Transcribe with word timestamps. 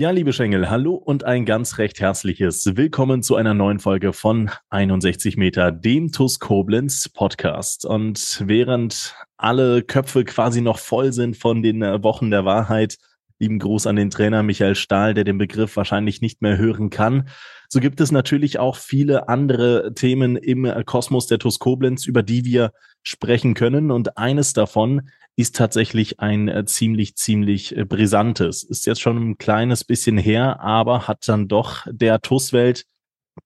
Ja, 0.00 0.08
liebe 0.12 0.32
Schengel, 0.32 0.70
hallo 0.70 0.94
und 0.94 1.24
ein 1.24 1.44
ganz 1.44 1.76
recht 1.76 2.00
herzliches 2.00 2.74
Willkommen 2.74 3.22
zu 3.22 3.36
einer 3.36 3.52
neuen 3.52 3.80
Folge 3.80 4.14
von 4.14 4.50
61 4.70 5.36
Meter, 5.36 5.72
dem 5.72 6.10
TUS 6.10 6.38
Koblenz 6.40 7.10
Podcast. 7.10 7.84
Und 7.84 8.42
während 8.46 9.14
alle 9.36 9.82
Köpfe 9.82 10.24
quasi 10.24 10.62
noch 10.62 10.78
voll 10.78 11.12
sind 11.12 11.36
von 11.36 11.62
den 11.62 11.82
äh, 11.82 12.02
Wochen 12.02 12.30
der 12.30 12.46
Wahrheit, 12.46 12.96
lieben 13.38 13.58
Gruß 13.58 13.86
an 13.86 13.96
den 13.96 14.08
Trainer 14.08 14.42
Michael 14.42 14.74
Stahl, 14.74 15.12
der 15.12 15.24
den 15.24 15.36
Begriff 15.36 15.76
wahrscheinlich 15.76 16.22
nicht 16.22 16.40
mehr 16.40 16.56
hören 16.56 16.88
kann. 16.88 17.28
So 17.68 17.78
gibt 17.78 18.00
es 18.00 18.10
natürlich 18.10 18.58
auch 18.58 18.76
viele 18.76 19.28
andere 19.28 19.92
Themen 19.92 20.36
im 20.36 20.64
äh, 20.64 20.82
Kosmos 20.82 21.26
der 21.26 21.38
TUS 21.38 21.58
Koblenz, 21.58 22.06
über 22.06 22.22
die 22.22 22.46
wir 22.46 22.72
sprechen 23.02 23.52
können. 23.52 23.90
Und 23.90 24.16
eines 24.16 24.54
davon 24.54 25.10
ist 25.36 25.56
tatsächlich 25.56 26.20
ein 26.20 26.48
äh, 26.48 26.64
ziemlich, 26.64 27.16
ziemlich 27.16 27.76
äh, 27.76 27.84
brisantes. 27.84 28.62
Ist 28.62 28.86
jetzt 28.86 29.00
schon 29.00 29.16
ein 29.16 29.38
kleines 29.38 29.84
bisschen 29.84 30.18
her, 30.18 30.60
aber 30.60 31.08
hat 31.08 31.26
dann 31.28 31.48
doch 31.48 31.86
der 31.90 32.20
TUS-Welt 32.20 32.84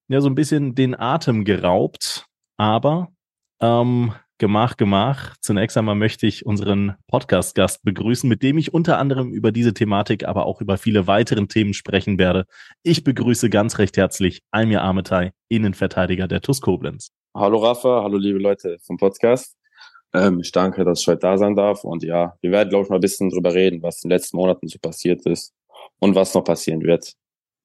ja 0.09 0.21
so 0.21 0.29
ein 0.29 0.35
bisschen 0.35 0.75
den 0.75 0.99
Atem 0.99 1.45
geraubt. 1.45 2.27
Aber 2.57 3.13
ähm, 3.61 4.13
Gemach, 4.39 4.77
Gemach. 4.77 5.37
Zunächst 5.41 5.77
einmal 5.77 5.95
möchte 5.95 6.27
ich 6.27 6.45
unseren 6.45 6.97
Podcast-Gast 7.07 7.85
begrüßen, 7.85 8.29
mit 8.29 8.43
dem 8.43 8.59
ich 8.59 8.75
unter 8.75 8.99
anderem 8.99 9.33
über 9.33 9.53
diese 9.53 9.75
Thematik, 9.75 10.27
aber 10.27 10.47
auch 10.47 10.61
über 10.61 10.77
viele 10.77 11.07
weitere 11.07 11.47
Themen 11.47 11.73
sprechen 11.73 12.19
werde. 12.19 12.45
Ich 12.83 13.05
begrüße 13.05 13.49
ganz 13.49 13.79
recht 13.79 13.97
herzlich 13.97 14.43
Almir 14.51 14.83
Ametei, 14.83 15.33
Innenverteidiger 15.49 16.27
der 16.27 16.41
TUS 16.41 16.61
Koblenz. 16.61 17.13
Hallo 17.37 17.59
Rafa, 17.59 18.03
hallo 18.03 18.19
liebe 18.19 18.41
Leute 18.41 18.79
vom 18.83 18.97
Podcast. 18.97 19.57
Ähm, 20.15 20.41
ich 20.41 20.53
danke, 20.53 20.85
dass 20.85 21.01
ich 21.01 21.09
heute 21.09 21.21
da 21.21 21.37
sein 21.37 21.57
darf. 21.57 21.85
Und 21.85 22.05
ja, 22.05 22.37
wir 22.41 22.51
werden, 22.53 22.71
glaube 22.71 22.85
ich, 22.85 22.91
mal 22.91 22.97
ein 22.97 23.01
bisschen 23.01 23.31
drüber 23.31 23.53
reden, 23.53 23.83
was 23.83 24.03
in 24.03 24.09
den 24.09 24.17
letzten 24.17 24.37
Monaten 24.37 24.69
so 24.69 24.79
passiert 24.79 25.27
ist 25.27 25.53
und 25.99 26.15
was 26.15 26.35
noch 26.35 26.45
passieren 26.45 26.83
wird. 26.83 27.15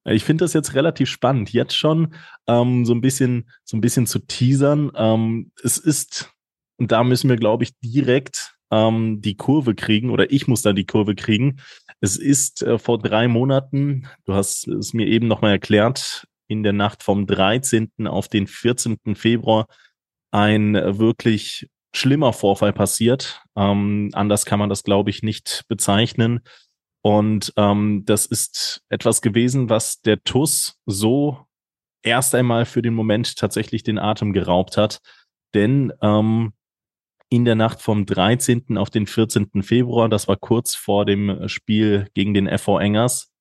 Ich 0.06 0.24
finde 0.24 0.46
das 0.46 0.54
jetzt 0.54 0.74
relativ 0.74 1.10
spannend, 1.10 1.52
jetzt 1.54 1.76
schon 1.76 2.16
ähm, 2.48 2.86
so 2.86 2.94
ein 2.94 3.02
bisschen, 3.02 3.50
so 3.64 3.78
ein 3.78 3.82
bisschen 3.82 4.08
zu 4.08 4.20
teasern. 4.20 4.92
Ähm, 4.96 5.52
es 5.64 5.78
ist, 5.78 6.32
und 6.78 6.92
da 6.92 7.04
müssen 7.04 7.30
wir, 7.30 7.36
glaube 7.36 7.64
ich, 7.64 7.78
direkt 7.80 8.56
ähm, 8.72 9.22
die 9.22 9.36
Kurve 9.36 9.76
kriegen 9.76 10.10
oder 10.10 10.32
ich 10.32 10.48
muss 10.48 10.62
da 10.62 10.74
die 10.74 10.86
Kurve 10.86 11.16
kriegen. 11.16 11.58
Es 12.00 12.18
ist 12.18 12.64
äh, 12.64 12.80
vor 12.80 12.98
drei 12.98 13.28
Monaten, 13.28 14.08
du 14.26 14.34
hast 14.34 14.68
es 14.68 14.94
mir 14.94 15.08
eben 15.08 15.28
nochmal 15.28 15.52
erklärt, 15.52 16.26
in 16.48 16.64
der 16.64 16.74
Nacht 16.74 17.04
vom 17.04 17.28
13. 17.28 18.08
auf 18.08 18.28
den 18.28 18.48
14. 18.48 18.98
Februar 19.16 19.68
ein 20.32 20.76
äh, 20.76 20.98
wirklich 20.98 21.68
schlimmer 21.94 22.34
Vorfall 22.34 22.74
passiert. 22.74 23.42
Ähm, 23.56 24.10
anders 24.14 24.46
kann 24.46 24.60
man 24.60 24.70
das, 24.70 24.84
glaube 24.84 25.10
ich, 25.10 25.24
nicht 25.24 25.66
bezeichnen. 25.68 26.42
Und 27.02 27.54
ähm, 27.56 28.04
das 28.06 28.26
ist 28.26 28.82
etwas 28.90 29.22
gewesen, 29.22 29.70
was 29.70 30.02
der 30.02 30.24
TUS 30.24 30.78
so 30.86 31.46
erst 32.04 32.36
einmal 32.36 32.66
für 32.66 32.82
den 32.82 32.94
Moment 32.94 33.38
tatsächlich 33.38 33.84
den 33.84 34.00
Atem 34.00 34.34
geraubt 34.34 34.78
hat. 34.78 35.00
Denn 35.54 35.94
ähm, 36.02 36.54
in 37.30 37.46
der 37.46 37.56
Nacht 37.56 37.82
vom 37.82 38.06
13. 38.06 38.78
auf 38.78 38.90
den 38.90 39.08
14. 39.08 39.64
Februar, 39.64 40.10
das 40.10 40.28
war 40.28 40.36
kurz 40.36 40.76
vor 40.76 41.06
dem 41.06 41.48
Spiel 41.48 42.08
gegen 42.14 42.34
den 42.34 42.48
FV 42.48 42.80
Engers, 42.80 43.32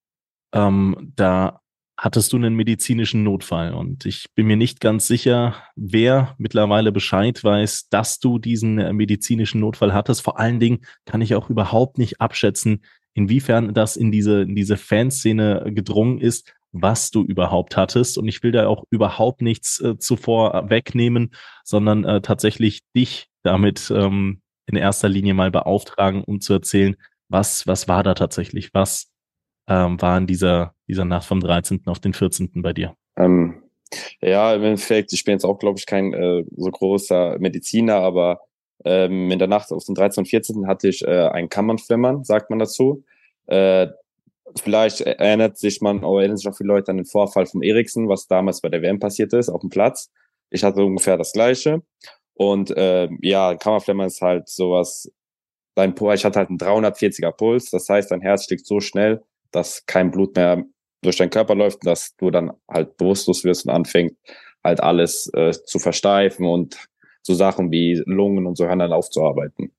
ähm, 0.54 1.12
da 1.16 1.60
hattest 1.98 2.32
du 2.32 2.36
einen 2.36 2.54
medizinischen 2.54 3.24
Notfall. 3.24 3.74
Und 3.74 4.06
ich 4.06 4.26
bin 4.36 4.46
mir 4.46 4.56
nicht 4.56 4.80
ganz 4.80 5.08
sicher, 5.08 5.56
wer 5.74 6.36
mittlerweile 6.38 6.92
Bescheid 6.92 7.42
weiß, 7.42 7.88
dass 7.88 8.20
du 8.20 8.38
diesen 8.38 8.78
äh, 8.78 8.92
medizinischen 8.92 9.60
Notfall 9.60 9.92
hattest. 9.92 10.22
Vor 10.22 10.38
allen 10.38 10.60
Dingen 10.60 10.78
kann 11.04 11.20
ich 11.20 11.34
auch 11.34 11.50
überhaupt 11.50 11.98
nicht 11.98 12.20
abschätzen, 12.20 12.84
inwiefern 13.14 13.74
das 13.74 13.96
in 13.96 14.12
diese, 14.12 14.42
in 14.42 14.54
diese 14.54 14.76
Fanszene 14.76 15.72
gedrungen 15.74 16.20
ist, 16.20 16.54
was 16.70 17.10
du 17.10 17.24
überhaupt 17.24 17.76
hattest. 17.76 18.16
Und 18.16 18.28
ich 18.28 18.44
will 18.44 18.52
da 18.52 18.68
auch 18.68 18.84
überhaupt 18.90 19.42
nichts 19.42 19.80
äh, 19.80 19.98
zuvor 19.98 20.70
wegnehmen, 20.70 21.34
sondern 21.64 22.04
äh, 22.04 22.20
tatsächlich 22.20 22.82
dich 22.94 23.26
damit 23.42 23.90
ähm, 23.90 24.40
in 24.66 24.76
erster 24.76 25.08
Linie 25.08 25.34
mal 25.34 25.50
beauftragen, 25.50 26.22
um 26.22 26.40
zu 26.40 26.52
erzählen, 26.52 26.94
was, 27.28 27.66
was 27.66 27.88
war 27.88 28.04
da 28.04 28.14
tatsächlich, 28.14 28.72
was 28.72 29.10
ähm, 29.68 30.00
war 30.00 30.18
in 30.18 30.26
dieser, 30.26 30.74
dieser 30.88 31.04
Nacht 31.04 31.26
vom 31.26 31.40
13. 31.40 31.82
auf 31.86 32.00
den 32.00 32.14
14. 32.14 32.50
bei 32.62 32.72
dir? 32.72 32.94
Ähm, 33.16 33.62
ja, 34.20 34.54
im 34.54 34.64
Endeffekt, 34.64 35.12
ich 35.12 35.24
bin 35.24 35.32
jetzt 35.32 35.44
auch, 35.44 35.58
glaube 35.58 35.78
ich, 35.78 35.86
kein 35.86 36.12
äh, 36.12 36.44
so 36.56 36.70
großer 36.70 37.38
Mediziner, 37.38 37.96
aber 37.96 38.40
ähm, 38.84 39.30
in 39.30 39.38
der 39.38 39.48
Nacht 39.48 39.72
auf 39.72 39.84
den 39.84 39.94
13. 39.94 40.22
und 40.22 40.28
14. 40.28 40.66
hatte 40.66 40.88
ich 40.88 41.04
äh, 41.04 41.28
ein 41.28 41.48
Kammernflimmern, 41.48 42.24
sagt 42.24 42.50
man 42.50 42.58
dazu. 42.58 43.04
Äh, 43.46 43.88
vielleicht 44.60 45.00
erinnert 45.00 45.58
sich 45.58 45.80
man, 45.80 46.04
oder 46.04 46.20
erinnern 46.20 46.36
sich 46.36 46.48
auch 46.48 46.56
viele 46.56 46.68
Leute 46.68 46.90
an 46.90 46.98
den 46.98 47.06
Vorfall 47.06 47.46
von 47.46 47.62
Eriksen, 47.62 48.08
was 48.08 48.26
damals 48.26 48.60
bei 48.60 48.68
der 48.68 48.82
WM 48.82 48.98
passiert 48.98 49.32
ist, 49.32 49.48
auf 49.48 49.60
dem 49.60 49.70
Platz. 49.70 50.10
Ich 50.50 50.64
hatte 50.64 50.82
ungefähr 50.84 51.16
das 51.16 51.32
Gleiche. 51.32 51.82
Und 52.34 52.70
äh, 52.70 53.08
ja, 53.20 53.56
Kammerflimmern 53.56 54.06
ist 54.06 54.22
halt 54.22 54.48
sowas, 54.48 55.10
dein 55.74 55.94
ich 56.14 56.24
hatte 56.24 56.38
halt 56.38 56.48
einen 56.48 56.58
340er 56.58 57.32
Puls, 57.32 57.70
das 57.70 57.88
heißt, 57.88 58.10
dein 58.10 58.20
Herz 58.20 58.44
schlägt 58.44 58.66
so 58.66 58.80
schnell, 58.80 59.22
dass 59.52 59.84
kein 59.86 60.10
Blut 60.10 60.36
mehr 60.36 60.64
durch 61.02 61.16
deinen 61.16 61.30
Körper 61.30 61.54
läuft, 61.54 61.86
dass 61.86 62.16
du 62.16 62.30
dann 62.30 62.52
halt 62.68 62.96
bewusstlos 62.96 63.44
wirst 63.44 63.66
und 63.66 63.72
anfängt 63.72 64.16
halt 64.64 64.80
alles 64.80 65.30
äh, 65.34 65.52
zu 65.52 65.78
versteifen 65.78 66.46
und 66.46 66.88
so 67.22 67.34
Sachen 67.34 67.70
wie 67.70 68.02
Lungen 68.06 68.46
und 68.46 68.56
so 68.56 68.66
hören 68.66 68.80
dann 68.80 68.92
aufzuarbeiten. 68.92 69.72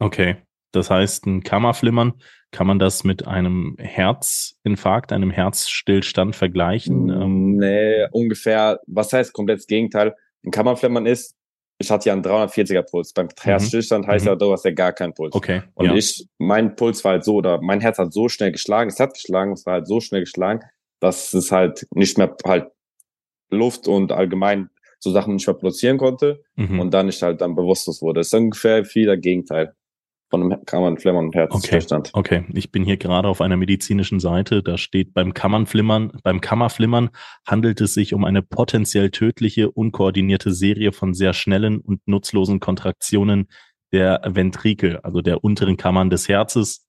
Okay, 0.00 0.36
das 0.72 0.90
heißt, 0.90 1.26
ein 1.26 1.42
Kammerflimmern, 1.42 2.14
kann 2.50 2.66
man 2.66 2.78
das 2.78 3.04
mit 3.04 3.26
einem 3.26 3.76
Herzinfarkt, 3.78 5.12
einem 5.12 5.30
Herzstillstand 5.30 6.34
vergleichen? 6.34 7.10
Ähm, 7.10 7.56
nee, 7.56 8.06
ungefähr, 8.12 8.80
was 8.86 9.12
heißt 9.12 9.32
komplett 9.32 9.58
das 9.58 9.66
Gegenteil? 9.66 10.14
Ein 10.44 10.50
Kammerflimmern 10.50 11.06
ist, 11.06 11.36
ich 11.78 11.90
hatte 11.90 12.08
ja 12.08 12.12
einen 12.12 12.24
340er 12.24 12.82
Puls. 12.82 13.12
Beim 13.12 13.28
Herzstillstand 13.40 14.06
mhm. 14.06 14.10
heißt 14.10 14.24
mhm. 14.24 14.30
ja, 14.30 14.36
du 14.36 14.52
hast 14.52 14.64
ja 14.64 14.72
gar 14.72 14.92
keinen 14.92 15.14
Puls. 15.14 15.34
Okay. 15.34 15.62
Und 15.74 15.86
ja. 15.86 15.94
ich, 15.94 16.26
mein 16.38 16.74
Puls 16.74 17.04
war 17.04 17.12
halt 17.12 17.24
so, 17.24 17.36
oder 17.36 17.60
mein 17.60 17.80
Herz 17.80 17.98
hat 17.98 18.12
so 18.12 18.28
schnell 18.28 18.52
geschlagen, 18.52 18.90
es 18.90 18.98
hat 18.98 19.14
geschlagen, 19.14 19.52
es 19.52 19.64
war 19.64 19.74
halt 19.74 19.86
so 19.86 20.00
schnell 20.00 20.22
geschlagen, 20.22 20.64
dass 21.00 21.32
es 21.34 21.52
halt 21.52 21.86
nicht 21.94 22.18
mehr 22.18 22.34
halt 22.44 22.66
Luft 23.50 23.86
und 23.86 24.12
allgemein 24.12 24.70
so 24.98 25.12
Sachen 25.12 25.34
nicht 25.34 25.46
mehr 25.46 25.54
produzieren 25.54 25.98
konnte 25.98 26.42
mhm. 26.56 26.80
und 26.80 26.92
dann 26.92 27.08
ich 27.08 27.22
halt 27.22 27.40
dann 27.40 27.54
bewusstlos 27.54 28.02
wurde. 28.02 28.20
Das 28.20 28.28
ist 28.28 28.34
ungefähr 28.34 28.84
viel 28.84 29.06
der 29.06 29.16
Gegenteil 29.16 29.74
von 30.30 30.42
einem 30.42 30.64
Kammernflimmern 30.64 31.26
und 31.26 31.34
Herzstillstand. 31.34 32.10
Okay, 32.12 32.44
okay, 32.44 32.52
ich 32.58 32.70
bin 32.70 32.84
hier 32.84 32.96
gerade 32.96 33.28
auf 33.28 33.40
einer 33.40 33.56
medizinischen 33.56 34.20
Seite. 34.20 34.62
Da 34.62 34.76
steht 34.76 35.14
beim 35.14 35.34
Kammernflimmern, 35.34 36.12
beim 36.22 36.40
Kammerflimmern 36.40 37.10
handelt 37.46 37.80
es 37.80 37.94
sich 37.94 38.14
um 38.14 38.24
eine 38.24 38.42
potenziell 38.42 39.10
tödliche, 39.10 39.70
unkoordinierte 39.70 40.52
Serie 40.52 40.92
von 40.92 41.14
sehr 41.14 41.32
schnellen 41.32 41.80
und 41.80 42.06
nutzlosen 42.06 42.60
Kontraktionen 42.60 43.48
der 43.92 44.20
Ventrikel, 44.24 44.98
also 44.98 45.22
der 45.22 45.42
unteren 45.42 45.76
Kammern 45.76 46.10
des 46.10 46.28
Herzes. 46.28 46.86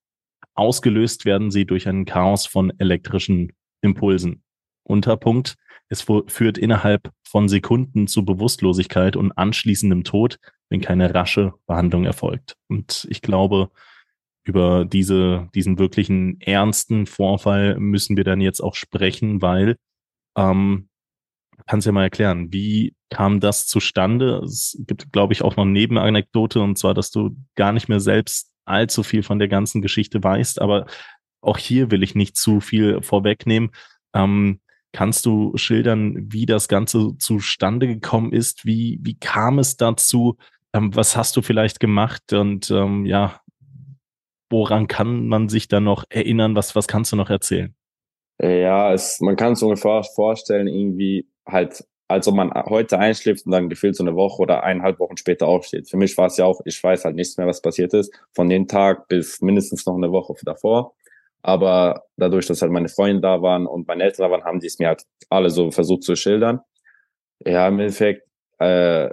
Ausgelöst 0.54 1.24
werden 1.24 1.52
sie 1.52 1.66
durch 1.66 1.88
ein 1.88 2.06
Chaos 2.06 2.46
von 2.46 2.74
elektrischen 2.78 3.54
Impulsen. 3.82 4.44
Unterpunkt. 4.84 5.56
Es 5.90 6.02
führt 6.02 6.58
innerhalb 6.58 7.12
von 7.24 7.50
Sekunden 7.50 8.08
zu 8.08 8.24
Bewusstlosigkeit 8.24 9.16
und 9.16 9.32
anschließendem 9.32 10.04
Tod, 10.04 10.38
wenn 10.70 10.82
keine 10.82 11.14
rasche 11.14 11.54
Behandlung 11.66 12.06
erfolgt. 12.06 12.56
Und 12.68 13.08
ich 13.10 13.22
glaube, 13.22 13.72
über 14.44 14.86
diese, 14.86 15.50
diesen 15.54 15.80
wirklichen 15.80 16.40
ernsten 16.42 17.06
Vorfall 17.06 17.80
müssen 17.80 18.18
wir 18.18 18.24
dann 18.24 18.42
jetzt 18.42 18.62
auch 18.62 18.76
sprechen, 18.76 19.42
weil 19.42 19.76
ähm, 20.38 20.90
kannst 21.66 21.86
ja 21.86 21.92
mal 21.92 22.04
erklären, 22.04 22.52
wie 22.52 22.96
kam 23.10 23.40
das 23.40 23.68
zustande? 23.68 24.42
Es 24.44 24.78
gibt, 24.88 25.12
glaube 25.12 25.34
ich, 25.34 25.44
auch 25.44 25.56
noch 25.56 25.64
eine 25.64 25.72
Nebenanekdote, 25.72 26.62
und 26.62 26.78
zwar, 26.78 26.94
dass 26.94 27.12
du 27.12 27.36
gar 27.56 27.74
nicht 27.74 27.90
mehr 27.90 28.00
selbst 28.00 28.52
allzu 28.66 29.04
viel 29.04 29.24
von 29.24 29.40
der 29.40 29.48
ganzen 29.48 29.82
Geschichte 29.82 30.24
weißt, 30.24 30.62
aber 30.62 30.86
auch 31.42 31.58
hier 31.58 31.92
will 31.92 32.04
ich 32.04 32.16
nicht 32.16 32.38
zu 32.38 32.60
viel 32.60 33.02
vorwegnehmen. 33.02 33.72
Ähm, 34.14 34.60
kannst 34.92 35.26
du 35.26 35.56
schildern, 35.56 36.32
wie 36.32 36.46
das 36.46 36.68
Ganze 36.68 37.18
zustande 37.18 37.88
gekommen 37.88 38.34
ist? 38.34 38.66
Wie, 38.66 39.00
wie 39.02 39.18
kam 39.18 39.60
es 39.60 39.78
dazu? 39.78 40.38
Ähm, 40.74 40.96
was 40.96 41.16
hast 41.16 41.36
du 41.36 41.42
vielleicht 41.42 41.80
gemacht 41.80 42.34
und 42.34 42.70
ähm, 42.72 43.06
ja, 43.06 43.42
woran 44.50 44.88
kann 44.88 45.28
man 45.28 45.50
sich 45.50 45.68
da 45.68 45.80
noch 45.80 46.06
erinnern? 46.10 46.56
Was, 46.56 46.76
was 46.76 46.88
kannst 46.88 47.12
du 47.12 47.16
noch 47.16 47.30
erzählen? 47.30 47.76
Ja, 48.42 48.94
es, 48.94 49.20
man 49.20 49.36
kann 49.36 49.54
es 49.54 49.62
ungefähr 49.64 50.04
vorstellen, 50.04 50.68
irgendwie 50.68 51.28
halt, 51.46 51.86
als 52.08 52.28
ob 52.28 52.36
man 52.36 52.52
heute 52.54 52.98
einschläft 52.98 53.46
und 53.46 53.52
dann 53.52 53.70
gefühlt 53.70 53.96
so 53.96 54.04
eine 54.04 54.16
Woche 54.16 54.42
oder 54.42 54.64
eineinhalb 54.64 55.00
Wochen 55.00 55.18
später 55.18 55.48
aufsteht. 55.48 55.90
Für 55.90 55.98
mich 55.98 56.18
war 56.18 56.28
es 56.28 56.38
ja 56.38 56.46
auch, 56.46 56.62
ich 56.66 56.82
weiß 56.82 57.06
halt 57.06 57.16
nichts 57.16 57.38
mehr, 57.38 57.48
was 57.48 57.62
passiert 57.62 57.94
ist, 57.94 58.14
von 58.34 58.50
dem 58.50 58.68
Tag 58.68 59.08
bis 59.10 59.42
mindestens 59.42 59.86
noch 59.86 59.96
eine 59.96 60.12
Woche 60.12 60.34
davor. 60.44 60.94
Aber 61.42 62.04
dadurch, 62.18 62.48
dass 62.48 62.62
halt 62.62 62.72
meine 62.72 62.90
Freunde 62.90 63.22
da 63.22 63.42
waren 63.42 63.66
und 63.66 63.88
meine 63.88 64.04
Eltern 64.04 64.26
da 64.26 64.32
waren, 64.32 64.44
haben 64.44 64.60
die 64.60 64.68
es 64.68 64.80
mir 64.80 64.90
halt 64.90 65.04
alle 65.30 65.50
so 65.50 65.72
versucht 65.72 66.04
zu 66.04 66.16
schildern. 66.16 66.60
Ja, 67.46 67.68
im 67.68 67.80
Endeffekt, 67.80 68.28
äh, 68.60 69.10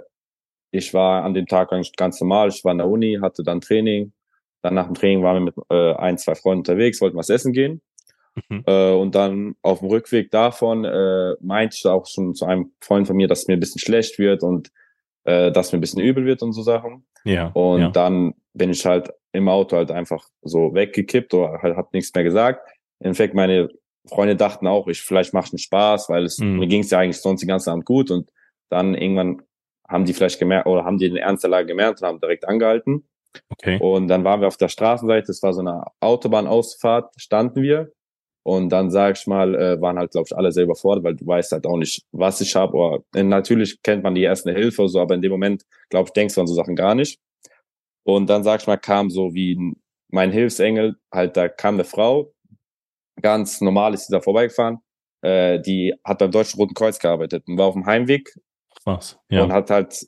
ich 0.71 0.93
war 0.93 1.23
an 1.23 1.33
dem 1.33 1.45
Tag 1.45 1.71
ganz 1.95 2.19
normal. 2.19 2.49
Ich 2.49 2.63
war 2.65 2.73
in 2.73 2.79
der 2.79 2.87
Uni, 2.87 3.19
hatte 3.21 3.43
dann 3.43 3.61
Training. 3.61 4.11
Dann 4.61 4.73
nach 4.73 4.87
dem 4.87 4.95
Training 4.95 5.23
waren 5.23 5.35
wir 5.35 5.41
mit 5.41 5.55
äh, 5.69 5.93
ein, 5.95 6.17
zwei 6.17 6.35
Freunden 6.35 6.59
unterwegs, 6.59 6.99
wollten 6.99 7.17
was 7.17 7.29
essen 7.29 7.53
gehen. 7.53 7.81
Mhm. 8.49 8.63
Äh, 8.65 8.91
und 8.91 9.15
dann 9.15 9.55
auf 9.61 9.79
dem 9.79 9.87
Rückweg 9.87 10.29
davon 10.31 10.85
äh, 10.85 11.35
meinte 11.39 11.75
ich 11.77 11.85
auch 11.85 12.05
schon 12.05 12.35
zu 12.35 12.45
einem 12.45 12.71
Freund 12.81 13.07
von 13.07 13.15
mir, 13.15 13.27
dass 13.27 13.47
mir 13.47 13.53
ein 13.53 13.59
bisschen 13.59 13.79
schlecht 13.79 14.19
wird 14.19 14.43
und 14.43 14.69
äh, 15.23 15.51
dass 15.51 15.71
mir 15.71 15.77
ein 15.77 15.81
bisschen 15.81 16.01
übel 16.01 16.25
wird 16.25 16.41
und 16.41 16.53
so 16.53 16.61
Sachen. 16.61 17.05
Ja. 17.23 17.47
Und 17.47 17.81
ja. 17.81 17.89
dann 17.89 18.33
bin 18.57 18.71
ich 18.71 18.85
halt 18.85 19.11
im 19.33 19.49
Auto 19.49 19.77
halt 19.77 19.91
einfach 19.91 20.27
so 20.41 20.73
weggekippt 20.73 21.33
oder 21.33 21.61
halt 21.61 21.77
hab 21.77 21.93
nichts 21.93 22.13
mehr 22.13 22.23
gesagt. 22.23 22.67
Im 22.99 23.07
Endeffekt, 23.07 23.33
meine 23.33 23.69
Freunde 24.07 24.35
dachten 24.35 24.67
auch, 24.67 24.87
ich 24.87 25.01
vielleicht 25.01 25.33
mache 25.33 25.51
einen 25.51 25.59
Spaß, 25.59 26.09
weil 26.09 26.23
es 26.25 26.39
Mhm. 26.39 26.59
mir 26.59 26.67
ging 26.67 26.81
es 26.81 26.89
ja 26.89 26.99
eigentlich 26.99 27.21
sonst 27.21 27.41
den 27.41 27.49
ganzen 27.49 27.69
Abend 27.69 27.85
gut 27.85 28.09
und 28.09 28.31
dann 28.69 28.95
irgendwann 28.95 29.41
haben 29.87 30.05
die 30.05 30.13
vielleicht 30.13 30.39
gemerkt 30.39 30.67
oder 30.67 30.83
haben 30.83 30.97
die 30.97 31.07
den 31.07 31.17
Ernst 31.17 31.43
der 31.43 31.51
Lage 31.51 31.67
gemerkt 31.67 32.01
und 32.01 32.07
haben 32.07 32.19
direkt 32.19 32.47
angehalten. 32.47 33.07
Okay. 33.49 33.77
Und 33.79 34.07
dann 34.07 34.23
waren 34.23 34.41
wir 34.41 34.47
auf 34.47 34.57
der 34.57 34.69
Straßenseite, 34.69 35.27
das 35.27 35.43
war 35.43 35.53
so 35.53 35.61
eine 35.61 35.83
Autobahnausfahrt, 35.99 37.13
standen 37.17 37.61
wir. 37.61 37.91
Und 38.43 38.69
dann, 38.69 38.89
sag 38.91 39.17
ich 39.17 39.27
mal, 39.27 39.55
äh, 39.55 39.81
waren 39.81 39.97
halt, 39.97 40.11
glaube 40.11 40.27
ich, 40.29 40.35
alle 40.35 40.53
sehr 40.53 40.63
überfordert, 40.63 41.03
weil 41.03 41.15
du 41.15 41.27
weißt 41.27 41.51
halt 41.51 41.67
auch 41.67 41.75
nicht, 41.75 42.05
was 42.13 42.39
ich 42.39 42.55
habe. 42.55 43.03
Äh, 43.13 43.23
natürlich 43.23 43.81
kennt 43.83 44.03
man 44.03 44.15
die 44.15 44.23
erste 44.23 44.53
Hilfe 44.53 44.87
so, 44.87 45.01
aber 45.01 45.15
in 45.15 45.21
dem 45.21 45.31
Moment, 45.31 45.63
glaube 45.89 46.07
ich, 46.07 46.13
denkst 46.13 46.35
du 46.35 46.41
an 46.41 46.47
so 46.47 46.53
Sachen 46.53 46.75
gar 46.77 46.95
nicht. 46.95 47.19
Und 48.07 48.29
dann, 48.29 48.41
sag 48.43 48.61
ich 48.61 48.67
mal, 48.67 48.77
kam 48.77 49.09
so 49.09 49.33
wie 49.33 49.55
ein- 49.55 49.81
mein 50.09 50.31
Hilfsengel, 50.31 50.95
halt, 51.13 51.35
da 51.35 51.49
kam 51.49 51.73
eine 51.73 51.83
Frau, 51.83 52.31
ganz 53.21 53.59
normal 53.59 53.93
ist 53.93 54.07
sie 54.07 54.13
da 54.13 54.21
vorbeigefahren, 54.21 54.77
äh, 55.21 55.59
die 55.59 55.93
hat 56.05 56.19
beim 56.19 56.31
Deutschen 56.31 56.57
Roten 56.59 56.73
Kreuz 56.73 56.99
gearbeitet 56.99 57.43
und 57.47 57.57
war 57.57 57.65
auf 57.67 57.73
dem 57.73 57.85
Heimweg 57.85 58.33
Was? 58.85 59.19
Ja. 59.29 59.43
und 59.43 59.51
hat 59.51 59.69
halt 59.69 60.07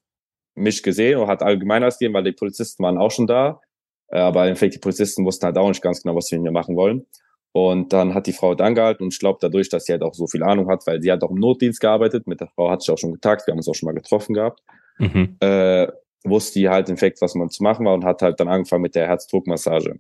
mich 0.56 0.82
gesehen 0.82 1.20
und 1.20 1.28
hat 1.28 1.44
allgemein 1.44 1.84
ausgegeben, 1.84 2.14
weil 2.14 2.24
die 2.24 2.32
Polizisten 2.32 2.84
waren 2.84 2.98
auch 2.98 3.12
schon 3.12 3.28
da. 3.28 3.60
Äh, 4.08 4.20
Aber 4.20 4.44
im 4.44 4.50
Endeffekt, 4.50 4.76
die 4.76 4.80
Polizisten 4.80 5.26
wussten 5.26 5.46
halt 5.46 5.58
auch 5.58 5.68
nicht 5.68 5.82
ganz 5.82 6.02
genau, 6.02 6.16
was 6.16 6.28
sie 6.28 6.36
mit 6.38 6.44
mir 6.44 6.52
machen 6.52 6.76
wollen. 6.78 7.06
Und 7.52 7.92
dann 7.92 8.14
hat 8.14 8.28
die 8.28 8.34
Frau 8.34 8.56
da 8.56 8.64
angehalten 8.66 9.04
und 9.04 9.14
ich 9.14 9.20
glaube 9.20 9.40
dadurch, 9.42 9.68
dass 9.70 9.86
sie 9.86 9.92
halt 9.92 10.04
auch 10.04 10.14
so 10.14 10.28
viel 10.28 10.44
Ahnung 10.44 10.70
hat, 10.70 10.86
weil 10.88 11.02
sie 11.02 11.12
hat 11.12 11.22
auch 11.24 11.32
im 11.32 11.40
Notdienst 11.40 11.82
gearbeitet, 11.82 12.28
mit 12.28 12.40
der 12.40 12.48
Frau 12.48 12.70
hat 12.70 12.82
sich 12.82 12.92
auch 12.92 12.98
schon 12.98 13.12
getagt, 13.14 13.46
wir 13.48 13.52
haben 13.52 13.58
uns 13.60 13.68
auch 13.68 13.74
schon 13.76 13.88
mal 13.88 13.96
getroffen 13.96 14.36
gehabt, 14.36 14.62
Mhm. 15.00 15.36
äh, 15.42 15.88
wusste 16.24 16.60
die 16.60 16.70
halt 16.70 16.88
im 16.90 16.94
Endeffekt, 16.94 17.22
was 17.22 17.36
man 17.36 17.50
zu 17.50 17.64
machen 17.64 17.86
war 17.86 17.94
und 17.94 18.04
hat 18.06 18.22
halt 18.22 18.40
dann 18.40 18.48
angefangen 18.48 18.82
mit 18.82 18.96
der 18.96 19.08
Herzdruckmassage. 19.08 20.00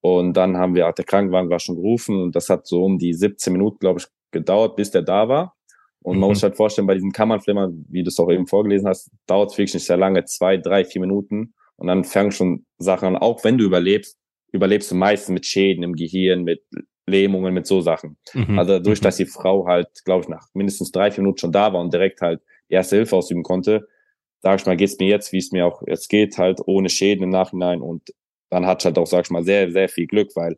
Und 0.00 0.34
dann 0.34 0.56
haben 0.56 0.74
wir, 0.74 0.90
der 0.92 1.04
Krankenwagen 1.04 1.48
war 1.50 1.60
schon 1.60 1.76
gerufen 1.76 2.20
und 2.20 2.34
das 2.34 2.48
hat 2.50 2.66
so 2.66 2.84
um 2.84 2.98
die 2.98 3.14
17 3.14 3.52
Minuten, 3.52 3.78
glaube 3.78 4.00
ich, 4.00 4.06
gedauert, 4.32 4.76
bis 4.76 4.90
der 4.90 5.02
da 5.02 5.28
war. 5.28 5.54
Und 6.02 6.14
man 6.18 6.22
Mhm. 6.26 6.30
muss 6.32 6.38
sich 6.38 6.42
halt 6.44 6.56
vorstellen, 6.56 6.88
bei 6.88 6.94
diesem 6.94 7.12
Kammernflimmern, 7.12 7.86
wie 7.88 8.02
du 8.02 8.08
es 8.08 8.18
auch 8.18 8.30
eben 8.30 8.48
vorgelesen 8.48 8.88
hast, 8.88 9.10
dauert 9.26 9.52
es 9.52 9.58
wirklich 9.58 9.74
nicht 9.74 9.86
sehr 9.86 9.96
lange, 9.96 10.24
zwei, 10.24 10.56
drei, 10.56 10.84
vier 10.84 11.00
Minuten. 11.00 11.54
Und 11.76 11.86
dann 11.86 12.02
fangen 12.04 12.32
schon 12.32 12.66
Sachen 12.78 13.06
an, 13.08 13.16
auch 13.16 13.44
wenn 13.44 13.56
du 13.58 13.64
überlebst, 13.64 14.18
überlebst 14.50 14.90
du 14.90 14.96
meistens 14.96 15.32
mit 15.32 15.46
Schäden 15.46 15.84
im 15.84 15.94
Gehirn, 15.94 16.42
mit 16.42 16.62
Lähmungen, 17.06 17.54
mit 17.54 17.66
so 17.66 17.80
Sachen. 17.80 18.16
Mhm. 18.34 18.58
Also 18.58 18.72
dadurch, 18.72 19.00
Mhm. 19.00 19.04
dass 19.04 19.16
die 19.16 19.26
Frau 19.26 19.66
halt, 19.66 19.88
glaube 20.04 20.22
ich, 20.22 20.28
nach 20.28 20.48
mindestens 20.54 20.90
drei, 20.90 21.10
vier 21.12 21.22
Minuten 21.22 21.38
schon 21.38 21.52
da 21.52 21.72
war 21.72 21.80
und 21.80 21.92
direkt 21.92 22.20
halt 22.20 22.40
die 22.68 22.74
erste 22.74 22.96
Hilfe 22.96 23.14
ausüben 23.16 23.44
konnte, 23.44 23.86
sag 24.42 24.60
ich 24.60 24.66
mal, 24.66 24.76
geht's 24.76 24.98
mir 24.98 25.08
jetzt, 25.08 25.32
wie 25.32 25.38
es 25.38 25.52
mir 25.52 25.66
auch 25.66 25.82
jetzt 25.86 26.08
geht, 26.08 26.36
halt 26.38 26.60
ohne 26.66 26.88
Schäden 26.88 27.24
im 27.24 27.30
Nachhinein. 27.30 27.80
Und 27.80 28.12
dann 28.50 28.66
hat 28.66 28.84
halt 28.84 28.98
auch, 28.98 29.06
sag 29.06 29.24
ich 29.24 29.30
mal, 29.30 29.44
sehr, 29.44 29.70
sehr 29.70 29.88
viel 29.88 30.06
Glück, 30.06 30.34
weil 30.34 30.52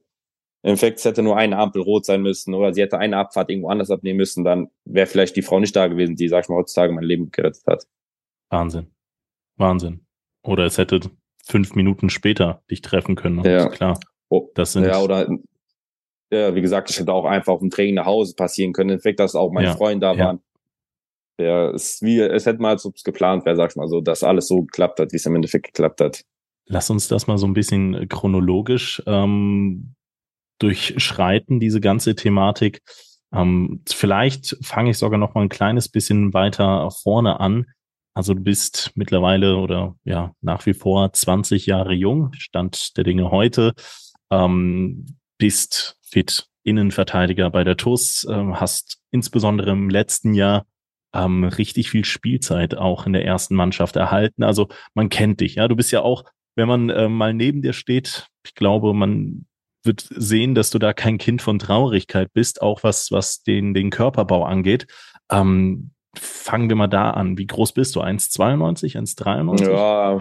im 0.62 0.70
Endeffekt 0.70 0.98
es 0.98 1.04
hätte 1.04 1.22
nur 1.22 1.36
eine 1.36 1.58
Ampel 1.58 1.82
rot 1.82 2.06
sein 2.06 2.22
müssen 2.22 2.54
oder 2.54 2.72
sie 2.72 2.80
hätte 2.80 2.98
eine 2.98 3.18
Abfahrt 3.18 3.50
irgendwo 3.50 3.68
anders 3.68 3.90
abnehmen 3.90 4.16
müssen, 4.16 4.44
dann 4.44 4.68
wäre 4.86 5.06
vielleicht 5.06 5.36
die 5.36 5.42
Frau 5.42 5.60
nicht 5.60 5.76
da 5.76 5.86
gewesen, 5.88 6.16
die, 6.16 6.28
sag 6.28 6.44
ich 6.44 6.48
mal, 6.48 6.56
heutzutage 6.56 6.92
mein 6.92 7.04
Leben 7.04 7.30
gerettet 7.30 7.62
hat. 7.66 7.86
Wahnsinn. 8.48 8.86
Wahnsinn. 9.56 10.06
Oder 10.42 10.64
es 10.64 10.78
hätte 10.78 11.00
fünf 11.44 11.74
Minuten 11.74 12.08
später 12.08 12.62
dich 12.70 12.80
treffen 12.80 13.14
können. 13.14 13.36
ne? 13.42 13.52
Ja. 13.52 13.68
Klar. 13.68 14.00
Oh, 14.30 14.48
Das 14.54 14.72
sind 14.72 14.84
ja, 14.86 15.00
oder 15.02 15.28
ja, 16.32 16.54
wie 16.54 16.62
gesagt, 16.62 16.90
ich 16.90 16.98
hätte 16.98 17.12
auch 17.12 17.26
einfach 17.26 17.52
auf 17.52 17.60
dem 17.60 17.70
Training 17.70 17.94
nach 17.96 18.06
Hause 18.06 18.34
passieren 18.34 18.72
können. 18.72 18.88
Im 18.88 18.94
Endeffekt, 18.94 19.20
dass 19.20 19.34
auch 19.34 19.52
meine 19.52 19.68
Ja, 19.68 19.76
Freunde 19.76 20.06
da 20.06 20.14
ja. 20.14 20.24
waren. 20.26 20.42
Ja, 21.38 21.70
es 21.70 21.94
ist 21.94 22.02
wie, 22.02 22.20
es 22.20 22.46
hätte 22.46 22.62
mal, 22.62 22.74
es 22.74 22.88
geplant 23.04 23.44
wäre, 23.44 23.56
sag 23.56 23.74
mal 23.76 23.88
so, 23.88 24.00
dass 24.00 24.22
alles 24.22 24.46
so 24.46 24.62
geklappt 24.62 25.00
hat, 25.00 25.12
wie 25.12 25.16
es 25.16 25.26
im 25.26 25.34
Endeffekt 25.34 25.66
geklappt 25.66 26.00
hat. 26.00 26.22
Lass 26.66 26.90
uns 26.90 27.08
das 27.08 27.26
mal 27.26 27.38
so 27.38 27.46
ein 27.46 27.54
bisschen 27.54 28.08
chronologisch 28.08 29.02
ähm, 29.06 29.94
durchschreiten, 30.58 31.60
diese 31.60 31.80
ganze 31.80 32.14
Thematik. 32.14 32.80
Ähm, 33.32 33.82
vielleicht 33.88 34.56
fange 34.62 34.90
ich 34.90 34.98
sogar 34.98 35.18
noch 35.18 35.34
mal 35.34 35.42
ein 35.42 35.48
kleines 35.48 35.88
bisschen 35.88 36.32
weiter 36.32 36.90
vorne 36.90 37.40
an. 37.40 37.66
Also 38.14 38.32
du 38.32 38.40
bist 38.40 38.92
mittlerweile 38.94 39.56
oder 39.56 39.96
ja 40.04 40.32
nach 40.40 40.64
wie 40.66 40.74
vor 40.74 41.12
20 41.12 41.66
Jahre 41.66 41.92
jung, 41.94 42.32
Stand 42.34 42.96
der 42.96 43.02
Dinge 43.02 43.30
heute, 43.32 43.74
ähm, 44.30 45.18
bist 45.36 45.98
fit 46.02 46.46
Innenverteidiger 46.62 47.50
bei 47.50 47.64
der 47.64 47.76
TUS, 47.76 48.26
ähm, 48.30 48.58
hast 48.58 49.00
insbesondere 49.10 49.72
im 49.72 49.90
letzten 49.90 50.32
Jahr 50.32 50.64
ähm, 51.14 51.44
richtig 51.44 51.90
viel 51.90 52.04
Spielzeit 52.04 52.76
auch 52.76 53.06
in 53.06 53.12
der 53.12 53.24
ersten 53.24 53.54
Mannschaft 53.54 53.96
erhalten. 53.96 54.42
Also 54.42 54.68
man 54.94 55.08
kennt 55.08 55.40
dich, 55.40 55.54
ja. 55.54 55.68
Du 55.68 55.76
bist 55.76 55.92
ja 55.92 56.02
auch, 56.02 56.24
wenn 56.56 56.68
man 56.68 56.90
äh, 56.90 57.08
mal 57.08 57.32
neben 57.32 57.62
dir 57.62 57.72
steht, 57.72 58.26
ich 58.44 58.54
glaube, 58.54 58.92
man 58.92 59.46
wird 59.84 60.06
sehen, 60.10 60.54
dass 60.54 60.70
du 60.70 60.78
da 60.78 60.92
kein 60.92 61.18
Kind 61.18 61.42
von 61.42 61.58
Traurigkeit 61.58 62.32
bist, 62.32 62.62
auch 62.62 62.82
was, 62.82 63.12
was 63.12 63.42
den, 63.42 63.74
den 63.74 63.90
Körperbau 63.90 64.44
angeht. 64.44 64.86
Ähm, 65.30 65.90
fangen 66.16 66.68
wir 66.68 66.76
mal 66.76 66.88
da 66.88 67.10
an. 67.10 67.38
Wie 67.38 67.46
groß 67.46 67.72
bist 67.72 67.94
du? 67.96 68.00
1,92, 68.00 68.96
1,93? 68.96 69.70
Ja, 69.70 70.20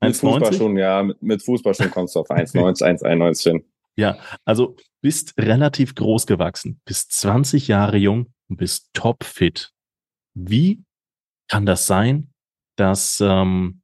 mit 0.00 0.14
1,90? 0.14 0.20
Fußball 0.20 0.52
schon, 0.54 0.76
ja, 0.76 1.02
mit, 1.02 1.22
mit 1.22 1.42
Fußball 1.42 1.74
schon 1.74 1.90
kommst 1.90 2.14
du 2.14 2.20
auf 2.20 2.30
1,90, 2.30 3.02
1,91 3.02 3.42
hin. 3.50 3.64
Ja, 3.96 4.18
also 4.44 4.76
bist 5.00 5.34
relativ 5.38 5.94
groß 5.94 6.26
gewachsen, 6.26 6.80
bist 6.84 7.12
20 7.12 7.68
Jahre 7.68 7.96
jung 7.96 8.32
und 8.48 8.56
bist 8.56 8.90
topfit. 8.92 9.72
Wie 10.34 10.82
kann 11.48 11.66
das 11.66 11.86
sein, 11.86 12.32
dass 12.76 13.20
ähm, 13.20 13.82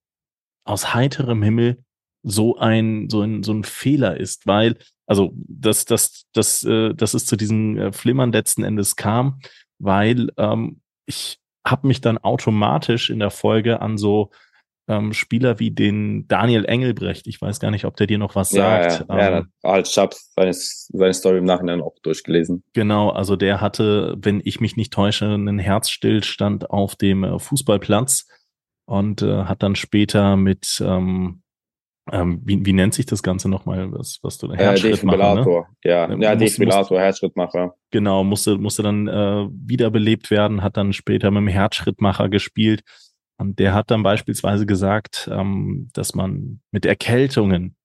aus 0.64 0.94
heiterem 0.94 1.42
Himmel 1.42 1.84
so 2.22 2.56
ein 2.56 3.08
so 3.08 3.22
ein 3.22 3.42
so 3.42 3.52
ein 3.52 3.64
Fehler 3.64 4.18
ist, 4.18 4.46
weil 4.46 4.76
also 5.06 5.32
dass 5.34 5.84
das 5.84 6.26
das 6.32 6.64
äh, 6.64 6.94
dass 6.94 7.14
es 7.14 7.26
zu 7.26 7.36
diesen 7.36 7.78
äh, 7.78 7.92
Flimmern 7.92 8.32
letzten 8.32 8.64
Endes 8.64 8.96
kam, 8.96 9.40
weil 9.78 10.30
ähm, 10.36 10.80
ich 11.06 11.38
habe 11.64 11.86
mich 11.86 12.00
dann 12.00 12.18
automatisch 12.18 13.10
in 13.10 13.18
der 13.18 13.30
Folge 13.30 13.80
an 13.80 13.98
so 13.98 14.30
ähm, 14.88 15.12
Spieler 15.12 15.58
wie 15.58 15.70
den 15.70 16.28
Daniel 16.28 16.64
Engelbrecht, 16.64 17.26
ich 17.26 17.40
weiß 17.40 17.58
gar 17.60 17.70
nicht, 17.70 17.84
ob 17.84 17.96
der 17.96 18.06
dir 18.06 18.18
noch 18.18 18.34
was 18.36 18.52
Ja, 18.52 18.82
sagt. 18.90 19.08
ja, 19.08 19.18
ja, 19.18 19.38
ähm, 19.38 19.52
halt, 19.64 19.88
ich 19.88 19.98
habe 19.98 20.14
seine, 20.36 20.52
seine 20.52 21.14
Story 21.14 21.38
im 21.38 21.44
Nachhinein 21.44 21.80
auch 21.80 21.94
durchgelesen. 22.02 22.62
Genau, 22.72 23.10
also 23.10 23.34
der 23.36 23.60
hatte, 23.60 24.14
wenn 24.18 24.40
ich 24.44 24.60
mich 24.60 24.76
nicht 24.76 24.92
täusche, 24.92 25.26
einen 25.26 25.58
Herzstillstand 25.58 26.70
auf 26.70 26.94
dem 26.96 27.24
äh, 27.24 27.38
Fußballplatz 27.38 28.26
und 28.84 29.22
äh, 29.22 29.44
hat 29.44 29.62
dann 29.62 29.74
später 29.74 30.36
mit, 30.36 30.80
ähm, 30.84 31.42
ähm, 32.12 32.40
wie, 32.44 32.64
wie 32.64 32.72
nennt 32.72 32.94
sich 32.94 33.06
das 33.06 33.24
Ganze 33.24 33.48
nochmal, 33.48 33.90
was, 33.90 34.20
was 34.22 34.38
du, 34.38 34.48
Äh, 34.52 34.56
Herzschrittmacher, 34.58 35.16
ne? 35.16 35.40
Defibrillator, 35.40 35.68
ja, 35.82 35.90
Ja, 35.90 36.16
ja, 36.16 36.30
muss- 36.34 36.38
Defibrillator, 36.38 37.00
Herzschrittmacher. 37.00 37.74
Genau, 37.90 38.22
musste, 38.22 38.56
musste 38.58 38.84
dann 38.84 39.08
äh, 39.08 39.48
wiederbelebt 39.50 40.30
werden, 40.30 40.62
hat 40.62 40.76
dann 40.76 40.92
später 40.92 41.32
mit 41.32 41.40
dem 41.40 41.48
Herzschrittmacher 41.48 42.28
gespielt. 42.28 42.82
Und 43.38 43.58
der 43.58 43.74
hat 43.74 43.90
dann 43.90 44.02
beispielsweise 44.02 44.66
gesagt, 44.66 45.28
ähm, 45.32 45.88
dass 45.92 46.14
man 46.14 46.60
mit 46.70 46.86
Erkältungen 46.86 47.76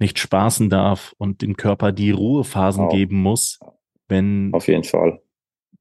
nicht 0.00 0.18
spaßen 0.18 0.70
darf 0.70 1.14
und 1.18 1.42
dem 1.42 1.56
Körper 1.56 1.92
die 1.92 2.10
Ruhephasen 2.10 2.84
Wow. 2.84 2.92
geben 2.92 3.20
muss, 3.20 3.58
wenn 4.08 4.52
Auf 4.52 4.68
jeden 4.68 4.84
Fall. 4.84 5.20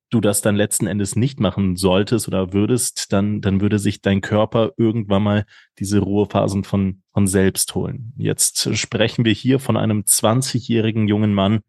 du 0.09 0.21
das 0.21 0.41
dann 0.41 0.55
letzten 0.55 0.87
Endes 0.87 1.15
nicht 1.15 1.39
machen 1.39 1.75
solltest 1.75 2.27
oder 2.27 2.53
würdest, 2.53 3.11
dann, 3.13 3.41
dann 3.41 3.61
würde 3.61 3.77
sich 3.79 4.01
dein 4.01 4.21
Körper 4.21 4.71
irgendwann 4.77 5.21
mal 5.23 5.45
diese 5.79 5.99
Ruhephasen 5.99 6.63
von, 6.63 7.01
von 7.13 7.27
selbst 7.27 7.75
holen. 7.75 8.13
Jetzt 8.17 8.75
sprechen 8.77 9.25
wir 9.25 9.33
hier 9.33 9.59
von 9.59 9.77
einem 9.77 10.01
20-jährigen 10.01 11.07
jungen 11.07 11.33
Mann, 11.33 11.59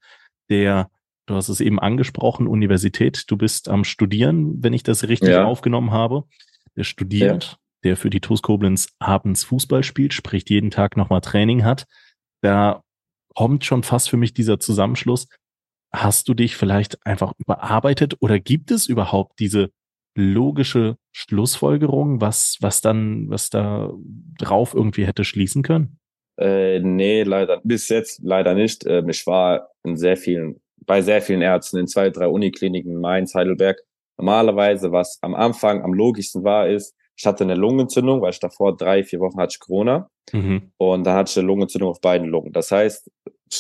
der, 0.50 0.90
du 1.26 1.34
hast 1.34 1.48
es 1.50 1.60
eben 1.60 1.78
angesprochen, 1.78 2.46
Universität, 2.46 3.24
du 3.28 3.36
bist 3.36 3.68
am 3.68 3.84
Studieren, 3.84 4.62
wenn 4.62 4.72
ich 4.72 4.82
das 4.82 5.06
richtig 5.08 5.30
Ja. 5.30 5.44
aufgenommen 5.44 5.90
habe. 5.90 6.24
Der 6.78 6.84
studiert, 6.84 7.58
der 7.84 7.96
für 7.96 8.08
die 8.08 8.20
TuS 8.20 8.40
Koblenz 8.40 8.94
abends 9.00 9.44
Fußball 9.44 9.82
spielt, 9.82 10.14
sprich 10.14 10.48
jeden 10.48 10.70
Tag 10.70 10.96
nochmal 10.96 11.20
Training 11.20 11.64
hat. 11.64 11.86
Da 12.40 12.82
kommt 13.34 13.64
schon 13.64 13.82
fast 13.82 14.08
für 14.08 14.16
mich 14.16 14.32
dieser 14.32 14.60
Zusammenschluss. 14.60 15.28
hast 15.92 16.28
du 16.28 16.34
dich 16.34 16.56
vielleicht 16.56 17.04
einfach 17.06 17.32
überarbeitet 17.38 18.16
oder 18.20 18.38
gibt 18.38 18.70
es 18.70 18.86
überhaupt 18.86 19.40
diese 19.40 19.70
logische 20.14 20.96
Schlussfolgerung, 21.12 22.20
was, 22.20 22.58
was 22.60 22.80
dann, 22.80 23.30
was 23.30 23.50
da 23.50 23.92
drauf 24.38 24.74
irgendwie 24.74 25.06
hätte 25.06 25.24
schließen 25.24 25.62
können? 25.62 25.98
Äh, 26.38 26.80
nee, 26.80 27.24
leider, 27.24 27.60
bis 27.64 27.88
jetzt 27.88 28.20
leider 28.22 28.54
nicht. 28.54 28.86
Ähm, 28.86 29.08
ich 29.08 29.26
war 29.26 29.70
in 29.82 29.96
sehr 29.96 30.16
vielen, 30.16 30.60
bei 30.84 31.02
sehr 31.02 31.22
vielen 31.22 31.42
Ärzten 31.42 31.78
in 31.78 31.88
zwei, 31.88 32.10
drei 32.10 32.28
Unikliniken 32.28 32.92
in 32.92 33.00
Mainz, 33.00 33.34
Heidelberg. 33.34 33.78
Normalerweise, 34.18 34.92
was 34.92 35.18
am 35.22 35.34
Anfang 35.34 35.82
am 35.82 35.94
logischsten 35.94 36.44
war, 36.44 36.68
ist, 36.68 36.94
ich 37.16 37.26
hatte 37.26 37.44
eine 37.44 37.54
Lungenentzündung, 37.54 38.20
weil 38.20 38.30
ich 38.30 38.40
davor 38.40 38.76
drei, 38.76 39.02
vier 39.02 39.20
Wochen 39.20 39.38
hatte 39.38 39.54
ich 39.54 39.60
Corona. 39.60 40.10
Mhm. 40.32 40.70
Und 40.76 41.04
dann 41.04 41.16
hatte 41.16 41.30
ich 41.30 41.38
eine 41.38 41.46
Lungenentzündung 41.46 41.90
auf 41.90 42.00
beiden 42.00 42.28
Lungen. 42.28 42.52
Das 42.52 42.70
heißt, 42.70 43.10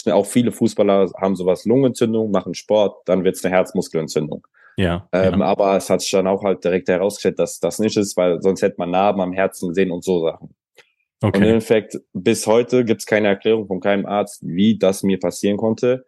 auch 0.06 0.26
viele 0.26 0.52
Fußballer 0.52 1.10
haben 1.20 1.34
sowas 1.34 1.64
Lungenentzündung, 1.64 2.30
machen 2.30 2.54
Sport, 2.54 3.02
dann 3.06 3.24
wird 3.24 3.36
es 3.36 3.44
eine 3.44 3.54
Herzmuskelentzündung. 3.54 4.46
Ja, 4.76 5.08
ähm, 5.12 5.40
ja. 5.40 5.46
Aber 5.46 5.76
es 5.76 5.90
hat 5.90 6.02
sich 6.02 6.10
dann 6.12 6.28
auch 6.28 6.44
halt 6.44 6.62
direkt 6.62 6.88
herausgestellt, 6.88 7.38
dass 7.40 7.58
das 7.58 7.80
nicht 7.80 7.96
ist, 7.96 8.16
weil 8.16 8.40
sonst 8.42 8.62
hätte 8.62 8.76
man 8.78 8.92
Narben 8.92 9.20
am 9.20 9.32
Herzen 9.32 9.70
gesehen 9.70 9.90
und 9.90 10.04
so 10.04 10.22
Sachen. 10.22 10.54
Okay. 11.20 11.36
Und 11.38 11.42
im 11.42 11.48
Endeffekt, 11.48 11.98
bis 12.12 12.46
heute 12.46 12.84
gibt 12.84 13.00
es 13.00 13.06
keine 13.06 13.26
Erklärung 13.26 13.66
von 13.66 13.80
keinem 13.80 14.06
Arzt, 14.06 14.40
wie 14.46 14.78
das 14.78 15.02
mir 15.02 15.18
passieren 15.18 15.56
konnte. 15.56 16.06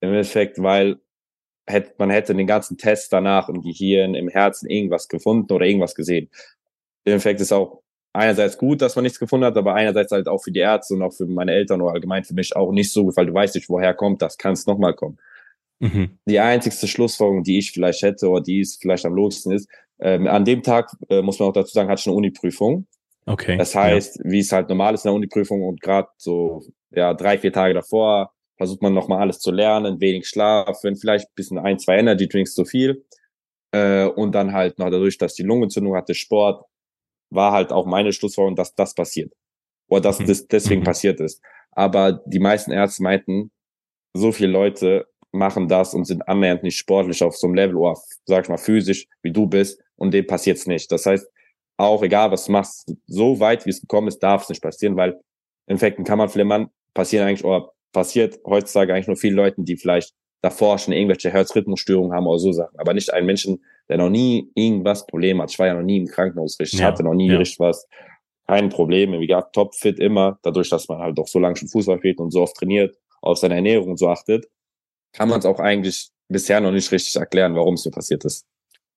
Im 0.00 0.10
Endeffekt, 0.10 0.62
weil 0.62 0.98
hätte, 1.66 1.94
man 1.98 2.10
hätte 2.10 2.34
den 2.34 2.46
ganzen 2.46 2.78
Test 2.78 3.12
danach 3.12 3.48
im 3.48 3.62
Gehirn, 3.62 4.14
im 4.14 4.28
Herzen 4.28 4.68
irgendwas 4.68 5.08
gefunden 5.08 5.52
oder 5.52 5.66
irgendwas 5.66 5.94
gesehen. 5.94 6.30
Im 7.04 7.12
Endeffekt 7.12 7.40
ist 7.40 7.52
auch 7.52 7.82
einerseits 8.12 8.56
gut, 8.58 8.80
dass 8.80 8.96
man 8.96 9.02
nichts 9.02 9.18
gefunden 9.18 9.46
hat, 9.46 9.56
aber 9.56 9.74
einerseits 9.74 10.12
halt 10.12 10.28
auch 10.28 10.42
für 10.42 10.50
die 10.50 10.60
Ärzte 10.60 10.94
und 10.94 11.02
auch 11.02 11.12
für 11.12 11.26
meine 11.26 11.52
Eltern 11.52 11.80
oder 11.80 11.92
allgemein 11.92 12.24
für 12.24 12.34
mich 12.34 12.56
auch 12.56 12.72
nicht 12.72 12.92
so 12.92 13.04
gut, 13.04 13.16
weil 13.16 13.26
du 13.26 13.34
weißt 13.34 13.54
nicht, 13.54 13.68
woher 13.68 13.94
kommt 13.94 14.22
das, 14.22 14.38
kann 14.38 14.52
es 14.52 14.66
nochmal 14.66 14.94
kommen. 14.94 15.18
Mhm. 15.78 16.18
Die 16.24 16.40
einzigste 16.40 16.88
Schlussfolgerung, 16.88 17.42
die 17.42 17.58
ich 17.58 17.72
vielleicht 17.72 18.02
hätte 18.02 18.28
oder 18.28 18.42
die 18.42 18.60
es 18.60 18.76
vielleicht 18.76 19.04
am 19.04 19.14
logischsten 19.14 19.52
ist, 19.52 19.68
ähm, 19.98 20.26
an 20.26 20.44
dem 20.44 20.62
Tag, 20.62 20.90
äh, 21.08 21.22
muss 21.22 21.38
man 21.38 21.48
auch 21.48 21.52
dazu 21.52 21.72
sagen, 21.72 21.88
hatte 21.88 22.00
ich 22.00 22.06
eine 22.06 22.16
Uni-Prüfung. 22.16 22.86
Okay. 23.26 23.56
Das 23.58 23.74
heißt, 23.74 24.18
ja. 24.18 24.30
wie 24.30 24.38
es 24.38 24.52
halt 24.52 24.68
normal 24.68 24.94
ist 24.94 25.04
in 25.04 25.08
der 25.08 25.14
Uni-Prüfung 25.14 25.62
und 25.62 25.80
gerade 25.80 26.08
so 26.16 26.64
ja 26.90 27.12
drei, 27.12 27.38
vier 27.38 27.52
Tage 27.52 27.74
davor 27.74 28.32
versucht 28.56 28.82
man 28.82 28.94
nochmal 28.94 29.20
alles 29.20 29.38
zu 29.38 29.50
lernen, 29.50 30.00
wenig 30.00 30.28
schlafen, 30.28 30.96
vielleicht 30.96 31.34
bisschen 31.34 31.58
ein, 31.58 31.78
zwei 31.78 31.98
Energy 31.98 32.28
Drinks 32.28 32.54
zu 32.54 32.64
viel. 32.64 33.04
Äh, 33.72 34.06
und 34.06 34.32
dann 34.32 34.52
halt 34.52 34.78
noch 34.78 34.90
dadurch, 34.90 35.18
dass 35.18 35.34
die 35.34 35.42
Lungenentzündung 35.42 35.94
hatte, 35.94 36.14
Sport, 36.14 36.64
war 37.30 37.52
halt 37.52 37.72
auch 37.72 37.86
meine 37.86 38.12
Schlussfolgerung, 38.12 38.56
dass 38.56 38.74
das 38.74 38.94
passiert. 38.94 39.32
Oder 39.88 40.02
dass 40.02 40.20
mhm. 40.20 40.26
das 40.26 40.46
deswegen 40.46 40.80
mhm. 40.80 40.86
passiert 40.86 41.20
ist. 41.20 41.42
Aber 41.72 42.22
die 42.24 42.38
meisten 42.38 42.72
Ärzte 42.72 43.02
meinten, 43.02 43.50
so 44.14 44.32
viele 44.32 44.50
Leute 44.50 45.06
machen 45.32 45.68
das 45.68 45.92
und 45.92 46.06
sind 46.06 46.26
annähernd 46.26 46.62
nicht 46.62 46.78
sportlich 46.78 47.22
auf 47.22 47.36
so 47.36 47.46
einem 47.46 47.54
Level 47.54 47.76
oder 47.76 47.96
sag 48.24 48.44
ich 48.44 48.48
mal 48.48 48.56
physisch, 48.56 49.06
wie 49.22 49.32
du 49.32 49.46
bist 49.46 49.82
und 49.96 50.12
dem 50.14 50.26
passiert's 50.26 50.66
nicht. 50.66 50.90
Das 50.90 51.04
heißt, 51.04 51.26
auch 51.76 52.02
egal 52.02 52.30
was 52.30 52.46
du 52.46 52.52
machst, 52.52 52.94
so 53.06 53.38
weit 53.38 53.66
wie 53.66 53.70
es 53.70 53.80
gekommen 53.80 54.08
ist, 54.08 54.20
darf 54.20 54.44
es 54.44 54.48
nicht 54.48 54.62
passieren, 54.62 54.96
weil 54.96 55.20
Infekten 55.66 56.04
kann 56.04 56.18
man 56.18 56.30
flimmern, 56.30 56.70
passieren 56.94 57.26
eigentlich 57.26 57.44
oder 57.44 57.72
passiert 57.96 58.38
heutzutage 58.44 58.92
eigentlich 58.92 59.06
nur 59.06 59.16
vielen 59.16 59.36
Leuten, 59.36 59.64
die 59.64 59.78
vielleicht 59.78 60.12
davor 60.42 60.78
schon 60.78 60.92
irgendwelche 60.92 61.30
Herzrhythmusstörungen 61.30 62.12
haben 62.12 62.26
oder 62.26 62.38
so 62.38 62.52
Sachen, 62.52 62.78
aber 62.78 62.92
nicht 62.92 63.10
einen 63.10 63.24
Menschen, 63.24 63.64
der 63.88 63.96
noch 63.96 64.10
nie 64.10 64.50
irgendwas 64.54 65.06
Problem 65.06 65.40
hat. 65.40 65.50
Ich 65.50 65.58
war 65.58 65.66
ja 65.66 65.72
noch 65.72 65.82
nie 65.82 65.96
im 65.96 66.06
Krankenhaus 66.06 66.60
richtig, 66.60 66.80
ja, 66.80 66.88
hatte 66.88 67.02
noch 67.02 67.14
nie 67.14 67.30
ja. 67.30 67.38
richtig 67.38 67.58
was, 67.58 67.88
kein 68.46 68.68
Problem, 68.68 69.18
wie 69.18 69.26
gesagt, 69.26 69.54
topfit 69.54 69.98
immer, 69.98 70.38
dadurch, 70.42 70.68
dass 70.68 70.88
man 70.88 70.98
halt 70.98 71.16
doch 71.16 71.26
so 71.26 71.38
lange 71.38 71.56
schon 71.56 71.68
Fußball 71.68 71.96
spielt 71.96 72.18
und 72.18 72.32
so 72.32 72.42
oft 72.42 72.54
trainiert, 72.54 72.94
auf 73.22 73.38
seine 73.38 73.54
Ernährung 73.54 73.96
so 73.96 74.10
achtet, 74.10 74.46
kann 75.14 75.30
man 75.30 75.38
es 75.38 75.46
auch 75.46 75.58
eigentlich 75.58 76.10
bisher 76.28 76.60
noch 76.60 76.72
nicht 76.72 76.92
richtig 76.92 77.16
erklären, 77.16 77.54
warum 77.54 77.74
es 77.74 77.82
so 77.82 77.90
passiert 77.90 78.26
ist. 78.26 78.44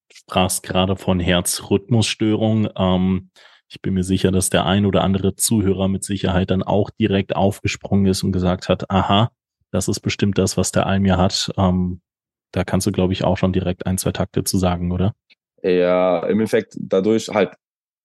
Du 0.09 0.17
sprachst 0.17 0.61
gerade 0.61 0.97
von 0.97 1.21
Herzrhythmusstörung. 1.21 2.67
Ähm, 2.75 3.29
ich 3.69 3.81
bin 3.81 3.93
mir 3.93 4.03
sicher, 4.03 4.31
dass 4.31 4.49
der 4.49 4.65
ein 4.65 4.85
oder 4.85 5.03
andere 5.03 5.35
Zuhörer 5.35 5.87
mit 5.87 6.03
Sicherheit 6.03 6.49
dann 6.49 6.63
auch 6.63 6.89
direkt 6.89 7.35
aufgesprungen 7.35 8.07
ist 8.07 8.23
und 8.23 8.31
gesagt 8.31 8.67
hat, 8.67 8.89
aha, 8.89 9.31
das 9.71 9.87
ist 9.87 9.99
bestimmt 9.99 10.39
das, 10.39 10.57
was 10.57 10.71
der 10.71 10.87
Almir 10.87 11.17
hat. 11.17 11.51
Ähm, 11.55 12.01
da 12.51 12.63
kannst 12.63 12.87
du, 12.87 12.91
glaube 12.91 13.13
ich, 13.13 13.23
auch 13.23 13.37
schon 13.37 13.53
direkt 13.53 13.85
ein, 13.85 13.99
zwei 13.99 14.11
Takte 14.11 14.43
zu 14.43 14.57
sagen, 14.57 14.91
oder? 14.91 15.13
Ja, 15.61 16.23
im 16.23 16.39
Endeffekt 16.39 16.75
dadurch 16.79 17.29
halt, 17.29 17.53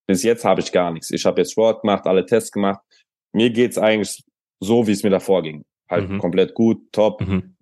bis 0.07 0.23
jetzt 0.23 0.45
habe 0.45 0.61
ich 0.61 0.71
gar 0.71 0.93
nichts. 0.93 1.11
Ich 1.11 1.25
habe 1.25 1.41
jetzt 1.41 1.53
Sport 1.53 1.81
gemacht, 1.81 2.07
alle 2.07 2.27
Tests 2.27 2.53
gemacht. 2.53 2.81
Mir 3.33 3.49
geht's 3.51 3.79
eigentlich 3.79 4.23
so, 4.61 4.87
wie 4.87 4.93
es 4.93 5.03
mir 5.03 5.11
davor 5.11 5.43
ging. 5.43 5.65
Halt 5.89 6.11
mhm. 6.11 6.19
komplett 6.19 6.53
gut, 6.53 6.93
top. 6.93 7.23
Mhm. 7.23 7.57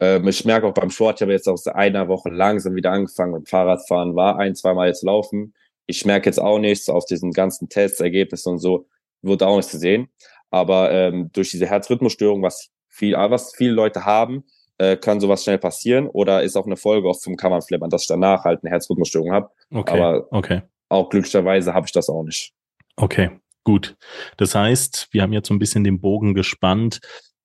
Ähm, 0.00 0.26
ich 0.26 0.46
merke 0.46 0.66
auch 0.66 0.74
beim 0.74 0.88
Sport, 0.88 1.18
ich 1.18 1.22
habe 1.22 1.32
jetzt 1.32 1.48
aus 1.48 1.66
einer 1.66 2.08
Woche 2.08 2.30
langsam 2.30 2.74
wieder 2.76 2.92
angefangen 2.92 3.34
mit 3.34 3.48
Fahrradfahren, 3.50 4.16
war 4.16 4.38
ein, 4.38 4.54
zweimal 4.54 4.88
jetzt 4.88 5.02
laufen. 5.02 5.52
Ich 5.90 6.04
merke 6.04 6.28
jetzt 6.28 6.40
auch 6.40 6.58
nichts 6.58 6.88
aus 6.88 7.04
diesen 7.04 7.32
ganzen 7.32 7.68
Tests, 7.68 8.00
Ergebnissen 8.00 8.52
und 8.52 8.58
so, 8.58 8.86
wurde 9.22 9.46
auch 9.46 9.56
nichts 9.56 9.72
gesehen. 9.72 10.08
Aber 10.50 10.90
ähm, 10.90 11.30
durch 11.32 11.50
diese 11.50 11.66
Herzrhythmusstörung, 11.66 12.42
was 12.42 12.70
viel, 12.88 13.14
was 13.14 13.54
viele 13.54 13.72
Leute 13.72 14.04
haben, 14.04 14.44
äh, 14.78 14.96
kann 14.96 15.20
sowas 15.20 15.44
schnell 15.44 15.58
passieren 15.58 16.08
oder 16.08 16.42
ist 16.42 16.56
auch 16.56 16.66
eine 16.66 16.76
Folge 16.76 17.08
oft 17.08 17.22
vom 17.22 17.36
Kammernflimmern, 17.36 17.90
dass 17.90 18.02
ich 18.02 18.08
danach 18.08 18.44
halt 18.44 18.60
eine 18.62 18.70
Herzrhythmusstörung 18.70 19.32
habe. 19.32 19.50
Okay. 19.70 19.92
Aber 19.92 20.26
okay. 20.30 20.62
auch 20.88 21.10
glücklicherweise 21.10 21.74
habe 21.74 21.86
ich 21.86 21.92
das 21.92 22.08
auch 22.08 22.22
nicht. 22.22 22.52
Okay, 22.96 23.30
gut. 23.64 23.96
Das 24.36 24.54
heißt, 24.54 25.08
wir 25.12 25.22
haben 25.22 25.32
jetzt 25.32 25.48
so 25.48 25.54
ein 25.54 25.58
bisschen 25.58 25.84
den 25.84 26.00
Bogen 26.00 26.34
gespannt. 26.34 27.00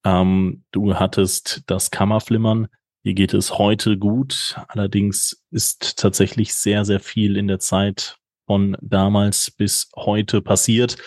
Ähm, 0.06 0.64
du 0.72 0.96
hattest 0.96 1.64
das 1.68 1.92
Kammerflimmern. 1.92 2.68
Hier 3.04 3.14
geht 3.14 3.34
es 3.34 3.58
heute 3.58 3.98
gut. 3.98 4.56
Allerdings 4.68 5.44
ist 5.52 5.98
tatsächlich 5.98 6.56
sehr, 6.56 6.86
sehr 6.86 7.00
viel 7.00 7.38
in 7.38 7.48
der 7.48 7.60
Zeit 7.60 8.18
von 8.46 8.78
damals 8.82 9.52
bis 9.52 9.90
heute 9.96 10.42
passiert 10.42 10.98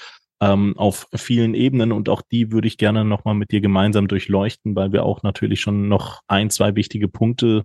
ähm, 0.40 0.74
auf 0.76 1.08
vielen 1.14 1.54
Ebenen 1.54 1.92
und 1.92 2.08
auch 2.08 2.22
die 2.22 2.52
würde 2.52 2.68
ich 2.68 2.78
gerne 2.78 3.04
nochmal 3.04 3.34
mit 3.34 3.50
dir 3.50 3.60
gemeinsam 3.60 4.08
durchleuchten, 4.08 4.76
weil 4.76 4.92
wir 4.92 5.04
auch 5.04 5.22
natürlich 5.22 5.60
schon 5.60 5.88
noch 5.88 6.20
ein, 6.28 6.50
zwei 6.50 6.74
wichtige 6.76 7.08
Punkte 7.08 7.64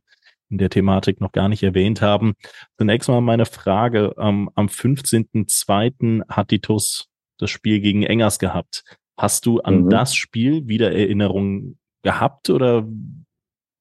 in 0.50 0.58
der 0.58 0.70
Thematik 0.70 1.22
noch 1.22 1.32
gar 1.32 1.50
nicht 1.50 1.64
erwähnt 1.64 2.02
haben. 2.02 2.34
Zunächst 2.78 3.10
mal 3.10 3.22
meine 3.22 3.46
Frage. 3.46 4.14
Ähm, 4.18 4.50
am 4.56 4.68
15.02. 4.68 6.28
hat 6.30 6.52
die 6.52 6.60
TUS 6.60 7.08
das 7.40 7.50
Spiel 7.50 7.80
gegen 7.80 8.04
Engers 8.04 8.40
gehabt. 8.40 8.84
Hast 9.18 9.46
du 9.46 9.62
an 9.62 9.86
mhm. 9.86 9.90
das 9.90 10.16
Spiel 10.16 10.68
wieder 10.68 10.92
Erinnerungen 10.92 11.80
gehabt 12.04 12.50
oder 12.50 12.88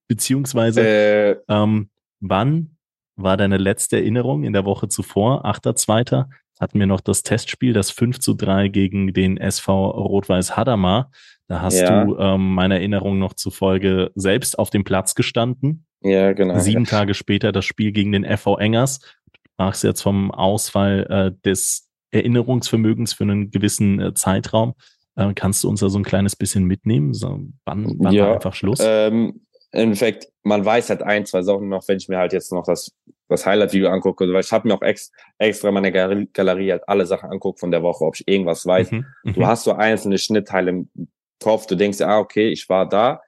beziehungsweise 0.08 0.86
äh, 0.86 1.36
ähm, 1.48 1.90
wann 2.20 2.71
war 3.22 3.36
deine 3.36 3.56
letzte 3.56 3.96
Erinnerung 3.96 4.44
in 4.44 4.52
der 4.52 4.64
Woche 4.64 4.88
zuvor, 4.88 5.44
8.2.? 5.44 6.26
hatten 6.62 6.78
wir 6.78 6.86
noch 6.86 7.00
das 7.00 7.24
Testspiel, 7.24 7.72
das 7.72 7.90
5 7.90 8.20
zu 8.20 8.34
3 8.34 8.68
gegen 8.68 9.12
den 9.12 9.36
SV 9.36 9.90
Rot-Weiß 9.90 10.56
Hadamar. 10.56 11.10
Da 11.48 11.60
hast 11.60 11.80
ja. 11.80 12.04
du 12.04 12.16
ähm, 12.16 12.54
meiner 12.54 12.76
Erinnerung 12.76 13.18
noch 13.18 13.34
zufolge 13.34 14.12
selbst 14.14 14.58
auf 14.58 14.70
dem 14.70 14.84
Platz 14.84 15.16
gestanden. 15.16 15.86
Ja, 16.02 16.32
genau. 16.32 16.60
Sieben 16.60 16.84
Tage 16.84 17.14
später 17.14 17.50
das 17.50 17.64
Spiel 17.64 17.90
gegen 17.90 18.12
den 18.12 18.24
FV 18.24 18.58
Engers. 18.58 19.00
Du 19.00 19.40
sprachst 19.52 19.82
jetzt 19.82 20.02
vom 20.02 20.30
Ausfall 20.30 21.06
äh, 21.10 21.32
des 21.44 21.90
Erinnerungsvermögens 22.12 23.12
für 23.12 23.24
einen 23.24 23.50
gewissen 23.50 24.00
äh, 24.00 24.14
Zeitraum. 24.14 24.74
Äh, 25.16 25.32
kannst 25.34 25.64
du 25.64 25.68
uns 25.68 25.80
da 25.80 25.88
so 25.88 25.98
ein 25.98 26.04
kleines 26.04 26.36
bisschen 26.36 26.64
mitnehmen? 26.64 27.12
So, 27.12 27.40
wann 27.64 27.96
wann 27.98 28.14
ja, 28.14 28.26
war 28.26 28.34
einfach 28.34 28.54
Schluss? 28.54 28.78
Ähm, 28.80 29.46
Im 29.72 29.80
Endeffekt, 29.80 30.28
man 30.42 30.64
weiß 30.64 30.90
halt 30.90 31.02
ein, 31.02 31.24
zwei 31.26 31.42
Sachen 31.42 31.68
noch, 31.68 31.86
wenn 31.88 31.96
ich 31.96 32.08
mir 32.08 32.18
halt 32.18 32.32
jetzt 32.32 32.52
noch 32.52 32.64
das 32.64 32.92
das 33.32 33.46
Highlight-Video 33.46 33.88
angucke, 33.88 34.32
weil 34.32 34.40
ich 34.40 34.52
habe 34.52 34.68
mir 34.68 34.74
auch 34.74 34.82
ex, 34.82 35.10
extra 35.38 35.70
meine 35.70 35.90
Galerie 35.90 36.70
halt 36.70 36.88
alle 36.88 37.06
Sachen 37.06 37.30
anguckt 37.30 37.58
von 37.58 37.70
der 37.70 37.82
Woche, 37.82 38.04
ob 38.04 38.14
ich 38.14 38.28
irgendwas 38.28 38.64
weiß. 38.64 38.92
Mhm, 38.92 39.06
du 39.24 39.40
mhm. 39.40 39.46
hast 39.46 39.64
so 39.64 39.72
einzelne 39.72 40.18
Schnittteile 40.18 40.70
im 40.70 40.90
Kopf, 41.42 41.66
du 41.66 41.74
denkst, 41.74 42.00
ah, 42.02 42.18
okay, 42.18 42.50
ich 42.50 42.68
war 42.68 42.88
da, 42.88 43.20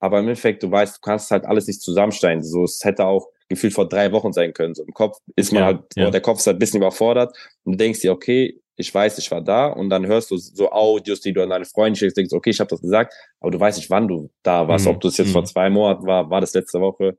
aber 0.00 0.18
im 0.18 0.24
Endeffekt, 0.24 0.62
du 0.62 0.70
weißt, 0.70 0.96
du 0.96 1.00
kannst 1.02 1.30
halt 1.30 1.44
alles 1.44 1.66
nicht 1.66 1.82
zusammenstellen. 1.82 2.42
So, 2.42 2.64
es 2.64 2.80
hätte 2.82 3.04
auch 3.04 3.28
gefühlt 3.48 3.74
vor 3.74 3.88
drei 3.88 4.10
Wochen 4.12 4.32
sein 4.32 4.52
können. 4.52 4.74
So 4.74 4.82
im 4.82 4.94
Kopf 4.94 5.18
ist 5.36 5.52
man 5.52 5.60
ja, 5.60 5.66
halt, 5.66 5.82
ja. 5.94 6.10
der 6.10 6.20
Kopf 6.20 6.38
ist 6.38 6.46
halt 6.46 6.56
ein 6.56 6.60
bisschen 6.60 6.78
überfordert 6.78 7.36
und 7.64 7.72
du 7.72 7.76
denkst 7.76 8.00
dir, 8.00 8.12
okay, 8.12 8.60
ich 8.80 8.92
weiß, 8.92 9.18
ich 9.18 9.30
war 9.30 9.42
da 9.42 9.66
und 9.66 9.90
dann 9.90 10.06
hörst 10.06 10.30
du 10.30 10.36
so 10.36 10.70
Audios, 10.72 11.20
die 11.20 11.32
du 11.32 11.42
an 11.42 11.50
deine 11.50 11.66
Freunde 11.66 11.98
schickst, 11.98 12.16
denkst, 12.16 12.32
okay, 12.32 12.50
ich 12.50 12.60
habe 12.60 12.70
das 12.70 12.80
gesagt, 12.80 13.14
aber 13.40 13.50
du 13.50 13.60
weißt 13.60 13.78
nicht, 13.78 13.90
wann 13.90 14.08
du 14.08 14.30
da 14.42 14.66
warst, 14.66 14.86
mhm. 14.86 14.92
ob 14.92 15.00
du 15.00 15.08
es 15.08 15.16
jetzt 15.18 15.28
mhm. 15.28 15.32
vor 15.32 15.44
zwei 15.44 15.70
Monaten 15.70 16.06
war, 16.06 16.30
war 16.30 16.40
das 16.40 16.54
letzte 16.54 16.80
Woche. 16.80 17.16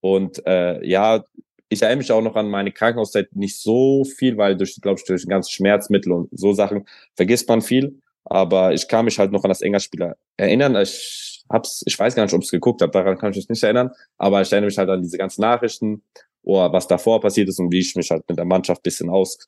Und 0.00 0.44
äh, 0.46 0.84
ja, 0.86 1.24
ich 1.68 1.82
erinnere 1.82 1.98
mich 1.98 2.12
auch 2.12 2.20
noch 2.20 2.36
an 2.36 2.50
meine 2.50 2.72
Krankenhauszeit 2.72 3.34
nicht 3.34 3.58
so 3.60 4.04
viel, 4.04 4.36
weil 4.36 4.56
durch, 4.56 4.78
glaube 4.82 4.98
ich, 4.98 5.06
durch 5.06 5.22
die 5.22 5.28
ganzen 5.28 5.50
Schmerzmittel 5.50 6.12
und 6.12 6.28
so 6.32 6.52
Sachen 6.52 6.86
vergisst 7.14 7.48
man 7.48 7.62
viel. 7.62 8.00
Aber 8.24 8.72
ich 8.72 8.88
kann 8.88 9.04
mich 9.04 9.18
halt 9.18 9.32
noch 9.32 9.44
an 9.44 9.50
das 9.50 9.62
Engerspieler 9.62 10.16
erinnern. 10.36 10.76
Ich 10.76 11.44
hab's, 11.50 11.82
ich 11.86 11.98
weiß 11.98 12.14
gar 12.14 12.24
nicht, 12.24 12.34
ob 12.34 12.40
ich 12.40 12.46
es 12.46 12.50
geguckt 12.50 12.82
habe, 12.82 12.92
daran 12.92 13.18
kann 13.18 13.30
ich 13.30 13.36
mich 13.36 13.48
nicht 13.48 13.62
erinnern. 13.62 13.90
Aber 14.18 14.42
ich 14.42 14.50
erinnere 14.50 14.68
mich 14.68 14.78
halt 14.78 14.88
an 14.88 15.02
diese 15.02 15.18
ganzen 15.18 15.42
Nachrichten 15.42 16.02
oder 16.42 16.72
was 16.72 16.86
davor 16.86 17.20
passiert 17.20 17.48
ist 17.48 17.58
und 17.58 17.70
wie 17.72 17.80
ich 17.80 17.94
mich 17.96 18.10
halt 18.10 18.28
mit 18.28 18.38
der 18.38 18.44
Mannschaft 18.44 18.82
bisschen 18.82 19.10
aus 19.10 19.38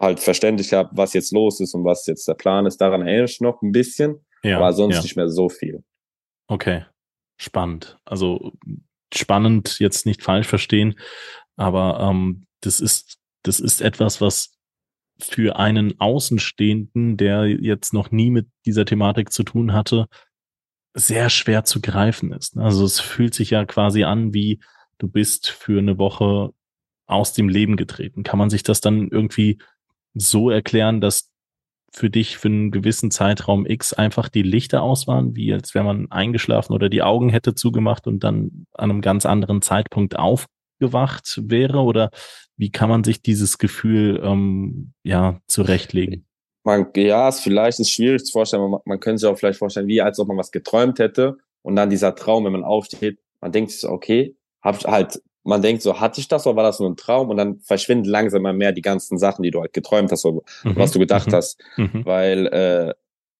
halt 0.00 0.18
verständlich 0.20 0.72
habe, 0.72 0.90
was 0.92 1.12
jetzt 1.12 1.32
los 1.32 1.60
ist 1.60 1.74
und 1.74 1.84
was 1.84 2.06
jetzt 2.06 2.26
der 2.26 2.34
Plan 2.34 2.66
ist. 2.66 2.78
Daran 2.78 3.02
erinnere 3.02 3.26
ich 3.26 3.40
noch 3.40 3.60
ein 3.62 3.72
bisschen, 3.72 4.24
ja, 4.42 4.56
aber 4.56 4.72
sonst 4.72 4.96
ja. 4.96 5.02
nicht 5.02 5.16
mehr 5.16 5.28
so 5.28 5.48
viel. 5.48 5.84
Okay. 6.46 6.84
Spannend. 7.36 7.98
Also 8.04 8.52
spannend, 9.14 9.78
jetzt 9.78 10.06
nicht 10.06 10.22
falsch 10.22 10.46
verstehen, 10.46 10.98
aber 11.56 12.00
ähm, 12.00 12.46
das 12.60 12.80
ist, 12.80 13.18
das 13.42 13.60
ist 13.60 13.80
etwas, 13.80 14.20
was 14.20 14.58
für 15.18 15.56
einen 15.56 16.00
Außenstehenden, 16.00 17.16
der 17.16 17.46
jetzt 17.46 17.92
noch 17.92 18.10
nie 18.10 18.30
mit 18.30 18.48
dieser 18.66 18.84
Thematik 18.84 19.32
zu 19.32 19.42
tun 19.42 19.72
hatte, 19.72 20.06
sehr 20.94 21.30
schwer 21.30 21.64
zu 21.64 21.80
greifen 21.80 22.32
ist. 22.32 22.56
Also 22.56 22.84
es 22.84 23.00
fühlt 23.00 23.34
sich 23.34 23.50
ja 23.50 23.64
quasi 23.64 24.04
an, 24.04 24.34
wie 24.34 24.60
du 24.98 25.08
bist 25.08 25.48
für 25.48 25.78
eine 25.78 25.98
Woche 25.98 26.50
aus 27.06 27.32
dem 27.32 27.48
Leben 27.48 27.76
getreten. 27.76 28.22
Kann 28.22 28.38
man 28.38 28.50
sich 28.50 28.62
das 28.62 28.80
dann 28.80 29.08
irgendwie 29.08 29.58
so 30.14 30.50
erklären, 30.50 31.00
dass 31.00 31.30
für 31.92 32.10
dich 32.10 32.38
für 32.38 32.48
einen 32.48 32.70
gewissen 32.70 33.10
Zeitraum 33.10 33.66
X 33.66 33.92
einfach 33.92 34.28
die 34.28 34.42
Lichter 34.42 34.82
aus 34.82 35.06
waren, 35.06 35.34
wie 35.34 35.52
als 35.52 35.74
wäre 35.74 35.84
man 35.84 36.10
eingeschlafen 36.10 36.72
oder 36.72 36.88
die 36.88 37.02
Augen 37.02 37.30
hätte 37.30 37.54
zugemacht 37.54 38.06
und 38.06 38.22
dann 38.22 38.66
an 38.74 38.90
einem 38.90 39.00
ganz 39.00 39.26
anderen 39.26 39.60
Zeitpunkt 39.60 40.16
aufgewacht 40.16 41.40
wäre? 41.42 41.80
Oder 41.80 42.10
wie 42.56 42.70
kann 42.70 42.88
man 42.88 43.02
sich 43.02 43.22
dieses 43.22 43.58
Gefühl 43.58 44.20
ähm, 44.22 44.92
ja 45.02 45.40
zurechtlegen? 45.48 46.26
Man, 46.62 46.88
ja, 46.94 47.28
es 47.28 47.40
vielleicht 47.40 47.80
ist 47.80 47.90
schwierig 47.90 48.24
zu 48.24 48.32
vorstellen. 48.32 48.70
Man, 48.70 48.80
man 48.84 49.00
könnte 49.00 49.18
sich 49.18 49.28
auch 49.28 49.38
vielleicht 49.38 49.58
vorstellen, 49.58 49.88
wie 49.88 50.00
als 50.00 50.18
ob 50.20 50.28
man 50.28 50.36
was 50.36 50.52
geträumt 50.52 50.98
hätte 50.98 51.38
und 51.62 51.74
dann 51.74 51.90
dieser 51.90 52.14
Traum, 52.14 52.44
wenn 52.44 52.52
man 52.52 52.64
aufsteht, 52.64 53.18
man 53.40 53.50
denkt 53.50 53.72
sich 53.72 53.88
okay, 53.88 54.36
habe 54.62 54.78
ich 54.78 54.86
halt 54.86 55.20
man 55.42 55.62
denkt 55.62 55.82
so, 55.82 56.00
hatte 56.00 56.20
ich 56.20 56.28
das 56.28 56.46
oder 56.46 56.56
war 56.56 56.64
das 56.64 56.80
nur 56.80 56.90
ein 56.90 56.96
Traum? 56.96 57.30
Und 57.30 57.36
dann 57.36 57.60
verschwinden 57.60 58.08
langsam 58.08 58.42
mal 58.42 58.52
mehr 58.52 58.72
die 58.72 58.82
ganzen 58.82 59.18
Sachen, 59.18 59.42
die 59.42 59.50
du 59.50 59.60
halt 59.60 59.72
geträumt 59.72 60.12
hast, 60.12 60.24
oder 60.24 60.42
mhm. 60.64 60.76
was 60.76 60.92
du 60.92 60.98
gedacht 60.98 61.28
mhm. 61.28 61.34
hast. 61.34 61.60
Mhm. 61.76 62.04
Weil 62.04 62.46
äh, 62.46 62.94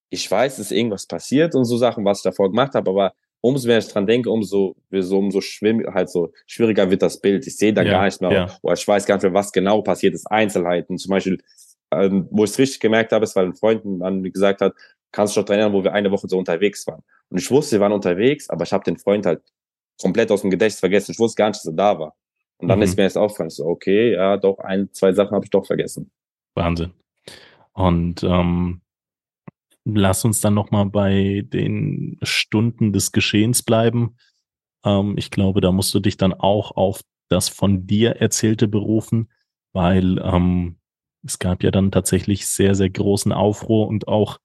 ich 0.09 0.28
weiß, 0.30 0.54
es 0.54 0.71
ist 0.71 0.73
irgendwas 0.73 1.07
passiert 1.07 1.54
und 1.54 1.64
so 1.64 1.76
Sachen, 1.76 2.04
was 2.04 2.19
ich 2.19 2.25
davor 2.25 2.50
gemacht 2.50 2.75
habe, 2.75 2.90
aber 2.90 3.14
umso 3.40 3.69
mehr 3.69 3.78
ich 3.78 3.88
dran 3.88 4.07
denke, 4.07 4.30
umso, 4.30 4.76
so, 4.90 5.19
umso 5.19 5.40
schwimm, 5.40 5.85
halt 5.92 6.11
so 6.11 6.33
schwieriger 6.47 6.90
wird 6.90 7.02
das 7.02 7.21
Bild. 7.21 7.47
Ich 7.47 7.57
sehe 7.57 7.73
da 7.73 7.83
ja, 7.83 7.92
gar 7.92 8.04
nicht 8.04 8.21
mehr, 8.21 8.33
ja. 8.33 8.59
oder 8.62 8.75
ich 8.75 8.87
weiß 8.87 9.07
gar 9.07 9.16
nicht 9.16 9.23
mehr, 9.23 9.35
was 9.35 9.52
genau 9.52 9.83
passiert 9.83 10.14
ist, 10.14 10.26
Einzelheiten. 10.30 10.99
Zum 10.99 11.11
Beispiel, 11.11 11.38
ähm, 11.92 12.28
wo 12.30 12.45
ich 12.45 12.50
es 12.50 12.59
richtig 12.59 12.80
gemerkt 12.80 13.12
habe, 13.12 13.25
ist, 13.25 13.37
weil 13.37 13.47
ein 13.47 13.54
Freund 13.54 13.83
an 14.02 14.21
mir 14.21 14.30
gesagt 14.30 14.61
hat, 14.61 14.75
kannst 15.12 15.37
du 15.37 15.40
dich 15.40 15.49
noch 15.49 15.54
erinnern, 15.54 15.73
wo 15.73 15.85
wir 15.85 15.92
eine 15.92 16.11
Woche 16.11 16.28
so 16.28 16.38
unterwegs 16.38 16.87
waren. 16.87 17.02
Und 17.30 17.38
ich 17.38 17.50
wusste, 17.50 17.76
wir 17.76 17.80
waren 17.80 17.92
unterwegs, 17.92 18.50
aber 18.50 18.64
ich 18.64 18.73
habe 18.73 18.85
den 18.85 18.99
Freund 18.99 19.26
halt 19.26 19.40
komplett 20.00 20.30
aus 20.30 20.42
dem 20.42 20.50
Gedächtnis 20.50 20.80
vergessen. 20.80 21.12
Ich 21.12 21.19
wusste 21.19 21.37
gar 21.37 21.49
nicht, 21.49 21.59
dass 21.59 21.66
er 21.66 21.73
da 21.73 21.99
war. 21.99 22.14
Und 22.59 22.69
dann 22.69 22.78
mhm. 22.78 22.85
ist 22.85 22.97
mir 22.97 23.04
erst 23.04 23.19
aufgefallen, 23.19 23.50
so, 23.50 23.64
okay, 23.66 24.12
ja, 24.12 24.37
doch, 24.37 24.59
ein, 24.59 24.92
zwei 24.92 25.12
Sachen 25.12 25.35
habe 25.35 25.45
ich 25.45 25.50
doch 25.50 25.66
vergessen. 25.66 26.11
Wahnsinn. 26.54 26.92
Und 27.73 28.23
ähm, 28.23 28.83
lass 29.85 30.25
uns 30.25 30.40
dann 30.40 30.54
nochmal 30.54 30.87
bei 30.87 31.42
den 31.47 32.19
Stunden 32.23 32.92
des 32.92 33.12
Geschehens 33.12 33.62
bleiben. 33.62 34.16
Ähm, 34.85 35.14
ich 35.16 35.30
glaube, 35.30 35.61
da 35.61 35.73
musst 35.73 35.95
du 35.95 36.00
dich 36.00 36.16
dann 36.16 36.35
auch 36.35 36.76
auf 36.76 37.00
das 37.28 37.49
von 37.49 37.87
dir 37.87 38.16
erzählte 38.16 38.69
berufen, 38.69 39.30
weil 39.73 40.19
ähm, 40.19 40.76
es 41.25 41.38
gab 41.38 41.62
ja 41.62 41.71
dann 41.71 41.92
tatsächlich 41.92 42.47
sehr, 42.47 42.75
sehr 42.75 42.90
großen 42.90 43.33
Aufruhr 43.33 43.88
und 43.88 44.09
auch, 44.09 44.38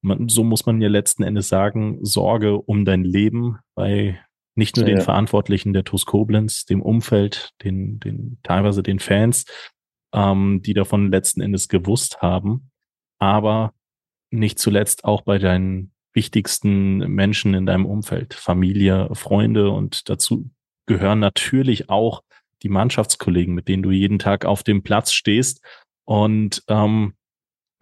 man, 0.00 0.28
so 0.28 0.44
muss 0.44 0.66
man 0.66 0.80
ja 0.80 0.88
letzten 0.88 1.22
Endes 1.22 1.48
sagen, 1.48 2.04
Sorge 2.04 2.60
um 2.60 2.84
dein 2.84 3.04
Leben 3.04 3.58
bei 3.74 4.18
nicht 4.54 4.76
nur 4.76 4.86
ja, 4.86 4.92
den 4.92 4.98
ja. 4.98 5.04
Verantwortlichen 5.04 5.72
der 5.72 5.84
TuS 5.84 6.06
Koblenz, 6.06 6.64
dem 6.66 6.82
Umfeld, 6.82 7.50
den, 7.62 7.98
den, 8.00 8.38
teilweise 8.42 8.82
den 8.82 8.98
Fans, 8.98 9.44
ähm, 10.12 10.60
die 10.62 10.74
davon 10.74 11.10
letzten 11.10 11.40
Endes 11.40 11.68
gewusst 11.68 12.20
haben, 12.20 12.70
aber 13.18 13.72
nicht 14.30 14.58
zuletzt 14.58 15.04
auch 15.04 15.22
bei 15.22 15.38
deinen 15.38 15.92
wichtigsten 16.14 16.98
Menschen 16.98 17.54
in 17.54 17.66
deinem 17.66 17.86
Umfeld, 17.86 18.34
Familie, 18.34 19.08
Freunde 19.14 19.70
und 19.70 20.08
dazu 20.08 20.50
gehören 20.86 21.20
natürlich 21.20 21.88
auch 21.88 22.22
die 22.62 22.68
Mannschaftskollegen, 22.68 23.54
mit 23.54 23.68
denen 23.68 23.82
du 23.82 23.90
jeden 23.90 24.18
Tag 24.18 24.44
auf 24.44 24.62
dem 24.62 24.82
Platz 24.82 25.12
stehst. 25.12 25.64
Und 26.04 26.62
ähm, 26.68 27.14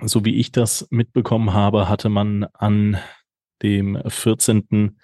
so 0.02 0.24
wie 0.24 0.36
ich 0.36 0.52
das 0.52 0.86
mitbekommen 0.90 1.52
habe, 1.52 1.88
hatte 1.88 2.08
man 2.08 2.44
an 2.54 2.98
dem 3.62 4.00
14 4.06 4.98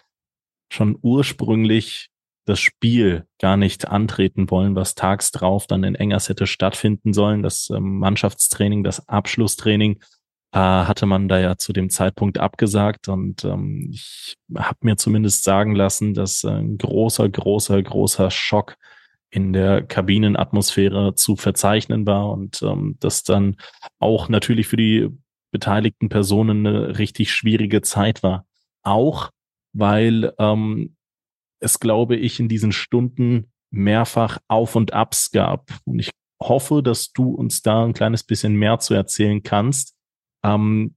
schon 0.71 0.99
ursprünglich 1.01 2.11
das 2.47 2.61
Spiel 2.61 3.27
gar 3.41 3.57
nicht 3.57 3.89
antreten 3.89 4.51
wollen, 4.51 4.77
was 4.77 4.95
tags 4.95 5.33
drauf 5.33 5.67
dann 5.67 5.85
in 5.85 5.97
Engers 5.97 6.29
hätte 6.29 6.47
stattfinden 6.47 7.13
sollen. 7.13 7.43
Das 7.43 7.71
ähm, 7.71 7.99
Mannschaftstraining, 7.99 8.85
das 8.85 9.09
Abschlusstraining 9.09 10.01
äh, 10.53 10.59
hatte 10.59 11.07
man 11.07 11.29
da 11.29 11.41
ja 11.41 11.57
zu 11.57 11.73
dem 11.73 11.91
Zeitpunkt 11.91 12.39
abgesagt. 12.39 13.09
Und 13.09 13.45
ähm, 13.45 13.91
ich 13.93 14.37
habe 14.57 14.79
mir 14.83 14.97
zumindest 14.97 15.43
sagen 15.43 15.75
lassen, 15.75 16.15
dass 16.15 16.45
ein 16.45 16.79
großer, 16.79 17.29
großer, 17.29 17.83
großer 17.83 18.31
Schock 18.31 18.77
in 19.29 19.53
der 19.53 19.83
Kabinenatmosphäre 19.83 21.15
zu 21.15 21.35
verzeichnen 21.37 22.07
war 22.07 22.31
und 22.31 22.63
ähm, 22.63 22.97
das 23.01 23.25
dann 23.25 23.57
auch 23.99 24.29
natürlich 24.29 24.69
für 24.69 24.77
die 24.77 25.09
beteiligten 25.51 26.09
Personen 26.09 26.67
eine 26.67 26.99
richtig 26.99 27.33
schwierige 27.33 27.83
Zeit 27.83 28.23
war. 28.23 28.47
Auch 28.83 29.31
weil 29.77 30.33
ähm, 30.39 30.97
es, 31.61 31.79
glaube 31.81 32.17
ich, 32.17 32.41
in 32.41 32.49
diesen 32.49 32.73
Stunden 32.73 33.53
mehrfach 33.71 34.39
Auf 34.49 34.77
und 34.77 34.93
Abs 34.93 35.31
gab. 35.31 35.71
Und 35.85 35.99
ich 35.99 36.11
hoffe, 36.43 36.83
dass 36.83 37.13
du 37.13 37.35
uns 37.35 37.63
da 37.63 37.85
ein 37.85 37.93
kleines 37.93 38.23
bisschen 38.23 38.55
mehr 38.55 38.79
zu 38.79 38.95
erzählen 38.95 39.43
kannst. 39.43 39.95
Ähm, 40.45 40.97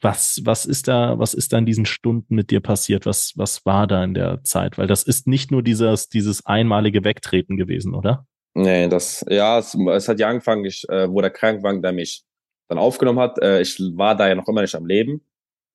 was, 0.00 0.42
was 0.44 0.66
ist 0.66 0.88
da, 0.88 1.18
was 1.18 1.34
ist 1.34 1.52
da 1.52 1.58
in 1.58 1.66
diesen 1.66 1.86
Stunden 1.86 2.34
mit 2.34 2.50
dir 2.50 2.60
passiert? 2.60 3.06
Was, 3.06 3.32
was 3.36 3.64
war 3.64 3.86
da 3.86 4.04
in 4.04 4.14
der 4.14 4.42
Zeit? 4.44 4.76
Weil 4.76 4.86
das 4.86 5.02
ist 5.02 5.26
nicht 5.26 5.50
nur 5.50 5.62
dieses, 5.62 6.08
dieses 6.08 6.44
einmalige 6.44 7.04
Wegtreten 7.04 7.56
gewesen, 7.56 7.94
oder? 7.94 8.26
Nee, 8.54 8.88
das, 8.88 9.24
ja, 9.28 9.58
es, 9.58 9.74
es 9.74 10.08
hat 10.08 10.18
ja 10.18 10.28
angefangen, 10.28 10.64
ich, 10.64 10.88
äh, 10.88 11.10
wo 11.10 11.20
der 11.20 11.30
Krankenwagen 11.30 11.82
der 11.82 11.92
mich 11.92 12.24
dann 12.68 12.78
aufgenommen 12.78 13.20
hat. 13.20 13.38
Äh, 13.42 13.60
ich 13.60 13.78
war 13.94 14.16
da 14.16 14.28
ja 14.28 14.34
noch 14.34 14.48
immer 14.48 14.62
nicht 14.62 14.74
am 14.74 14.86
Leben. 14.86 15.22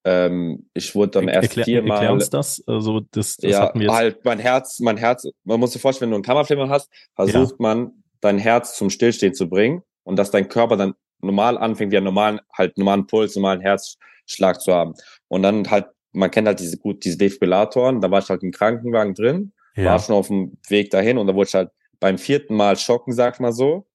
Ähm, 0.04 0.68
ich 0.74 0.96
wurde 0.96 1.12
dann 1.12 1.28
erst 1.28 1.50
Erklär, 1.50 1.66
viermal. 1.66 1.98
Erklär 1.98 2.14
uns 2.14 2.30
das. 2.30 2.64
Also 2.66 3.02
das, 3.12 3.38
das 3.38 3.52
ja, 3.52 3.72
halt 3.90 4.26
mein 4.26 4.40
Herz, 4.40 4.80
mein 4.80 4.98
Herz. 4.98 5.28
Man 5.44 5.60
muss 5.60 5.74
sich 5.74 5.82
vorstellen, 5.82 6.10
wenn 6.10 6.12
du 6.12 6.16
einen 6.18 6.24
Kammerflimmer 6.24 6.70
hast, 6.70 6.90
versucht 7.16 7.52
ja. 7.52 7.56
man 7.60 8.04
dein 8.20 8.40
Herz 8.40 8.76
zum 8.76 8.90
Stillstehen 8.90 9.34
zu 9.34 9.48
bringen 9.48 9.84
und 10.04 10.18
dass 10.18 10.32
dein 10.32 10.50
Körper 10.50 10.78
dann 10.78 10.96
normal 11.22 11.58
anfängt, 11.58 11.94
ja 11.94 12.02
normalen 12.02 12.40
halt 12.54 12.78
normalen 12.78 13.06
Puls, 13.06 13.36
normalen 13.36 13.62
Herzschlag 13.62 14.60
zu 14.60 14.74
haben. 14.74 14.94
Und 15.28 15.44
dann 15.44 15.70
halt, 15.70 15.88
man 16.14 16.32
kennt 16.32 16.48
halt 16.48 16.60
diese 16.60 16.78
gut 16.78 17.06
diese 17.06 17.18
Defibrillatoren. 17.18 18.02
Da 18.02 18.10
war 18.10 18.20
ich 18.20 18.30
halt 18.30 18.42
im 18.42 18.52
Krankenwagen 18.52 19.14
drin, 19.14 19.54
ja. 19.76 19.86
war 19.86 20.00
schon 20.00 20.16
auf 20.16 20.28
dem 20.28 20.58
Weg 20.68 20.90
dahin 20.90 21.20
und 21.20 21.28
da 21.28 21.36
wurde 21.36 21.48
ich 21.48 21.54
halt 21.56 21.70
beim 22.00 22.18
vierten 22.18 22.56
Mal 22.56 22.76
schocken, 22.76 23.14
sag 23.14 23.40
mal 23.40 23.54
so, 23.54 23.86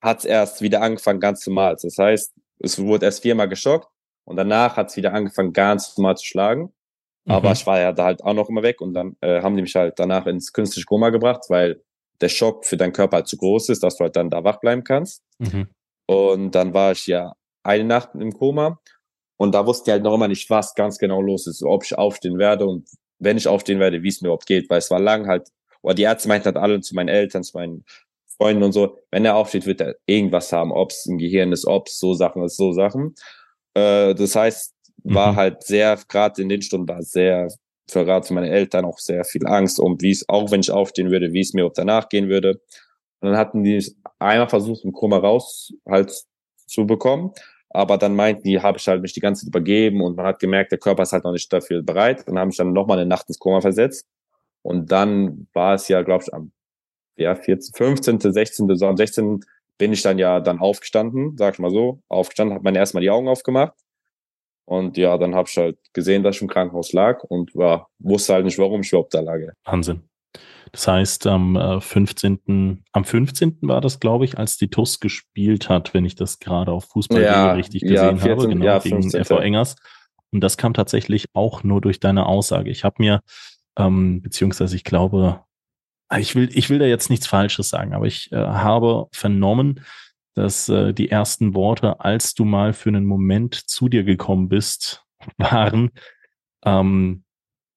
hat's 0.00 0.24
erst 0.24 0.62
wieder 0.62 0.80
angefangen 0.80 1.20
ganz 1.20 1.46
normal. 1.46 1.76
Das 1.80 1.98
heißt, 1.98 2.32
es 2.60 2.78
wurde 2.78 3.04
erst 3.04 3.20
viermal 3.20 3.48
geschockt 3.50 3.91
und 4.24 4.36
danach 4.36 4.76
hat 4.76 4.90
es 4.90 4.96
wieder 4.96 5.12
angefangen, 5.12 5.52
ganz 5.52 5.96
normal 5.96 6.16
zu 6.16 6.24
schlagen. 6.24 6.72
Mhm. 7.24 7.32
Aber 7.32 7.52
ich 7.52 7.66
war 7.66 7.80
ja 7.80 7.92
da 7.92 8.04
halt 8.04 8.22
auch 8.22 8.34
noch 8.34 8.48
immer 8.48 8.62
weg 8.62 8.80
und 8.80 8.94
dann 8.94 9.16
äh, 9.20 9.42
haben 9.42 9.56
die 9.56 9.62
mich 9.62 9.74
halt 9.74 9.98
danach 9.98 10.26
ins 10.26 10.52
künstliche 10.52 10.86
Koma 10.86 11.10
gebracht, 11.10 11.44
weil 11.48 11.82
der 12.20 12.28
Schock 12.28 12.64
für 12.64 12.76
deinen 12.76 12.92
Körper 12.92 13.18
halt 13.18 13.28
zu 13.28 13.36
groß 13.36 13.68
ist, 13.68 13.82
dass 13.82 13.96
du 13.96 14.04
halt 14.04 14.16
dann 14.16 14.30
da 14.30 14.44
wach 14.44 14.60
bleiben 14.60 14.84
kannst. 14.84 15.22
Mhm. 15.38 15.68
Und 16.06 16.54
dann 16.54 16.74
war 16.74 16.92
ich 16.92 17.06
ja 17.06 17.32
eine 17.62 17.84
Nacht 17.84 18.10
im 18.14 18.32
Koma 18.32 18.80
und 19.36 19.54
da 19.54 19.66
wusste 19.66 19.90
ich 19.90 19.92
halt 19.92 20.02
noch 20.02 20.14
immer 20.14 20.28
nicht, 20.28 20.50
was 20.50 20.74
ganz 20.74 20.98
genau 20.98 21.20
los 21.20 21.46
ist, 21.46 21.62
ob 21.62 21.84
ich 21.84 21.96
aufstehen 21.96 22.38
werde 22.38 22.66
und 22.66 22.88
wenn 23.18 23.36
ich 23.36 23.46
aufstehen 23.46 23.78
werde, 23.78 24.02
wie 24.02 24.08
es 24.08 24.20
mir 24.20 24.28
überhaupt 24.28 24.46
geht, 24.46 24.68
weil 24.68 24.78
es 24.78 24.90
war 24.90 25.00
lang 25.00 25.26
halt, 25.28 25.48
oder 25.82 25.94
die 25.94 26.02
Ärzte 26.02 26.28
meinten 26.28 26.46
halt 26.46 26.56
alle 26.56 26.80
zu 26.80 26.94
meinen 26.94 27.08
Eltern, 27.08 27.44
zu 27.44 27.56
meinen 27.56 27.84
Freunden 28.36 28.62
und 28.62 28.72
so, 28.72 28.98
wenn 29.10 29.24
er 29.24 29.36
aufsteht, 29.36 29.66
wird 29.66 29.80
er 29.80 29.94
irgendwas 30.06 30.52
haben, 30.52 30.72
ob 30.72 30.90
es 30.90 31.06
ein 31.06 31.18
Gehirn 31.18 31.52
ist, 31.52 31.66
ob 31.66 31.86
es 31.86 31.98
so 31.98 32.14
Sachen 32.14 32.42
ist, 32.42 32.56
so 32.56 32.72
Sachen. 32.72 33.14
Äh, 33.74 34.14
das 34.14 34.36
heißt, 34.36 34.74
war 35.04 35.32
mhm. 35.32 35.36
halt 35.36 35.62
sehr, 35.64 35.98
gerade 36.08 36.42
in 36.42 36.48
den 36.48 36.62
Stunden 36.62 36.88
war 36.88 37.02
sehr 37.02 37.48
für 37.88 38.06
Rat 38.06 38.26
für 38.26 38.34
meine 38.34 38.50
Eltern 38.50 38.84
auch 38.84 38.98
sehr 38.98 39.24
viel 39.24 39.46
Angst 39.46 39.78
um, 39.78 40.00
wie 40.00 40.10
es, 40.10 40.28
auch 40.28 40.50
wenn 40.50 40.60
ich 40.60 40.70
aufstehen 40.70 41.10
würde, 41.10 41.32
wie 41.32 41.40
es 41.40 41.52
mir 41.52 41.70
danach 41.74 42.08
gehen 42.08 42.28
würde. 42.28 42.60
Und 43.20 43.28
dann 43.28 43.36
hatten 43.36 43.62
die 43.62 43.84
einmal 44.18 44.48
versucht, 44.48 44.84
im 44.84 44.92
Koma 44.92 45.18
raus 45.18 45.72
halt 45.88 46.12
zu 46.66 46.86
bekommen. 46.86 47.32
Aber 47.70 47.96
dann 47.96 48.14
meinten 48.14 48.42
die, 48.44 48.60
habe 48.60 48.78
ich 48.78 48.86
halt 48.86 49.00
mich 49.00 49.14
die 49.14 49.20
ganze 49.20 49.42
Zeit 49.42 49.48
übergeben 49.48 50.02
und 50.02 50.16
man 50.16 50.26
hat 50.26 50.40
gemerkt, 50.40 50.72
der 50.72 50.78
Körper 50.78 51.04
ist 51.04 51.12
halt 51.12 51.24
noch 51.24 51.32
nicht 51.32 51.50
dafür 51.52 51.82
bereit. 51.82 52.26
Dann 52.26 52.38
haben 52.38 52.50
ich 52.50 52.56
dann 52.56 52.72
nochmal 52.72 52.98
eine 52.98 53.08
Nacht 53.08 53.28
ins 53.28 53.38
Koma 53.38 53.60
versetzt. 53.60 54.06
Und 54.62 54.92
dann 54.92 55.48
war 55.52 55.74
es 55.74 55.88
ja, 55.88 56.02
glaube 56.02 56.24
ich, 56.26 56.34
am 56.34 56.52
ja, 57.16 57.34
14, 57.34 57.74
15., 57.74 58.32
16., 58.32 58.76
so 58.76 58.86
am 58.86 58.96
16 58.96 59.40
bin 59.78 59.92
ich 59.92 60.02
dann 60.02 60.18
ja 60.18 60.40
dann 60.40 60.58
aufgestanden, 60.58 61.36
sag 61.36 61.54
ich 61.54 61.60
mal 61.60 61.70
so, 61.70 62.02
aufgestanden, 62.08 62.54
habe 62.54 62.64
meine 62.64 62.78
erstmal 62.78 63.02
die 63.02 63.10
Augen 63.10 63.28
aufgemacht 63.28 63.74
und 64.64 64.96
ja, 64.96 65.18
dann 65.18 65.34
habe 65.34 65.48
ich 65.48 65.56
halt 65.56 65.78
gesehen, 65.92 66.22
dass 66.22 66.36
ich 66.36 66.42
im 66.42 66.48
Krankenhaus 66.48 66.92
lag 66.92 67.22
und 67.24 67.54
war, 67.54 67.88
wusste 67.98 68.34
halt 68.34 68.44
nicht, 68.44 68.58
warum 68.58 68.82
ich 68.82 68.88
überhaupt 68.88 69.14
da 69.14 69.20
lag. 69.20 69.38
Wahnsinn. 69.64 70.02
Das 70.70 70.88
heißt, 70.88 71.26
am 71.26 71.80
15. 71.80 72.38
Äh, 72.48 72.76
am 72.92 73.04
15. 73.04 73.58
war 73.62 73.82
das, 73.82 74.00
glaube 74.00 74.24
ich, 74.24 74.38
als 74.38 74.56
die 74.56 74.68
TUS 74.68 75.00
gespielt 75.00 75.68
hat, 75.68 75.92
wenn 75.92 76.06
ich 76.06 76.14
das 76.14 76.38
gerade 76.38 76.72
auf 76.72 76.86
Fußball 76.86 77.20
ja, 77.20 77.52
richtig 77.52 77.82
gesehen 77.82 78.16
ja, 78.16 78.16
14, 78.16 78.30
habe, 78.30 78.48
genau, 78.48 78.64
ja, 78.64 78.78
gegen 78.78 79.02
15. 79.02 79.24
FV 79.24 79.40
Engers. 79.40 79.76
Und 80.30 80.40
das 80.40 80.56
kam 80.56 80.72
tatsächlich 80.72 81.26
auch 81.34 81.62
nur 81.62 81.82
durch 81.82 82.00
deine 82.00 82.24
Aussage. 82.24 82.70
Ich 82.70 82.84
habe 82.84 82.96
mir 82.98 83.20
ähm, 83.76 84.22
beziehungsweise 84.22 84.76
ich 84.76 84.84
glaube, 84.84 85.40
ich 86.18 86.34
will, 86.34 86.48
ich 86.52 86.70
will 86.70 86.78
da 86.78 86.86
jetzt 86.86 87.10
nichts 87.10 87.26
Falsches 87.26 87.68
sagen, 87.68 87.94
aber 87.94 88.06
ich 88.06 88.30
äh, 88.32 88.36
habe 88.36 89.08
vernommen, 89.12 89.80
dass 90.34 90.68
äh, 90.68 90.92
die 90.92 91.10
ersten 91.10 91.54
Worte, 91.54 92.00
als 92.00 92.34
du 92.34 92.44
mal 92.44 92.72
für 92.72 92.88
einen 92.88 93.04
Moment 93.04 93.54
zu 93.54 93.88
dir 93.88 94.04
gekommen 94.04 94.48
bist, 94.48 95.04
waren, 95.38 95.90
ähm, 96.64 97.24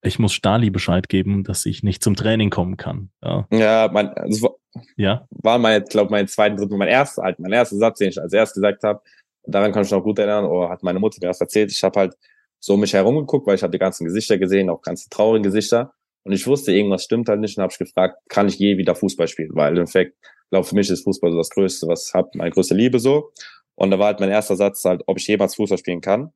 ich 0.01 0.19
muss 0.19 0.33
Stali 0.33 0.69
Bescheid 0.69 1.09
geben, 1.09 1.43
dass 1.43 1.65
ich 1.65 1.81
nicht 1.81 2.03
zum 2.03 2.15
Training 2.15 2.51
kommen 2.51 2.77
kann. 2.77 3.09
Ja, 3.23 3.47
ja 3.51 3.89
mein, 3.91 4.09
also 4.09 4.59
ja? 4.95 5.27
war 5.29 5.57
mein, 5.57 5.83
glaube 5.85 6.11
mein 6.11 6.27
zweiter, 6.27 6.55
dritter, 6.55 6.77
mein 6.77 6.87
erster, 6.87 7.23
halt, 7.23 7.39
mein 7.39 7.51
erster 7.51 7.77
Satz, 7.77 7.97
den 7.97 8.09
ich 8.09 8.21
als 8.21 8.31
erstes 8.31 8.55
gesagt 8.55 8.83
habe. 8.83 9.01
Daran 9.43 9.71
kann 9.71 9.83
ich 9.83 9.91
noch 9.91 10.03
gut 10.03 10.19
erinnern, 10.19 10.45
oder 10.45 10.69
hat 10.69 10.83
meine 10.83 10.99
Mutter 10.99 11.17
mir 11.21 11.27
erst 11.27 11.41
erzählt. 11.41 11.71
Ich 11.71 11.83
habe 11.83 11.99
halt 11.99 12.15
so 12.59 12.77
mich 12.77 12.93
herumgeguckt, 12.93 13.45
weil 13.47 13.55
ich 13.55 13.63
habe 13.63 13.71
die 13.71 13.79
ganzen 13.79 14.05
Gesichter 14.05 14.37
gesehen, 14.37 14.69
auch 14.69 14.81
ganze 14.81 15.09
traurige 15.09 15.49
Gesichter. 15.49 15.93
Und 16.25 16.33
ich 16.33 16.47
wusste, 16.47 16.73
irgendwas 16.73 17.03
stimmt 17.03 17.29
halt 17.29 17.39
nicht 17.39 17.57
und 17.57 17.61
habe 17.61 17.71
ich 17.71 17.77
gefragt, 17.77 18.17
kann 18.29 18.47
ich 18.47 18.57
je 18.57 18.77
wieder 18.77 18.95
Fußball 18.95 19.27
spielen? 19.27 19.51
Weil 19.53 19.73
im 19.73 19.77
Endeffekt, 19.77 20.17
glaube 20.49 20.65
für 20.65 20.75
mich 20.75 20.89
ist 20.89 21.03
Fußball 21.03 21.31
so 21.31 21.37
das 21.37 21.51
Größte, 21.51 21.87
was 21.87 22.07
ich 22.09 22.13
habe, 22.15 22.29
meine 22.33 22.49
größte 22.49 22.73
Liebe 22.73 22.99
so. 22.99 23.31
Und 23.75 23.91
da 23.91 23.99
war 23.99 24.07
halt 24.07 24.19
mein 24.19 24.31
erster 24.31 24.55
Satz 24.55 24.83
halt, 24.85 25.03
ob 25.05 25.17
ich 25.17 25.27
jemals 25.27 25.55
Fußball 25.55 25.77
spielen 25.77 26.01
kann. 26.01 26.33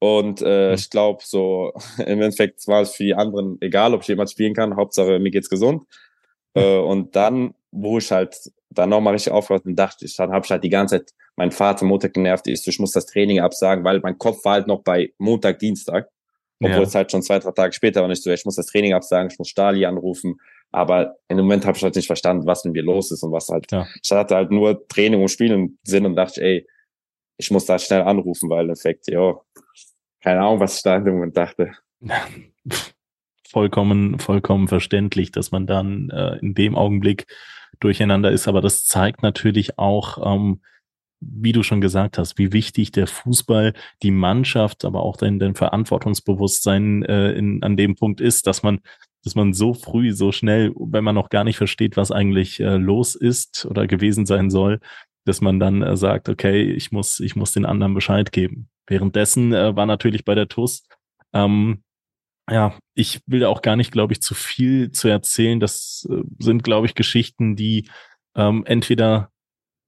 Und 0.00 0.42
äh, 0.42 0.70
mhm. 0.70 0.74
ich 0.74 0.90
glaube, 0.90 1.22
so 1.24 1.72
im 1.98 2.20
Endeffekt 2.20 2.66
war 2.66 2.82
es 2.82 2.96
für 2.96 3.04
die 3.04 3.14
anderen 3.14 3.58
egal, 3.60 3.94
ob 3.94 4.02
ich 4.02 4.08
jemals 4.08 4.32
spielen 4.32 4.54
kann. 4.54 4.74
Hauptsache, 4.74 5.20
mir 5.20 5.30
geht's 5.30 5.48
gesund. 5.48 5.84
Mhm. 6.54 6.60
Äh, 6.60 6.78
und 6.78 7.14
dann, 7.14 7.54
wo 7.70 7.98
ich 7.98 8.10
halt 8.10 8.50
dann 8.70 8.90
nochmal 8.90 9.12
richtig 9.12 9.32
aufgehört 9.32 9.66
und 9.66 9.76
dachte 9.76 10.04
ich, 10.04 10.16
dann 10.16 10.32
habe 10.32 10.44
ich 10.44 10.50
halt 10.50 10.64
die 10.64 10.70
ganze 10.70 10.96
Zeit 10.96 11.12
meinen 11.36 11.52
Vater 11.52 11.84
Montag 11.84 12.14
genervt. 12.14 12.48
Ich, 12.48 12.66
ich 12.66 12.78
muss 12.80 12.90
das 12.90 13.06
Training 13.06 13.38
absagen, 13.38 13.84
weil 13.84 14.00
mein 14.00 14.18
Kopf 14.18 14.44
war 14.44 14.54
halt 14.54 14.66
noch 14.66 14.82
bei 14.82 15.12
Montag, 15.18 15.60
Dienstag. 15.60 16.08
Obwohl 16.64 16.78
ja. 16.78 16.82
es 16.82 16.94
halt 16.94 17.10
schon 17.10 17.22
zwei, 17.22 17.38
drei 17.38 17.52
Tage 17.52 17.72
später 17.72 18.00
war 18.00 18.08
nicht 18.08 18.22
so, 18.22 18.30
ich 18.30 18.44
muss 18.44 18.56
das 18.56 18.66
Training 18.66 18.94
absagen, 18.94 19.30
ich 19.30 19.38
muss 19.38 19.48
Stali 19.48 19.84
anrufen. 19.84 20.36
Aber 20.70 21.16
in 21.28 21.36
dem 21.36 21.46
Moment 21.46 21.66
habe 21.66 21.76
ich 21.76 21.82
halt 21.82 21.96
nicht 21.96 22.06
verstanden, 22.06 22.46
was 22.46 22.64
mit 22.64 22.74
mir 22.74 22.82
los 22.82 23.10
ist 23.10 23.22
und 23.22 23.32
was 23.32 23.48
halt. 23.48 23.70
Ja. 23.70 23.86
Ich 24.02 24.10
hatte 24.10 24.34
halt 24.34 24.50
nur 24.50 24.86
Training 24.88 25.20
und 25.20 25.28
Spielen 25.28 25.52
im 25.52 25.78
Sinn 25.82 26.06
und 26.06 26.16
dachte, 26.16 26.42
ey, 26.42 26.66
ich 27.36 27.50
muss 27.50 27.66
da 27.66 27.78
schnell 27.78 28.02
anrufen, 28.02 28.48
weil 28.48 28.64
im 28.64 28.70
Endeffekt, 28.70 29.08
ja, 29.08 29.34
keine 30.22 30.40
Ahnung, 30.40 30.60
was 30.60 30.76
ich 30.76 30.82
da 30.82 30.96
in 30.96 31.04
dem 31.04 31.14
Moment 31.14 31.36
dachte. 31.36 31.72
vollkommen, 33.52 34.18
vollkommen 34.18 34.66
verständlich, 34.66 35.30
dass 35.30 35.52
man 35.52 35.66
dann 35.66 36.08
äh, 36.10 36.38
in 36.38 36.54
dem 36.54 36.74
Augenblick 36.74 37.26
durcheinander 37.80 38.30
ist. 38.30 38.48
Aber 38.48 38.60
das 38.60 38.86
zeigt 38.86 39.22
natürlich 39.22 39.78
auch, 39.78 40.18
ähm, 40.24 40.62
wie 41.22 41.52
du 41.52 41.62
schon 41.62 41.80
gesagt 41.80 42.18
hast, 42.18 42.38
wie 42.38 42.52
wichtig 42.52 42.92
der 42.92 43.06
Fußball, 43.06 43.74
die 44.02 44.10
Mannschaft, 44.10 44.84
aber 44.84 45.02
auch 45.02 45.16
dein, 45.16 45.38
dein 45.38 45.54
Verantwortungsbewusstsein 45.54 47.04
äh, 47.04 47.32
in, 47.32 47.62
an 47.62 47.76
dem 47.76 47.94
Punkt 47.94 48.20
ist, 48.20 48.46
dass 48.46 48.62
man, 48.62 48.80
dass 49.24 49.34
man 49.34 49.52
so 49.52 49.74
früh, 49.74 50.12
so 50.12 50.32
schnell, 50.32 50.72
wenn 50.76 51.04
man 51.04 51.14
noch 51.14 51.28
gar 51.28 51.44
nicht 51.44 51.56
versteht, 51.56 51.96
was 51.96 52.10
eigentlich 52.10 52.60
äh, 52.60 52.76
los 52.76 53.14
ist 53.14 53.66
oder 53.66 53.86
gewesen 53.86 54.26
sein 54.26 54.50
soll, 54.50 54.80
dass 55.24 55.40
man 55.40 55.60
dann 55.60 55.82
äh, 55.82 55.96
sagt, 55.96 56.28
okay, 56.28 56.62
ich 56.62 56.90
muss, 56.90 57.20
ich 57.20 57.36
muss 57.36 57.52
den 57.52 57.66
anderen 57.66 57.94
Bescheid 57.94 58.32
geben. 58.32 58.68
Währenddessen 58.86 59.52
äh, 59.52 59.76
war 59.76 59.86
natürlich 59.86 60.24
bei 60.24 60.34
der 60.34 60.48
TUS, 60.48 60.82
ähm, 61.32 61.82
ja, 62.50 62.76
ich 62.94 63.20
will 63.26 63.44
auch 63.44 63.62
gar 63.62 63.76
nicht, 63.76 63.92
glaube 63.92 64.12
ich, 64.12 64.20
zu 64.20 64.34
viel 64.34 64.90
zu 64.90 65.08
erzählen. 65.08 65.60
Das 65.60 66.06
äh, 66.10 66.22
sind, 66.38 66.64
glaube 66.64 66.86
ich, 66.86 66.94
Geschichten, 66.94 67.56
die 67.56 67.88
ähm, 68.34 68.64
entweder 68.66 69.31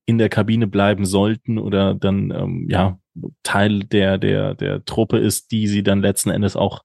in 0.05 0.17
der 0.17 0.29
Kabine 0.29 0.67
bleiben 0.67 1.05
sollten 1.05 1.57
oder 1.57 1.95
dann 1.95 2.31
ähm, 2.31 2.67
ja 2.69 2.99
Teil 3.43 3.79
der 3.79 4.17
der 4.17 4.55
der 4.55 4.85
Truppe 4.85 5.17
ist, 5.17 5.51
die 5.51 5.67
sie 5.67 5.83
dann 5.83 6.01
letzten 6.01 6.29
Endes 6.29 6.55
auch 6.55 6.83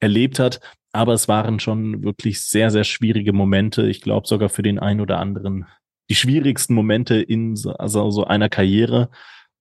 erlebt 0.00 0.38
hat. 0.38 0.60
Aber 0.92 1.12
es 1.12 1.28
waren 1.28 1.60
schon 1.60 2.02
wirklich 2.02 2.42
sehr 2.42 2.70
sehr 2.70 2.84
schwierige 2.84 3.32
Momente. 3.32 3.86
Ich 3.86 4.00
glaube 4.00 4.26
sogar 4.26 4.48
für 4.48 4.62
den 4.62 4.78
einen 4.78 5.00
oder 5.00 5.18
anderen 5.18 5.66
die 6.08 6.14
schwierigsten 6.14 6.74
Momente 6.74 7.16
in 7.16 7.56
so, 7.56 7.72
also 7.72 8.10
so 8.10 8.24
einer 8.24 8.48
Karriere. 8.48 9.10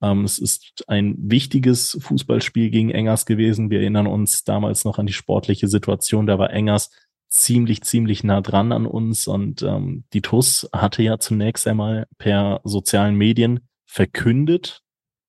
Ähm, 0.01 0.23
es 0.23 0.39
ist 0.39 0.83
ein 0.87 1.15
wichtiges 1.17 1.97
Fußballspiel 2.01 2.69
gegen 2.69 2.91
Engers 2.91 3.25
gewesen. 3.25 3.69
Wir 3.69 3.79
erinnern 3.79 4.07
uns 4.07 4.43
damals 4.43 4.85
noch 4.85 4.99
an 4.99 5.07
die 5.07 5.13
sportliche 5.13 5.67
Situation. 5.67 6.27
Da 6.27 6.37
war 6.37 6.51
Engers 6.51 6.91
ziemlich, 7.29 7.83
ziemlich 7.83 8.23
nah 8.23 8.41
dran 8.41 8.71
an 8.71 8.85
uns 8.85 9.27
und 9.27 9.61
ähm, 9.61 10.05
die 10.13 10.21
TUS 10.21 10.69
hatte 10.73 11.03
ja 11.03 11.19
zunächst 11.19 11.67
einmal 11.67 12.07
per 12.17 12.61
sozialen 12.63 13.15
Medien 13.15 13.67
verkündet, 13.85 14.81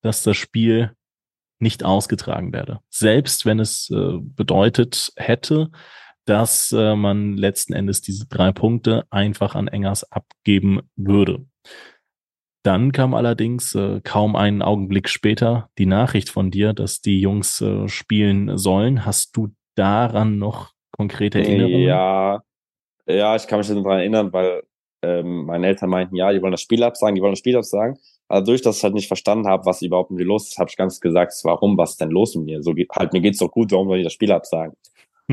dass 0.02 0.22
das 0.22 0.36
Spiel 0.36 0.92
nicht 1.58 1.84
ausgetragen 1.84 2.52
werde. 2.52 2.80
Selbst 2.90 3.46
wenn 3.46 3.60
es 3.60 3.90
äh, 3.90 4.18
bedeutet 4.20 5.12
hätte, 5.16 5.70
dass 6.26 6.72
äh, 6.72 6.94
man 6.96 7.36
letzten 7.36 7.72
Endes 7.72 8.02
diese 8.02 8.26
drei 8.26 8.52
Punkte 8.52 9.04
einfach 9.10 9.54
an 9.54 9.68
Engers 9.68 10.10
abgeben 10.10 10.80
würde. 10.96 11.46
Dann 12.62 12.90
kam 12.90 13.14
allerdings 13.14 13.74
äh, 13.76 14.00
kaum 14.02 14.34
einen 14.34 14.60
Augenblick 14.60 15.08
später 15.08 15.70
die 15.78 15.86
Nachricht 15.86 16.28
von 16.28 16.50
dir, 16.50 16.72
dass 16.72 17.00
die 17.00 17.20
Jungs 17.20 17.60
äh, 17.60 17.88
spielen 17.88 18.58
sollen. 18.58 19.06
Hast 19.06 19.36
du 19.36 19.54
daran 19.76 20.38
noch 20.38 20.72
konkrete 20.96 21.38
Erinnerungen? 21.38 21.82
Ja, 21.82 22.42
ja, 23.06 23.36
ich 23.36 23.46
kann 23.46 23.58
mich 23.58 23.68
daran 23.68 23.98
erinnern, 23.98 24.32
weil 24.32 24.62
ähm, 25.02 25.46
meine 25.46 25.66
Eltern 25.66 25.90
meinten, 25.90 26.16
ja, 26.16 26.32
die 26.32 26.42
wollen 26.42 26.52
das 26.52 26.62
Spiel 26.62 26.82
absagen, 26.82 27.14
die 27.14 27.22
wollen 27.22 27.32
das 27.32 27.38
Spiel 27.38 27.56
absagen. 27.56 27.98
Aber 28.28 28.42
durch, 28.42 28.62
dass 28.62 28.78
ich 28.78 28.82
halt 28.82 28.94
nicht 28.94 29.06
verstanden 29.06 29.46
habe, 29.46 29.64
was 29.66 29.82
überhaupt 29.82 30.10
mit 30.10 30.18
mir 30.18 30.26
los 30.26 30.48
ist, 30.48 30.58
habe 30.58 30.68
ich 30.68 30.76
ganz 30.76 31.00
gesagt, 31.00 31.32
warum, 31.44 31.78
was 31.78 31.92
ist 31.92 32.00
denn 32.00 32.10
los 32.10 32.34
mit 32.34 32.46
mir? 32.46 32.62
So 32.62 32.74
halt, 32.92 33.12
mir 33.12 33.20
geht's 33.20 33.38
doch 33.38 33.50
gut, 33.50 33.70
warum 33.70 33.88
soll 33.88 33.98
ich 33.98 34.04
das 34.04 34.12
Spiel 34.12 34.32
absagen? 34.32 34.74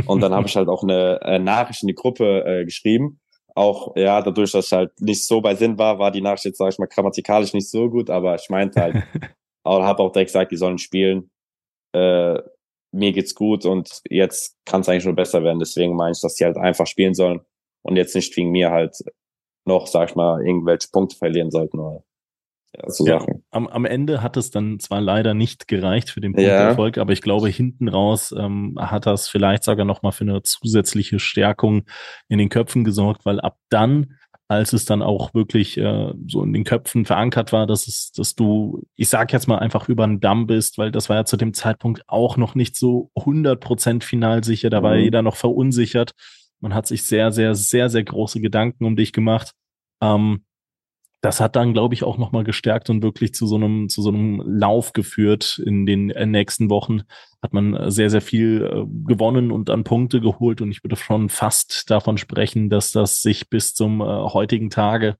Und 0.05 0.21
dann 0.21 0.33
habe 0.33 0.47
ich 0.47 0.55
halt 0.55 0.69
auch 0.69 0.83
eine 0.83 1.19
äh, 1.21 1.39
Nachricht 1.39 1.83
in 1.83 1.87
die 1.87 1.95
Gruppe 1.95 2.43
äh, 2.45 2.65
geschrieben 2.65 3.19
auch, 3.55 3.95
ja, 3.95 4.21
dadurch, 4.21 4.51
dass 4.51 4.67
ich 4.67 4.73
halt 4.73 4.99
nicht 4.99 5.25
so 5.25 5.41
bei 5.41 5.55
Sinn 5.55 5.77
war, 5.77 5.99
war 5.99 6.11
die 6.11 6.21
Nachricht 6.21 6.45
jetzt, 6.45 6.57
sag 6.57 6.69
ich 6.69 6.79
mal, 6.79 6.87
grammatikalisch 6.87 7.53
nicht 7.53 7.69
so 7.69 7.89
gut, 7.89 8.09
aber 8.09 8.35
ich 8.35 8.49
meinte 8.49 8.81
halt, 8.81 8.95
aber 9.63 9.85
habe 9.85 10.03
auch 10.03 10.11
direkt 10.11 10.29
gesagt, 10.29 10.51
die 10.51 10.57
sollen 10.57 10.77
spielen. 10.77 11.29
Äh, 11.93 12.39
mir 12.93 13.11
geht's 13.11 13.35
gut 13.35 13.65
und 13.65 14.01
jetzt 14.09 14.57
kann 14.65 14.81
es 14.81 14.89
eigentlich 14.89 15.05
nur 15.05 15.15
besser 15.15 15.43
werden. 15.43 15.59
Deswegen 15.59 15.95
meine 15.95 16.11
ich, 16.11 16.21
dass 16.21 16.35
die 16.35 16.45
halt 16.45 16.57
einfach 16.57 16.87
spielen 16.87 17.13
sollen 17.13 17.41
und 17.81 17.95
jetzt 17.95 18.15
nicht 18.15 18.35
wegen 18.37 18.51
mir 18.51 18.71
halt 18.71 18.95
noch, 19.65 19.87
sag 19.87 20.09
ich 20.09 20.15
mal, 20.15 20.45
irgendwelche 20.45 20.89
Punkte 20.91 21.17
verlieren 21.17 21.51
sollten. 21.51 21.79
Oder 21.79 22.03
ja, 22.75 22.89
so 22.89 23.05
ja, 23.05 23.25
am, 23.51 23.67
am 23.67 23.85
Ende 23.85 24.21
hat 24.21 24.35
es 24.35 24.49
dann 24.49 24.79
zwar 24.79 24.99
leider 24.99 25.33
nicht 25.33 25.67
gereicht 25.67 26.09
für 26.09 26.21
den 26.21 26.33
Punkterfolg, 26.33 26.97
ja. 26.97 27.03
aber 27.03 27.13
ich 27.13 27.21
glaube, 27.21 27.47
hinten 27.49 27.87
raus 27.87 28.33
ähm, 28.37 28.77
hat 28.79 29.05
das 29.05 29.27
vielleicht 29.27 29.63
sogar 29.63 29.85
nochmal 29.85 30.11
für 30.11 30.23
eine 30.23 30.41
zusätzliche 30.41 31.19
Stärkung 31.19 31.83
in 32.29 32.39
den 32.39 32.49
Köpfen 32.49 32.83
gesorgt, 32.83 33.25
weil 33.25 33.39
ab 33.39 33.57
dann, 33.69 34.17
als 34.53 34.73
es 34.73 34.85
dann 34.85 35.01
auch 35.01 35.33
wirklich 35.33 35.77
äh, 35.77 36.13
so 36.27 36.43
in 36.43 36.53
den 36.53 36.63
Köpfen 36.63 37.05
verankert 37.05 37.51
war, 37.51 37.67
dass 37.67 37.87
es, 37.87 38.11
dass 38.11 38.35
du, 38.35 38.83
ich 38.95 39.09
sag 39.09 39.33
jetzt 39.33 39.47
mal 39.47 39.59
einfach 39.59 39.89
über 39.89 40.05
den 40.05 40.19
Damm 40.19 40.47
bist, 40.47 40.77
weil 40.77 40.91
das 40.91 41.09
war 41.09 41.17
ja 41.17 41.25
zu 41.25 41.37
dem 41.37 41.53
Zeitpunkt 41.53 42.03
auch 42.07 42.37
noch 42.37 42.55
nicht 42.55 42.75
so 42.75 43.11
100% 43.15 44.03
final 44.03 44.43
sicher, 44.43 44.69
da 44.69 44.83
war 44.83 44.95
mhm. 44.95 45.01
jeder 45.01 45.21
noch 45.21 45.35
verunsichert. 45.35 46.13
Man 46.59 46.73
hat 46.73 46.87
sich 46.87 47.03
sehr, 47.03 47.31
sehr, 47.31 47.55
sehr, 47.55 47.89
sehr 47.89 48.03
große 48.03 48.39
Gedanken 48.39 48.85
um 48.85 48.95
dich 48.95 49.11
gemacht. 49.11 49.51
Ähm, 50.01 50.45
das 51.23 51.39
hat 51.39 51.55
dann, 51.55 51.71
glaube 51.71 51.93
ich, 51.93 52.03
auch 52.03 52.17
nochmal 52.17 52.43
gestärkt 52.43 52.89
und 52.89 53.01
wirklich 53.01 53.33
zu 53.33 53.47
so 53.47 53.55
einem, 53.55 53.87
zu 53.87 54.01
so 54.01 54.09
einem 54.09 54.43
Lauf 54.45 54.91
geführt. 54.91 55.61
In 55.65 55.85
den 55.85 56.09
äh, 56.09 56.25
nächsten 56.25 56.69
Wochen 56.69 57.03
hat 57.41 57.53
man 57.53 57.73
äh, 57.73 57.91
sehr, 57.91 58.09
sehr 58.09 58.21
viel 58.21 58.61
äh, 58.61 59.07
gewonnen 59.07 59.49
und 59.49 59.69
an 59.69 59.85
Punkte 59.85 60.19
geholt. 60.19 60.59
Und 60.59 60.69
ich 60.69 60.83
würde 60.83 60.97
schon 60.97 61.29
fast 61.29 61.89
davon 61.89 62.17
sprechen, 62.17 62.69
dass 62.69 62.91
das 62.91 63.21
sich 63.21 63.49
bis 63.49 63.73
zum 63.73 64.03
heutigen 64.03 64.69
Tage 64.69 65.15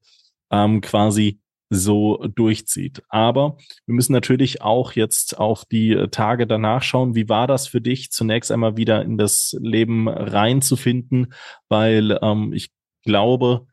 ähm, 0.51 0.81
quasi 0.81 1.39
so 1.69 2.17
durchzieht. 2.35 3.01
Aber 3.07 3.55
wir 3.85 3.95
müssen 3.95 4.11
natürlich 4.11 4.61
auch 4.61 4.91
jetzt 4.91 5.39
auf 5.39 5.63
die 5.63 6.07
Tage 6.11 6.47
danach 6.47 6.83
schauen. 6.83 7.15
Wie 7.15 7.29
war 7.29 7.47
das 7.47 7.69
für 7.69 7.79
dich, 7.79 8.11
zunächst 8.11 8.51
einmal 8.51 8.75
wieder 8.75 9.03
in 9.03 9.17
das 9.17 9.55
Leben 9.57 10.09
reinzufinden? 10.09 11.33
Weil 11.69 12.19
ähm, 12.21 12.51
ich 12.51 12.71
glaube, 13.05 13.67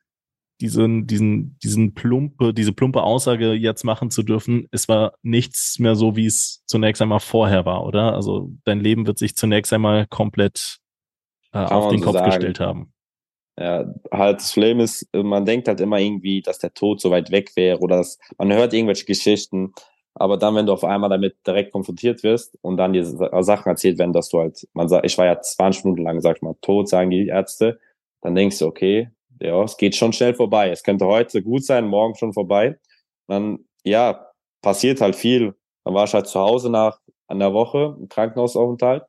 diesen, 0.61 1.07
diesen, 1.07 1.59
diesen 1.63 1.95
plumpe, 1.95 2.53
diese 2.53 2.73
plumpe 2.73 3.03
Aussage 3.03 3.53
jetzt 3.53 3.85
machen 3.85 4.11
zu 4.11 4.23
dürfen, 4.23 4.69
es 4.71 4.89
war 4.89 5.15
nichts 5.23 5.79
mehr 5.79 5.95
so, 5.95 6.17
wie 6.17 6.27
es 6.27 6.63
zunächst 6.67 7.01
einmal 7.01 7.21
vorher 7.21 7.65
war, 7.65 7.85
oder? 7.85 8.15
Also 8.15 8.51
dein 8.65 8.81
Leben 8.81 9.07
wird 9.07 9.19
sich 9.19 9.37
zunächst 9.37 9.73
einmal 9.73 10.07
komplett 10.07 10.79
äh, 11.53 11.59
auf 11.59 11.89
den 11.91 12.01
so 12.01 12.07
Kopf 12.07 12.15
sagen. 12.17 12.31
gestellt 12.31 12.61
haben. 12.61 12.93
Ja, 13.59 13.93
halt 14.11 14.41
das 14.41 14.53
Problem 14.53 14.81
ist, 14.81 15.09
man 15.13 15.45
denkt 15.45 15.69
halt 15.69 15.81
immer 15.81 15.99
irgendwie, 15.99 16.41
dass 16.41 16.59
der 16.59 16.73
Tod 16.73 17.01
so 17.01 17.11
weit 17.11 17.31
weg 17.31 17.57
wäre 17.57 17.79
oder 17.81 17.99
dass 17.99 18.19
man 18.39 18.53
hört 18.53 18.73
irgendwelche 18.73 19.05
Geschichten, 19.05 19.75
aber 20.15 20.37
dann, 20.37 20.55
wenn 20.55 20.67
du 20.67 20.73
auf 20.73 20.85
einmal 20.85 21.11
damit 21.11 21.37
direkt 21.47 21.73
konfrontiert 21.73 22.23
wirst 22.23 22.57
und 22.63 22.77
dann 22.77 22.93
die 22.93 23.05
Sachen 23.05 23.69
erzählt 23.69 23.99
werden, 23.99 24.13
dass 24.13 24.29
du 24.29 24.39
halt, 24.39 24.67
man 24.73 24.89
sagt, 24.89 25.07
ich 25.07 25.17
war 25.19 25.27
ja 25.27 25.41
20 25.41 25.85
Minuten 25.85 26.03
lang, 26.03 26.21
sag 26.21 26.37
ich 26.37 26.43
mal, 26.43 26.57
tot, 26.63 26.89
sagen 26.89 27.11
die 27.11 27.29
Ärzte, 27.29 27.79
dann 28.23 28.35
denkst 28.35 28.59
du, 28.59 28.67
okay, 28.67 29.11
ja, 29.41 29.63
es 29.65 29.77
geht 29.77 29.97
schon 29.97 30.13
schnell 30.13 30.35
vorbei. 30.35 30.71
Es 30.71 30.83
könnte 30.83 31.07
heute 31.07 31.43
gut 31.43 31.65
sein, 31.65 31.89
morgen 31.89 32.15
schon 32.17 32.33
vorbei. 32.33 32.79
dann, 33.29 33.61
ja, 33.85 34.27
passiert 34.63 35.01
halt 35.01 35.17
viel. 35.17 35.55
Dann 35.85 35.95
war 35.95 36.05
ich 36.05 36.15
halt 36.15 36.27
zu 36.29 36.41
Hause 36.41 36.71
nach 36.71 37.01
einer 37.29 37.53
Woche 37.55 37.97
im 37.99 38.09
Krankenhausaufenthalt. 38.09 39.05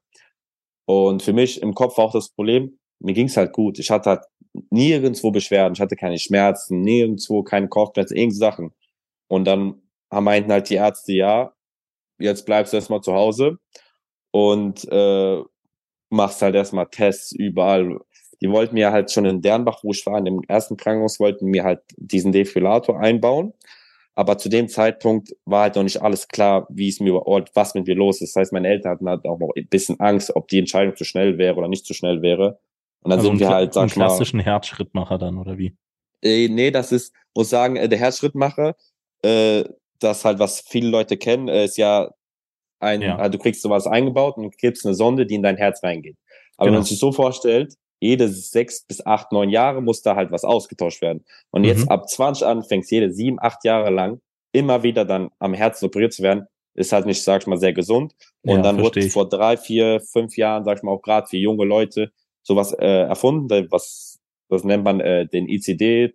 Und 0.85 1.23
für 1.23 1.33
mich 1.33 1.61
im 1.61 1.73
Kopf 1.73 1.97
auch 1.97 2.13
das 2.13 2.29
Problem, 2.29 2.79
mir 2.99 3.13
ging's 3.13 3.37
halt 3.37 3.53
gut. 3.53 3.79
Ich 3.79 3.91
hatte 3.91 4.11
halt 4.11 4.23
nirgendwo 4.69 5.31
Beschwerden, 5.31 5.73
ich 5.73 5.81
hatte 5.81 5.95
keine 5.95 6.19
Schmerzen, 6.19 6.81
nirgendwo 6.81 7.43
keine 7.43 7.67
Kopfschmerzen, 7.67 8.17
irgend 8.17 8.35
Sachen. 8.35 8.73
Und 9.27 9.45
dann 9.45 9.81
meinten 10.11 10.51
halt 10.51 10.69
die 10.69 10.75
Ärzte, 10.75 11.13
ja, 11.13 11.53
jetzt 12.19 12.45
bleibst 12.45 12.73
du 12.73 12.77
erstmal 12.77 13.01
zu 13.01 13.13
Hause 13.13 13.59
und 14.31 14.87
äh, 14.91 15.41
machst 16.09 16.41
halt 16.41 16.55
erstmal 16.55 16.87
Tests 16.87 17.31
überall. 17.31 17.99
Die 18.41 18.49
wollten 18.49 18.73
mir 18.73 18.91
halt 18.91 19.11
schon 19.11 19.25
in 19.25 19.41
Dernbach, 19.41 19.83
wo 19.83 19.91
ich 19.91 20.05
war, 20.05 20.17
in 20.17 20.25
dem 20.25 20.41
ersten 20.47 20.77
Krankenhaus, 20.77 21.19
wollten 21.19 21.45
mir 21.45 21.63
halt 21.63 21.81
diesen 21.97 22.31
Defibrillator 22.31 22.99
einbauen. 22.99 23.53
Aber 24.15 24.37
zu 24.37 24.49
dem 24.49 24.67
Zeitpunkt 24.67 25.33
war 25.45 25.63
halt 25.63 25.75
noch 25.75 25.83
nicht 25.83 26.01
alles 26.01 26.27
klar, 26.27 26.67
wie 26.69 26.89
es 26.89 26.99
mir, 26.99 27.13
was 27.13 27.75
mit 27.75 27.87
mir 27.87 27.95
los 27.95 28.21
ist. 28.21 28.35
Das 28.35 28.41
heißt, 28.41 28.53
meine 28.53 28.67
Eltern 28.67 28.91
hatten 28.91 29.09
halt 29.09 29.25
auch 29.25 29.39
noch 29.39 29.51
ein 29.55 29.67
bisschen 29.67 29.99
Angst, 29.99 30.35
ob 30.35 30.47
die 30.47 30.59
Entscheidung 30.59 30.95
zu 30.95 31.05
schnell 31.05 31.37
wäre 31.37 31.55
oder 31.55 31.67
nicht 31.67 31.85
zu 31.85 31.93
schnell 31.93 32.21
wäre. 32.21 32.59
Und 33.03 33.11
dann 33.11 33.19
also 33.19 33.29
sind 33.29 33.39
wir 33.39 33.49
halt, 33.49 33.73
sag 33.73 33.81
einen 33.81 33.91
klassischen 33.91 34.37
mal, 34.37 34.45
Herzschrittmacher 34.45 35.17
dann, 35.17 35.37
oder 35.37 35.57
wie? 35.57 35.75
Äh, 36.21 36.49
nee, 36.49 36.71
das 36.71 36.91
ist, 36.91 37.13
muss 37.35 37.49
sagen, 37.49 37.77
äh, 37.77 37.87
der 37.87 37.99
Herzschrittmacher, 37.99 38.75
äh, 39.23 39.63
das 39.99 40.25
halt, 40.25 40.39
was 40.39 40.61
viele 40.61 40.89
Leute 40.89 41.17
kennen, 41.17 41.47
äh, 41.47 41.65
ist 41.65 41.77
ja 41.77 42.11
ein, 42.79 43.01
ja. 43.01 43.15
also 43.17 43.31
du 43.31 43.37
kriegst 43.37 43.61
sowas 43.61 43.87
eingebaut 43.87 44.37
und 44.37 44.57
gibst 44.57 44.85
eine 44.85 44.95
Sonde, 44.95 45.25
die 45.25 45.35
in 45.35 45.43
dein 45.43 45.57
Herz 45.57 45.83
reingeht. 45.83 46.17
Aber 46.57 46.65
genau. 46.65 46.73
wenn 46.73 46.79
man 46.81 46.85
sich 46.85 46.99
so 46.99 47.11
vorstellt, 47.11 47.75
jede 48.01 48.27
sechs 48.27 48.83
bis 48.85 49.05
acht, 49.05 49.31
neun 49.31 49.49
Jahre 49.49 49.81
muss 49.81 50.01
da 50.01 50.15
halt 50.15 50.31
was 50.31 50.43
ausgetauscht 50.43 51.01
werden. 51.01 51.23
Und 51.51 51.61
mhm. 51.61 51.67
jetzt 51.67 51.89
ab 51.89 52.09
20 52.09 52.45
an 52.45 52.63
fängst 52.63 52.91
jede 52.91 53.11
sieben, 53.11 53.37
acht 53.39 53.63
Jahre 53.63 53.91
lang 53.91 54.19
immer 54.51 54.83
wieder 54.83 55.05
dann 55.05 55.29
am 55.39 55.53
Herzen 55.53 55.85
operiert 55.85 56.11
zu 56.11 56.23
werden, 56.23 56.47
ist 56.73 56.91
halt 56.91 57.05
nicht, 57.05 57.23
sag 57.23 57.41
ich 57.41 57.47
mal, 57.47 57.57
sehr 57.57 57.73
gesund. 57.73 58.13
Und 58.43 58.57
ja, 58.57 58.61
dann 58.61 58.79
wurde 58.79 59.01
vor 59.09 59.29
drei, 59.29 59.55
vier, 59.55 60.01
fünf 60.01 60.35
Jahren, 60.35 60.65
sag 60.65 60.77
ich 60.77 60.83
mal, 60.83 60.91
auch 60.91 61.01
gerade 61.01 61.27
für 61.27 61.37
junge 61.37 61.65
Leute 61.65 62.11
sowas 62.43 62.73
äh, 62.73 63.03
erfunden, 63.03 63.67
was, 63.69 64.19
das 64.49 64.63
nennt 64.63 64.83
man 64.83 64.99
äh, 64.99 65.27
den 65.27 65.47
ICD, 65.47 66.13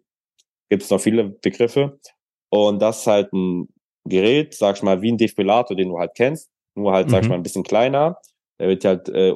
gibt 0.68 0.82
es 0.82 0.90
noch 0.90 1.00
viele 1.00 1.24
Begriffe. 1.24 2.00
Und 2.48 2.80
das 2.80 3.00
ist 3.00 3.06
halt 3.06 3.32
ein 3.32 3.68
Gerät, 4.04 4.54
sag 4.54 4.76
ich 4.76 4.82
mal, 4.82 5.02
wie 5.02 5.12
ein 5.12 5.18
Defibrillator, 5.18 5.76
den 5.76 5.90
du 5.90 5.98
halt 5.98 6.14
kennst, 6.14 6.50
nur 6.74 6.92
halt, 6.92 7.06
mhm. 7.06 7.10
sag 7.10 7.18
ich 7.20 7.24
mhm. 7.24 7.30
mal, 7.30 7.36
ein 7.36 7.42
bisschen 7.42 7.64
kleiner. 7.64 8.18
Der 8.58 8.68
wird 8.68 8.84
halt 8.84 9.08
äh, 9.08 9.34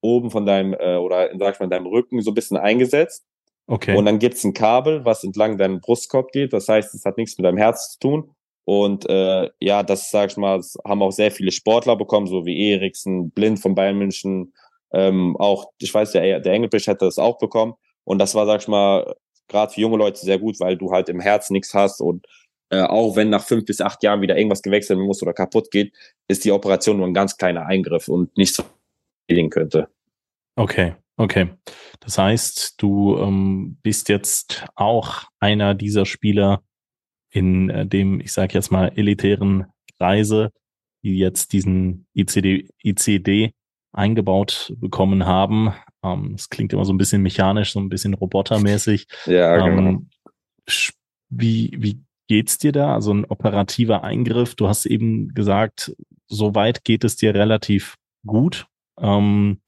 oben 0.00 0.30
von 0.30 0.46
deinem, 0.46 0.74
äh, 0.74 0.96
oder 0.96 1.30
sag 1.38 1.54
ich 1.54 1.60
mal, 1.60 1.64
in 1.64 1.70
deinem 1.70 1.86
Rücken 1.86 2.20
so 2.20 2.30
ein 2.30 2.34
bisschen 2.34 2.56
eingesetzt. 2.56 3.24
Okay. 3.66 3.96
Und 3.96 4.06
dann 4.06 4.18
gibt's 4.18 4.44
ein 4.44 4.54
Kabel, 4.54 5.04
was 5.04 5.24
entlang 5.24 5.58
deinem 5.58 5.80
Brustkorb 5.80 6.32
geht. 6.32 6.52
Das 6.52 6.68
heißt, 6.68 6.94
es 6.94 7.04
hat 7.04 7.18
nichts 7.18 7.36
mit 7.36 7.44
deinem 7.44 7.58
Herz 7.58 7.92
zu 7.92 7.98
tun. 7.98 8.30
Und 8.64 9.08
äh, 9.08 9.50
ja, 9.60 9.82
das 9.82 10.10
sag 10.10 10.30
ich 10.30 10.36
mal, 10.36 10.60
haben 10.86 11.02
auch 11.02 11.10
sehr 11.10 11.30
viele 11.30 11.52
Sportler 11.52 11.96
bekommen, 11.96 12.26
so 12.26 12.44
wie 12.44 12.70
Eriksen, 12.70 13.30
Blind 13.30 13.60
von 13.60 13.74
Bayern 13.74 13.98
München, 13.98 14.52
ähm, 14.92 15.36
auch, 15.38 15.70
ich 15.80 15.92
weiß, 15.92 16.12
der, 16.12 16.40
der 16.40 16.52
Engelbisch 16.52 16.86
hätte 16.86 17.04
das 17.04 17.18
auch 17.18 17.38
bekommen. 17.38 17.74
Und 18.04 18.18
das 18.18 18.34
war, 18.34 18.46
sag 18.46 18.62
ich 18.62 18.68
mal, 18.68 19.14
gerade 19.48 19.72
für 19.72 19.80
junge 19.80 19.96
Leute 19.96 20.20
sehr 20.20 20.38
gut, 20.38 20.60
weil 20.60 20.76
du 20.76 20.90
halt 20.90 21.08
im 21.08 21.20
Herz 21.20 21.50
nichts 21.50 21.74
hast 21.74 22.00
und 22.00 22.26
äh, 22.70 22.82
auch 22.82 23.16
wenn 23.16 23.30
nach 23.30 23.44
fünf 23.44 23.64
bis 23.64 23.80
acht 23.80 24.02
Jahren 24.02 24.20
wieder 24.20 24.36
irgendwas 24.36 24.62
gewechselt 24.62 24.98
muss 24.98 25.22
oder 25.22 25.32
kaputt 25.32 25.70
geht, 25.70 25.92
ist 26.28 26.44
die 26.44 26.52
Operation 26.52 26.98
nur 26.98 27.06
ein 27.06 27.14
ganz 27.14 27.36
kleiner 27.36 27.66
Eingriff 27.66 28.08
und 28.08 28.36
nicht 28.36 28.62
gehen 29.28 29.50
könnte. 29.50 29.88
Okay, 30.56 30.94
okay. 31.16 31.50
Das 32.00 32.18
heißt, 32.18 32.74
du 32.82 33.18
ähm, 33.18 33.78
bist 33.82 34.08
jetzt 34.08 34.66
auch 34.74 35.24
einer 35.38 35.74
dieser 35.74 36.06
Spieler 36.06 36.62
in 37.30 37.70
äh, 37.70 37.86
dem, 37.86 38.20
ich 38.20 38.32
sage 38.32 38.54
jetzt 38.54 38.72
mal, 38.72 38.92
elitären 38.96 39.66
Kreise, 39.98 40.50
die 41.02 41.18
jetzt 41.18 41.52
diesen 41.52 42.06
ICD, 42.14 42.70
ICD 42.82 43.52
eingebaut 43.92 44.74
bekommen 44.76 45.26
haben. 45.26 45.72
Ähm, 46.02 46.32
das 46.32 46.48
klingt 46.48 46.72
immer 46.72 46.84
so 46.84 46.92
ein 46.92 46.98
bisschen 46.98 47.22
mechanisch, 47.22 47.72
so 47.72 47.80
ein 47.80 47.88
bisschen 47.88 48.14
robotermäßig. 48.14 49.06
ja, 49.26 49.56
genau. 49.58 49.90
Ähm, 49.90 50.08
wie, 51.30 51.76
wie 51.78 52.00
geht's 52.26 52.58
dir 52.58 52.72
da? 52.72 52.94
Also 52.94 53.12
ein 53.12 53.24
operativer 53.24 54.04
Eingriff. 54.04 54.54
Du 54.54 54.68
hast 54.68 54.86
eben 54.86 55.34
gesagt, 55.34 55.94
so 56.26 56.54
weit 56.54 56.84
geht 56.84 57.04
es 57.04 57.16
dir 57.16 57.34
relativ 57.34 57.96
gut. 58.26 58.66
Ähm, 59.00 59.60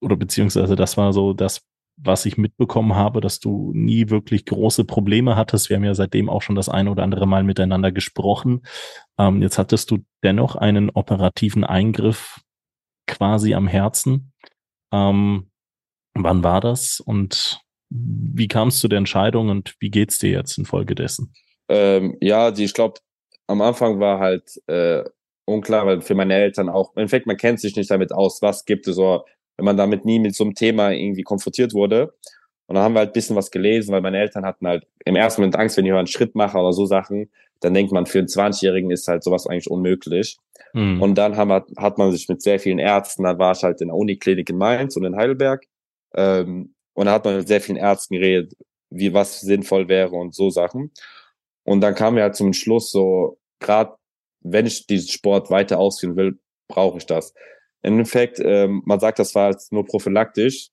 oder 0.00 0.16
beziehungsweise 0.16 0.76
das 0.76 0.96
war 0.96 1.12
so 1.12 1.32
das, 1.32 1.62
was 1.96 2.26
ich 2.26 2.38
mitbekommen 2.38 2.94
habe, 2.94 3.20
dass 3.20 3.40
du 3.40 3.72
nie 3.74 4.08
wirklich 4.08 4.44
große 4.44 4.84
Probleme 4.84 5.34
hattest. 5.36 5.68
Wir 5.68 5.76
haben 5.76 5.84
ja 5.84 5.94
seitdem 5.94 6.28
auch 6.28 6.42
schon 6.42 6.54
das 6.54 6.68
eine 6.68 6.90
oder 6.90 7.02
andere 7.02 7.26
Mal 7.26 7.42
miteinander 7.42 7.90
gesprochen. 7.90 8.62
Ähm, 9.18 9.42
jetzt 9.42 9.58
hattest 9.58 9.90
du 9.90 9.98
dennoch 10.22 10.54
einen 10.54 10.90
operativen 10.90 11.64
Eingriff 11.64 12.40
quasi 13.06 13.54
am 13.54 13.66
Herzen. 13.66 14.32
Ähm, 14.92 15.50
wann 16.14 16.44
war 16.44 16.60
das 16.60 17.00
und 17.00 17.60
wie 17.90 18.48
kamst 18.48 18.84
du 18.84 18.88
der 18.88 18.98
Entscheidung 18.98 19.48
und 19.48 19.74
wie 19.80 19.90
geht's 19.90 20.18
dir 20.18 20.30
jetzt 20.30 20.58
infolgedessen? 20.58 21.32
Ähm, 21.68 22.16
ja, 22.20 22.50
ich 22.50 22.74
glaube, 22.74 23.00
am 23.46 23.62
Anfang 23.62 23.98
war 23.98 24.18
halt 24.18 24.60
äh, 24.66 25.04
unklar, 25.48 25.86
weil 25.86 26.00
für 26.00 26.14
meine 26.14 26.34
Eltern 26.34 26.68
auch, 26.68 26.92
im 26.94 27.00
Endeffekt, 27.00 27.26
man 27.26 27.36
kennt 27.36 27.60
sich 27.60 27.74
nicht 27.76 27.90
damit 27.90 28.12
aus, 28.12 28.42
was 28.42 28.64
gibt 28.64 28.86
es, 28.86 28.98
oder 28.98 29.24
wenn 29.56 29.64
man 29.64 29.76
damit 29.76 30.04
nie 30.04 30.18
mit 30.18 30.34
so 30.34 30.44
einem 30.44 30.54
Thema 30.54 30.90
irgendwie 30.90 31.22
konfrontiert 31.22 31.74
wurde. 31.74 32.14
Und 32.66 32.74
dann 32.74 32.84
haben 32.84 32.94
wir 32.94 33.00
halt 33.00 33.12
bisschen 33.14 33.34
was 33.34 33.50
gelesen, 33.50 33.92
weil 33.92 34.02
meine 34.02 34.18
Eltern 34.18 34.44
hatten 34.44 34.66
halt 34.66 34.86
im 35.04 35.16
ersten 35.16 35.40
Moment 35.40 35.56
Angst, 35.56 35.76
wenn 35.76 35.86
ich 35.86 35.92
einen 35.92 36.06
Schritt 36.06 36.34
mache 36.34 36.58
oder 36.58 36.72
so 36.72 36.86
Sachen, 36.86 37.30
dann 37.60 37.74
denkt 37.74 37.92
man, 37.92 38.06
für 38.06 38.18
einen 38.18 38.28
20-Jährigen 38.28 38.90
ist 38.90 39.08
halt 39.08 39.24
sowas 39.24 39.46
eigentlich 39.46 39.70
unmöglich. 39.70 40.38
Mhm. 40.74 41.02
Und 41.02 41.14
dann 41.16 41.36
haben 41.36 41.48
wir, 41.48 41.66
hat 41.78 41.98
man 41.98 42.12
sich 42.12 42.28
mit 42.28 42.42
sehr 42.42 42.60
vielen 42.60 42.78
Ärzten, 42.78 43.24
dann 43.24 43.38
war 43.38 43.52
ich 43.52 43.62
halt 43.62 43.80
in 43.80 43.88
der 43.88 43.96
Uniklinik 43.96 44.50
in 44.50 44.58
Mainz 44.58 44.96
und 44.96 45.04
in 45.04 45.16
Heidelberg, 45.16 45.66
ähm, 46.14 46.74
und 46.94 47.06
da 47.06 47.12
hat 47.12 47.24
man 47.24 47.36
mit 47.36 47.46
sehr 47.46 47.60
vielen 47.60 47.76
Ärzten 47.76 48.14
geredet, 48.14 48.56
wie 48.90 49.14
was 49.14 49.40
sinnvoll 49.40 49.88
wäre 49.88 50.16
und 50.16 50.34
so 50.34 50.50
Sachen. 50.50 50.90
Und 51.62 51.80
dann 51.80 51.94
kam 51.94 52.16
ja 52.16 52.24
halt 52.24 52.34
zum 52.34 52.52
Schluss 52.52 52.90
so, 52.90 53.38
gerade 53.60 53.97
wenn 54.40 54.66
ich 54.66 54.86
diesen 54.86 55.08
Sport 55.08 55.50
weiter 55.50 55.78
ausführen 55.78 56.16
will, 56.16 56.38
brauche 56.68 56.98
ich 56.98 57.06
das. 57.06 57.34
Im 57.82 57.94
Endeffekt, 57.94 58.40
ähm, 58.40 58.82
man 58.84 59.00
sagt, 59.00 59.18
das 59.18 59.34
war 59.34 59.50
jetzt 59.50 59.72
nur 59.72 59.84
prophylaktisch. 59.84 60.70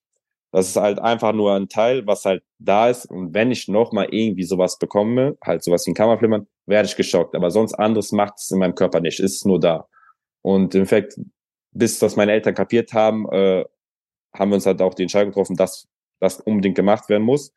Das 0.51 0.67
ist 0.67 0.75
halt 0.77 0.99
einfach 0.99 1.33
nur 1.33 1.53
ein 1.53 1.67
Teil, 1.67 2.07
was 2.07 2.25
halt 2.25 2.43
da 2.59 2.89
ist. 2.89 3.05
Und 3.05 3.33
wenn 3.33 3.51
ich 3.51 3.67
noch 3.67 3.91
mal 3.91 4.07
irgendwie 4.09 4.43
sowas 4.43 4.77
bekomme, 4.77 5.37
halt 5.43 5.63
sowas 5.63 5.85
wie 5.85 5.91
ein 5.91 5.95
Kammerflimmern, 5.95 6.47
werde 6.65 6.87
ich 6.87 6.95
geschockt. 6.95 7.35
Aber 7.35 7.51
sonst 7.51 7.73
anderes 7.73 8.11
macht 8.11 8.35
es 8.37 8.51
in 8.51 8.59
meinem 8.59 8.75
Körper 8.75 9.01
nicht. 9.01 9.19
Ist 9.19 9.45
nur 9.45 9.59
da. 9.59 9.87
Und 10.41 10.73
im 10.73 10.81
Endeffekt, 10.81 11.19
bis 11.71 11.99
das 11.99 12.15
meine 12.15 12.31
Eltern 12.31 12.55
kapiert 12.55 12.93
haben, 12.93 13.27
äh, 13.31 13.65
haben 14.33 14.51
wir 14.51 14.55
uns 14.55 14.65
halt 14.65 14.81
auch 14.81 14.93
die 14.93 15.03
Entscheidung 15.03 15.31
getroffen, 15.31 15.55
dass 15.55 15.87
das 16.19 16.39
unbedingt 16.39 16.75
gemacht 16.75 17.09
werden 17.09 17.23
muss, 17.23 17.53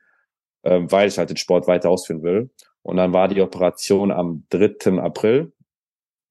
äh, 0.63 0.81
weil 0.83 1.09
ich 1.09 1.19
halt 1.19 1.31
den 1.31 1.37
Sport 1.37 1.69
weiter 1.69 1.91
ausführen 1.91 2.23
will. 2.23 2.51
Und 2.83 2.97
dann 2.97 3.13
war 3.13 3.29
die 3.29 3.41
Operation 3.41 4.11
am 4.11 4.45
3. 4.51 4.99
April 4.99 5.53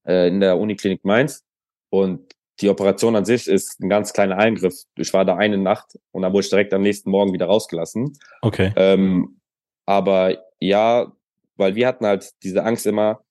äh, 0.08 0.28
in 0.28 0.40
der 0.40 0.58
Uniklinik 0.58 1.04
Mainz. 1.04 1.44
Und 1.90 2.34
die 2.60 2.68
Operation 2.68 3.14
an 3.14 3.24
sich 3.24 3.46
ist 3.46 3.80
ein 3.80 3.88
ganz 3.88 4.12
kleiner 4.12 4.38
Eingriff. 4.38 4.74
Ich 4.96 5.12
war 5.12 5.24
da 5.24 5.36
eine 5.36 5.58
Nacht 5.58 5.98
und 6.10 6.22
dann 6.22 6.32
wurde 6.32 6.44
ich 6.44 6.50
direkt 6.50 6.74
am 6.74 6.82
nächsten 6.82 7.10
Morgen 7.10 7.32
wieder 7.32 7.46
rausgelassen. 7.46 8.18
Okay. 8.42 8.72
Ähm, 8.76 9.40
aber 9.86 10.38
ja, 10.58 11.12
weil 11.56 11.74
wir 11.74 11.86
hatten 11.86 12.06
halt 12.06 12.30
diese 12.42 12.64
Angst 12.64 12.86
immer, 12.86 13.22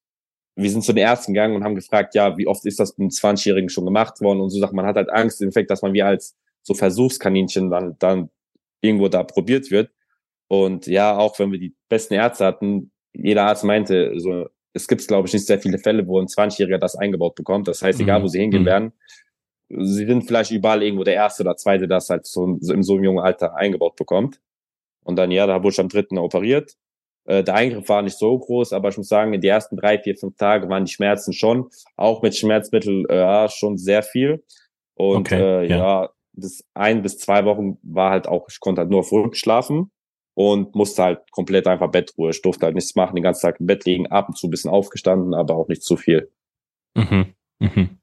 wir 0.56 0.70
sind 0.72 0.84
zu 0.84 0.94
den 0.94 1.06
Ärzten 1.06 1.34
gegangen 1.34 1.56
und 1.56 1.64
haben 1.64 1.76
gefragt, 1.76 2.16
ja, 2.16 2.38
wie 2.38 2.48
oft 2.48 2.66
ist 2.66 2.80
das 2.80 2.98
mit 2.98 3.06
einem 3.06 3.10
20-Jährigen 3.10 3.70
schon 3.70 3.86
gemacht 3.86 4.22
worden 4.22 4.42
und 4.42 4.50
so 4.50 4.60
sagt 4.60 4.74
man 4.74 4.86
hat 4.86 4.96
halt 4.96 5.10
Angst, 5.10 5.42
im 5.42 5.46
Endeffekt, 5.46 5.70
dass 5.70 5.82
man 5.82 5.94
wie 5.94 6.04
als 6.04 6.36
so 6.64 6.74
Versuchskaninchen 6.74 7.70
dann, 7.70 7.96
dann 8.00 8.30
irgendwo 8.82 9.08
da 9.08 9.24
probiert 9.24 9.72
wird. 9.72 9.92
Und 10.48 10.88
ja, 10.88 11.18
auch 11.18 11.38
wenn 11.40 11.52
wir 11.52 11.60
die 11.60 11.76
besten 11.90 12.14
Ärzte 12.14 12.46
hatten, 12.46 12.92
jeder 13.14 13.44
Arzt 13.44 13.64
meinte, 13.64 14.20
so, 14.20 14.48
es 14.78 14.88
gibt, 14.88 15.06
glaube 15.08 15.28
ich, 15.28 15.34
nicht 15.34 15.46
sehr 15.46 15.60
viele 15.60 15.80
Fälle, 15.80 16.08
wo 16.08 16.20
ein 16.20 16.28
20-Jähriger 16.28 16.78
das 16.78 16.96
eingebaut 16.96 17.36
bekommt. 17.36 17.68
Das 17.68 17.82
heißt, 17.82 18.00
egal, 18.00 18.22
wo 18.22 18.26
mhm. 18.26 18.30
sie 18.30 18.40
hingehen 18.40 18.62
mhm. 18.62 18.68
werden, 18.68 18.94
sie 19.70 20.06
sind 20.06 20.24
vielleicht 20.24 20.52
überall 20.52 20.84
irgendwo 20.84 21.04
der 21.04 21.16
Erste 21.16 21.44
oder 21.44 21.58
Zweite, 21.58 21.88
das 21.88 22.10
halt 22.10 22.26
so, 22.26 22.58
so 22.62 22.74
in 22.74 22.84
so 22.84 22.96
einem 22.96 23.04
jungen 23.04 23.20
Alter 23.20 23.56
eingebaut 23.56 23.96
bekommt. 23.96 24.40
Und 25.04 25.18
dann, 25.18 25.32
ja, 25.32 25.48
da 25.48 25.64
wurde 25.64 25.74
ich 25.74 25.80
am 25.80 25.90
dritten 25.90 26.18
operiert. 26.18 26.76
Äh, 27.26 27.44
der 27.44 27.56
Eingriff 27.56 27.90
war 27.90 28.02
nicht 28.02 28.18
so 28.18 28.38
groß, 28.38 28.74
aber 28.74 28.90
ich 28.90 28.98
muss 28.98 29.08
sagen, 29.08 29.34
in 29.34 29.42
die 29.42 29.48
ersten 29.48 29.76
drei, 29.78 30.00
vier, 30.00 30.16
fünf 30.16 30.38
Tage 30.38 30.70
waren 30.70 30.86
die 30.86 30.92
Schmerzen 30.92 31.34
schon, 31.34 31.70
auch 31.96 32.22
mit 32.22 32.36
Schmerzmittel, 32.36 33.06
äh, 33.10 33.18
ja, 33.18 33.50
schon 33.50 33.78
sehr 33.78 34.04
viel. 34.04 34.44
Und 34.96 35.32
okay, 35.32 35.64
äh, 35.64 35.70
ja. 35.70 35.78
ja, 35.78 36.10
bis 36.34 36.64
ein 36.74 37.02
bis 37.02 37.18
zwei 37.18 37.46
Wochen 37.46 37.78
war 37.84 38.12
halt 38.12 38.28
auch, 38.28 38.48
ich 38.50 38.60
konnte 38.60 38.82
halt 38.82 38.92
nur 38.92 39.02
auf 39.02 39.12
Rücken 39.12 39.34
schlafen 39.34 39.92
und 40.38 40.76
musste 40.76 41.02
halt 41.02 41.32
komplett 41.32 41.66
einfach 41.66 41.90
Bettruhe. 41.90 42.30
Ich 42.30 42.44
durfte 42.44 42.68
halt 42.68 42.76
nichts 42.76 42.94
machen, 42.94 43.16
den 43.16 43.24
ganzen 43.24 43.42
Tag 43.42 43.60
im 43.60 43.66
Bett 43.66 43.86
liegen, 43.86 44.06
ab 44.06 44.30
und 44.30 44.38
zu 44.38 44.46
ein 44.46 44.52
bisschen 44.52 44.70
aufgestanden, 44.70 45.34
aber 45.34 45.56
auch 45.56 45.68
nicht 45.68 45.82
zu 45.82 45.98
viel. 45.98 46.32
Mhm. 46.94 47.34
Mhm. 47.58 47.98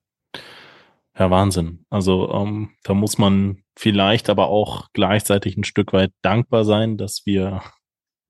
Ja, 1.16 1.30
Wahnsinn. 1.30 1.84
Also 1.90 2.28
ähm, 2.32 2.70
da 2.82 2.92
muss 2.92 3.18
man 3.18 3.62
vielleicht 3.76 4.28
aber 4.28 4.48
auch 4.48 4.88
gleichzeitig 4.94 5.56
ein 5.56 5.62
Stück 5.62 5.92
weit 5.92 6.10
dankbar 6.22 6.64
sein, 6.64 6.96
dass 6.96 7.24
wir 7.24 7.62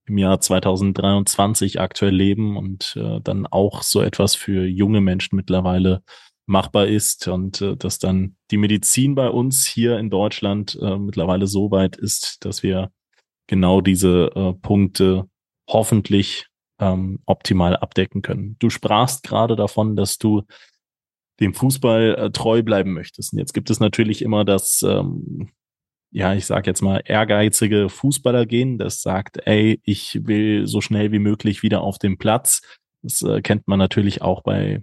im 0.04 0.18
Jahr 0.18 0.38
2023 0.38 1.80
aktuell 1.80 2.14
leben 2.14 2.58
und 2.58 2.96
äh, 2.96 3.22
dann 3.22 3.46
auch 3.46 3.80
so 3.80 4.02
etwas 4.02 4.34
für 4.34 4.66
junge 4.66 5.00
Menschen 5.00 5.34
mittlerweile 5.36 6.02
machbar 6.44 6.88
ist 6.88 7.26
und 7.26 7.62
äh, 7.62 7.74
dass 7.74 8.00
dann 8.00 8.36
die 8.50 8.58
Medizin 8.58 9.14
bei 9.14 9.30
uns 9.30 9.66
hier 9.66 9.98
in 9.98 10.10
Deutschland 10.10 10.78
äh, 10.78 10.98
mittlerweile 10.98 11.46
so 11.46 11.70
weit 11.70 11.96
ist, 11.96 12.44
dass 12.44 12.62
wir 12.62 12.90
genau 13.46 13.80
diese 13.80 14.30
äh, 14.34 14.52
Punkte 14.54 15.28
hoffentlich 15.68 16.46
ähm, 16.78 17.20
optimal 17.26 17.76
abdecken 17.76 18.22
können. 18.22 18.56
Du 18.58 18.70
sprachst 18.70 19.22
gerade 19.22 19.56
davon, 19.56 19.96
dass 19.96 20.18
du 20.18 20.42
dem 21.40 21.54
Fußball 21.54 22.14
äh, 22.14 22.30
treu 22.30 22.62
bleiben 22.62 22.92
möchtest. 22.92 23.32
Und 23.32 23.38
jetzt 23.38 23.54
gibt 23.54 23.70
es 23.70 23.80
natürlich 23.80 24.22
immer 24.22 24.44
das, 24.44 24.82
ähm, 24.82 25.50
ja, 26.10 26.34
ich 26.34 26.46
sage 26.46 26.70
jetzt 26.70 26.82
mal, 26.82 27.02
ehrgeizige 27.04 27.88
Fußballer 27.88 28.46
gehen, 28.46 28.78
das 28.78 29.02
sagt, 29.02 29.38
ey, 29.46 29.80
ich 29.84 30.26
will 30.26 30.66
so 30.66 30.80
schnell 30.80 31.10
wie 31.12 31.18
möglich 31.18 31.62
wieder 31.62 31.80
auf 31.80 31.98
den 31.98 32.18
Platz. 32.18 32.62
Das 33.02 33.22
äh, 33.22 33.42
kennt 33.42 33.66
man 33.66 33.78
natürlich 33.78 34.22
auch 34.22 34.42
bei 34.42 34.82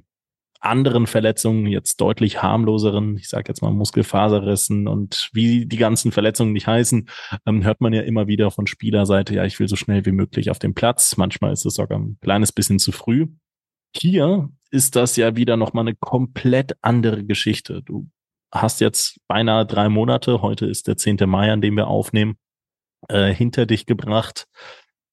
anderen 0.62 1.08
Verletzungen, 1.08 1.66
jetzt 1.66 2.00
deutlich 2.00 2.42
harmloseren, 2.42 3.18
ich 3.18 3.28
sage 3.28 3.46
jetzt 3.48 3.62
mal 3.62 3.72
Muskelfaserrissen 3.72 4.88
und 4.88 5.30
wie 5.34 5.66
die 5.66 5.78
ganzen 5.78 6.12
Verletzungen 6.12 6.54
nicht 6.54 6.68
heißen, 6.68 7.10
ähm, 7.46 7.64
hört 7.64 7.82
man 7.82 7.94
ja 7.94 8.02
immer 8.04 8.28
wieder 8.28 8.52
von 8.52 8.68
Spielerseite, 8.68 9.36
ja, 9.36 9.44
ich 9.44 9.60
will 9.60 9.68
so 9.68 9.76
schnell 9.76 10.06
wie 10.06 10.12
möglich 10.12 10.52
auf 10.52 10.60
den 10.60 10.74
Platz. 10.74 11.18
Manchmal 11.18 11.52
ist 11.52 11.66
es 11.66 11.74
sogar 11.74 12.00
ein 12.00 12.18
kleines 12.22 12.52
bisschen 12.52 12.80
zu 12.80 12.92
früh. 12.92 13.28
Hier 13.96 14.50
ist 14.70 14.96
das 14.96 15.16
ja 15.16 15.36
wieder 15.36 15.58
nochmal 15.58 15.88
eine 15.88 15.96
komplett 15.96 16.78
andere 16.82 17.26
Geschichte. 17.26 17.82
Du 17.84 18.10
hast 18.54 18.82
jetzt 18.82 19.20
beinahe 19.28 19.66
drei 19.66 19.90
Monate, 19.90 20.42
heute 20.42 20.66
ist 20.68 20.88
der 20.88 20.96
10. 20.96 21.18
Mai, 21.26 21.52
an 21.52 21.62
dem 21.62 21.76
wir 21.76 21.88
aufnehmen, 21.88 22.38
äh, 23.08 23.34
hinter 23.34 23.66
dich 23.66 23.86
gebracht 23.86 24.48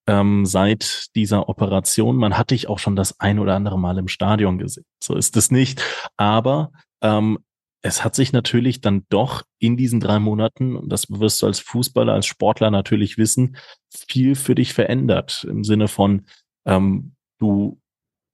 ähm, 0.09 0.47
seit 0.47 1.15
dieser 1.15 1.49
Operation. 1.49 2.17
Man 2.17 2.37
hat 2.37 2.51
dich 2.51 2.69
auch 2.69 2.79
schon 2.79 2.97
das 2.97 3.21
ein 3.21 3.39
oder 3.39 3.55
andere 3.55 3.79
Mal 3.79 3.99
im 3.99 4.09
Stadion 4.09 4.59
gesehen. 4.59 4.87
So 5.05 5.15
ist 5.15 5.37
es 5.37 5.51
nicht. 5.51 5.83
Aber 6.17 6.73
ähm, 7.03 7.39
es 7.83 8.03
hat 8.03 8.15
sich 8.15 8.33
natürlich 8.33 8.81
dann 8.81 9.05
doch 9.11 9.43
in 9.59 9.77
diesen 9.77 10.01
drei 10.01 10.19
Monaten, 10.19 10.77
und 10.77 10.89
das 10.89 11.11
wirst 11.11 11.43
du 11.43 11.47
als 11.47 11.61
Fußballer, 11.61 12.13
als 12.13 12.27
Sportler 12.27 12.71
natürlich 12.71 13.19
wissen, 13.19 13.57
viel 13.91 14.35
für 14.35 14.55
dich 14.55 14.73
verändert. 14.73 15.47
Im 15.49 15.63
Sinne 15.63 15.89
von, 15.89 16.27
ähm, 16.67 17.15
du 17.39 17.79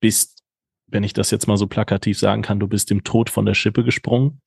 bist, 0.00 0.42
wenn 0.86 1.02
ich 1.02 1.12
das 1.12 1.32
jetzt 1.32 1.48
mal 1.48 1.56
so 1.56 1.66
plakativ 1.66 2.18
sagen 2.18 2.42
kann, 2.42 2.60
du 2.60 2.68
bist 2.68 2.88
dem 2.88 3.02
Tod 3.02 3.30
von 3.30 3.46
der 3.46 3.54
Schippe 3.54 3.82
gesprungen. 3.82 4.40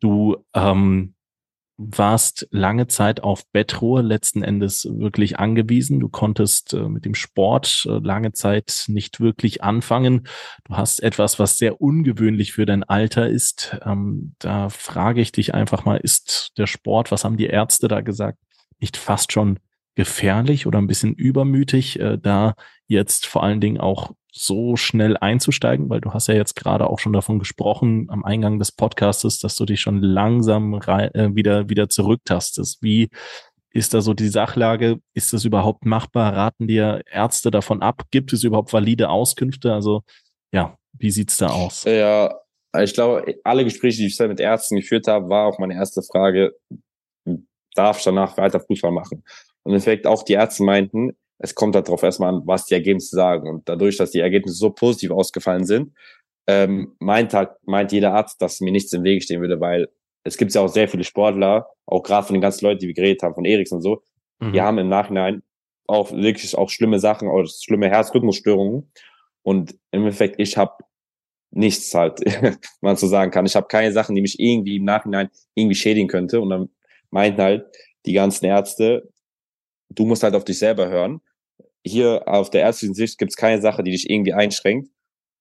Du 0.00 0.36
ähm, 0.52 1.14
warst 1.76 2.46
lange 2.50 2.86
Zeit 2.86 3.22
auf 3.22 3.44
Bettruhe 3.50 4.02
letzten 4.02 4.42
Endes 4.42 4.86
wirklich 4.90 5.38
angewiesen. 5.38 6.00
Du 6.00 6.08
konntest 6.08 6.74
äh, 6.74 6.88
mit 6.88 7.04
dem 7.04 7.14
Sport 7.14 7.86
äh, 7.88 7.98
lange 7.98 8.32
Zeit 8.32 8.84
nicht 8.88 9.20
wirklich 9.20 9.62
anfangen. 9.62 10.26
Du 10.64 10.76
hast 10.76 11.02
etwas, 11.02 11.38
was 11.38 11.58
sehr 11.58 11.80
ungewöhnlich 11.80 12.52
für 12.52 12.66
dein 12.66 12.84
Alter 12.84 13.28
ist. 13.28 13.78
Ähm, 13.84 14.34
da 14.38 14.68
frage 14.68 15.20
ich 15.20 15.32
dich 15.32 15.54
einfach 15.54 15.84
mal, 15.84 15.96
ist 15.96 16.52
der 16.58 16.66
Sport, 16.66 17.10
was 17.10 17.24
haben 17.24 17.36
die 17.36 17.46
Ärzte 17.46 17.88
da 17.88 18.00
gesagt, 18.00 18.38
nicht 18.78 18.96
fast 18.96 19.32
schon 19.32 19.58
gefährlich 19.94 20.66
oder 20.66 20.78
ein 20.78 20.86
bisschen 20.86 21.14
übermütig, 21.14 21.98
äh, 22.00 22.18
da 22.18 22.54
jetzt 22.86 23.26
vor 23.26 23.42
allen 23.42 23.60
Dingen 23.60 23.80
auch 23.80 24.12
so 24.32 24.76
schnell 24.76 25.16
einzusteigen, 25.18 25.90
weil 25.90 26.00
du 26.00 26.12
hast 26.12 26.26
ja 26.26 26.34
jetzt 26.34 26.56
gerade 26.56 26.88
auch 26.88 26.98
schon 26.98 27.12
davon 27.12 27.38
gesprochen 27.38 28.06
am 28.08 28.24
Eingang 28.24 28.58
des 28.58 28.72
Podcastes, 28.72 29.38
dass 29.40 29.56
du 29.56 29.66
dich 29.66 29.80
schon 29.80 30.00
langsam 30.00 30.74
äh, 30.74 31.34
wieder 31.34 31.68
wieder 31.68 31.90
zurücktastest. 31.90 32.82
Wie 32.82 33.10
ist 33.70 33.92
da 33.92 34.00
so 34.00 34.14
die 34.14 34.28
Sachlage? 34.28 35.00
Ist 35.14 35.32
das 35.32 35.44
überhaupt 35.44 35.84
machbar? 35.84 36.34
Raten 36.34 36.66
dir 36.66 37.02
Ärzte 37.10 37.50
davon 37.50 37.82
ab? 37.82 38.04
Gibt 38.10 38.32
es 38.32 38.42
überhaupt 38.42 38.72
valide 38.72 39.10
Auskünfte? 39.10 39.72
Also 39.72 40.02
ja, 40.50 40.76
wie 40.98 41.10
sieht's 41.10 41.36
da 41.36 41.48
aus? 41.48 41.84
Ja, 41.84 42.34
ich 42.78 42.94
glaube, 42.94 43.34
alle 43.44 43.64
Gespräche, 43.64 43.98
die 43.98 44.06
ich 44.06 44.18
mit 44.18 44.40
Ärzten 44.40 44.76
geführt 44.76 45.06
habe, 45.08 45.28
war 45.28 45.46
auch 45.46 45.58
meine 45.58 45.74
erste 45.74 46.02
Frage, 46.02 46.54
darf 47.74 47.98
ich 47.98 48.04
danach 48.04 48.36
weiter 48.38 48.60
Fußball 48.60 48.92
machen? 48.92 49.24
Und 49.62 49.72
im 49.72 49.74
Endeffekt 49.74 50.06
auch 50.06 50.22
die 50.22 50.34
Ärzte 50.34 50.62
meinten, 50.64 51.12
es 51.42 51.54
kommt 51.54 51.74
halt 51.74 51.88
darauf 51.88 52.02
erstmal 52.02 52.32
an, 52.32 52.42
was 52.46 52.66
die 52.66 52.74
Ergebnisse 52.74 53.16
sagen. 53.16 53.48
Und 53.48 53.68
dadurch, 53.68 53.96
dass 53.96 54.12
die 54.12 54.20
Ergebnisse 54.20 54.56
so 54.56 54.70
positiv 54.70 55.10
ausgefallen 55.10 55.66
sind, 55.66 55.92
ähm, 56.46 56.94
meint 57.00 57.34
halt, 57.34 57.50
meint 57.64 57.92
jeder 57.92 58.14
Arzt, 58.14 58.40
dass 58.40 58.60
mir 58.60 58.70
nichts 58.70 58.92
im 58.92 59.02
Wege 59.02 59.20
stehen 59.20 59.40
würde, 59.40 59.60
weil 59.60 59.88
es 60.24 60.36
gibt 60.36 60.54
ja 60.54 60.60
auch 60.60 60.68
sehr 60.68 60.88
viele 60.88 61.02
Sportler, 61.02 61.66
auch 61.84 62.02
gerade 62.04 62.26
von 62.26 62.34
den 62.34 62.40
ganzen 62.40 62.64
Leuten, 62.64 62.78
die 62.78 62.86
wir 62.86 62.94
geredet 62.94 63.22
haben, 63.22 63.34
von 63.34 63.44
Eriks 63.44 63.72
und 63.72 63.82
so, 63.82 64.02
mhm. 64.38 64.52
die 64.52 64.60
haben 64.60 64.78
im 64.78 64.88
Nachhinein 64.88 65.42
auch 65.88 66.12
wirklich 66.12 66.56
auch 66.56 66.70
schlimme 66.70 67.00
Sachen, 67.00 67.28
auch 67.28 67.44
schlimme 67.44 67.90
Herzrhythmusstörungen. 67.90 68.90
Und 69.42 69.72
im 69.90 70.02
Endeffekt, 70.02 70.36
ich 70.38 70.56
habe 70.56 70.84
nichts 71.50 71.92
halt, 71.92 72.20
man 72.80 72.96
so 72.96 73.08
sagen 73.08 73.32
kann. 73.32 73.46
Ich 73.46 73.56
habe 73.56 73.66
keine 73.66 73.92
Sachen, 73.92 74.14
die 74.14 74.22
mich 74.22 74.38
irgendwie 74.38 74.76
im 74.76 74.84
Nachhinein 74.84 75.28
irgendwie 75.54 75.74
schädigen 75.74 76.08
könnte. 76.08 76.40
Und 76.40 76.50
dann 76.50 76.68
meinten 77.10 77.42
halt 77.42 77.66
die 78.06 78.12
ganzen 78.12 78.46
Ärzte, 78.46 79.10
du 79.90 80.06
musst 80.06 80.22
halt 80.22 80.36
auf 80.36 80.44
dich 80.44 80.58
selber 80.58 80.88
hören 80.88 81.20
hier 81.84 82.22
auf 82.26 82.50
der 82.50 82.62
ärztlichen 82.62 82.94
Sicht 82.94 83.18
gibt 83.18 83.32
es 83.32 83.36
keine 83.36 83.60
Sache, 83.60 83.82
die 83.82 83.90
dich 83.90 84.08
irgendwie 84.08 84.32
einschränkt. 84.32 84.90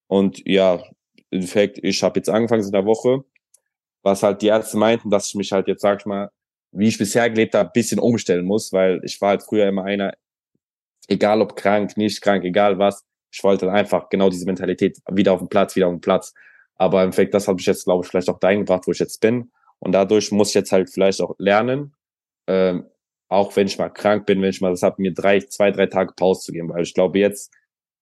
Und 0.07 0.41
ja, 0.45 0.75
im 0.75 1.39
Endeffekt, 1.39 1.79
ich 1.83 2.03
habe 2.03 2.19
jetzt 2.19 2.29
angefangen 2.29 2.63
in 2.63 2.71
der 2.71 2.85
Woche, 2.85 3.23
was 4.03 4.23
halt 4.23 4.41
die 4.41 4.47
Ärzte 4.47 4.77
meinten, 4.77 5.09
dass 5.09 5.27
ich 5.27 5.35
mich 5.35 5.51
halt 5.51 5.67
jetzt, 5.67 5.81
sag 5.81 5.99
ich 5.99 6.05
mal, 6.05 6.31
wie 6.71 6.87
ich 6.87 6.97
bisher 6.97 7.29
gelebt 7.29 7.53
habe, 7.53 7.69
bisschen 7.73 7.99
umstellen 7.99 8.45
muss, 8.45 8.71
weil 8.71 9.01
ich 9.03 9.19
war 9.21 9.29
halt 9.29 9.43
früher 9.43 9.67
immer 9.67 9.83
einer, 9.83 10.13
egal 11.07 11.41
ob 11.41 11.55
krank, 11.55 11.97
nicht 11.97 12.21
krank, 12.21 12.43
egal 12.43 12.79
was, 12.79 13.05
ich 13.31 13.43
wollte 13.43 13.67
halt 13.67 13.77
einfach 13.77 14.09
genau 14.09 14.29
diese 14.29 14.45
Mentalität 14.45 14.97
wieder 15.09 15.33
auf 15.33 15.39
dem 15.39 15.49
Platz, 15.49 15.75
wieder 15.75 15.87
auf 15.87 15.93
dem 15.93 16.01
Platz. 16.01 16.33
Aber 16.75 16.99
im 16.99 17.05
Endeffekt, 17.05 17.33
das 17.33 17.47
habe 17.47 17.59
ich 17.59 17.65
jetzt, 17.65 17.85
glaube 17.85 18.03
ich, 18.03 18.09
vielleicht 18.09 18.29
auch 18.29 18.39
dahin 18.39 18.59
gebracht, 18.59 18.87
wo 18.87 18.91
ich 18.91 18.99
jetzt 18.99 19.21
bin. 19.21 19.51
Und 19.79 19.93
dadurch 19.93 20.31
muss 20.31 20.49
ich 20.49 20.55
jetzt 20.55 20.71
halt 20.71 20.89
vielleicht 20.89 21.21
auch 21.21 21.35
lernen, 21.37 21.95
ähm, 22.47 22.90
auch 23.31 23.55
wenn 23.55 23.67
ich 23.67 23.77
mal 23.77 23.89
krank 23.89 24.25
bin, 24.25 24.41
wenn 24.41 24.49
ich 24.49 24.59
mal 24.59 24.71
das 24.71 24.83
habe, 24.83 25.01
mir 25.01 25.13
drei, 25.13 25.39
zwei, 25.39 25.71
drei 25.71 25.85
Tage 25.85 26.13
Pause 26.13 26.41
zu 26.41 26.51
geben, 26.51 26.67
weil 26.69 26.83
ich 26.83 26.93
glaube, 26.93 27.17
jetzt 27.17 27.49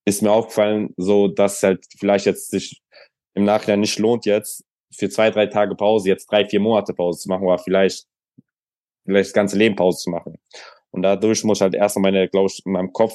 ist 0.03 0.23
mir 0.23 0.31
aufgefallen, 0.31 0.93
so 0.97 1.27
dass 1.27 1.61
halt 1.61 1.85
vielleicht 1.99 2.25
jetzt 2.25 2.49
sich 2.49 2.81
im 3.35 3.43
Nachhinein 3.43 3.81
nicht 3.81 3.99
lohnt, 3.99 4.25
jetzt 4.25 4.65
für 4.91 5.07
zwei, 5.07 5.29
drei 5.29 5.45
Tage 5.45 5.75
Pause, 5.75 6.09
jetzt 6.09 6.25
drei, 6.31 6.45
vier 6.45 6.59
Monate 6.59 6.95
Pause 6.95 7.19
zu 7.19 7.29
machen, 7.29 7.45
oder 7.45 7.59
vielleicht, 7.59 8.07
vielleicht 9.05 9.27
das 9.27 9.33
ganze 9.33 9.55
Leben 9.55 9.75
Pause 9.75 9.99
zu 9.99 10.09
machen. 10.09 10.39
Und 10.89 11.03
dadurch 11.03 11.43
muss 11.43 11.59
ich 11.59 11.61
halt 11.61 11.75
erstmal 11.75 12.11
meine, 12.11 12.27
glaube 12.27 12.49
ich, 12.51 12.65
in 12.65 12.71
meinem 12.71 12.91
Kopf 12.91 13.13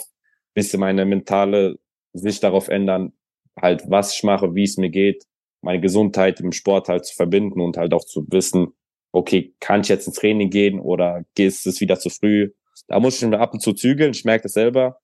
bisschen 0.55 0.79
meine 0.79 1.05
mentale 1.05 1.81
Sicht 2.13 2.45
darauf 2.45 2.69
ändern, 2.69 3.13
halt 3.61 3.91
was 3.91 4.15
ich 4.15 4.23
mache, 4.23 4.55
wie 4.55 4.63
es 4.63 4.77
mir 4.77 4.91
geht, 4.91 5.25
meine 5.63 5.81
Gesundheit 5.81 6.39
im 6.39 6.53
Sport 6.53 6.89
halt 6.89 7.07
zu 7.07 7.17
verbinden 7.17 7.61
und 7.61 7.77
halt 7.77 7.93
auch 7.93 8.05
zu 8.05 8.25
wissen, 8.31 8.73
okay, 9.15 9.55
kann 9.61 9.83
ich 9.83 9.89
jetzt 9.89 10.07
ins 10.07 10.17
Training 10.17 10.51
gehen 10.51 10.81
oder 10.81 11.25
ist 11.39 11.67
es 11.67 11.81
wieder 11.81 11.99
zu 11.99 12.11
früh? 12.11 12.51
Da 12.89 12.99
muss 12.99 13.23
ich 13.23 13.29
mir 13.29 13.39
ab 13.39 13.55
und 13.55 13.61
zu 13.61 13.73
zügeln. 13.73 14.11
Ich 14.13 14.25
merke 14.25 14.43
das 14.43 14.53
selber. 14.53 14.99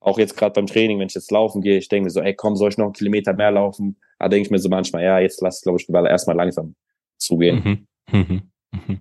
Auch 0.00 0.18
jetzt 0.18 0.36
gerade 0.36 0.52
beim 0.52 0.66
Training, 0.66 1.00
wenn 1.00 1.08
ich 1.08 1.14
jetzt 1.14 1.32
laufen 1.32 1.60
gehe, 1.60 1.76
ich 1.76 1.88
denke 1.88 2.04
mir 2.04 2.10
so, 2.10 2.20
ey, 2.20 2.34
komm, 2.34 2.54
soll 2.54 2.70
ich 2.70 2.78
noch 2.78 2.86
einen 2.86 2.92
Kilometer 2.92 3.34
mehr 3.34 3.50
laufen? 3.50 3.96
Da 4.20 4.28
denke 4.28 4.46
ich 4.46 4.50
mir 4.50 4.60
so 4.60 4.68
manchmal, 4.68 5.02
ja, 5.02 5.18
jetzt 5.18 5.40
lass, 5.42 5.60
glaube 5.60 5.80
ich, 5.80 5.88
erstmal 5.88 6.36
langsam 6.36 6.76
zugehen. 7.16 7.86
Mhm. 8.10 8.18
Mhm. 8.20 8.42
Mhm. 8.70 9.00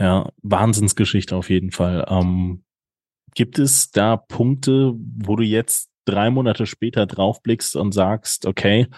Ja, 0.00 0.30
Wahnsinnsgeschichte 0.42 1.36
auf 1.36 1.48
jeden 1.48 1.70
Fall. 1.70 2.04
Ähm, 2.08 2.64
gibt 3.34 3.60
es 3.60 3.92
da 3.92 4.16
Punkte, 4.16 4.94
wo 4.96 5.36
du 5.36 5.44
jetzt 5.44 5.90
drei 6.06 6.30
Monate 6.30 6.66
später 6.66 7.06
draufblickst 7.06 7.76
und 7.76 7.92
sagst, 7.92 8.46
okay, 8.46 8.88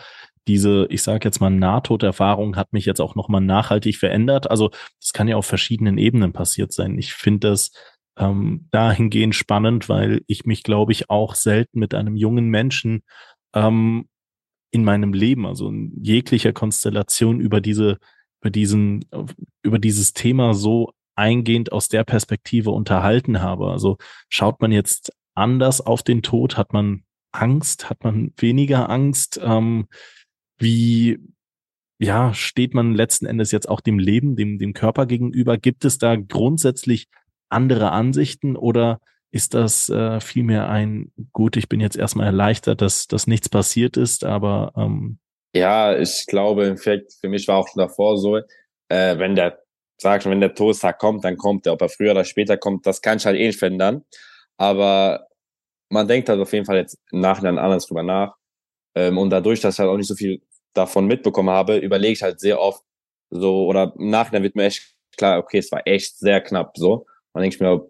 diese, 0.49 0.87
ich 0.91 1.03
sage 1.03 1.29
jetzt 1.29 1.41
mal, 1.41 1.51
Nahtoderfahrung 1.51 2.57
hat 2.57 2.73
mich 2.73 2.87
jetzt 2.87 3.01
auch 3.01 3.15
nochmal 3.15 3.43
nachhaltig 3.43 3.97
verändert. 3.97 4.51
Also 4.51 4.71
das 5.01 5.13
kann 5.13 5.29
ja 5.29 5.37
auf 5.37 5.47
verschiedenen 5.47 5.99
Ebenen 5.99 6.33
passiert 6.33 6.73
sein. 6.73 6.99
Ich 6.99 7.13
finde 7.13 7.51
das 7.51 7.71
ähm, 8.17 8.67
dahingehend 8.71 9.35
spannend, 9.35 9.89
weil 9.89 10.23
ich 10.27 10.45
mich, 10.47 10.63
glaube 10.63 10.93
ich, 10.93 11.11
auch 11.11 11.35
selten 11.35 11.79
mit 11.79 11.95
einem 11.95 12.17
jungen 12.17 12.49
Menschen 12.49 13.03
ähm, 13.55 14.09
in 14.71 14.85
meinem 14.85 15.13
Leben, 15.13 15.47
also 15.47 15.69
in 15.69 15.93
jeglicher 16.03 16.53
Konstellation 16.53 17.41
über 17.41 17.61
diese, 17.61 17.99
über 18.41 18.51
diesen, 18.51 19.05
über 19.63 19.79
dieses 19.79 20.13
Thema 20.15 20.55
so 20.55 20.93
eingehend 21.15 21.73
aus 21.73 21.89
der 21.89 22.05
Perspektive 22.05 22.71
unterhalten 22.71 23.41
habe. 23.41 23.71
Also 23.71 23.99
schaut 24.29 24.61
man 24.61 24.73
jetzt 24.73 25.13
anders 25.35 25.81
auf 25.81 26.03
den 26.03 26.23
Tod, 26.23 26.57
hat 26.57 26.73
man 26.73 27.05
Angst, 27.33 27.91
hat 27.91 28.05
man 28.05 28.33
weniger 28.37 28.89
Angst? 28.89 29.41
Ähm, 29.43 29.87
wie, 30.59 31.19
ja, 31.99 32.35
steht 32.35 32.75
man 32.75 32.95
letzten 32.95 33.27
Endes 33.27 33.53
jetzt 33.53 33.69
auch 33.69 33.81
dem 33.81 33.99
Leben, 33.99 34.37
dem, 34.37 34.59
dem 34.59 34.73
Körper 34.73 35.07
gegenüber? 35.07 35.59
Gibt 35.59 35.85
es 35.85 35.99
da 35.99 36.17
grundsätzlich 36.17 37.09
andere 37.49 37.93
Ansichten 37.93 38.57
oder 38.57 39.01
ist 39.31 39.55
das 39.55 39.89
äh, 39.89 40.21
vielmehr 40.21 40.69
ein, 40.69 41.13
gut, 41.33 41.57
ich 41.57 41.69
bin 41.69 41.81
jetzt 41.81 41.97
erstmal 41.97 42.27
erleichtert, 42.27 42.81
dass, 42.81 43.07
dass 43.07 43.27
nichts 43.27 43.49
passiert 43.49 43.97
ist, 43.97 44.25
aber 44.25 44.73
ähm 44.77 45.19
ja, 45.55 45.99
ich 45.99 46.25
glaube, 46.27 46.65
im 46.65 46.71
Endeffekt, 46.71 47.15
für 47.21 47.29
mich 47.29 47.49
war 47.49 47.59
auch 47.59 47.69
schon 47.69 47.81
davor 47.81 48.19
so, 48.19 48.37
äh, 48.37 49.19
wenn 49.19 49.35
der, 49.35 49.63
sag 49.99 50.23
schon, 50.23 50.33
wenn 50.33 50.41
der 50.41 50.55
Todestag 50.55 50.99
kommt, 50.99 51.25
dann 51.25 51.37
kommt 51.37 51.67
der, 51.67 51.73
ob 51.73 51.83
er 51.83 51.89
früher 51.89 52.13
oder 52.13 52.25
später 52.25 52.57
kommt, 52.57 52.87
das 52.87 53.03
kann 53.03 53.19
ich 53.19 53.27
halt 53.27 53.37
eh 53.37 53.47
nicht 53.47 53.59
verändern. 53.59 54.05
Aber 54.57 55.27
man 55.91 56.07
denkt 56.07 56.29
halt 56.29 56.41
auf 56.41 56.53
jeden 56.53 56.67
Fall 56.67 56.77
jetzt 56.77 56.99
im 57.11 57.21
Nachhinein 57.21 57.59
anders 57.59 57.87
drüber 57.87 58.03
nach. 58.03 58.35
Ähm, 58.95 59.19
und 59.19 59.31
dadurch, 59.31 59.61
dass 59.61 59.75
ich 59.75 59.79
halt 59.81 59.91
auch 59.91 59.97
nicht 59.97 60.09
so 60.09 60.15
viel 60.15 60.43
davon 60.79 61.07
mitbekommen 61.07 61.51
habe, 61.51 61.77
überlege 61.77 62.13
ich 62.13 62.23
halt 62.23 62.41
sehr 62.41 62.61
oft 62.61 62.83
so, 63.31 63.67
oder 63.67 63.93
im 63.99 64.11
Nachhinein 64.11 64.43
wird 64.43 64.57
mir 64.57 64.65
echt 64.65 64.95
klar, 65.17 65.39
okay, 65.39 65.59
es 65.59 65.71
war 65.71 65.87
echt 65.87 66.19
sehr 66.19 66.41
knapp 66.41 66.77
so. 66.77 67.07
Dann 67.35 67.43
denke 67.43 67.57
ich 67.57 67.61
mir, 67.61 67.87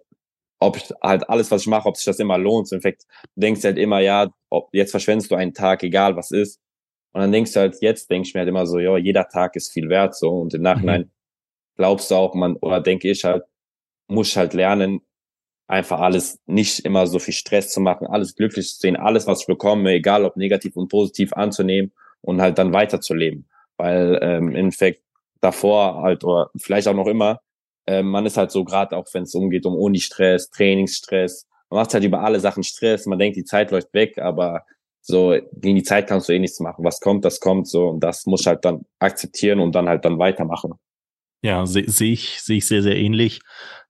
ob 0.61 0.77
ich 0.77 0.93
halt 1.01 1.29
alles, 1.29 1.51
was 1.51 1.63
ich 1.63 1.69
mache, 1.69 1.89
ob 1.89 1.97
sich 1.97 2.07
das 2.07 2.19
immer 2.19 2.39
lohnt. 2.39 2.71
Im 2.73 2.77
Endeffekt 2.77 3.07
denkst 3.37 3.61
du 3.61 3.69
halt 3.69 3.79
immer, 3.79 4.01
ja, 4.01 4.29
ob, 4.51 4.69
jetzt 4.73 4.91
verschwendest 4.91 5.31
du 5.31 5.37
einen 5.37 5.55
Tag, 5.55 5.83
egal 5.85 6.17
was 6.17 6.31
ist. 6.33 6.61
Und 7.13 7.21
dann 7.21 7.33
denkst 7.33 7.53
du 7.53 7.61
halt, 7.61 7.77
jetzt 7.81 8.11
denke 8.11 8.27
ich 8.27 8.35
mir 8.35 8.41
halt 8.41 8.49
immer 8.49 8.67
so, 8.67 8.79
ja, 8.79 8.97
jeder 8.97 9.29
Tag 9.29 9.55
ist 9.57 9.73
viel 9.73 9.89
wert 9.89 10.17
so. 10.17 10.31
Und 10.31 10.55
im 10.55 10.63
Nachhinein 10.63 11.03
mhm. 11.03 11.11
glaubst 11.77 12.11
du 12.11 12.17
auch, 12.17 12.35
man, 12.35 12.57
oder 12.57 12.81
denke 12.81 13.09
ich 13.09 13.25
halt, 13.25 13.45
muss 14.09 14.37
halt 14.37 14.55
lernen, 14.55 15.03
einfach 15.69 16.01
alles 16.01 16.41
nicht 16.47 16.81
immer 16.81 17.07
so 17.07 17.19
viel 17.19 17.35
Stress 17.35 17.71
zu 17.71 17.81
machen, 17.81 18.07
alles 18.07 18.35
glücklich 18.35 18.69
zu 18.69 18.81
sehen, 18.81 18.97
alles, 18.97 19.27
was 19.27 19.43
ich 19.43 19.47
bekomme, 19.47 19.93
egal 19.93 20.25
ob 20.25 20.37
negativ 20.37 20.77
und 20.77 20.89
positiv 20.89 21.35
anzunehmen 21.35 21.93
und 22.21 22.41
halt 22.41 22.59
dann 22.59 22.73
weiterzuleben. 22.73 23.49
Weil 23.77 24.19
ähm, 24.23 24.49
im 24.49 24.57
Endeffekt 24.57 25.03
davor 25.41 26.03
halt 26.03 26.25
oder 26.25 26.51
vielleicht 26.57 26.89
auch 26.89 26.95
noch 26.95 27.07
immer, 27.07 27.41
äh, 27.87 28.03
man 28.03 28.27
ist 28.27 28.37
halt 28.37 28.51
so 28.51 28.65
gerade 28.65 28.97
auch, 28.97 29.07
wenn 29.13 29.23
es 29.23 29.35
umgeht 29.35 29.67
um 29.67 29.77
Uni-Stress, 29.77 30.51
Trainingsstress, 30.51 31.47
man 31.71 31.81
macht 31.81 31.95
halt 31.95 32.05
über 32.05 32.23
alle 32.23 32.41
Sachen 32.41 32.63
Stress, 32.63 33.07
man 33.07 33.19
denkt, 33.19 33.37
die 33.37 33.45
Zeit 33.45 33.71
läuft 33.71 33.93
weg, 33.93 34.19
aber 34.19 34.65
so 35.01 35.37
gegen 35.53 35.77
die 35.77 35.83
Zeit 35.83 36.07
kannst 36.07 36.29
du 36.29 36.33
eh 36.33 36.39
nichts 36.39 36.61
machen. 36.61 36.85
Was 36.85 37.01
kommt, 37.01 37.25
das 37.25 37.41
kommt 37.41 37.69
so 37.69 37.89
und 37.89 38.01
das 38.01 38.27
muss 38.27 38.47
halt 38.47 38.65
dann 38.65 38.85
akzeptieren 38.99 39.61
und 39.61 39.75
dann 39.75 39.89
halt 39.89 40.05
dann 40.05 40.19
weitermachen. 40.19 40.75
Ja, 41.41 41.67
sehe 41.67 41.89
seh 41.89 42.13
ich, 42.13 42.43
sehe 42.43 42.59
ich 42.59 42.67
sehr, 42.67 42.83
sehr 42.83 42.97
ähnlich. 42.97 43.41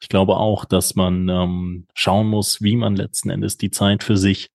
Ich 0.00 0.08
glaube 0.08 0.36
auch, 0.36 0.64
dass 0.64 0.94
man 0.96 1.28
ähm, 1.28 1.86
schauen 1.94 2.28
muss, 2.28 2.60
wie 2.60 2.76
man 2.76 2.94
letzten 2.94 3.30
Endes 3.30 3.56
die 3.56 3.70
Zeit 3.70 4.04
für 4.04 4.18
sich 4.18 4.50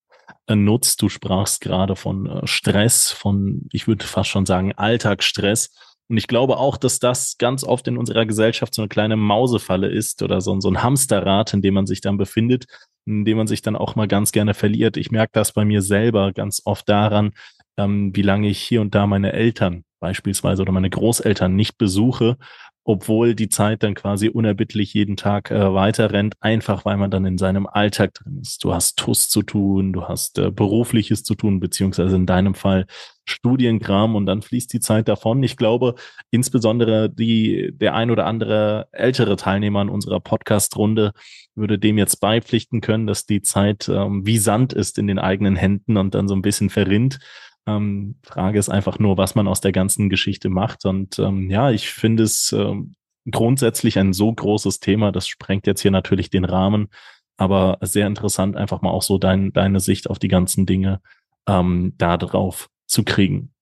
nutzt. 0.50 1.02
Du 1.02 1.10
sprachst 1.10 1.62
gerade 1.62 1.96
von 1.96 2.28
äh, 2.28 2.48
Stress, 2.48 3.12
von, 3.12 3.68
ich 3.72 3.88
würde 3.88 4.06
fast 4.06 4.30
schon 4.30 4.46
sagen, 4.46 4.74
Alltagsstress. 4.74 5.72
Und 6.10 6.18
ich 6.18 6.28
glaube 6.28 6.58
auch, 6.58 6.78
dass 6.78 7.00
das 7.00 7.38
ganz 7.38 7.64
oft 7.64 7.88
in 7.88 7.98
unserer 7.98 8.26
Gesellschaft 8.26 8.76
so 8.76 8.82
eine 8.82 8.90
kleine 8.90 9.16
Mausefalle 9.16 9.88
ist 9.88 10.22
oder 10.22 10.42
so, 10.42 10.60
so 10.60 10.70
ein 10.70 10.84
Hamsterrad, 10.84 11.54
in 11.54 11.62
dem 11.62 11.74
man 11.74 11.86
sich 11.86 12.02
dann 12.02 12.18
befindet, 12.18 12.66
in 13.06 13.26
dem 13.26 13.38
man 13.38 13.48
sich 13.48 13.62
dann 13.62 13.76
auch 13.76 13.96
mal 13.96 14.08
ganz 14.08 14.32
gerne 14.32 14.54
verliert. 14.54 14.98
Ich 14.98 15.12
merke 15.12 15.32
das 15.34 15.54
bei 15.54 15.66
mir 15.66 15.82
selber 15.82 16.34
ganz 16.34 16.62
oft 16.66 16.88
daran, 16.90 17.32
ähm, 17.78 18.16
wie 18.16 18.22
lange 18.22 18.50
ich 18.50 18.60
hier 18.60 18.82
und 18.82 18.94
da 18.94 19.08
meine 19.08 19.34
Eltern 19.34 19.86
beispielsweise 20.04 20.62
oder 20.62 20.74
meine 20.74 20.90
Großeltern 20.90 21.56
nicht 21.56 21.78
besuche 21.78 22.38
obwohl 22.86 23.34
die 23.34 23.48
Zeit 23.48 23.82
dann 23.84 23.94
quasi 23.94 24.28
unerbittlich 24.28 24.94
jeden 24.94 25.16
Tag 25.16 25.52
äh, 25.52 25.74
weiter 25.74 26.12
rennt, 26.12 26.36
einfach 26.42 26.84
weil 26.84 26.98
man 26.98 27.12
dann 27.12 27.26
in 27.26 27.38
seinem 27.38 27.66
Alltag 27.66 28.14
drin 28.14 28.40
ist. 28.42 28.64
Du 28.64 28.74
hast 28.74 28.98
TUS 28.98 29.30
zu 29.30 29.42
tun, 29.42 29.94
du 29.94 30.04
hast 30.08 30.38
äh, 30.38 30.52
berufliches 30.52 31.24
zu 31.24 31.36
tun, 31.36 31.62
beziehungsweise 31.62 32.16
in 32.18 32.26
deinem 32.26 32.56
Fall 32.56 32.86
Studienkram 33.26 34.16
und 34.16 34.26
dann 34.26 34.42
fließt 34.42 34.74
die 34.74 34.82
Zeit 34.82 35.08
davon. 35.08 35.42
Ich 35.44 35.56
glaube, 35.56 35.96
insbesondere 36.30 37.10
die, 37.10 37.72
der 37.74 37.96
ein 37.96 38.12
oder 38.12 38.26
andere 38.26 38.88
ältere 38.92 39.38
Teilnehmer 39.38 39.82
in 39.82 39.90
unserer 39.90 40.20
Podcast-Runde 40.20 41.14
würde 41.56 41.80
dem 41.80 41.98
jetzt 41.98 42.20
beipflichten 42.20 42.82
können, 42.82 43.08
dass 43.08 43.26
die 43.26 43.42
Zeit 43.42 43.88
ähm, 43.88 44.26
wie 44.26 44.40
Sand 44.40 44.74
ist 44.74 44.98
in 44.98 45.08
den 45.08 45.20
eigenen 45.20 45.56
Händen 45.56 45.96
und 45.96 46.16
dann 46.16 46.28
so 46.28 46.36
ein 46.36 46.42
bisschen 46.42 46.70
verrinnt. 46.70 47.20
Ähm, 47.66 48.16
Frage 48.24 48.60
ist 48.60 48.70
einfach 48.70 49.00
nur, 49.00 49.18
was 49.18 49.36
man 49.36 49.48
aus 49.48 49.62
der 49.62 49.72
ganzen 49.72 50.10
Geschichte 50.10 50.50
macht. 50.50 50.86
Und 50.86 51.20
ähm, 51.20 51.50
ja, 51.50 51.72
ich 51.72 51.90
finde 51.90 52.24
es 52.24 52.52
ähm, 52.52 52.96
grundsätzlich 53.30 53.98
ein 54.00 54.14
so 54.14 54.34
großes 54.34 54.80
Thema, 54.80 55.12
das 55.12 55.28
sprengt 55.28 55.68
jetzt 55.68 55.82
hier 55.82 55.92
natürlich 55.92 56.30
den 56.30 56.46
Rahmen, 56.46 56.90
aber 57.38 57.78
sehr 57.82 58.08
interessant, 58.08 58.58
einfach 58.58 58.82
mal 58.82 58.92
auch 58.92 59.02
so 59.02 59.18
dein, 59.18 59.54
deine 59.54 59.80
Sicht 59.80 60.10
auf 60.10 60.20
die 60.20 60.28
ganzen 60.28 60.66
Dinge 60.66 61.02
ähm, 61.48 61.94
da 61.98 62.18
drauf 62.18 62.70
zu 62.86 63.04
kriegen. 63.04 63.54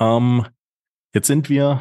Ähm, 0.00 0.46
jetzt 1.14 1.26
sind 1.26 1.48
wir 1.48 1.80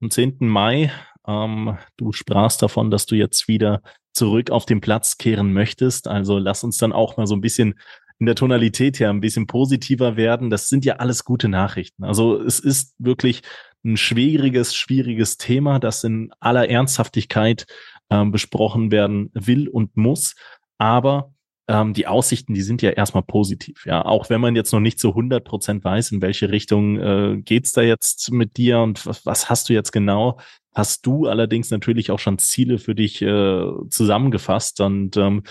am 0.00 0.10
10. 0.10 0.36
Mai. 0.40 0.92
Ähm, 1.26 1.78
du 1.96 2.12
sprachst 2.12 2.62
davon, 2.62 2.90
dass 2.90 3.06
du 3.06 3.14
jetzt 3.14 3.48
wieder 3.48 3.82
zurück 4.12 4.50
auf 4.50 4.66
den 4.66 4.80
Platz 4.80 5.16
kehren 5.16 5.52
möchtest. 5.52 6.06
Also 6.06 6.38
lass 6.38 6.64
uns 6.64 6.76
dann 6.76 6.92
auch 6.92 7.16
mal 7.16 7.26
so 7.26 7.34
ein 7.34 7.40
bisschen 7.40 7.78
in 8.22 8.26
der 8.26 8.36
Tonalität 8.36 9.00
her 9.00 9.10
ein 9.10 9.20
bisschen 9.20 9.48
positiver 9.48 10.16
werden. 10.16 10.48
Das 10.48 10.68
sind 10.68 10.84
ja 10.84 10.98
alles 10.98 11.24
gute 11.24 11.48
Nachrichten. 11.48 12.04
Also 12.04 12.40
es 12.40 12.60
ist 12.60 12.94
wirklich 12.98 13.42
ein 13.84 13.96
schwieriges, 13.96 14.76
schwieriges 14.76 15.38
Thema, 15.38 15.80
das 15.80 16.04
in 16.04 16.30
aller 16.38 16.70
Ernsthaftigkeit 16.70 17.66
ähm, 18.10 18.30
besprochen 18.30 18.92
werden 18.92 19.32
will 19.34 19.66
und 19.66 19.96
muss. 19.96 20.36
Aber 20.78 21.32
ähm, 21.66 21.94
die 21.94 22.06
Aussichten, 22.06 22.54
die 22.54 22.62
sind 22.62 22.80
ja 22.80 22.90
erstmal 22.90 23.24
positiv. 23.24 23.84
Ja, 23.86 24.04
auch 24.04 24.30
wenn 24.30 24.40
man 24.40 24.54
jetzt 24.54 24.72
noch 24.72 24.78
nicht 24.78 25.00
zu 25.00 25.08
100 25.08 25.42
Prozent 25.42 25.82
weiß, 25.82 26.12
in 26.12 26.22
welche 26.22 26.48
Richtung 26.52 27.00
äh, 27.00 27.42
geht's 27.42 27.72
da 27.72 27.82
jetzt 27.82 28.30
mit 28.30 28.56
dir 28.56 28.78
und 28.78 29.04
was, 29.04 29.26
was 29.26 29.50
hast 29.50 29.68
du 29.68 29.72
jetzt 29.72 29.90
genau? 29.90 30.38
Hast 30.72 31.06
du 31.06 31.26
allerdings 31.26 31.72
natürlich 31.72 32.12
auch 32.12 32.20
schon 32.20 32.38
Ziele 32.38 32.78
für 32.78 32.94
dich 32.94 33.20
äh, 33.20 33.64
zusammengefasst 33.90 34.80
und 34.80 35.16
ähm, 35.16 35.42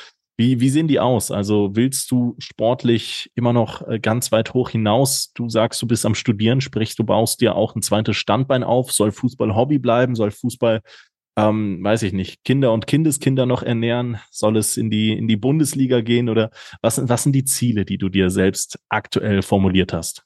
wie, 0.41 0.59
wie 0.59 0.69
sehen 0.69 0.87
die 0.87 0.99
aus? 0.99 1.29
Also 1.29 1.75
willst 1.75 2.09
du 2.09 2.35
sportlich 2.39 3.31
immer 3.35 3.53
noch 3.53 3.87
äh, 3.87 3.99
ganz 3.99 4.31
weit 4.31 4.55
hoch 4.55 4.71
hinaus? 4.71 5.31
Du 5.35 5.49
sagst, 5.49 5.79
du 5.83 5.87
bist 5.87 6.03
am 6.03 6.15
Studieren, 6.15 6.61
sprich, 6.61 6.95
du 6.95 7.03
baust 7.03 7.41
dir 7.41 7.55
auch 7.55 7.75
ein 7.75 7.83
zweites 7.83 8.17
Standbein 8.17 8.63
auf. 8.63 8.91
Soll 8.91 9.11
Fußball 9.11 9.55
Hobby 9.55 9.77
bleiben? 9.77 10.15
Soll 10.15 10.31
Fußball, 10.31 10.81
ähm, 11.37 11.83
weiß 11.83 12.01
ich 12.01 12.13
nicht, 12.13 12.43
Kinder 12.43 12.73
und 12.73 12.87
Kindeskinder 12.87 13.45
noch 13.45 13.61
ernähren? 13.61 14.17
Soll 14.31 14.57
es 14.57 14.77
in 14.77 14.89
die, 14.89 15.15
in 15.15 15.27
die 15.27 15.37
Bundesliga 15.37 16.01
gehen? 16.01 16.27
Oder 16.27 16.49
was, 16.81 17.07
was 17.07 17.21
sind 17.21 17.33
die 17.33 17.45
Ziele, 17.45 17.85
die 17.85 17.99
du 17.99 18.09
dir 18.09 18.31
selbst 18.31 18.79
aktuell 18.89 19.43
formuliert 19.43 19.93
hast? 19.93 20.25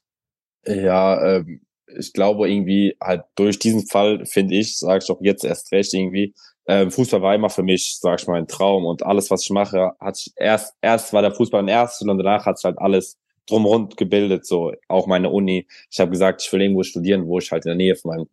Ja, 0.66 1.36
ähm, 1.36 1.60
ich 1.98 2.14
glaube 2.14 2.50
irgendwie 2.50 2.96
halt 3.02 3.24
durch 3.34 3.58
diesen 3.58 3.86
Fall, 3.86 4.24
finde 4.24 4.54
ich, 4.54 4.78
sage 4.78 5.04
ich 5.04 5.10
auch 5.10 5.20
jetzt 5.20 5.44
erst 5.44 5.70
recht 5.72 5.92
irgendwie, 5.92 6.34
ähm, 6.68 6.90
Fußball 6.90 7.22
war 7.22 7.34
immer 7.34 7.50
für 7.50 7.62
mich, 7.62 7.98
sag 8.00 8.20
ich 8.20 8.26
mal, 8.26 8.38
ein 8.38 8.48
Traum 8.48 8.86
und 8.86 9.04
alles, 9.04 9.30
was 9.30 9.44
ich 9.44 9.50
mache, 9.50 9.92
hat 10.00 10.16
sich 10.16 10.32
erst, 10.36 10.74
erst 10.82 11.12
war 11.12 11.22
der 11.22 11.34
Fußball 11.34 11.62
ein 11.62 11.68
erstes 11.68 12.06
und 12.06 12.18
danach 12.18 12.46
hat 12.46 12.58
sich 12.58 12.64
halt 12.64 12.78
alles 12.78 13.18
drumherum 13.48 13.90
gebildet, 13.90 14.46
so 14.46 14.72
auch 14.88 15.06
meine 15.06 15.30
Uni. 15.30 15.66
Ich 15.90 16.00
habe 16.00 16.10
gesagt, 16.10 16.42
ich 16.42 16.52
will 16.52 16.62
irgendwo 16.62 16.82
studieren, 16.82 17.26
wo 17.26 17.38
ich 17.38 17.52
halt 17.52 17.64
in 17.64 17.70
der 17.70 17.76
Nähe 17.76 17.94
von 17.94 18.10
meinem 18.10 18.28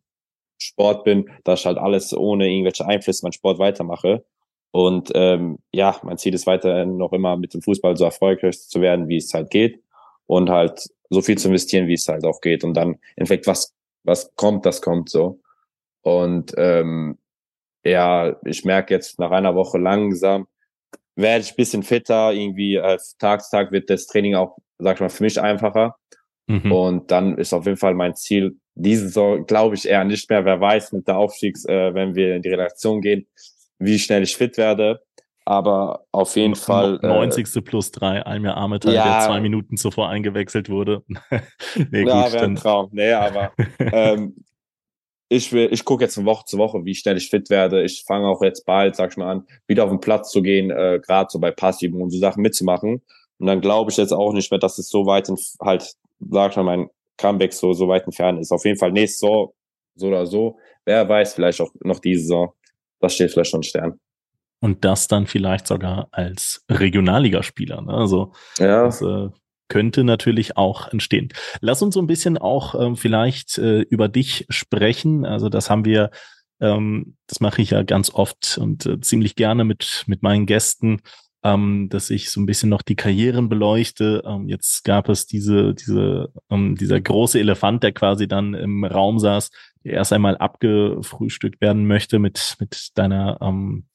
Sport 0.58 1.04
bin, 1.04 1.30
dass 1.44 1.62
ich 1.62 1.66
halt 1.66 1.78
alles 1.78 2.16
ohne 2.16 2.50
irgendwelche 2.50 2.86
Einflüsse 2.86 3.26
meinen 3.26 3.34
Sport 3.34 3.60
weitermache. 3.60 4.26
Und 4.72 5.12
ähm, 5.14 5.60
ja, 5.72 6.00
mein 6.02 6.18
Ziel 6.18 6.34
ist 6.34 6.48
weiterhin 6.48 6.98
noch 6.98 7.14
immer 7.14 7.38
mit 7.38 7.54
dem 7.54 7.62
Fußball 7.62 7.96
so 7.96 8.06
erfolgreich 8.06 8.60
zu 8.60 8.82
werden, 8.82 9.08
wie 9.08 9.18
es 9.18 9.34
halt 9.34 9.52
geht 9.52 9.84
und 10.26 10.50
halt 10.50 10.90
so 11.12 11.22
viel 11.22 11.38
zu 11.38 11.50
investieren, 11.50 11.88
wie 11.88 11.94
es 11.94 12.08
halt 12.08 12.26
auch 12.26 12.42
geht. 12.42 12.64
Und 12.64 12.74
dann, 12.74 12.94
in 13.16 13.24
Effekt, 13.24 13.46
was, 13.46 13.76
was 14.04 14.36
kommt, 14.36 14.66
das 14.66 14.82
kommt 14.82 15.10
so. 15.10 15.40
Und 16.02 16.54
ähm, 16.58 17.20
ja, 17.84 18.36
ich 18.46 18.66
merke 18.66 18.94
jetzt 18.94 19.20
nach 19.20 19.32
einer 19.32 19.56
Woche 19.56 19.78
langsam, 19.78 20.48
werde 21.16 21.44
ich 21.44 21.56
bisschen 21.56 21.84
fitter, 21.84 22.34
irgendwie 22.34 22.80
als 22.80 23.18
Tag 23.18 23.44
zu 23.44 23.52
Tag 23.52 23.72
wird 23.72 23.90
das 23.90 24.08
Training 24.08 24.36
auch, 24.36 24.58
sag 24.80 24.96
ich 24.96 25.02
mal, 25.02 25.10
für 25.10 25.24
mich 25.24 25.40
einfacher. 25.40 25.96
Mhm. 26.48 26.72
Und 26.72 27.12
dann 27.12 27.38
ist 27.38 27.54
auf 27.54 27.66
jeden 27.66 27.78
Fall 27.78 27.94
mein 27.94 28.16
Ziel, 28.16 28.58
diese 28.76 29.04
Saison 29.06 29.46
glaube 29.46 29.76
ich 29.76 29.88
eher 29.88 30.04
nicht 30.04 30.30
mehr, 30.30 30.46
wer 30.46 30.60
weiß 30.60 30.92
mit 30.94 31.08
der 31.08 31.18
Aufstiegs, 31.18 31.66
äh, 31.66 31.94
wenn 31.94 32.16
wir 32.16 32.36
in 32.36 32.42
die 32.42 32.50
Redaktion 32.50 33.02
gehen, 33.02 33.28
wie 33.80 34.00
schnell 34.00 34.24
ich 34.24 34.36
fit 34.36 34.58
werde. 34.58 35.02
Aber 35.46 36.06
auf 36.14 36.38
jeden 36.38 36.56
Fall. 36.56 37.00
90. 37.02 37.54
Äh, 37.56 37.62
plus 37.62 37.92
drei, 37.92 38.22
Almir 38.22 38.56
Armetal, 38.56 38.94
ja, 38.94 39.20
der 39.20 39.28
zwei 39.28 39.42
Minuten 39.42 39.76
zuvor 39.76 40.10
eingewechselt 40.10 40.70
wurde. 40.70 41.04
nee, 41.92 42.06
ja, 42.06 42.32
wäre 42.32 42.46
ein 42.46 42.56
Traum. 42.56 42.90
Nee, 42.94 43.12
aber 43.12 43.52
ähm, 43.80 44.36
ich 45.34 45.52
will, 45.52 45.70
ich 45.72 45.84
gucke 45.84 46.04
jetzt 46.04 46.16
von 46.16 46.26
Woche 46.26 46.46
zu 46.46 46.58
Woche, 46.58 46.86
wie 46.86 46.96
schnell 46.96 47.18
ich 47.18 47.30
fit 47.30 47.50
werde. 47.50 47.84
Ich 47.84 48.04
fange 48.06 48.28
auch 48.28 48.42
jetzt 48.42 48.66
bald, 48.66 48.96
sag 48.96 49.12
ich 49.12 49.18
mal 49.18 49.32
an, 49.32 49.48
wieder 49.68 49.84
auf 49.84 49.90
den 49.90 50.00
Platz 50.00 50.32
zu 50.32 50.42
gehen, 50.42 50.70
äh, 50.70 51.00
gerade 51.04 51.30
so 51.32 51.40
bei 51.40 51.52
Passiven 51.52 52.02
und 52.02 52.12
so 52.12 52.20
Sachen 52.20 52.42
mitzumachen. 52.42 53.02
Und 53.40 53.48
dann 53.48 53.62
glaube 53.62 53.92
ich 53.92 53.98
jetzt 53.98 54.14
auch 54.14 54.34
nicht 54.34 54.52
mehr, 54.52 54.60
dass 54.60 54.78
es 54.78 54.90
so 54.90 55.06
weit 55.06 55.30
in, 55.30 55.38
halt, 55.60 55.96
sag 56.30 56.52
ich 56.52 56.58
mal, 56.58 56.64
mein 56.64 56.90
Comeback 57.18 57.54
so, 57.54 57.74
so 57.74 57.88
weit 57.88 58.06
entfernt 58.06 58.40
ist. 58.40 58.52
Auf 58.52 58.66
jeden 58.66 58.78
Fall 58.78 58.92
nächste 58.92 59.20
Saison, 59.20 59.54
so 59.96 60.08
oder 60.08 60.26
so. 60.26 60.58
Wer 60.86 61.08
weiß, 61.08 61.34
vielleicht 61.34 61.62
auch 61.62 61.72
noch 61.82 62.00
diese 62.00 62.22
Saison. 62.22 62.54
Das 63.00 63.16
steht 63.16 63.32
vielleicht 63.32 63.52
schon 63.52 63.64
Stern. 63.64 64.00
Und 64.60 64.86
das 64.86 65.08
dann 65.08 65.28
vielleicht 65.28 65.68
sogar 65.68 66.08
als 66.12 66.64
Regionalligaspieler. 66.70 67.82
Ne? 67.82 67.94
Also 67.94 68.32
ja. 68.60 68.86
das, 68.86 69.02
äh, 69.02 69.30
könnte 69.68 70.04
natürlich 70.04 70.58
auch 70.58 70.92
entstehen. 70.92 71.30
Lass 71.62 71.82
uns 71.82 71.96
so 71.96 72.02
ein 72.02 72.08
bisschen 72.08 72.38
auch 72.38 72.76
ähm, 72.80 72.96
vielleicht 72.96 73.58
äh, 73.58 73.82
über 73.82 74.08
dich 74.08 74.46
sprechen. 74.50 75.26
Also 75.26 75.50
das 75.50 75.70
haben 75.70 75.86
wir, 75.86 76.12
ähm, 76.60 77.16
das 77.28 77.40
mache 77.40 77.62
ich 77.62 77.72
ja 77.72 77.84
ganz 77.84 78.14
oft 78.14 78.58
und 78.60 78.86
äh, 78.86 79.00
ziemlich 79.00 79.36
gerne 79.36 79.64
mit, 79.64 80.04
mit 80.08 80.22
meinen 80.22 80.46
Gästen, 80.46 81.02
ähm, 81.44 81.90
dass 81.90 82.10
ich 82.10 82.30
so 82.30 82.40
ein 82.40 82.46
bisschen 82.46 82.70
noch 82.70 82.82
die 82.82 82.96
Karrieren 82.96 83.50
beleuchte. 83.50 84.24
Ähm, 84.26 84.48
jetzt 84.48 84.84
gab 84.84 85.10
es 85.10 85.26
diese, 85.26 85.74
diese, 85.74 86.32
ähm, 86.50 86.76
dieser 86.76 87.02
große 87.02 87.40
Elefant, 87.40 87.84
der 87.84 87.92
quasi 87.92 88.28
dann 88.28 88.54
im 88.54 88.86
Raum 88.86 89.20
saß, 89.20 89.52
der 89.84 89.94
erst 89.94 90.14
einmal 90.14 90.38
abgefrühstückt 90.38 91.62
werden 91.62 91.86
möchte 91.86 92.20
mit, 92.20 92.56
mit 92.60 92.92
deiner, 92.96 93.40
ähm, 93.42 93.88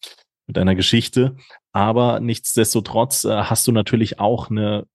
mit 0.47 0.57
deiner 0.57 0.75
Geschichte. 0.75 1.37
Aber 1.73 2.21
nichtsdestotrotz 2.21 3.25
äh, 3.25 3.45
hast 3.45 3.67
du 3.67 3.73
natürlich 3.73 4.21
auch 4.21 4.51
eine 4.51 4.87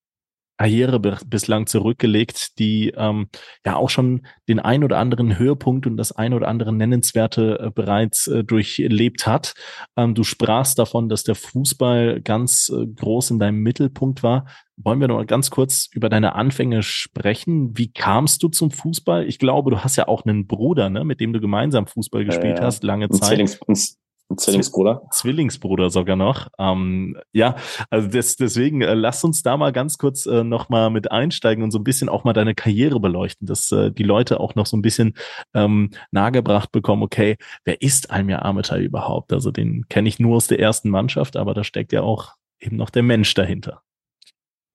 Karriere 0.58 1.00
bislang 1.00 1.68
zurückgelegt, 1.68 2.60
die 2.60 2.94
ähm, 2.96 3.28
ja 3.66 3.76
auch 3.76 3.90
schon 3.90 4.26
den 4.48 4.60
ein 4.60 4.84
oder 4.84 4.98
anderen 4.98 5.38
Höhepunkt 5.38 5.88
und 5.88 5.98
das 5.98 6.12
ein 6.12 6.34
oder 6.34 6.48
andere 6.48 6.72
Nennenswerte 6.72 7.60
äh, 7.60 7.72
bereits 7.72 8.28
äh, 8.28 8.44
durchlebt 8.44 9.28
hat. 9.28 9.54
Ähm, 9.98 10.16
du 10.16 10.24
sprachst 10.24 10.80
davon, 10.80 11.10
dass 11.10 11.24
der 11.24 11.36
Fußball 11.36 12.22
ganz 12.22 12.70
äh, 12.70 12.86
groß 12.86 13.32
in 13.32 13.40
deinem 13.40 13.60
Mittelpunkt 13.60 14.24
war. 14.24 14.46
Wollen 14.78 15.00
wir 15.00 15.08
noch 15.08 15.18
mal 15.18 15.26
ganz 15.26 15.50
kurz 15.50 15.90
über 15.92 16.10
deine 16.10 16.36
Anfänge 16.36 16.82
sprechen? 16.82 17.78
Wie 17.78 17.92
kamst 17.92 18.42
du 18.42 18.48
zum 18.48 18.72
Fußball? 18.72 19.28
Ich 19.28 19.40
glaube, 19.40 19.72
du 19.72 19.80
hast 19.84 19.98
ja 19.98 20.08
auch 20.08 20.24
einen 20.26 20.48
Bruder, 20.48 20.90
ne, 20.90 21.04
mit 21.04 21.20
dem 21.20 21.34
du 21.34 21.42
gemeinsam 21.42 21.88
Fußball 21.88 22.26
gespielt 22.26 22.62
hast, 22.62 22.84
lange 22.84 23.10
Zeit. 23.10 23.50
Zwillings, 23.50 23.98
Zwillingsbruder. 24.36 25.04
Zwillingsbruder 25.12 25.90
sogar 25.90 26.16
noch. 26.16 26.48
Ähm, 26.58 27.18
ja, 27.34 27.56
also 27.90 28.08
des, 28.08 28.36
deswegen 28.36 28.82
äh, 28.82 28.94
lass 28.94 29.24
uns 29.24 29.44
da 29.44 29.58
mal 29.58 29.72
ganz 29.72 29.98
kurz 29.98 30.26
äh, 30.26 30.44
noch 30.44 30.70
mal 30.70 30.90
mit 30.90 31.12
einsteigen 31.12 31.64
und 31.64 31.72
so 31.72 31.80
ein 31.80 31.84
bisschen 31.84 32.10
auch 32.10 32.24
mal 32.24 32.34
deine 32.34 32.56
Karriere 32.56 33.00
beleuchten, 33.00 33.48
dass 33.48 33.72
äh, 33.72 33.92
die 33.92 34.04
Leute 34.04 34.40
auch 34.40 34.56
noch 34.56 34.66
so 34.66 34.78
ein 34.78 34.82
bisschen 34.82 35.14
ähm, 35.54 35.92
nahegebracht 36.12 36.72
bekommen, 36.72 37.04
okay, 37.04 37.38
wer 37.66 37.82
ist 37.82 38.12
Almir 38.12 38.44
Armeter 38.44 38.78
überhaupt? 38.78 39.34
Also 39.34 39.52
den 39.52 39.86
kenne 39.90 40.10
ich 40.10 40.20
nur 40.20 40.38
aus 40.38 40.48
der 40.48 40.60
ersten 40.60 40.90
Mannschaft, 40.90 41.38
aber 41.38 41.54
da 41.54 41.64
steckt 41.64 41.94
ja 41.94 42.02
auch 42.02 42.36
eben 42.60 42.78
noch 42.78 42.90
der 42.90 43.04
Mensch 43.04 43.34
dahinter. 43.34 43.82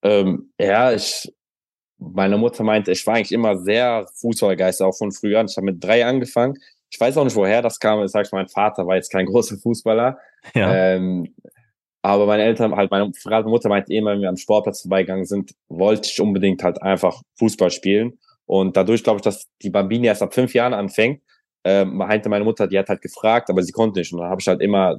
Ähm, 0.03 0.53
ja, 0.61 0.93
ich, 0.93 1.33
meine 1.99 2.39
Mutter 2.39 2.63
meinte, 2.63 2.93
ich 2.93 3.05
war 3.07 3.15
eigentlich 3.15 3.33
immer 3.33 3.59
sehr 3.59 4.07
Fußballgeister, 4.15 4.87
auch 4.87 4.97
von 4.97 5.11
früher 5.11 5.41
an. 5.41 5.47
Ich 5.47 5.57
habe 5.57 5.67
mit 5.67 5.83
drei 5.83 6.07
angefangen 6.07 6.57
ich 6.91 7.01
weiß 7.01 7.17
auch 7.17 7.25
nicht, 7.25 7.37
woher 7.37 7.63
das 7.63 7.79
kam. 7.79 8.03
Ich 8.03 8.11
sag, 8.11 8.31
mein 8.33 8.49
Vater 8.49 8.87
war 8.87 8.97
jetzt 8.97 9.11
kein 9.11 9.27
großer 9.31 9.57
Fußballer. 9.57 10.19
Ja. 10.55 10.75
Ähm, 10.75 11.35
aber 12.03 12.27
meine 12.27 12.45
Eltern, 12.45 12.75
halt 12.75 12.91
meine 12.91 13.13
Mutter 13.45 13.69
meinte 13.69 13.93
immer, 13.93 14.13
wenn 14.13 14.21
wir 14.21 14.29
am 14.29 14.37
Sportplatz 14.37 14.83
vorbeigegangen 14.83 15.25
sind, 15.25 15.55
wollte 15.69 16.09
ich 16.09 16.21
unbedingt 16.21 16.63
halt 16.63 16.81
einfach 16.81 17.21
Fußball 17.39 17.71
spielen. 17.71 18.19
Und 18.47 18.77
dadurch 18.77 19.03
glaube 19.03 19.19
ich, 19.19 19.23
dass 19.23 19.47
die 19.63 19.71
Bambini 19.71 20.07
erst 20.07 20.23
ab 20.23 20.33
fünf 20.33 20.55
Jahren 20.55 20.73
anfängt, 20.73 21.23
ähm, 21.65 21.97
meinte 21.97 22.29
meine 22.29 22.45
Mutter, 22.45 22.67
die 22.67 22.79
hat 22.79 22.89
halt 22.89 23.03
gefragt, 23.03 23.51
aber 23.51 23.63
sie 23.63 23.73
konnte 23.73 23.99
nicht. 23.99 24.13
Und 24.13 24.21
dann 24.21 24.31
habe 24.31 24.41
ich 24.41 24.49
halt 24.49 24.63
immer 24.63 24.97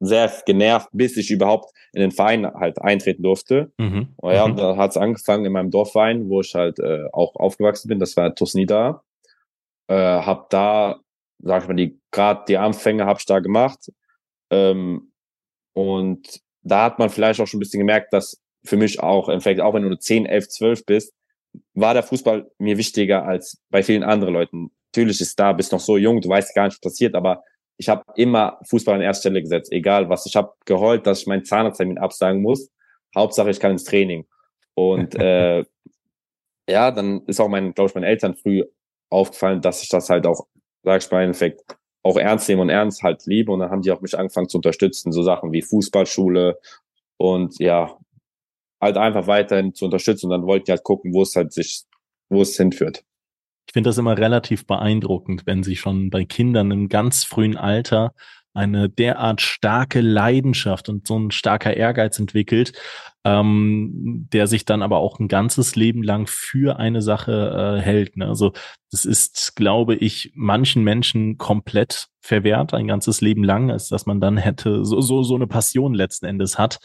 sehr 0.00 0.32
genervt, 0.44 0.88
bis 0.92 1.16
ich 1.16 1.30
überhaupt 1.30 1.72
in 1.92 2.00
den 2.00 2.10
Verein 2.10 2.46
halt 2.46 2.80
eintreten 2.80 3.22
durfte. 3.22 3.72
Mhm. 3.78 4.08
Und 4.16 4.32
ja, 4.32 4.44
mhm. 4.44 4.52
und 4.52 4.60
dann 4.60 4.76
hat 4.76 4.90
es 4.90 4.96
angefangen 4.96 5.44
in 5.44 5.52
meinem 5.52 5.70
Dorfverein, 5.70 6.28
wo 6.28 6.40
ich 6.40 6.54
halt 6.54 6.78
äh, 6.78 7.04
auch 7.12 7.36
aufgewachsen 7.36 7.88
bin. 7.88 7.98
Das 7.98 8.16
war 8.16 8.34
Tosnida. 8.34 9.02
Äh, 9.88 9.94
hab 9.94 10.50
da 10.50 11.00
sag 11.42 11.62
ich 11.62 11.68
mal, 11.68 11.74
die 11.74 12.00
gerade 12.10 12.44
die 12.48 12.58
Anfänge 12.58 13.06
habe 13.06 13.18
ich 13.18 13.26
da 13.26 13.40
gemacht. 13.40 13.90
Ähm, 14.50 15.12
und 15.72 16.40
da 16.62 16.84
hat 16.84 16.98
man 16.98 17.10
vielleicht 17.10 17.40
auch 17.40 17.46
schon 17.46 17.58
ein 17.58 17.60
bisschen 17.60 17.80
gemerkt, 17.80 18.12
dass 18.12 18.40
für 18.64 18.76
mich 18.76 19.00
auch, 19.00 19.28
im 19.28 19.34
Endeffekt, 19.34 19.60
auch 19.60 19.74
wenn 19.74 19.82
du 19.82 19.88
nur 19.88 20.00
10, 20.00 20.26
11, 20.26 20.48
12 20.48 20.86
bist, 20.86 21.14
war 21.74 21.94
der 21.94 22.02
Fußball 22.02 22.50
mir 22.58 22.76
wichtiger 22.76 23.24
als 23.24 23.60
bei 23.70 23.82
vielen 23.82 24.02
anderen 24.02 24.34
Leuten. 24.34 24.70
Natürlich 24.92 25.20
ist 25.20 25.38
da, 25.38 25.52
bist 25.52 25.72
noch 25.72 25.80
so 25.80 25.96
jung, 25.96 26.20
du 26.20 26.28
weißt 26.28 26.54
gar 26.54 26.64
nicht, 26.64 26.74
was 26.74 26.92
passiert, 26.92 27.14
aber 27.14 27.42
ich 27.76 27.88
habe 27.88 28.04
immer 28.16 28.58
Fußball 28.68 28.96
an 28.96 29.00
erster 29.00 29.30
Stelle 29.30 29.40
gesetzt, 29.40 29.72
egal 29.72 30.08
was. 30.10 30.26
Ich 30.26 30.36
habe 30.36 30.52
geheult, 30.66 31.06
dass 31.06 31.20
ich 31.20 31.26
meinen 31.26 31.44
Zahnarzttermin 31.46 31.96
absagen 31.96 32.42
muss. 32.42 32.70
Hauptsache, 33.16 33.50
ich 33.50 33.58
kann 33.58 33.72
ins 33.72 33.84
Training. 33.84 34.26
Und 34.74 35.14
äh, 35.18 35.64
ja, 36.68 36.90
dann 36.90 37.22
ist 37.26 37.40
auch 37.40 37.48
mein, 37.48 37.72
glaube 37.72 37.88
ich, 37.88 37.94
meinen 37.94 38.04
Eltern 38.04 38.36
früh 38.36 38.64
aufgefallen, 39.08 39.62
dass 39.62 39.82
ich 39.82 39.88
das 39.88 40.10
halt 40.10 40.26
auch 40.26 40.46
sag 40.82 41.02
ich 41.02 41.10
mal, 41.10 41.18
im 41.18 41.24
Endeffekt 41.26 41.62
auch 42.02 42.16
ernst 42.16 42.48
nehmen 42.48 42.62
und 42.62 42.70
ernst 42.70 43.02
halt 43.02 43.26
liebe. 43.26 43.52
Und 43.52 43.60
dann 43.60 43.70
haben 43.70 43.82
die 43.82 43.92
auch 43.92 44.00
mich 44.00 44.18
angefangen 44.18 44.48
zu 44.48 44.58
unterstützen, 44.58 45.12
so 45.12 45.22
Sachen 45.22 45.52
wie 45.52 45.62
Fußballschule 45.62 46.58
und 47.18 47.58
ja, 47.58 47.96
halt 48.80 48.96
einfach 48.96 49.26
weiterhin 49.26 49.74
zu 49.74 49.84
unterstützen. 49.84 50.26
Und 50.26 50.32
dann 50.32 50.46
wollten 50.46 50.66
die 50.66 50.72
halt 50.72 50.84
gucken, 50.84 51.12
wo 51.12 51.22
es 51.22 51.36
halt 51.36 51.52
sich, 51.52 51.82
wo 52.28 52.42
es 52.42 52.56
hinführt. 52.56 53.04
Ich 53.66 53.72
finde 53.72 53.90
das 53.90 53.98
immer 53.98 54.18
relativ 54.18 54.66
beeindruckend, 54.66 55.42
wenn 55.46 55.62
sie 55.62 55.76
schon 55.76 56.10
bei 56.10 56.24
Kindern 56.24 56.70
im 56.70 56.88
ganz 56.88 57.24
frühen 57.24 57.56
Alter 57.56 58.14
eine 58.52 58.88
derart 58.88 59.40
starke 59.40 60.00
Leidenschaft 60.00 60.88
und 60.88 61.06
so 61.06 61.18
ein 61.18 61.30
starker 61.30 61.76
Ehrgeiz 61.76 62.18
entwickelt, 62.18 62.72
ähm, 63.24 64.28
der 64.32 64.46
sich 64.46 64.64
dann 64.64 64.82
aber 64.82 64.98
auch 64.98 65.18
ein 65.18 65.28
ganzes 65.28 65.76
Leben 65.76 66.02
lang 66.02 66.26
für 66.26 66.78
eine 66.78 67.02
Sache 67.02 67.76
äh, 67.78 67.82
hält. 67.82 68.16
Ne? 68.16 68.26
Also 68.26 68.52
das 68.90 69.04
ist, 69.04 69.56
glaube 69.56 69.94
ich, 69.94 70.32
manchen 70.34 70.82
Menschen 70.84 71.36
komplett 71.36 72.08
verwehrt, 72.20 72.72
ein 72.72 72.86
ganzes 72.86 73.20
Leben 73.20 73.44
lang, 73.44 73.70
als 73.70 73.88
dass 73.88 74.06
man 74.06 74.20
dann 74.20 74.36
hätte 74.36 74.84
so, 74.84 75.00
so, 75.00 75.22
so 75.22 75.34
eine 75.34 75.46
Passion 75.46 75.94
letzten 75.94 76.26
Endes 76.26 76.58
hat, 76.58 76.78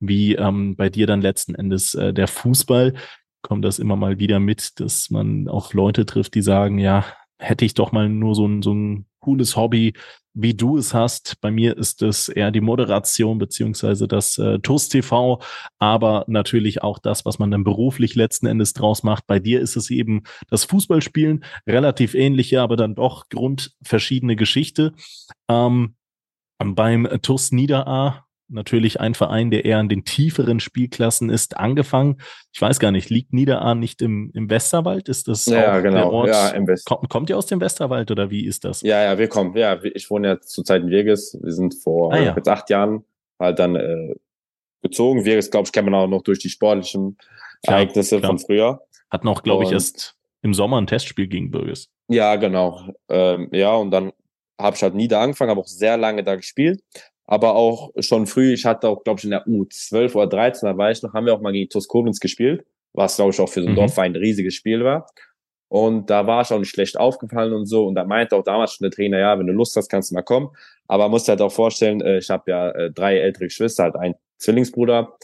wie 0.00 0.34
ähm, 0.34 0.76
bei 0.76 0.88
dir 0.88 1.06
dann 1.06 1.20
letzten 1.20 1.54
Endes 1.54 1.94
äh, 1.94 2.14
der 2.14 2.28
Fußball. 2.28 2.94
Kommt 3.42 3.64
das 3.64 3.78
immer 3.78 3.96
mal 3.96 4.18
wieder 4.18 4.40
mit, 4.40 4.80
dass 4.80 5.10
man 5.10 5.48
auch 5.48 5.74
Leute 5.74 6.06
trifft, 6.06 6.34
die 6.34 6.42
sagen, 6.42 6.78
ja, 6.78 7.04
hätte 7.38 7.64
ich 7.64 7.74
doch 7.74 7.92
mal 7.92 8.08
nur 8.08 8.34
so 8.34 8.46
ein, 8.46 8.62
so 8.62 8.72
ein 8.72 9.06
cooles 9.18 9.56
Hobby, 9.56 9.94
wie 10.34 10.54
du 10.54 10.78
es 10.78 10.94
hast. 10.94 11.40
Bei 11.40 11.50
mir 11.50 11.76
ist 11.76 12.02
es 12.02 12.28
eher 12.28 12.50
die 12.50 12.60
Moderation 12.60 13.38
beziehungsweise 13.38 14.08
das 14.08 14.38
äh, 14.38 14.58
TUS 14.60 14.88
TV, 14.88 15.40
aber 15.78 16.24
natürlich 16.26 16.82
auch 16.82 16.98
das, 16.98 17.24
was 17.24 17.38
man 17.38 17.50
dann 17.50 17.64
beruflich 17.64 18.14
letzten 18.14 18.46
Endes 18.46 18.72
draus 18.72 19.02
macht. 19.02 19.26
Bei 19.26 19.38
dir 19.38 19.60
ist 19.60 19.76
es 19.76 19.90
eben 19.90 20.22
das 20.48 20.64
Fußballspielen, 20.64 21.44
relativ 21.66 22.14
ähnliche, 22.14 22.62
aber 22.62 22.76
dann 22.76 22.94
doch 22.94 23.28
grundverschiedene 23.28 24.36
Geschichte. 24.36 24.92
Ähm, 25.48 25.96
beim 26.58 27.08
TUS 27.22 27.52
Niederaa 27.52 28.24
natürlich 28.52 29.00
ein 29.00 29.14
Verein, 29.14 29.50
der 29.50 29.64
eher 29.64 29.80
in 29.80 29.88
den 29.88 30.04
tieferen 30.04 30.60
Spielklassen 30.60 31.30
ist, 31.30 31.56
angefangen. 31.56 32.20
Ich 32.52 32.60
weiß 32.60 32.78
gar 32.78 32.92
nicht, 32.92 33.10
liegt 33.10 33.32
Niederahn 33.32 33.78
nicht 33.78 34.02
im, 34.02 34.30
im 34.34 34.50
Westerwald? 34.50 35.08
Ist 35.08 35.28
das 35.28 35.46
ja, 35.46 35.80
genau. 35.80 35.96
der 35.96 36.10
Ort? 36.10 36.28
Ja, 36.28 36.48
im 36.50 36.66
West 36.66 36.86
kommt, 36.86 37.08
kommt 37.08 37.30
ihr 37.30 37.38
aus 37.38 37.46
dem 37.46 37.60
Westerwald 37.60 38.10
oder 38.10 38.30
wie 38.30 38.46
ist 38.46 38.64
das? 38.64 38.82
Ja, 38.82 39.02
ja, 39.02 39.18
wir 39.18 39.28
kommen. 39.28 39.56
Ja, 39.56 39.82
ich 39.82 40.10
wohne 40.10 40.28
ja 40.28 40.40
zurzeit 40.40 40.82
in 40.82 40.90
Wirges. 40.90 41.38
Wir 41.42 41.52
sind 41.52 41.74
vor 41.74 42.12
ah, 42.12 42.20
ja. 42.20 42.36
jetzt 42.36 42.48
acht 42.48 42.70
Jahren 42.70 43.04
halt 43.38 43.58
dann 43.58 43.76
äh, 43.76 44.14
gezogen. 44.82 45.24
Wirges, 45.24 45.50
glaube 45.50 45.66
ich, 45.66 45.72
kennt 45.72 45.88
man 45.88 45.94
auch 45.94 46.08
noch 46.08 46.22
durch 46.22 46.38
die 46.38 46.50
sportlichen 46.50 47.16
klar, 47.62 47.78
Ereignisse 47.78 48.18
klar. 48.18 48.30
von 48.30 48.38
früher. 48.38 48.82
Hatten 49.10 49.28
auch, 49.28 49.42
glaube 49.42 49.64
ich, 49.64 49.72
erst 49.72 50.14
im 50.42 50.54
Sommer 50.54 50.80
ein 50.80 50.86
Testspiel 50.86 51.28
gegen 51.28 51.50
Bürges. 51.50 51.90
Ja, 52.08 52.36
genau. 52.36 52.80
Ähm, 53.08 53.48
ja, 53.52 53.74
und 53.74 53.90
dann 53.90 54.12
habe 54.60 54.76
ich 54.76 54.82
halt 54.82 54.94
nie 54.94 55.08
da 55.08 55.22
angefangen, 55.22 55.50
habe 55.50 55.60
auch 55.60 55.66
sehr 55.66 55.96
lange 55.96 56.22
da 56.22 56.36
gespielt 56.36 56.82
aber 57.32 57.54
auch 57.54 57.92
schon 57.98 58.26
früh, 58.26 58.52
ich 58.52 58.66
hatte 58.66 58.90
auch, 58.90 59.02
glaube 59.04 59.18
ich, 59.18 59.24
in 59.24 59.30
der 59.30 59.46
U12 59.46 60.14
oder 60.16 60.26
13, 60.26 60.68
da 60.68 60.76
war 60.76 60.90
ich 60.90 61.02
noch, 61.02 61.14
haben 61.14 61.24
wir 61.24 61.32
auch 61.32 61.40
mal 61.40 61.54
gegen 61.54 61.70
TuS 61.70 61.88
Koblenz 61.88 62.20
gespielt, 62.20 62.66
was, 62.92 63.16
glaube 63.16 63.30
ich, 63.30 63.40
auch 63.40 63.48
für 63.48 63.62
so 63.62 63.68
ein 63.68 63.72
mhm. 63.72 63.76
Dorfverein 63.76 64.12
ein 64.12 64.16
riesiges 64.16 64.54
Spiel 64.54 64.84
war. 64.84 65.06
Und 65.68 66.10
da 66.10 66.26
war 66.26 66.42
ich 66.42 66.50
auch 66.52 66.58
nicht 66.58 66.68
schlecht 66.68 66.98
aufgefallen 66.98 67.54
und 67.54 67.64
so. 67.64 67.86
Und 67.86 67.94
da 67.94 68.04
meinte 68.04 68.36
auch 68.36 68.42
damals 68.42 68.74
schon 68.74 68.84
der 68.84 68.90
Trainer, 68.90 69.18
ja, 69.18 69.38
wenn 69.38 69.46
du 69.46 69.54
Lust 69.54 69.74
hast, 69.76 69.88
kannst 69.88 70.10
du 70.10 70.14
mal 70.14 70.20
kommen. 70.20 70.50
Aber 70.88 71.08
musst 71.08 71.26
halt 71.26 71.40
auch 71.40 71.50
vorstellen, 71.50 72.02
äh, 72.02 72.18
ich 72.18 72.28
habe 72.28 72.50
ja 72.50 72.70
äh, 72.72 72.90
drei 72.90 73.16
ältere 73.16 73.46
Geschwister, 73.46 73.84
halt 73.84 73.96
ein 73.96 74.14
Zwillingsbruder. 74.36 75.16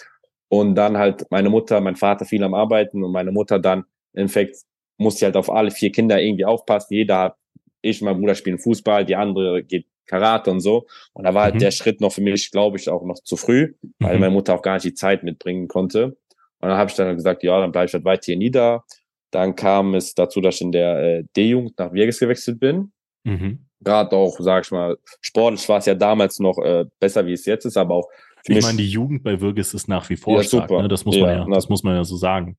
Und 0.49 0.77
dann 0.77 0.97
halt 0.97 1.27
meine 1.31 1.51
Mutter, 1.51 1.79
mein 1.83 1.97
Vater 1.97 2.25
viel 2.25 2.43
am 2.43 2.55
Arbeiten 2.55 3.05
und 3.05 3.13
meine 3.13 3.33
Mutter 3.33 3.59
dann, 3.59 3.81
im 4.15 4.21
Endeffekt, 4.21 4.57
musste 4.97 5.27
halt 5.27 5.37
auf 5.37 5.51
alle 5.51 5.71
vier 5.71 5.93
Kinder 5.93 6.19
irgendwie 6.19 6.47
aufpassen. 6.47 6.95
Jeder 6.95 7.19
hat, 7.19 7.37
ich 7.83 8.01
und 8.01 8.07
mein 8.07 8.19
Bruder 8.19 8.35
spielen 8.35 8.59
Fußball, 8.59 9.05
die 9.05 9.15
andere 9.15 9.63
geht 9.63 9.85
Karate 10.09 10.51
und 10.51 10.61
so. 10.61 10.87
Und 11.13 11.25
da 11.25 11.35
war 11.35 11.45
halt 11.45 11.55
mhm. 11.55 11.61
der 11.61 11.71
Schritt 11.71 12.01
noch 12.01 12.13
für 12.13 12.21
mich, 12.21 12.51
glaube 12.51 12.79
ich, 12.79 12.89
auch 12.89 13.05
noch 13.05 13.21
zu 13.23 13.37
früh, 13.37 13.75
weil 14.01 14.15
mhm. 14.15 14.21
meine 14.21 14.33
Mutter 14.33 14.55
auch 14.55 14.63
gar 14.63 14.75
nicht 14.75 14.85
die 14.85 14.95
Zeit 14.95 15.23
mitbringen 15.23 15.69
konnte. 15.69 16.17
Und 16.61 16.69
dann 16.69 16.77
habe 16.77 16.91
ich 16.91 16.97
dann 16.97 17.15
gesagt, 17.15 17.43
ja, 17.45 17.61
dann 17.61 17.71
bleibe 17.71 17.87
ich 17.87 17.95
halt 17.95 18.05
weiter 18.05 18.25
hier 18.25 18.37
nieder. 18.37 18.85
Dann 19.31 19.55
kam 19.55 19.95
es 19.95 20.15
dazu, 20.15 20.41
dass 20.41 20.57
ich 20.57 20.63
in 20.63 20.73
der 20.73 20.99
äh, 20.99 21.25
D-Jugend 21.37 21.79
nach 21.79 21.93
Wirges 21.93 22.19
gewechselt 22.19 22.59
bin. 22.59 22.93
Mhm. 23.25 23.67
Gerade 23.81 24.17
auch, 24.17 24.37
sag 24.41 24.65
ich 24.65 24.71
mal, 24.73 24.97
sportlich 25.21 25.69
war 25.69 25.79
es 25.79 25.87
ja 25.87 25.95
damals 25.95 26.41
noch 26.41 26.59
äh, 26.59 26.87
besser, 26.99 27.27
wie 27.27 27.35
es 27.35 27.45
jetzt 27.45 27.65
ist, 27.65 27.77
aber 27.77 27.95
auch 27.95 28.09
für 28.45 28.55
Ich 28.55 28.65
meine, 28.65 28.79
die 28.79 28.89
Jugend 28.89 29.23
bei 29.23 29.41
Wirges 29.41 29.75
ist 29.75 29.89
nach 29.89 30.09
wie 30.09 30.17
vor 30.17 30.39
ja, 30.39 30.43
stark, 30.43 30.69
super. 30.69 30.83
Ne? 30.83 30.89
Das 30.89 31.05
muss 31.05 31.17
ja, 31.17 31.27
man 31.27 31.39
ja, 31.39 31.55
das 31.55 31.69
muss 31.69 31.83
man 31.83 31.95
ja 31.95 32.05
so 32.05 32.17
sagen. 32.17 32.57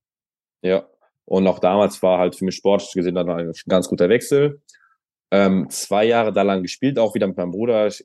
Ja. 0.61 0.85
Und 1.25 1.45
auch 1.47 1.59
damals 1.59 2.01
war 2.01 2.19
halt 2.19 2.35
für 2.35 2.45
mich 2.45 2.55
sportlich 2.55 2.91
gesehen 2.93 3.15
dann 3.15 3.29
ein 3.29 3.51
ganz 3.67 3.87
guter 3.87 4.09
Wechsel. 4.09 4.61
Ähm, 5.31 5.69
zwei 5.69 6.05
Jahre 6.05 6.33
da 6.33 6.41
lang 6.41 6.63
gespielt, 6.63 6.97
auch 6.97 7.13
wieder 7.15 7.27
mit 7.27 7.37
meinem 7.37 7.51
Bruder. 7.51 7.87
Ich, 7.87 8.03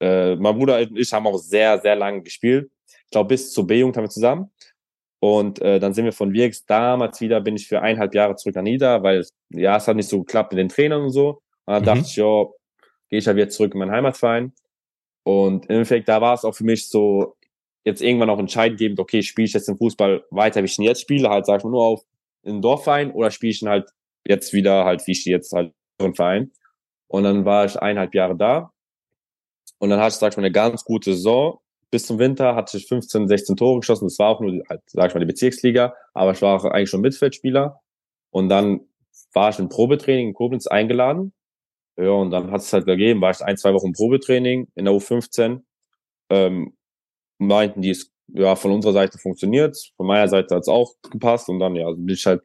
äh, 0.00 0.36
mein 0.36 0.56
Bruder 0.56 0.78
und 0.78 0.98
ich 0.98 1.12
haben 1.12 1.26
auch 1.26 1.38
sehr, 1.38 1.80
sehr 1.80 1.96
lange 1.96 2.22
gespielt. 2.22 2.70
Ich 2.86 3.10
glaube, 3.10 3.28
bis 3.28 3.52
zur 3.52 3.66
B-Jugend 3.66 3.96
haben 3.96 4.04
wir 4.04 4.10
zusammen. 4.10 4.50
Und 5.20 5.60
äh, 5.60 5.78
dann 5.78 5.94
sind 5.94 6.04
wir 6.04 6.12
von 6.12 6.32
Wirks 6.32 6.66
damals 6.66 7.20
wieder, 7.20 7.40
bin 7.40 7.54
ich 7.54 7.68
für 7.68 7.80
eineinhalb 7.80 8.14
Jahre 8.14 8.34
zurück 8.34 8.56
an 8.56 8.64
Nieder, 8.64 9.02
weil 9.02 9.24
ja, 9.50 9.76
es 9.76 9.86
hat 9.86 9.96
nicht 9.96 10.08
so 10.08 10.20
geklappt 10.20 10.52
mit 10.52 10.58
den 10.58 10.68
Trainern 10.68 11.02
und 11.02 11.10
so. 11.10 11.40
Und 11.64 11.74
dann 11.74 11.82
mhm. 11.82 11.86
dachte 11.86 12.00
ich, 12.06 12.16
ja, 12.16 12.44
gehe 13.08 13.18
ich 13.20 13.24
ja 13.26 13.36
wieder 13.36 13.48
zurück 13.48 13.74
in 13.74 13.78
meinen 13.78 13.92
Heimatverein. 13.92 14.52
Und 15.24 15.66
im 15.66 15.70
Endeffekt, 15.70 16.08
da 16.08 16.20
war 16.20 16.34
es 16.34 16.44
auch 16.44 16.54
für 16.54 16.64
mich 16.64 16.88
so, 16.88 17.36
jetzt 17.84 18.02
irgendwann 18.02 18.30
auch 18.30 18.38
entscheidend 18.38 18.78
gebend, 18.78 18.98
okay, 19.00 19.22
spiele 19.22 19.46
ich 19.46 19.52
jetzt 19.52 19.68
den 19.68 19.76
Fußball 19.76 20.24
weiter, 20.30 20.60
wie 20.62 20.66
ich 20.66 20.78
ihn 20.78 20.84
jetzt 20.84 21.02
spiele, 21.02 21.28
halt, 21.28 21.46
sag 21.46 21.58
ich 21.58 21.64
mal, 21.64 21.70
nur 21.70 21.84
auf 21.84 22.02
in 22.42 22.54
den 22.54 22.62
Dorfverein 22.62 23.12
oder 23.12 23.30
spiele 23.30 23.52
ich 23.52 23.62
ihn 23.62 23.68
halt 23.68 23.90
jetzt 24.26 24.52
wieder 24.52 24.84
halt, 24.84 25.06
wie 25.06 25.12
ich 25.12 25.24
jetzt 25.24 25.52
halt 25.52 25.72
Verein. 26.14 26.50
Und 27.08 27.24
dann 27.24 27.44
war 27.44 27.64
ich 27.64 27.80
eineinhalb 27.80 28.14
Jahre 28.14 28.36
da. 28.36 28.72
Und 29.78 29.90
dann 29.90 30.00
hatte 30.00 30.14
ich, 30.14 30.14
sag 30.14 30.32
ich 30.32 30.36
mal, 30.36 30.44
eine 30.44 30.52
ganz 30.52 30.84
gute 30.84 31.14
Saison. 31.14 31.58
bis 31.90 32.06
zum 32.06 32.18
Winter 32.18 32.54
hatte 32.54 32.78
ich 32.78 32.86
15, 32.86 33.28
16 33.28 33.56
Tore 33.56 33.80
geschossen. 33.80 34.06
Das 34.06 34.18
war 34.18 34.30
auch 34.30 34.40
nur, 34.40 34.62
halt, 34.68 34.80
sag 34.86 35.08
ich 35.08 35.14
mal, 35.14 35.20
die 35.20 35.26
Bezirksliga, 35.26 35.94
aber 36.14 36.32
ich 36.32 36.40
war 36.40 36.56
auch 36.56 36.64
eigentlich 36.64 36.90
schon 36.90 37.02
Mittelfeldspieler. 37.02 37.80
Und 38.30 38.48
dann 38.48 38.80
war 39.34 39.50
ich 39.50 39.58
im 39.58 39.68
Probetraining 39.68 40.28
in 40.28 40.34
Koblenz 40.34 40.66
eingeladen. 40.66 41.32
Ja, 41.96 42.10
und 42.10 42.30
dann 42.30 42.50
hat 42.50 42.62
es 42.62 42.72
halt 42.72 42.86
gegeben, 42.86 43.20
war 43.20 43.30
ich 43.30 43.42
ein, 43.42 43.56
zwei 43.58 43.74
Wochen 43.74 43.92
Probetraining 43.92 44.68
in 44.74 44.84
der 44.86 44.94
U15. 44.94 45.60
Ähm, 46.30 46.74
meinten 47.38 47.82
die, 47.82 47.90
es 47.90 48.12
ja 48.28 48.56
von 48.56 48.72
unserer 48.72 48.92
Seite 48.92 49.18
funktioniert, 49.18 49.76
von 49.96 50.06
meiner 50.06 50.28
Seite 50.28 50.54
hat 50.54 50.62
es 50.62 50.68
auch 50.68 50.94
gepasst 51.10 51.48
und 51.48 51.58
dann 51.58 51.74
ja 51.76 51.90
bin 51.90 52.08
ich 52.08 52.24
halt 52.24 52.42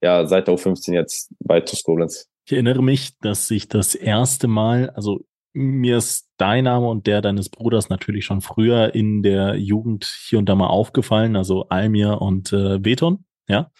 ja 0.00 0.26
seit 0.26 0.48
der 0.48 0.54
U15 0.54 0.94
jetzt 0.94 1.32
bei 1.40 1.60
TuS 1.60 1.84
Koblenz. 1.84 2.28
Ich 2.48 2.52
erinnere 2.54 2.82
mich, 2.82 3.18
dass 3.18 3.50
ich 3.50 3.68
das 3.68 3.94
erste 3.94 4.48
Mal, 4.48 4.88
also 4.96 5.20
mir 5.52 5.98
ist 5.98 6.30
dein 6.38 6.64
Name 6.64 6.88
und 6.88 7.06
der 7.06 7.20
deines 7.20 7.50
Bruders 7.50 7.90
natürlich 7.90 8.24
schon 8.24 8.40
früher 8.40 8.94
in 8.94 9.22
der 9.22 9.56
Jugend 9.56 10.06
hier 10.26 10.38
und 10.38 10.48
da 10.48 10.54
mal 10.54 10.68
aufgefallen, 10.68 11.36
also 11.36 11.68
Almir 11.68 12.22
und 12.22 12.50
äh, 12.54 12.78
Beton, 12.78 13.26
ja? 13.48 13.70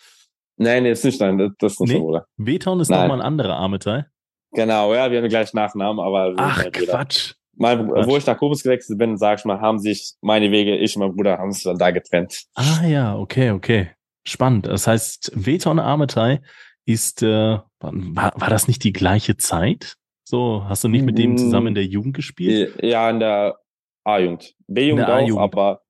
Nein, 0.58 0.82
nee, 0.82 0.90
ist 0.90 1.02
nicht 1.02 1.18
dein, 1.18 1.38
das 1.58 1.72
ist 1.72 1.80
nicht 1.80 1.94
nee, 1.94 1.98
Bruder. 1.98 2.26
Beton 2.36 2.78
ist 2.80 2.90
nochmal 2.90 3.12
ein 3.12 3.22
anderer 3.22 3.56
Armeteil. 3.56 4.10
Genau, 4.52 4.92
ja, 4.92 5.10
wir 5.10 5.22
haben 5.22 5.28
gleich 5.30 5.54
Nachnamen, 5.54 6.04
aber. 6.04 6.34
Ach, 6.36 6.62
Quatsch. 6.70 7.36
Mein, 7.54 7.88
Quatsch. 7.88 8.06
Wo 8.06 8.18
ich 8.18 8.26
nach 8.26 8.36
Koblenz 8.36 8.62
gewechselt 8.62 8.98
bin, 8.98 9.16
sag 9.16 9.38
ich 9.38 9.46
mal, 9.46 9.62
haben 9.62 9.78
sich 9.78 10.12
meine 10.20 10.50
Wege, 10.50 10.76
ich 10.76 10.94
und 10.94 11.06
mein 11.06 11.16
Bruder, 11.16 11.38
haben 11.38 11.52
sich 11.52 11.62
dann 11.62 11.78
da 11.78 11.90
getrennt. 11.90 12.42
Ah 12.54 12.84
ja, 12.84 13.16
okay, 13.16 13.50
okay. 13.50 13.92
Spannend. 14.26 14.66
Das 14.66 14.86
heißt, 14.86 15.32
Veton 15.34 15.78
Armetei 15.78 16.42
ist, 16.84 17.22
äh, 17.22 17.60
war, 17.80 18.32
war 18.36 18.50
das 18.50 18.68
nicht 18.68 18.84
die 18.84 18.92
gleiche 18.92 19.36
Zeit? 19.36 19.96
So, 20.24 20.64
hast 20.68 20.84
du 20.84 20.88
nicht 20.88 21.04
mit 21.04 21.16
dem 21.16 21.38
zusammen 21.38 21.68
in 21.68 21.74
der 21.74 21.86
Jugend 21.86 22.14
gespielt? 22.14 22.74
Ja, 22.82 23.08
in 23.08 23.20
der 23.20 23.58
A-Jugend. 24.04 24.54
B-Jugend 24.66 25.08
auch, 25.08 25.38
aber 25.38 25.82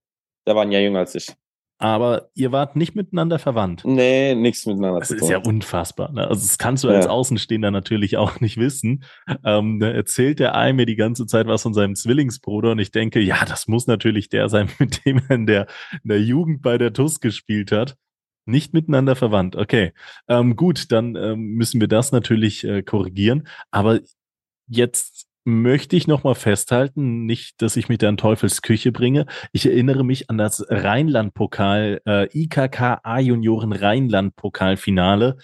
der 0.46 0.54
war 0.54 0.62
ein 0.62 0.72
Jahr 0.72 0.82
jünger 0.82 1.00
als 1.00 1.14
ich. 1.14 1.34
Aber 1.80 2.30
ihr 2.34 2.50
wart 2.50 2.74
nicht 2.74 2.96
miteinander 2.96 3.38
verwandt. 3.38 3.84
Nee, 3.84 4.34
nichts 4.34 4.66
miteinander 4.66 4.98
das 4.98 5.08
zu 5.08 5.14
tun. 5.14 5.20
Das 5.20 5.28
ist 5.28 5.32
ja 5.32 5.48
unfassbar. 5.48 6.10
Ne? 6.12 6.26
Also 6.26 6.42
das 6.42 6.58
kannst 6.58 6.82
du 6.82 6.88
als 6.88 7.04
ja. 7.04 7.10
Außenstehender 7.10 7.70
natürlich 7.70 8.16
auch 8.16 8.40
nicht 8.40 8.56
wissen. 8.56 9.04
Ähm, 9.44 9.78
da 9.78 9.88
erzählt 9.88 10.40
der 10.40 10.56
Ei 10.56 10.72
mir 10.72 10.86
die 10.86 10.96
ganze 10.96 11.26
Zeit 11.26 11.46
was 11.46 11.62
von 11.62 11.74
seinem 11.74 11.94
Zwillingsbruder 11.94 12.72
und 12.72 12.80
ich 12.80 12.90
denke, 12.90 13.20
ja, 13.20 13.44
das 13.44 13.68
muss 13.68 13.86
natürlich 13.86 14.28
der 14.28 14.48
sein, 14.48 14.68
mit 14.80 15.04
dem 15.04 15.20
er 15.28 15.34
in 15.36 15.46
der, 15.46 15.66
in 16.02 16.08
der 16.08 16.20
Jugend 16.20 16.62
bei 16.62 16.78
der 16.78 16.92
TUS 16.92 17.20
gespielt 17.20 17.70
hat. 17.70 17.96
Nicht 18.48 18.72
miteinander 18.72 19.14
verwandt. 19.14 19.56
Okay, 19.56 19.92
ähm, 20.26 20.56
gut, 20.56 20.90
dann 20.90 21.16
ähm, 21.16 21.52
müssen 21.52 21.80
wir 21.80 21.88
das 21.88 22.12
natürlich 22.12 22.64
äh, 22.64 22.82
korrigieren. 22.82 23.46
Aber 23.70 24.00
jetzt 24.66 25.26
möchte 25.44 25.96
ich 25.96 26.06
nochmal 26.06 26.34
festhalten, 26.34 27.26
nicht, 27.26 27.60
dass 27.60 27.76
ich 27.76 27.90
mich 27.90 27.98
da 27.98 28.08
in 28.08 28.16
Teufels 28.16 28.62
Küche 28.62 28.90
bringe. 28.90 29.26
Ich 29.52 29.66
erinnere 29.66 30.02
mich 30.02 30.30
an 30.30 30.38
das 30.38 30.64
Rheinland-Pokal, 30.66 32.00
äh, 32.06 32.38
IKK 32.38 33.00
A-Junioren 33.02 33.72
Rheinland-Pokalfinale. 33.72 35.36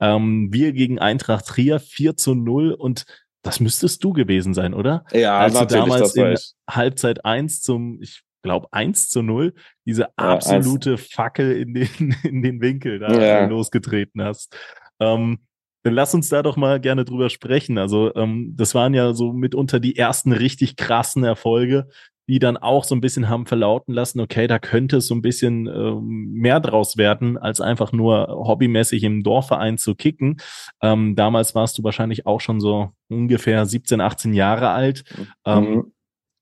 Ähm, 0.00 0.52
wir 0.52 0.72
gegen 0.72 1.00
Eintracht 1.00 1.46
Trier 1.46 1.80
4 1.80 2.16
zu 2.16 2.34
0 2.34 2.72
und 2.72 3.06
das 3.42 3.58
müsstest 3.58 4.04
du 4.04 4.12
gewesen 4.12 4.54
sein, 4.54 4.72
oder? 4.72 5.04
Ja, 5.12 5.38
Als 5.38 5.58
du 5.58 5.66
damals 5.66 6.14
in 6.14 6.36
Halbzeit 6.70 7.24
1 7.24 7.60
zum, 7.60 8.00
ich 8.00 8.22
glaube, 8.42 8.68
1 8.72 9.08
zu 9.08 9.22
0, 9.22 9.54
diese 9.86 10.16
absolute 10.18 10.92
ja, 10.92 10.96
Fackel 10.96 11.52
in 11.52 11.74
den, 11.74 11.88
in 12.24 12.42
den 12.42 12.60
Winkel 12.60 12.98
da 12.98 13.12
ja. 13.12 13.46
losgetreten 13.46 14.22
hast. 14.22 14.56
Ähm, 15.00 15.40
dann 15.84 15.94
lass 15.94 16.14
uns 16.14 16.28
da 16.28 16.42
doch 16.42 16.56
mal 16.56 16.80
gerne 16.80 17.04
drüber 17.04 17.28
sprechen. 17.28 17.76
Also, 17.76 18.14
ähm, 18.14 18.54
das 18.56 18.74
waren 18.74 18.94
ja 18.94 19.14
so 19.14 19.32
mitunter 19.32 19.80
die 19.80 19.96
ersten 19.96 20.32
richtig 20.32 20.76
krassen 20.76 21.24
Erfolge, 21.24 21.88
die 22.28 22.38
dann 22.38 22.56
auch 22.56 22.84
so 22.84 22.94
ein 22.94 23.00
bisschen 23.00 23.28
haben 23.28 23.46
verlauten 23.46 23.92
lassen, 23.92 24.20
okay, 24.20 24.46
da 24.46 24.58
könnte 24.58 24.98
es 24.98 25.06
so 25.06 25.14
ein 25.14 25.22
bisschen 25.22 25.66
ähm, 25.66 26.32
mehr 26.32 26.60
draus 26.60 26.96
werden, 26.96 27.36
als 27.36 27.60
einfach 27.60 27.92
nur 27.92 28.28
hobbymäßig 28.28 29.02
im 29.02 29.22
Dorfverein 29.22 29.76
zu 29.76 29.94
kicken. 29.94 30.36
Ähm, 30.80 31.16
damals 31.16 31.54
warst 31.54 31.78
du 31.78 31.84
wahrscheinlich 31.84 32.26
auch 32.26 32.40
schon 32.40 32.60
so 32.60 32.90
ungefähr 33.08 33.66
17, 33.66 34.00
18 34.00 34.34
Jahre 34.34 34.70
alt. 34.70 35.04
Ähm, 35.44 35.64
mhm. 35.64 35.92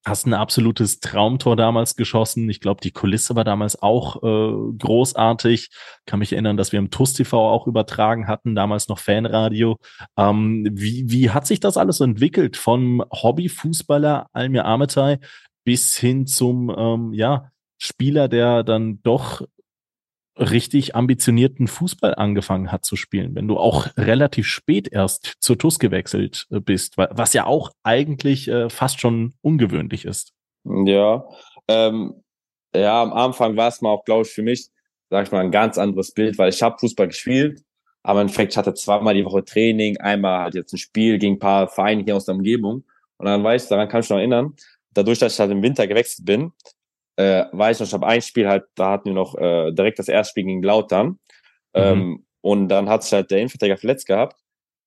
Hast 0.05 0.26
ein 0.26 0.32
absolutes 0.32 1.01
Traumtor 1.01 1.57
damals 1.57 1.94
geschossen. 1.94 2.48
Ich 2.48 2.61
glaube, 2.61 2.80
die 2.80 2.90
Kulisse 2.90 3.36
war 3.36 3.44
damals 3.44 3.82
auch 3.82 4.22
äh, 4.22 4.72
großartig. 4.78 5.68
Kann 6.07 6.20
mich 6.20 6.32
erinnern, 6.32 6.57
dass 6.57 6.72
wir 6.72 6.78
im 6.78 6.90
TUS 6.90 7.12
TV 7.12 7.51
auch 7.51 7.66
übertragen 7.66 8.26
hatten, 8.26 8.55
damals 8.55 8.88
noch 8.88 8.98
Fanradio. 8.98 9.76
Ähm, 10.16 10.66
wie, 10.72 11.05
wie 11.11 11.30
hat 11.30 11.46
sich 11.46 11.61
das 11.61 11.76
alles 11.76 12.01
entwickelt 12.01 12.57
vom 12.57 13.05
Hobbyfußballer 13.12 14.28
Almir 14.32 14.64
Ametay 14.64 15.18
bis 15.64 15.96
hin 15.96 16.26
zum 16.26 16.74
ähm, 16.76 17.12
ja, 17.12 17.51
Spieler, 17.76 18.28
der 18.28 18.62
dann 18.62 19.03
doch 19.03 19.42
richtig 20.41 20.97
ambitionierten 20.97 21.68
Fußball 21.68 22.14
angefangen 22.14 22.72
hat 22.72 22.84
zu 22.84 22.97
spielen, 22.97 23.34
wenn 23.34 23.47
du 23.47 23.59
auch 23.59 23.86
relativ 23.97 24.47
spät 24.47 24.88
erst 24.91 25.34
zur 25.41 25.59
TUS 25.59 25.78
gewechselt 25.78 26.47
äh, 26.51 26.61
bist, 26.61 26.97
was 26.97 27.32
ja 27.34 27.47
auch 27.47 27.70
eigentlich 27.82 28.49
äh, 28.49 28.70
fast 28.70 29.01
schon 29.01 29.34
ungewöhnlich 29.43 30.05
ist. 30.05 30.32
Ja, 30.64 31.24
ähm, 31.68 32.22
ja, 32.74 33.03
am 33.03 33.12
Anfang 33.12 33.57
war 33.57 33.68
es 33.68 33.80
mal 33.80 33.91
auch, 33.91 34.05
glaube 34.05 34.22
ich, 34.22 34.32
für 34.32 34.43
mich, 34.43 34.68
sag 35.11 35.26
ich 35.26 35.32
mal, 35.32 35.41
ein 35.41 35.51
ganz 35.51 35.78
anderes 35.78 36.12
Bild, 36.12 36.38
weil 36.38 36.51
ich 36.51 36.62
habe 36.62 36.78
Fußball 36.78 37.09
gespielt, 37.09 37.62
aber 38.03 38.20
im 38.20 38.28
Endeffekt 38.28 38.57
hatte 38.57 38.74
zweimal 38.74 39.14
die 39.14 39.24
Woche 39.24 39.45
Training, 39.45 39.99
einmal 39.99 40.41
halt 40.41 40.55
jetzt 40.55 40.72
ein 40.72 40.78
Spiel 40.78 41.18
gegen 41.18 41.34
ein 41.34 41.38
paar 41.38 41.68
Vereine 41.68 42.03
hier 42.03 42.16
aus 42.16 42.24
der 42.24 42.34
Umgebung 42.34 42.84
und 43.18 43.26
dann 43.26 43.45
weiß 43.45 43.64
ich, 43.64 43.68
daran 43.68 43.88
kann 43.88 44.01
ich 44.01 44.09
noch 44.09 44.18
erinnern, 44.18 44.55
dadurch, 44.95 45.18
dass 45.18 45.34
ich 45.34 45.41
halt 45.41 45.51
im 45.51 45.62
Winter 45.62 45.86
gewechselt 45.86 46.24
bin, 46.24 46.53
äh, 47.20 47.46
weiß 47.52 47.80
noch, 47.80 47.86
ich 47.86 47.92
habe 47.92 48.06
ein 48.06 48.22
Spiel 48.22 48.48
halt, 48.48 48.64
da 48.74 48.92
hatten 48.92 49.10
wir 49.10 49.14
noch 49.14 49.36
äh, 49.36 49.72
direkt 49.72 49.98
das 49.98 50.08
erste 50.08 50.30
Spiel 50.30 50.44
gegen 50.44 50.62
Lautern. 50.62 51.06
Mhm. 51.06 51.18
Ähm, 51.74 52.26
und 52.40 52.68
dann 52.68 52.88
hat 52.88 53.02
sich 53.02 53.12
halt 53.12 53.30
der 53.30 53.38
Innenverteidiger 53.38 53.76
verletzt 53.76 54.06
gehabt. 54.06 54.36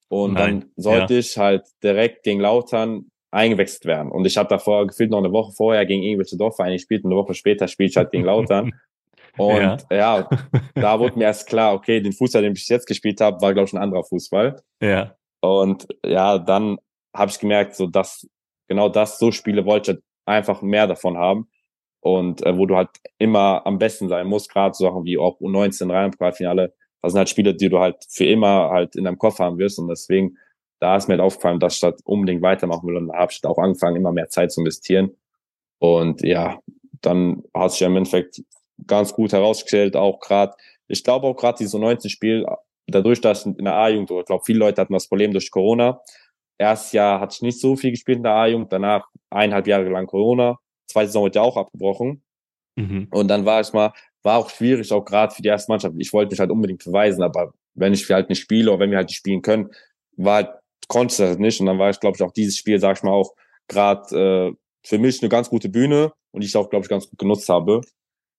Und 0.09 0.33
Nein. 0.33 0.61
dann 0.61 0.71
sollte 0.75 1.13
ja. 1.13 1.19
ich 1.19 1.37
halt 1.37 1.65
direkt 1.83 2.23
gegen 2.23 2.39
Lautern 2.39 3.11
eingewechselt 3.31 3.85
werden. 3.85 4.11
Und 4.11 4.25
ich 4.25 4.37
habe 4.37 4.49
davor 4.49 4.87
gefühlt 4.87 5.11
noch 5.11 5.19
eine 5.19 5.31
Woche 5.31 5.51
vorher 5.53 5.85
gegen 5.85 6.03
irgendwelche 6.03 6.37
Dorfvereine 6.37 6.75
gespielt 6.75 7.03
und 7.03 7.11
eine 7.11 7.21
Woche 7.21 7.33
später 7.33 7.67
spiele 7.67 7.89
ich 7.89 7.97
halt 7.97 8.11
gegen 8.11 8.25
Lautern. 8.25 8.71
Und 9.35 9.57
ja. 9.57 9.77
ja, 9.89 10.29
da 10.75 10.99
wurde 10.99 11.17
mir 11.17 11.23
erst 11.23 11.47
klar, 11.47 11.73
okay, 11.73 11.99
den 11.99 12.13
Fußball, 12.13 12.43
den 12.43 12.53
ich 12.53 12.69
jetzt 12.69 12.85
gespielt 12.85 13.19
habe, 13.19 13.41
war, 13.41 13.51
glaube 13.51 13.67
ich, 13.67 13.73
ein 13.73 13.81
anderer 13.81 14.03
Fußball. 14.03 14.61
Ja. 14.79 15.15
Und 15.41 15.87
ja, 16.05 16.37
dann 16.37 16.77
habe 17.15 17.31
ich 17.31 17.39
gemerkt, 17.39 17.75
so 17.75 17.87
dass 17.87 18.27
genau 18.67 18.89
das, 18.89 19.17
so 19.17 19.31
Spiele 19.31 19.65
wollte 19.65 19.93
ich 19.93 19.97
einfach 20.27 20.61
mehr 20.61 20.85
davon 20.85 21.17
haben 21.17 21.49
und 22.03 22.45
äh, 22.45 22.57
wo 22.57 22.65
du 22.65 22.75
halt 22.75 22.89
immer 23.17 23.65
am 23.65 23.79
besten 23.79 24.09
sein 24.09 24.27
musst, 24.27 24.51
gerade 24.51 24.75
so 24.75 24.85
Sachen 24.85 25.05
wie 25.05 25.17
auch 25.17 25.39
U19 25.39 25.89
Rheinland-Pokalfinale, 25.89 26.73
das 27.01 27.13
sind 27.13 27.17
halt 27.17 27.29
Spiele, 27.29 27.55
die 27.55 27.69
du 27.69 27.79
halt 27.79 28.05
für 28.09 28.25
immer 28.25 28.69
halt 28.69 28.97
in 28.97 29.05
deinem 29.05 29.17
Kopf 29.17 29.39
haben 29.39 29.57
wirst. 29.57 29.79
Und 29.79 29.87
deswegen, 29.87 30.37
da 30.81 30.97
ist 30.97 31.07
mir 31.07 31.13
halt 31.13 31.21
aufgefallen, 31.21 31.59
dass 31.59 31.77
ich 31.77 31.83
halt 31.83 32.01
unbedingt 32.03 32.41
weitermachen 32.41 32.87
will 32.87 32.97
und 32.97 33.07
da 33.07 33.19
habe 33.19 33.31
ich 33.31 33.43
auch 33.45 33.57
angefangen, 33.57 33.95
immer 33.95 34.11
mehr 34.11 34.27
Zeit 34.27 34.51
zu 34.51 34.61
investieren. 34.61 35.11
Und 35.79 36.21
ja, 36.23 36.59
dann 37.01 37.43
hat 37.53 37.71
sich 37.71 37.79
ja 37.79 37.87
im 37.87 37.95
Endeffekt 37.95 38.41
ganz 38.85 39.13
gut 39.13 39.31
herausgestellt, 39.31 39.95
auch 39.95 40.19
gerade, 40.19 40.53
ich 40.87 41.05
glaube 41.05 41.27
auch 41.27 41.35
gerade 41.35 41.57
dieses 41.59 41.73
U19-Spiel, 41.73 42.45
dadurch, 42.87 43.21
dass 43.21 43.45
in 43.45 43.63
der 43.63 43.75
A-Jugend, 43.75 44.11
ich 44.11 44.25
glaube, 44.25 44.43
viele 44.45 44.59
Leute 44.59 44.81
hatten 44.81 44.93
das 44.93 45.07
Problem 45.07 45.31
durch 45.31 45.51
Corona, 45.51 46.01
erstes 46.57 46.91
Jahr 46.91 47.21
hatte 47.21 47.35
ich 47.35 47.41
nicht 47.43 47.61
so 47.61 47.77
viel 47.77 47.91
gespielt 47.91 48.17
in 48.17 48.23
der 48.23 48.33
A-Jugend, 48.33 48.73
danach 48.73 49.07
eineinhalb 49.29 49.67
Jahre 49.67 49.89
lang 49.89 50.05
Corona, 50.05 50.59
zweite 50.87 51.07
Saison 51.07 51.25
wird 51.25 51.35
ja 51.35 51.41
auch 51.41 51.57
abgebrochen. 51.57 52.23
Mhm. 52.75 53.07
Und 53.11 53.27
dann 53.27 53.45
war 53.45 53.61
ich 53.61 53.71
mal, 53.73 53.93
war 54.23 54.37
auch 54.37 54.49
schwierig, 54.49 54.91
auch 54.91 55.05
gerade 55.05 55.33
für 55.33 55.41
die 55.41 55.49
erste 55.49 55.71
Mannschaft. 55.71 55.95
Ich 55.97 56.13
wollte 56.13 56.31
mich 56.31 56.39
halt 56.39 56.51
unbedingt 56.51 56.83
verweisen, 56.83 57.23
aber 57.23 57.53
wenn 57.75 57.93
ich 57.93 58.09
halt 58.09 58.29
nicht 58.29 58.39
spiele 58.39 58.71
oder 58.71 58.79
wenn 58.79 58.91
wir 58.91 58.97
halt 58.97 59.09
nicht 59.09 59.17
spielen 59.17 59.41
können, 59.41 59.69
war 60.15 60.35
halt, 60.35 60.49
konnte 60.87 61.13
ich 61.13 61.17
das 61.17 61.37
nicht. 61.37 61.59
Und 61.59 61.67
dann 61.67 61.79
war 61.79 61.89
ich, 61.89 61.99
glaube 61.99 62.15
ich, 62.15 62.23
auch 62.23 62.31
dieses 62.31 62.57
Spiel, 62.57 62.79
sag 62.79 62.97
ich 62.97 63.03
mal, 63.03 63.11
auch 63.11 63.33
gerade 63.67 64.15
äh, 64.17 64.55
für 64.85 64.97
mich 64.97 65.21
eine 65.21 65.29
ganz 65.29 65.49
gute 65.49 65.69
Bühne 65.69 66.13
und 66.31 66.43
ich 66.43 66.55
auch, 66.55 66.69
glaube 66.69 66.85
ich, 66.85 66.89
ganz 66.89 67.09
gut 67.09 67.19
genutzt 67.19 67.49
habe. 67.49 67.81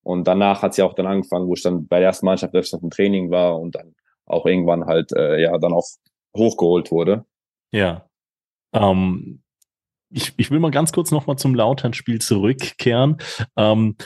Und 0.05 0.25
danach 0.25 0.63
hat 0.63 0.75
sie 0.75 0.83
auch 0.83 0.95
dann 0.95 1.07
angefangen, 1.07 1.49
wo 1.49 1.55
ich 1.55 1.63
dann 1.63 1.87
bei 1.87 1.99
der 1.99 2.09
ersten 2.09 2.27
Mannschaft 2.27 2.55
öfters 2.55 2.83
im 2.83 2.91
Training 2.91 3.31
war 3.31 3.59
und 3.59 3.75
dann 3.75 3.95
auch 4.27 4.47
irgendwann 4.47 4.85
halt, 4.87 5.13
äh, 5.13 5.41
ja, 5.41 5.57
dann 5.59 5.73
auch 5.73 5.87
hochgeholt 6.37 6.91
wurde. 6.91 7.25
Ja. 7.73 8.07
Ähm, 8.73 9.43
ich, 10.15 10.33
ich 10.37 10.51
will 10.51 10.61
mal 10.61 10.71
ganz 10.71 10.93
kurz 10.93 11.11
nochmal 11.11 11.37
zum 11.37 11.55
Lautern-Spiel 11.55 12.21
zurückkehren. 12.21 13.19
Ähm, 13.57 13.97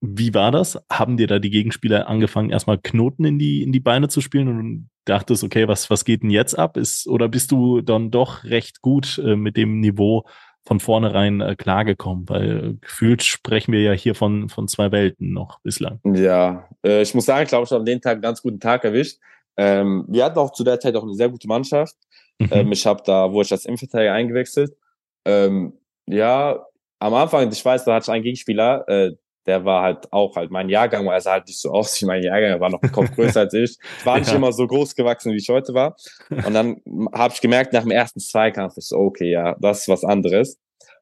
wie 0.00 0.34
war 0.34 0.52
das? 0.52 0.78
Haben 0.90 1.16
dir 1.16 1.26
da 1.26 1.38
die 1.38 1.50
Gegenspieler 1.50 2.08
angefangen, 2.08 2.50
erstmal 2.50 2.78
Knoten 2.78 3.24
in 3.24 3.38
die, 3.38 3.62
in 3.62 3.72
die 3.72 3.80
Beine 3.80 4.08
zu 4.08 4.20
spielen 4.20 4.48
und 4.48 4.90
dachtest, 5.04 5.42
okay, 5.42 5.66
was, 5.66 5.90
was 5.90 6.04
geht 6.04 6.22
denn 6.22 6.30
jetzt 6.30 6.58
ab? 6.58 6.76
Ist, 6.76 7.08
oder 7.08 7.28
bist 7.28 7.50
du 7.50 7.80
dann 7.80 8.10
doch 8.10 8.44
recht 8.44 8.82
gut 8.82 9.18
äh, 9.18 9.36
mit 9.36 9.56
dem 9.56 9.80
Niveau 9.80 10.24
von 10.66 10.80
vornherein 10.80 11.40
äh, 11.40 11.56
klargekommen? 11.56 12.28
Weil 12.28 12.76
gefühlt 12.80 13.22
sprechen 13.22 13.72
wir 13.72 13.82
ja 13.82 13.92
hier 13.92 14.14
von, 14.14 14.48
von 14.48 14.68
zwei 14.68 14.92
Welten 14.92 15.32
noch 15.32 15.60
bislang. 15.60 16.00
Ja, 16.04 16.68
äh, 16.84 17.02
ich 17.02 17.14
muss 17.14 17.26
sagen, 17.26 17.44
ich 17.44 17.48
glaube, 17.48 17.64
ich 17.64 17.70
habe 17.70 17.80
an 17.80 17.86
den 17.86 18.00
Tag 18.00 18.12
einen 18.12 18.22
ganz 18.22 18.42
guten 18.42 18.60
Tag 18.60 18.84
erwischt. 18.84 19.18
Ähm, 19.56 20.04
wir 20.08 20.24
hatten 20.24 20.38
auch 20.38 20.52
zu 20.52 20.62
der 20.62 20.78
Zeit 20.78 20.94
auch 20.94 21.02
eine 21.02 21.14
sehr 21.14 21.28
gute 21.28 21.48
Mannschaft. 21.48 21.96
Mhm. 22.38 22.48
Ähm, 22.52 22.72
ich 22.72 22.86
habe 22.86 23.02
da, 23.04 23.32
wo 23.32 23.40
ich 23.40 23.50
als 23.50 23.64
Innenverteidiger 23.64 24.12
eingewechselt, 24.12 24.76
ähm, 25.24 25.72
ja, 26.06 26.64
am 26.98 27.14
Anfang, 27.14 27.50
ich 27.50 27.64
weiß, 27.64 27.84
da 27.84 27.94
hatte 27.94 28.04
ich 28.04 28.10
einen 28.10 28.24
Gegenspieler, 28.24 28.88
äh, 28.88 29.12
der 29.46 29.64
war 29.64 29.82
halt 29.82 30.12
auch 30.12 30.36
halt 30.36 30.50
mein 30.50 30.68
Jahrgang, 30.68 31.06
er 31.06 31.20
sah 31.20 31.32
halt 31.32 31.46
nicht 31.46 31.60
so 31.60 31.70
aus 31.72 32.00
wie 32.00 32.06
mein 32.06 32.22
Jahrgang, 32.22 32.50
er 32.50 32.60
war 32.60 32.70
noch 32.70 32.82
einen 32.82 32.92
Kopf 32.92 33.14
größer 33.14 33.40
als 33.40 33.54
ich. 33.54 33.78
Ich 33.98 34.06
war 34.06 34.18
nicht 34.18 34.30
ja. 34.30 34.36
immer 34.36 34.52
so 34.52 34.66
groß 34.66 34.94
gewachsen, 34.94 35.32
wie 35.32 35.38
ich 35.38 35.48
heute 35.48 35.74
war. 35.74 35.96
Und 36.30 36.52
dann 36.54 36.80
habe 37.12 37.32
ich 37.34 37.40
gemerkt, 37.40 37.72
nach 37.72 37.82
dem 37.82 37.90
ersten 37.90 38.20
Zweikampf, 38.20 38.76
ich 38.76 38.88
so, 38.88 38.98
okay, 38.98 39.30
ja, 39.30 39.56
das 39.58 39.80
ist 39.80 39.88
was 39.88 40.04
anderes. 40.04 40.58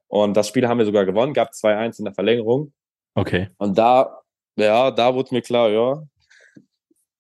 Und 0.09 0.37
das 0.37 0.49
Spiel 0.49 0.69
haben 0.69 0.79
wir 0.79 0.87
sogar 0.87 1.05
gewonnen, 1.05 1.35
gab 1.35 1.51
2-1 1.51 1.99
in 1.99 2.05
der 2.05 2.15
Verlängerung. 2.15 2.73
Okay. 3.15 3.49
Und 3.59 3.77
da, 3.77 4.21
ja, 4.57 4.91
da 4.93 5.15
wurde 5.15 5.35
mir 5.35 5.43
klar, 5.43 5.71
ja, 5.71 6.03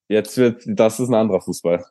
jetzt 0.09 0.36
wird, 0.36 0.62
das 0.66 1.01
ist 1.01 1.09
ein 1.09 1.14
anderer 1.14 1.40
Fußball. 1.40 1.84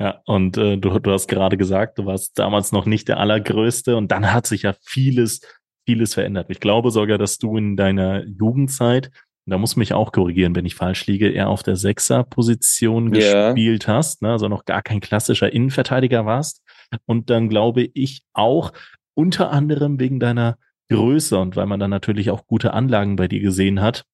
Ja, 0.00 0.22
und 0.26 0.56
äh, 0.56 0.76
du, 0.76 0.98
du 0.98 1.10
hast 1.10 1.26
gerade 1.26 1.56
gesagt, 1.56 1.98
du 1.98 2.06
warst 2.06 2.38
damals 2.38 2.70
noch 2.70 2.86
nicht 2.86 3.08
der 3.08 3.18
Allergrößte 3.18 3.96
und 3.96 4.12
dann 4.12 4.32
hat 4.32 4.46
sich 4.46 4.62
ja 4.62 4.74
vieles, 4.80 5.40
vieles 5.86 6.14
verändert. 6.14 6.46
Ich 6.50 6.60
glaube 6.60 6.90
sogar, 6.90 7.18
dass 7.18 7.38
du 7.38 7.56
in 7.56 7.76
deiner 7.76 8.24
Jugendzeit, 8.24 9.10
da 9.44 9.58
muss 9.58 9.76
mich 9.76 9.94
auch 9.94 10.12
korrigieren, 10.12 10.54
wenn 10.54 10.66
ich 10.66 10.76
falsch 10.76 11.06
liege, 11.06 11.30
eher 11.30 11.48
auf 11.48 11.62
der 11.62 11.74
Sechser-Position 11.74 13.12
yeah. 13.14 13.52
gespielt 13.52 13.88
hast, 13.88 14.22
ne? 14.22 14.30
also 14.30 14.46
noch 14.48 14.66
gar 14.66 14.82
kein 14.82 15.00
klassischer 15.00 15.52
Innenverteidiger 15.52 16.26
warst. 16.26 16.62
Und 17.06 17.30
dann 17.30 17.48
glaube 17.48 17.88
ich 17.94 18.22
auch 18.34 18.72
unter 19.14 19.50
anderem 19.50 19.98
wegen 19.98 20.20
deiner 20.20 20.58
Größe 20.90 21.38
und 21.38 21.56
weil 21.56 21.66
man 21.66 21.80
dann 21.80 21.90
natürlich 21.90 22.30
auch 22.30 22.46
gute 22.46 22.72
Anlagen 22.72 23.16
bei 23.16 23.26
dir 23.26 23.40
gesehen 23.40 23.80
hat, 23.80 24.04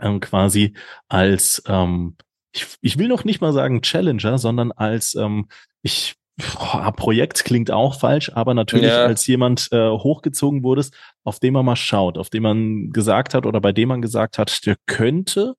ähm, 0.00 0.20
quasi 0.20 0.74
als 1.08 1.62
ähm, 1.66 2.16
ich, 2.56 2.66
ich 2.80 2.98
will 2.98 3.08
noch 3.08 3.24
nicht 3.24 3.40
mal 3.40 3.52
sagen 3.52 3.82
Challenger, 3.82 4.38
sondern 4.38 4.72
als 4.72 5.14
ähm, 5.14 5.48
ich 5.82 6.16
boah, 6.36 6.92
Projekt 6.96 7.44
klingt 7.44 7.70
auch 7.70 7.98
falsch, 7.98 8.30
aber 8.34 8.54
natürlich 8.54 8.90
ja. 8.90 9.06
als 9.06 9.26
jemand 9.26 9.68
äh, 9.72 9.90
hochgezogen 9.90 10.62
wurdest, 10.62 10.94
auf 11.24 11.38
dem 11.38 11.54
man 11.54 11.64
mal 11.64 11.76
schaut, 11.76 12.18
auf 12.18 12.30
dem 12.30 12.42
man 12.42 12.90
gesagt 12.90 13.34
hat 13.34 13.46
oder 13.46 13.60
bei 13.60 13.72
dem 13.72 13.88
man 13.88 14.02
gesagt 14.02 14.38
hat, 14.38 14.66
der 14.66 14.76
könnte 14.86 15.54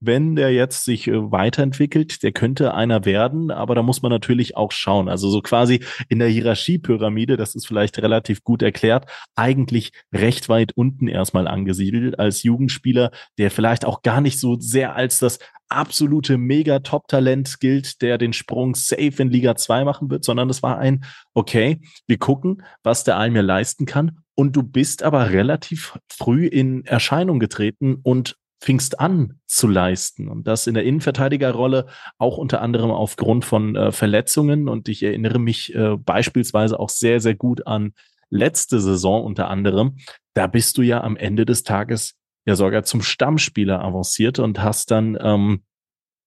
wenn 0.00 0.34
der 0.34 0.52
jetzt 0.52 0.84
sich 0.84 1.06
äh, 1.06 1.30
weiterentwickelt, 1.30 2.22
der 2.22 2.32
könnte 2.32 2.74
einer 2.74 3.04
werden, 3.04 3.50
aber 3.50 3.74
da 3.74 3.82
muss 3.82 4.02
man 4.02 4.10
natürlich 4.10 4.56
auch 4.56 4.72
schauen. 4.72 5.08
Also 5.08 5.28
so 5.28 5.42
quasi 5.42 5.84
in 6.08 6.18
der 6.18 6.28
Hierarchiepyramide, 6.28 7.36
das 7.36 7.54
ist 7.54 7.66
vielleicht 7.66 7.98
relativ 7.98 8.42
gut 8.42 8.62
erklärt, 8.62 9.06
eigentlich 9.36 9.92
recht 10.12 10.48
weit 10.48 10.72
unten 10.72 11.06
erstmal 11.06 11.46
angesiedelt 11.46 12.18
als 12.18 12.42
Jugendspieler, 12.42 13.10
der 13.38 13.50
vielleicht 13.50 13.84
auch 13.84 14.02
gar 14.02 14.20
nicht 14.20 14.40
so 14.40 14.58
sehr 14.58 14.96
als 14.96 15.18
das 15.18 15.38
absolute 15.70 16.36
Mega-Top-Talent 16.38 17.60
gilt, 17.60 18.02
der 18.02 18.18
den 18.18 18.32
Sprung 18.32 18.74
safe 18.74 19.14
in 19.18 19.30
Liga 19.30 19.56
2 19.56 19.84
machen 19.84 20.10
wird, 20.10 20.24
sondern 20.24 20.50
es 20.50 20.62
war 20.62 20.78
ein, 20.78 21.04
okay, 21.34 21.80
wir 22.06 22.18
gucken, 22.18 22.62
was 22.82 23.04
der 23.04 23.16
Almir 23.16 23.42
leisten 23.42 23.86
kann. 23.86 24.18
Und 24.34 24.56
du 24.56 24.62
bist 24.62 25.02
aber 25.02 25.30
relativ 25.30 25.98
früh 26.08 26.46
in 26.46 26.84
Erscheinung 26.86 27.40
getreten 27.40 27.98
und 28.02 28.36
fingst 28.62 29.00
an 29.00 29.40
zu 29.46 29.66
leisten. 29.68 30.28
Und 30.28 30.46
das 30.46 30.66
in 30.66 30.74
der 30.74 30.84
Innenverteidigerrolle 30.84 31.86
auch 32.18 32.36
unter 32.36 32.60
anderem 32.60 32.90
aufgrund 32.90 33.44
von 33.44 33.74
äh, 33.74 33.92
Verletzungen. 33.92 34.68
Und 34.68 34.88
ich 34.88 35.02
erinnere 35.02 35.38
mich 35.38 35.74
äh, 35.74 35.96
beispielsweise 35.96 36.78
auch 36.78 36.90
sehr, 36.90 37.20
sehr 37.20 37.34
gut 37.34 37.66
an 37.66 37.92
letzte 38.28 38.80
Saison 38.80 39.24
unter 39.24 39.48
anderem. 39.48 39.96
Da 40.34 40.46
bist 40.46 40.78
du 40.78 40.82
ja 40.82 41.02
am 41.02 41.16
Ende 41.16 41.46
des 41.46 41.64
Tages 41.64 42.14
ja 42.46 42.56
sogar 42.56 42.84
zum 42.84 43.02
Stammspieler 43.02 43.82
avanciert 43.82 44.38
und 44.38 44.62
hast 44.62 44.90
dann 44.90 45.18
ähm, 45.20 45.62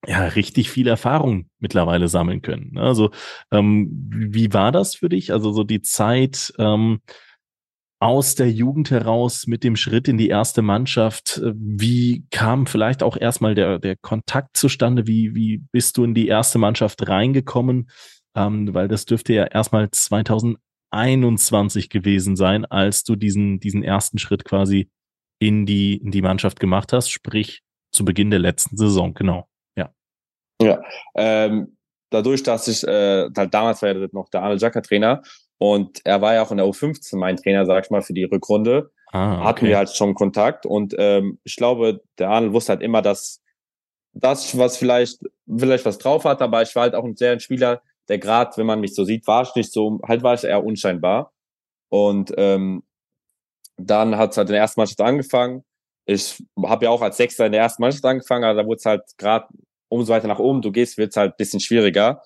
ja 0.06 0.26
richtig 0.26 0.70
viel 0.70 0.88
Erfahrung 0.88 1.50
mittlerweile 1.60 2.08
sammeln 2.08 2.42
können. 2.42 2.78
Also 2.78 3.12
ähm, 3.52 4.10
wie 4.12 4.54
war 4.54 4.72
das 4.72 4.96
für 4.96 5.10
dich? 5.10 5.32
Also 5.32 5.52
so 5.52 5.64
die 5.64 5.82
Zeit, 5.82 6.54
ähm, 6.60 7.02
aus 8.04 8.36
der 8.36 8.52
Jugend 8.52 8.92
heraus 8.92 9.48
mit 9.48 9.64
dem 9.64 9.78
Schritt 9.78 10.10
in 10.10 10.18
die 10.18 10.28
erste 10.28 10.62
Mannschaft? 10.62 11.38
Äh, 11.38 11.54
wie 11.56 12.26
kam 12.32 12.66
vielleicht 12.66 13.02
auch 13.02 13.16
erstmal 13.16 13.56
der, 13.56 13.80
der 13.80 13.96
Kontakt 13.96 14.58
zustande? 14.58 15.08
Wie, 15.08 15.34
wie 15.36 15.60
bist 15.72 15.96
du 15.96 16.04
in 16.04 16.14
die 16.14 16.28
erste 16.28 16.60
Mannschaft 16.60 17.08
reingekommen? 17.08 17.90
Ähm, 18.36 18.74
weil 18.74 18.90
das 18.90 19.06
dürfte 19.06 19.34
ja 19.34 19.46
erstmal 19.46 19.90
2021 19.90 21.88
gewesen 21.90 22.36
sein, 22.36 22.66
als 22.66 23.06
du 23.06 23.16
diesen, 23.16 23.62
diesen 23.62 23.84
ersten 23.84 24.18
Schritt 24.18 24.44
quasi 24.44 24.90
in 25.48 25.66
die, 25.66 25.98
in 25.98 26.12
die 26.12 26.22
Mannschaft 26.22 26.60
gemacht 26.60 26.94
hast, 26.94 27.10
sprich 27.10 27.64
zu 27.92 28.06
Beginn 28.06 28.32
der 28.32 28.40
letzten 28.40 28.78
Saison, 28.78 29.14
genau. 29.14 29.48
Ja. 29.76 29.94
Ja, 30.62 30.82
ähm, 31.16 31.78
dadurch, 32.10 32.44
dass 32.44 32.68
ich, 32.68 32.84
äh, 32.84 33.30
halt 33.36 33.54
damals 33.54 33.82
war 33.82 33.90
ja 33.94 34.08
noch 34.12 34.30
der 34.30 34.42
Arnold 34.42 34.62
Jacker 34.62 34.82
Trainer 34.82 35.22
und 35.58 36.02
er 36.06 36.22
war 36.22 36.34
ja 36.34 36.44
auch 36.44 36.52
in 36.52 36.58
der 36.58 36.66
U15 36.66 37.18
mein 37.18 37.38
Trainer, 37.38 37.66
sag 37.66 37.86
ich 37.86 37.92
mal, 37.92 38.02
für 38.02 38.14
die 38.14 38.24
Rückrunde. 38.24 38.92
Ah, 39.12 39.36
okay. 39.36 39.44
Hatten 39.44 39.66
wir 39.68 39.78
halt 39.78 39.90
schon 39.90 40.16
Kontakt. 40.16 40.66
Und 40.66 40.96
ähm, 40.98 41.40
ich 41.44 41.56
glaube, 41.56 42.02
der 42.18 42.30
Arnold 42.30 42.54
wusste 42.54 42.74
halt 42.74 42.82
immer, 42.82 43.02
dass 43.02 43.42
das, 44.14 44.58
was 44.58 44.78
vielleicht, 44.78 45.20
vielleicht 45.48 45.86
was 45.86 46.00
drauf 46.00 46.26
hat, 46.26 46.42
aber 46.42 46.62
ich 46.62 46.76
war 46.76 46.84
halt 46.84 46.96
auch 46.96 47.04
ein 47.04 47.16
sehr 47.16 47.32
ein 47.32 47.40
Spieler, 47.40 47.82
der 48.10 48.18
gerade, 48.18 48.58
wenn 48.58 48.66
man 48.66 48.80
mich 48.80 48.96
so 48.96 49.06
sieht, 49.06 49.28
war 49.28 49.44
ich 49.44 49.56
nicht 49.56 49.72
so, 49.72 50.00
halt 50.08 50.24
war 50.24 50.34
ich 50.34 50.44
eher 50.44 50.64
unscheinbar. 50.64 51.32
Und 51.90 52.34
ähm, 52.38 52.84
dann 53.78 54.18
hat 54.18 54.32
es 54.32 54.38
halt 54.38 54.50
in 54.50 54.54
der 54.54 54.62
ersten 54.62 54.80
Mannschaft 54.80 55.02
angefangen. 55.02 55.64
Ich 56.06 56.44
habe 56.64 56.86
ja 56.86 56.92
auch 56.92 57.02
als 57.02 57.18
Sechster 57.18 57.46
in 57.46 57.52
der 57.52 57.62
ersten 57.62 57.82
Mannschaft 57.82 58.06
angefangen, 58.06 58.44
aber 58.44 58.62
da 58.62 58.68
wurde 58.68 58.78
es 58.78 58.86
halt 58.86 59.04
gerade 59.18 59.48
umso 59.90 60.12
weiter 60.12 60.28
nach 60.28 60.40
oben 60.40 60.62
du 60.62 60.72
gehst, 60.72 60.98
wird 60.98 61.12
es 61.12 61.18
halt 61.18 61.38
bisschen 61.38 61.60
schwieriger. 61.60 62.22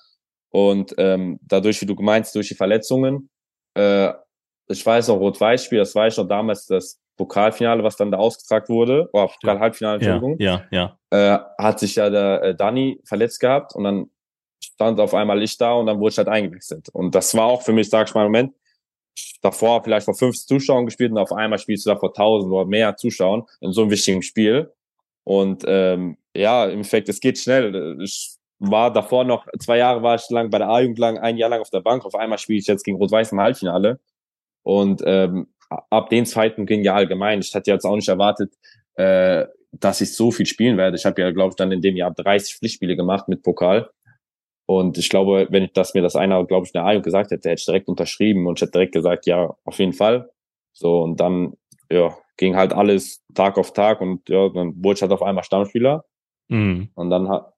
Und 0.50 0.96
ähm, 0.98 1.40
dadurch, 1.42 1.82
wie 1.82 1.86
du 1.86 1.94
meinst, 1.96 2.34
durch 2.34 2.48
die 2.48 2.56
Verletzungen, 2.56 3.30
äh, 3.76 4.14
ich 4.70 4.86
weiß 4.86 5.10
noch, 5.10 5.18
Rot-Weiß-Spiel, 5.18 5.80
das 5.80 5.94
war 5.94 6.08
ich 6.08 6.18
noch 6.18 6.28
damals 6.28 6.66
das 6.66 7.00
Pokalfinale, 7.18 7.84
was 7.84 7.98
dann 7.98 8.12
da 8.12 8.18
ausgetragen 8.18 8.70
wurde, 8.70 9.10
oder 9.12 9.28
Pokal-Halbfinale, 9.28 9.96
Entschuldigung, 9.96 10.38
ja, 10.40 10.64
ja, 10.72 10.98
ja. 11.12 11.36
Äh, 11.36 11.64
hat 11.64 11.80
sich 11.80 11.96
ja 11.96 12.10
der 12.10 12.44
äh, 12.44 12.56
Dani 12.56 13.02
verletzt 13.04 13.40
gehabt 13.40 13.76
und 13.76 13.84
dann 13.84 14.10
stand 14.64 15.00
auf 15.00 15.14
einmal 15.14 15.40
Licht 15.40 15.60
da 15.60 15.74
und 15.74 15.88
dann 15.88 16.00
wurde 16.00 16.12
ich 16.12 16.18
halt 16.18 16.28
eingewechselt. 16.28 16.90
Und 16.90 17.16
das 17.16 17.36
war 17.36 17.46
auch 17.46 17.62
für 17.62 17.74
mich, 17.74 17.90
sag 17.90 18.08
ich 18.08 18.16
mal, 18.16 18.24
Moment, 18.24 18.54
davor 19.42 19.84
vielleicht 19.84 20.06
vor 20.06 20.16
50 20.16 20.48
Zuschauern 20.48 20.86
gespielt 20.86 21.12
und 21.12 21.18
auf 21.18 21.32
einmal 21.32 21.60
spielst 21.60 21.86
du 21.86 21.90
da 21.90 21.98
vor 21.98 22.10
1000 22.10 22.52
oder 22.52 22.66
mehr 22.66 22.96
Zuschauern 22.96 23.44
in 23.62 23.72
so 23.72 23.82
einem 23.82 23.92
wichtigen 23.92 24.22
Spiel. 24.22 24.72
Und 25.24 25.64
ähm, 25.68 26.18
ja, 26.36 26.66
im 26.66 26.72
Endeffekt, 26.72 27.10
es 27.10 27.20
geht 27.20 27.38
schnell. 27.38 27.98
Ich 28.02 28.38
war 28.60 28.92
davor 28.92 29.24
noch, 29.24 29.46
zwei 29.60 29.78
Jahre 29.78 30.02
war 30.02 30.16
ich 30.16 30.30
lang 30.30 30.50
bei 30.50 30.58
der 30.58 30.70
A-Jugend 30.70 31.00
lang, 31.00 31.18
ein 31.18 31.38
Jahr 31.38 31.50
lang 31.50 31.62
auf 31.62 31.70
der 31.70 31.82
Bank. 31.82 32.06
Auf 32.06 32.16
einmal 32.16 32.38
spiele 32.38 32.60
ich 32.60 32.68
jetzt 32.68 32.84
gegen 32.84 32.98
Rot-Weiß 32.98 33.32
im 33.32 33.42
Halbfinale. 33.42 34.00
Und 34.64 35.02
ähm, 35.06 35.48
ab 35.70 36.10
den 36.10 36.26
zweiten 36.26 36.66
ging 36.66 36.84
ja 36.84 36.96
allgemein. 36.96 37.40
Ich 37.40 37.54
hatte 37.54 37.72
jetzt 37.72 37.86
auch 37.86 37.96
nicht 37.96 38.08
erwartet, 38.08 38.54
äh, 38.96 39.46
dass 39.72 40.02
ich 40.02 40.16
so 40.16 40.32
viel 40.32 40.46
spielen 40.46 40.78
werde. 40.78 40.98
Ich 40.98 41.06
habe 41.06 41.22
ja, 41.22 41.32
glaube 41.32 41.52
ich, 41.52 41.56
dann 41.56 41.72
in 41.72 41.82
dem 41.82 41.96
Jahr 41.96 42.12
30 42.12 42.56
Pflichtspiele 42.56 42.96
gemacht 42.96 43.28
mit 43.28 43.44
Pokal. 43.44 43.90
Und 44.68 44.98
ich 44.98 45.10
glaube, 45.10 45.48
wenn 45.50 45.64
ich 45.64 45.72
das 45.72 45.94
mir 45.94 46.02
das 46.02 46.18
einer, 46.18 46.46
glaube 46.46 46.66
ich, 46.66 46.74
in 46.74 46.80
der 46.80 46.86
A-Jugend 46.86 47.06
gesagt 47.06 47.32
hätte, 47.32 47.50
hätte 47.50 47.60
ich 47.60 47.66
direkt 47.66 47.88
unterschrieben 47.88 48.46
und 48.48 48.60
ich 48.60 48.62
hätte 48.62 48.74
direkt 48.74 48.94
gesagt, 48.94 49.26
ja, 49.26 49.56
auf 49.64 49.80
jeden 49.80 49.94
Fall. 49.94 50.30
So, 50.74 51.02
und 51.02 51.20
dann, 51.20 51.54
ja, 51.90 52.16
ging 52.36 52.56
halt 52.56 52.74
alles 52.74 53.24
Tag 53.34 53.58
auf 53.58 53.72
Tag 53.72 54.02
und 54.02 54.28
ja, 54.28 54.50
dann 54.50 54.74
wurde 54.84 54.98
ich 54.98 55.02
halt 55.02 55.14
auf 55.14 55.24
einmal 55.24 55.46
Stammspieler. 55.46 56.04
Mhm. 56.50 56.90
Und 56.96 57.10
dann 57.10 57.30
hat, 57.30 57.54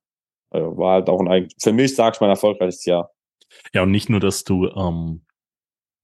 war 0.51 0.93
halt 0.93 1.09
auch 1.09 1.19
ein, 1.19 1.49
für 1.59 1.73
mich, 1.73 1.95
sag 1.95 2.15
ich 2.15 2.21
mal, 2.21 2.27
ein 2.27 2.31
erfolgreiches 2.31 2.85
Jahr. 2.85 3.11
Ja, 3.73 3.83
und 3.83 3.91
nicht 3.91 4.09
nur, 4.09 4.19
dass 4.19 4.43
du 4.43 4.67
ähm, 4.67 5.25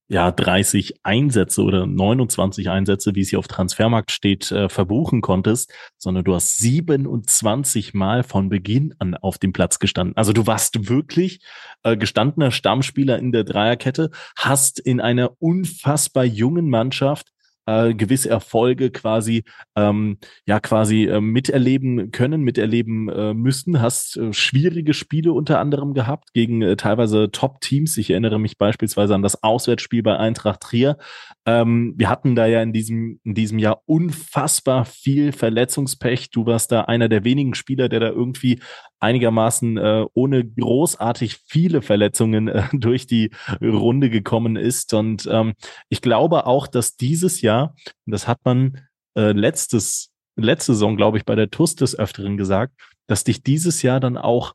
ja 0.08 0.30
30 0.30 1.00
Einsätze 1.02 1.62
oder 1.62 1.86
29 1.86 2.68
Einsätze, 2.70 3.14
wie 3.14 3.20
es 3.20 3.30
hier 3.30 3.38
auf 3.38 3.48
Transfermarkt 3.48 4.12
steht, 4.12 4.52
äh, 4.52 4.68
verbuchen 4.68 5.20
konntest, 5.20 5.72
sondern 5.98 6.24
du 6.24 6.34
hast 6.34 6.58
27 6.58 7.94
Mal 7.94 8.22
von 8.22 8.48
Beginn 8.48 8.94
an 8.98 9.14
auf 9.14 9.38
dem 9.38 9.52
Platz 9.52 9.78
gestanden. 9.78 10.16
Also 10.16 10.32
du 10.32 10.46
warst 10.46 10.88
wirklich 10.88 11.40
äh, 11.82 11.96
gestandener 11.96 12.50
Stammspieler 12.50 13.18
in 13.18 13.32
der 13.32 13.44
Dreierkette, 13.44 14.10
hast 14.36 14.78
in 14.78 15.00
einer 15.00 15.32
unfassbar 15.40 16.24
jungen 16.24 16.70
Mannschaft 16.70 17.32
äh, 17.66 17.94
gewisse 17.94 18.30
Erfolge 18.30 18.90
quasi 18.90 19.44
ähm, 19.76 20.18
ja 20.46 20.60
quasi 20.60 21.04
äh, 21.04 21.20
miterleben 21.20 22.10
können, 22.10 22.42
miterleben 22.42 23.08
äh, 23.08 23.34
müssen. 23.34 23.80
Hast 23.80 24.16
äh, 24.16 24.32
schwierige 24.32 24.94
Spiele 24.94 25.32
unter 25.32 25.60
anderem 25.60 25.92
gehabt 25.94 26.32
gegen 26.32 26.62
äh, 26.62 26.76
teilweise 26.76 27.30
Top-Teams. 27.30 27.96
Ich 27.96 28.10
erinnere 28.10 28.38
mich 28.38 28.56
beispielsweise 28.56 29.14
an 29.14 29.22
das 29.22 29.42
Auswärtsspiel 29.42 30.02
bei 30.02 30.16
Eintracht 30.16 30.60
Trier. 30.60 30.96
Ähm, 31.44 31.94
wir 31.96 32.08
hatten 32.08 32.34
da 32.34 32.46
ja 32.46 32.62
in 32.62 32.72
diesem 32.72 33.20
in 33.24 33.34
diesem 33.34 33.58
Jahr 33.58 33.82
unfassbar 33.86 34.84
viel 34.84 35.32
Verletzungspech. 35.32 36.30
Du 36.30 36.46
warst 36.46 36.72
da 36.72 36.82
einer 36.82 37.08
der 37.08 37.24
wenigen 37.24 37.54
Spieler, 37.54 37.88
der 37.88 38.00
da 38.00 38.08
irgendwie 38.08 38.60
einigermaßen 39.00 39.76
äh, 39.76 40.06
ohne 40.14 40.44
großartig 40.44 41.38
viele 41.46 41.82
Verletzungen 41.82 42.48
äh, 42.48 42.64
durch 42.72 43.06
die 43.06 43.30
Runde 43.60 44.10
gekommen 44.10 44.56
ist. 44.56 44.94
Und 44.94 45.28
ähm, 45.30 45.54
ich 45.88 46.00
glaube 46.00 46.46
auch, 46.46 46.66
dass 46.66 46.96
dieses 46.96 47.40
Jahr, 47.40 47.74
das 48.06 48.26
hat 48.26 48.40
man 48.44 48.80
äh, 49.16 49.32
letztes, 49.32 50.10
letzte 50.36 50.72
Saison, 50.74 50.96
glaube 50.96 51.18
ich, 51.18 51.24
bei 51.24 51.34
der 51.34 51.50
TUS 51.50 51.76
des 51.76 51.98
Öfteren 51.98 52.36
gesagt, 52.36 52.74
dass 53.06 53.24
dich 53.24 53.42
dieses 53.42 53.82
Jahr 53.82 54.00
dann 54.00 54.16
auch 54.16 54.54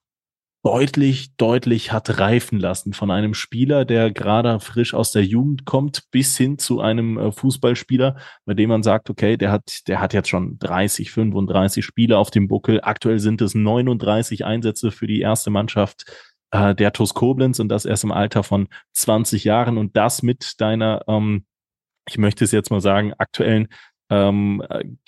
deutlich, 0.64 1.36
deutlich 1.38 1.92
hat 1.92 2.20
reifen 2.20 2.60
lassen 2.60 2.94
von 2.94 3.10
einem 3.10 3.34
Spieler, 3.34 3.84
der 3.84 4.12
gerade 4.12 4.60
frisch 4.60 4.94
aus 4.94 5.12
der 5.12 5.26
Jugend 5.26 5.66
kommt, 5.66 6.04
bis 6.12 6.38
hin 6.38 6.60
zu 6.60 6.82
einem 6.82 7.18
äh, 7.18 7.32
Fußballspieler, 7.32 8.18
bei 8.46 8.54
dem 8.54 8.70
man 8.70 8.84
sagt, 8.84 9.10
okay, 9.10 9.38
der 9.38 9.52
hat, 9.52 9.88
der 9.88 10.00
hat 10.00 10.14
jetzt 10.14 10.30
schon 10.30 10.60
30, 10.60 11.12
35 11.12 11.84
Spiele 11.84 12.18
auf 12.18 12.30
dem 12.30 12.48
Buckel. 12.48 12.80
Aktuell 12.84 13.20
sind 13.20 13.42
es 13.42 13.56
39 13.56 14.46
Einsätze 14.46 14.92
für 14.92 15.08
die 15.08 15.22
erste 15.22 15.50
Mannschaft 15.50 16.06
äh, 16.52 16.76
der 16.76 16.94
TuS 16.94 17.16
Koblenz 17.16 17.60
und 17.60 17.70
das 17.70 17.86
erst 17.86 18.04
im 18.04 18.12
Alter 18.12 18.44
von 18.44 18.68
20 18.94 19.44
Jahren 19.44 19.78
und 19.78 19.98
das 19.98 20.22
mit 20.22 20.62
deiner, 20.62 21.04
ähm, 21.08 21.46
ich 22.08 22.20
möchte 22.20 22.44
es 22.44 22.52
jetzt 22.52 22.70
mal 22.70 22.82
sagen, 22.82 23.14
aktuellen 23.18 23.68
ähm, 24.12 24.62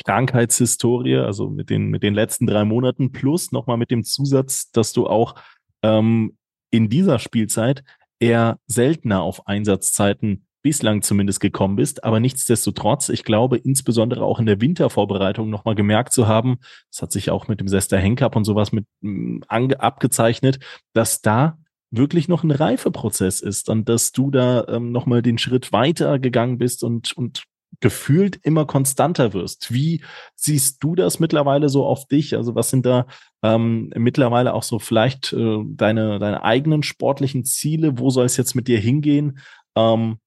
Krankheitshistorie, 0.05 1.17
also 1.17 1.49
mit 1.49 1.69
den, 1.69 1.89
mit 1.89 2.01
den 2.03 2.13
letzten 2.13 2.47
drei 2.47 2.63
Monaten, 2.63 3.11
plus 3.11 3.51
nochmal 3.51 3.77
mit 3.77 3.91
dem 3.91 4.05
Zusatz, 4.05 4.71
dass 4.71 4.93
du 4.93 5.07
auch 5.07 5.35
ähm, 5.83 6.37
in 6.71 6.89
dieser 6.89 7.19
Spielzeit 7.19 7.83
eher 8.19 8.57
seltener 8.65 9.21
auf 9.21 9.45
Einsatzzeiten 9.45 10.47
bislang 10.61 11.01
zumindest 11.01 11.41
gekommen 11.41 11.75
bist. 11.75 12.05
Aber 12.05 12.21
nichtsdestotrotz, 12.21 13.09
ich 13.09 13.25
glaube, 13.25 13.57
insbesondere 13.57 14.23
auch 14.23 14.39
in 14.39 14.45
der 14.45 14.61
Wintervorbereitung 14.61 15.49
nochmal 15.49 15.75
gemerkt 15.75 16.13
zu 16.13 16.25
haben, 16.29 16.59
das 16.89 17.01
hat 17.01 17.11
sich 17.11 17.29
auch 17.29 17.49
mit 17.49 17.59
dem 17.59 17.67
Sester 17.67 17.99
Henkup 17.99 18.37
und 18.37 18.45
sowas 18.45 18.71
mit 18.71 18.85
mm, 19.01 19.41
abgezeichnet, 19.49 20.59
dass 20.93 21.21
da 21.21 21.57
wirklich 21.91 22.29
noch 22.29 22.43
ein 22.43 22.51
Reifeprozess 22.51 23.41
ist 23.41 23.69
und 23.69 23.89
dass 23.89 24.13
du 24.13 24.31
da 24.31 24.65
ähm, 24.69 24.93
nochmal 24.93 25.21
den 25.21 25.37
Schritt 25.37 25.73
weiter 25.73 26.17
gegangen 26.17 26.57
bist 26.57 26.83
und, 26.83 27.11
und 27.11 27.43
gefühlt 27.83 28.39
immer 28.43 28.65
konstanter 28.65 29.33
wirst. 29.33 29.73
Wie 29.73 30.01
siehst 30.35 30.81
du 30.81 30.95
das 30.95 31.19
mittlerweile 31.19 31.67
so 31.67 31.85
auf 31.85 32.07
dich? 32.07 32.33
Also 32.33 32.55
was 32.55 32.69
sind 32.69 32.85
da 32.85 33.07
ähm, 33.43 33.91
mittlerweile 33.93 34.53
auch 34.53 34.63
so 34.63 34.79
vielleicht 34.79 35.33
äh, 35.33 35.57
deine, 35.65 36.17
deine 36.17 36.45
eigenen 36.45 36.83
sportlichen 36.83 37.43
Ziele? 37.43 37.99
Wo 37.99 38.09
soll 38.09 38.25
es 38.25 38.37
jetzt 38.37 38.55
mit 38.55 38.69
dir 38.69 38.79
hingehen? 38.79 39.39
Ähm, 39.75 40.19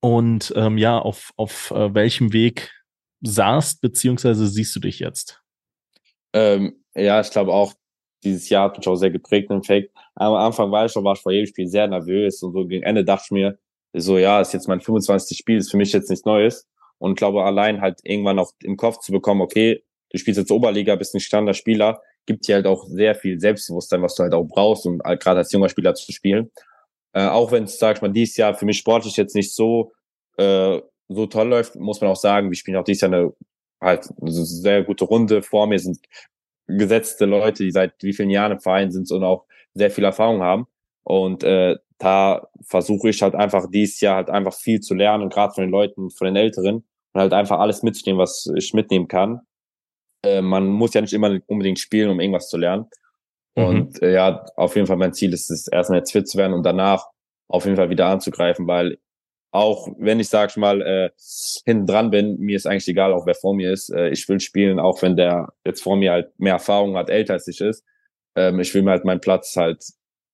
und 0.00 0.54
ähm, 0.56 0.78
ja, 0.78 0.98
auf, 0.98 1.30
auf 1.36 1.72
äh, 1.72 1.94
welchem 1.94 2.32
Weg 2.32 2.72
saßt 3.20 3.82
beziehungsweise 3.82 4.46
siehst 4.46 4.74
du 4.74 4.80
dich 4.80 4.98
jetzt? 4.98 5.42
Ähm, 6.32 6.82
ja, 6.94 7.20
ich 7.20 7.30
glaube 7.30 7.52
auch, 7.52 7.74
dieses 8.24 8.48
Jahr 8.48 8.64
hat 8.64 8.78
mich 8.78 8.88
auch 8.88 8.96
sehr 8.96 9.10
geprägt 9.10 9.50
im 9.50 9.62
Fake. 9.62 9.92
Am 10.14 10.32
Anfang 10.32 10.70
war 10.70 10.86
ich 10.86 10.92
schon, 10.92 11.04
war 11.04 11.12
ich 11.12 11.20
vor 11.20 11.32
jedem 11.32 11.48
Spiel 11.48 11.68
sehr 11.68 11.86
nervös 11.86 12.42
und 12.42 12.54
so 12.54 12.66
gegen 12.66 12.82
Ende 12.82 13.04
dachte 13.04 13.24
ich 13.26 13.30
mir, 13.30 13.58
so, 13.92 14.16
ja, 14.16 14.40
ist 14.40 14.54
jetzt 14.54 14.68
mein 14.68 14.80
25. 14.80 15.36
Spiel, 15.36 15.58
ist 15.58 15.70
für 15.70 15.76
mich 15.76 15.92
jetzt 15.92 16.08
nichts 16.08 16.24
Neues. 16.24 16.66
Und 16.98 17.16
glaube, 17.16 17.44
allein 17.44 17.80
halt 17.80 18.00
irgendwann 18.02 18.38
auch 18.38 18.52
im 18.62 18.76
Kopf 18.76 18.98
zu 18.98 19.12
bekommen, 19.12 19.40
okay, 19.40 19.82
du 20.10 20.18
spielst 20.18 20.38
jetzt 20.38 20.50
Oberliga, 20.50 20.96
bist 20.96 21.14
ein 21.14 21.20
Standardspieler, 21.20 22.00
gibt 22.26 22.46
dir 22.46 22.56
halt 22.56 22.66
auch 22.66 22.86
sehr 22.86 23.14
viel 23.14 23.40
Selbstbewusstsein, 23.40 24.02
was 24.02 24.14
du 24.14 24.24
halt 24.24 24.34
auch 24.34 24.44
brauchst, 24.44 24.86
um 24.86 25.00
halt 25.04 25.22
gerade 25.22 25.38
als 25.38 25.52
junger 25.52 25.68
Spieler 25.68 25.94
zu 25.94 26.12
spielen. 26.12 26.50
Äh, 27.12 27.26
auch 27.26 27.52
wenn 27.52 27.64
es, 27.64 27.78
sag 27.78 27.96
ich 27.96 28.02
mal, 28.02 28.12
dieses 28.12 28.36
Jahr 28.36 28.54
für 28.54 28.66
mich 28.66 28.78
sportlich 28.78 29.16
jetzt 29.16 29.34
nicht 29.34 29.54
so, 29.54 29.92
äh, 30.36 30.80
so 31.08 31.26
toll 31.26 31.48
läuft, 31.48 31.76
muss 31.76 32.00
man 32.00 32.10
auch 32.10 32.16
sagen, 32.16 32.50
wir 32.50 32.56
spielen 32.56 32.76
auch 32.76 32.84
dieses 32.84 33.02
Jahr 33.02 33.12
eine 33.12 33.32
halt 33.80 34.08
eine 34.20 34.30
sehr 34.30 34.82
gute 34.84 35.04
Runde. 35.04 35.42
Vor 35.42 35.66
mir 35.66 35.78
sind 35.78 35.98
gesetzte 36.66 37.24
Leute, 37.24 37.64
die 37.64 37.70
seit 37.70 37.94
wie 38.02 38.12
vielen 38.12 38.30
Jahren 38.30 38.52
im 38.52 38.60
Verein 38.60 38.90
sind 38.90 39.10
und 39.10 39.24
auch 39.24 39.46
sehr 39.74 39.90
viel 39.90 40.04
Erfahrung 40.04 40.42
haben. 40.42 40.66
Und 41.04 41.44
äh, 41.44 41.76
da 41.98 42.48
versuche 42.62 43.08
ich 43.10 43.22
halt 43.22 43.34
einfach 43.34 43.66
dieses 43.70 44.00
Jahr 44.00 44.16
halt 44.16 44.30
einfach 44.30 44.54
viel 44.54 44.80
zu 44.80 44.94
lernen, 44.94 45.30
gerade 45.30 45.54
von 45.54 45.64
den 45.64 45.70
Leuten, 45.70 46.10
von 46.10 46.26
den 46.26 46.36
Älteren 46.36 46.84
und 47.12 47.20
halt 47.20 47.32
einfach 47.32 47.58
alles 47.58 47.82
mitzunehmen, 47.82 48.20
was 48.20 48.50
ich 48.56 48.74
mitnehmen 48.74 49.08
kann. 49.08 49.40
Äh, 50.24 50.42
man 50.42 50.66
muss 50.66 50.94
ja 50.94 51.00
nicht 51.00 51.12
immer 51.12 51.38
unbedingt 51.46 51.78
spielen, 51.78 52.10
um 52.10 52.20
irgendwas 52.20 52.48
zu 52.48 52.56
lernen. 52.56 52.86
Mhm. 53.56 53.64
Und 53.64 54.02
äh, 54.02 54.12
ja, 54.12 54.44
auf 54.56 54.74
jeden 54.76 54.86
Fall 54.86 54.96
mein 54.96 55.14
Ziel 55.14 55.32
ist 55.32 55.50
es, 55.50 55.68
erstmal 55.68 56.00
jetzt 56.00 56.12
fit 56.12 56.28
zu 56.28 56.38
werden 56.38 56.52
und 56.52 56.64
danach 56.64 57.06
auf 57.48 57.64
jeden 57.64 57.76
Fall 57.76 57.90
wieder 57.90 58.06
anzugreifen, 58.06 58.66
weil 58.66 58.98
auch 59.50 59.88
wenn 59.98 60.20
ich, 60.20 60.28
sag 60.28 60.50
ich 60.50 60.56
mal, 60.56 60.82
äh, 60.82 61.10
hinten 61.64 61.86
dran 61.86 62.10
bin, 62.10 62.38
mir 62.38 62.56
ist 62.56 62.66
eigentlich 62.66 62.88
egal, 62.88 63.14
auch 63.14 63.26
wer 63.26 63.34
vor 63.34 63.54
mir 63.54 63.72
ist. 63.72 63.88
Äh, 63.90 64.10
ich 64.10 64.28
will 64.28 64.40
spielen, 64.40 64.78
auch 64.78 65.00
wenn 65.02 65.16
der 65.16 65.54
jetzt 65.64 65.82
vor 65.82 65.96
mir 65.96 66.12
halt 66.12 66.38
mehr 66.38 66.54
Erfahrung 66.54 66.96
hat, 66.96 67.08
älter 67.08 67.34
als 67.34 67.48
ich 67.48 67.60
ist. 67.60 67.84
Ähm, 68.36 68.60
ich 68.60 68.74
will 68.74 68.82
mir 68.82 68.90
halt 68.90 69.04
meinen 69.04 69.20
Platz 69.20 69.56
halt 69.56 69.82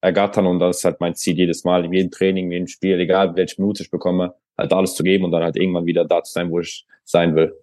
ergattern 0.00 0.46
und 0.46 0.58
das 0.58 0.78
ist 0.78 0.84
halt 0.84 1.00
mein 1.00 1.14
Ziel 1.14 1.36
jedes 1.36 1.64
Mal, 1.64 1.84
in 1.84 1.92
jedem 1.92 2.10
Training, 2.10 2.46
in 2.46 2.52
jedem 2.52 2.66
Spiel, 2.66 3.00
egal 3.00 3.36
welche 3.36 3.60
Minute 3.60 3.84
ich 3.84 3.90
bekomme, 3.90 4.34
halt 4.56 4.72
alles 4.72 4.94
zu 4.94 5.02
geben 5.02 5.24
und 5.24 5.32
dann 5.32 5.42
halt 5.42 5.56
irgendwann 5.56 5.86
wieder 5.86 6.04
da 6.04 6.22
zu 6.22 6.32
sein, 6.32 6.50
wo 6.50 6.60
ich 6.60 6.86
sein 7.04 7.34
will. 7.34 7.54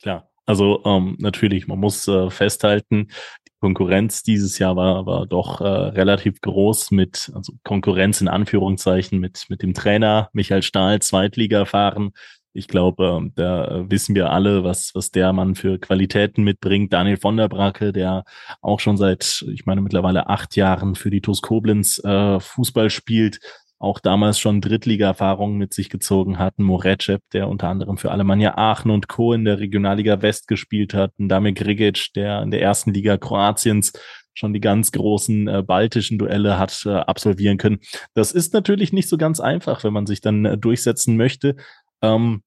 Klar. 0.00 0.28
Also 0.44 0.82
ähm, 0.84 1.16
natürlich, 1.20 1.68
man 1.68 1.78
muss 1.78 2.08
äh, 2.08 2.28
festhalten, 2.28 3.08
die 3.46 3.52
Konkurrenz 3.60 4.24
dieses 4.24 4.58
Jahr 4.58 4.74
war, 4.74 5.06
war 5.06 5.26
doch 5.26 5.60
äh, 5.60 5.64
relativ 5.64 6.40
groß 6.40 6.90
mit, 6.90 7.30
also 7.34 7.52
Konkurrenz 7.62 8.20
in 8.20 8.26
Anführungszeichen 8.26 9.20
mit, 9.20 9.46
mit 9.48 9.62
dem 9.62 9.72
Trainer 9.72 10.30
Michael 10.32 10.62
Stahl, 10.62 11.00
Zweitliga 11.00 11.58
erfahren, 11.58 12.12
ich 12.54 12.68
glaube, 12.68 13.18
ähm, 13.18 13.32
da 13.34 13.84
wissen 13.88 14.14
wir 14.14 14.30
alle, 14.30 14.62
was, 14.62 14.94
was 14.94 15.10
der 15.10 15.32
Mann 15.32 15.54
für 15.54 15.78
Qualitäten 15.78 16.42
mitbringt. 16.44 16.92
Daniel 16.92 17.16
von 17.16 17.36
der 17.36 17.48
Bracke, 17.48 17.92
der 17.92 18.24
auch 18.60 18.78
schon 18.78 18.98
seit, 18.98 19.44
ich 19.52 19.64
meine, 19.64 19.80
mittlerweile 19.80 20.28
acht 20.28 20.54
Jahren 20.56 20.94
für 20.94 21.10
die 21.10 21.22
TuS 21.22 21.40
Koblenz 21.40 21.98
äh, 22.04 22.40
Fußball 22.40 22.90
spielt, 22.90 23.40
auch 23.82 23.98
damals 23.98 24.38
schon 24.38 24.60
Drittliga-Erfahrungen 24.60 25.58
mit 25.58 25.74
sich 25.74 25.90
gezogen 25.90 26.38
hatten. 26.38 26.62
Morecep, 26.62 27.20
der 27.32 27.48
unter 27.48 27.68
anderem 27.68 27.98
für 27.98 28.12
Alemannia 28.12 28.56
Aachen 28.56 28.92
und 28.92 29.08
Co. 29.08 29.32
in 29.32 29.44
der 29.44 29.58
Regionalliga 29.58 30.22
West 30.22 30.46
gespielt 30.46 30.94
hat. 30.94 31.12
Und 31.18 31.28
Damir 31.28 31.52
Grigic, 31.52 32.12
der 32.14 32.42
in 32.42 32.52
der 32.52 32.62
ersten 32.62 32.94
Liga 32.94 33.16
Kroatiens 33.16 33.92
schon 34.34 34.52
die 34.52 34.60
ganz 34.60 34.92
großen 34.92 35.48
äh, 35.48 35.62
baltischen 35.62 36.16
Duelle 36.16 36.58
hat 36.58 36.84
äh, 36.86 36.90
absolvieren 36.90 37.58
können. 37.58 37.80
Das 38.14 38.32
ist 38.32 38.54
natürlich 38.54 38.92
nicht 38.92 39.08
so 39.08 39.18
ganz 39.18 39.40
einfach, 39.40 39.82
wenn 39.82 39.92
man 39.92 40.06
sich 40.06 40.20
dann 40.20 40.44
äh, 40.44 40.56
durchsetzen 40.56 41.16
möchte. 41.16 41.56
Ähm, 42.02 42.42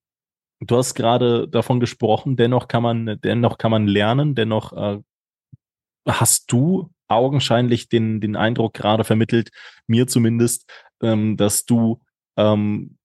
du 0.62 0.78
hast 0.78 0.96
gerade 0.96 1.50
davon 1.50 1.82
gesprochen, 1.82 2.38
dennoch 2.38 2.70
kann 2.70 2.82
man, 2.82 3.20
dennoch 3.24 3.58
kann 3.58 3.72
man 3.72 3.88
lernen, 3.88 4.36
dennoch 4.36 4.74
äh, 4.74 5.00
hast 6.08 6.52
du 6.52 6.90
augenscheinlich 7.08 7.90
den, 7.90 8.20
den 8.20 8.36
Eindruck 8.36 8.74
gerade 8.74 9.04
vermittelt, 9.04 9.50
mir 9.88 10.08
zumindest, 10.08 10.70
ähm, 11.02 11.38
dass 11.38 11.66
du 11.66 12.02
ähm, 12.38 12.98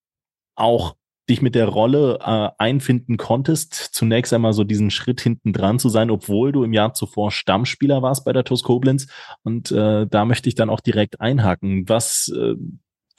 auch 0.54 0.96
dich 1.28 1.42
mit 1.42 1.54
der 1.54 1.68
Rolle 1.68 2.18
äh, 2.20 2.48
einfinden 2.58 3.16
konntest, 3.16 3.74
zunächst 3.74 4.32
einmal 4.32 4.52
so 4.52 4.64
diesen 4.64 4.90
Schritt 4.90 5.20
hinten 5.20 5.52
dran 5.52 5.78
zu 5.78 5.88
sein, 5.88 6.10
obwohl 6.10 6.50
du 6.50 6.64
im 6.64 6.72
Jahr 6.72 6.92
zuvor 6.92 7.30
Stammspieler 7.30 8.02
warst 8.02 8.24
bei 8.24 8.32
der 8.32 8.44
TuS 8.44 8.64
Koblenz. 8.64 9.06
Und 9.44 9.70
äh, 9.70 10.06
da 10.08 10.24
möchte 10.24 10.48
ich 10.48 10.56
dann 10.56 10.70
auch 10.70 10.80
direkt 10.80 11.20
einhaken. 11.20 11.88
Was 11.88 12.32
äh, 12.36 12.56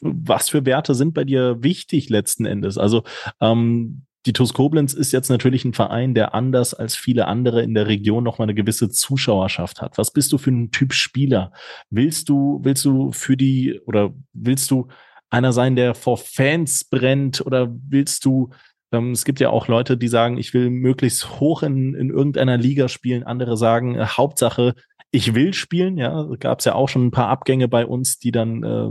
was 0.02 0.50
für 0.50 0.66
Werte 0.66 0.96
sind 0.96 1.14
bei 1.14 1.24
dir 1.24 1.64
wichtig 1.64 2.10
letzten 2.10 2.46
Endes? 2.46 2.78
Also 2.78 3.04
ähm, 3.40 4.06
die 4.26 4.34
TuS 4.34 4.54
Koblenz 4.54 4.94
ist 4.94 5.12
jetzt 5.12 5.30
natürlich 5.30 5.66
ein 5.66 5.74
Verein, 5.74 6.14
der 6.14 6.36
anders 6.36 6.74
als 6.74 6.96
viele 6.96 7.28
andere 7.28 7.64
in 7.64 7.74
der 7.74 7.88
Region 7.88 8.24
nochmal 8.24 8.46
eine 8.46 8.54
gewisse 8.54 8.90
Zuschauerschaft 8.90 9.82
hat. 9.82 9.98
Was 9.98 10.12
bist 10.12 10.32
du 10.32 10.38
für 10.38 10.52
ein 10.52 10.72
Typ 10.72 10.94
Spieler? 10.94 11.52
Willst 11.90 12.30
du, 12.30 12.60
willst 12.64 12.86
du 12.86 13.12
für 13.12 13.36
die 13.36 13.80
oder 13.86 14.14
willst 14.34 14.70
du 14.70 14.88
einer 15.30 15.54
sein, 15.54 15.76
der 15.76 15.96
vor 15.96 16.18
Fans 16.18 16.84
brennt 16.84 17.46
oder 17.46 17.74
willst 17.88 18.26
du 18.26 18.52
ähm, 18.92 19.12
es 19.12 19.26
gibt 19.26 19.40
ja 19.40 19.50
auch 19.50 19.68
Leute, 19.68 19.98
die 19.98 20.08
sagen, 20.08 20.38
ich 20.38 20.54
will 20.54 20.70
möglichst 20.70 21.40
hoch 21.40 21.64
in, 21.64 21.96
in 21.96 22.10
irgendeiner 22.10 22.58
Liga 22.58 22.90
spielen. 22.90 23.24
Andere 23.24 23.58
sagen, 23.58 23.96
äh, 23.96 24.06
Hauptsache, 24.06 24.76
ich 25.12 25.34
will 25.34 25.54
spielen. 25.54 25.98
Ja, 25.98 26.28
gab 26.40 26.60
es 26.60 26.66
ja 26.66 26.76
auch 26.76 26.90
schon 26.90 27.08
ein 27.08 27.12
paar 27.12 27.30
Abgänge 27.30 27.68
bei 27.68 27.86
uns, 27.86 28.20
die 28.20 28.32
dann 28.32 28.64
äh, 28.64 28.90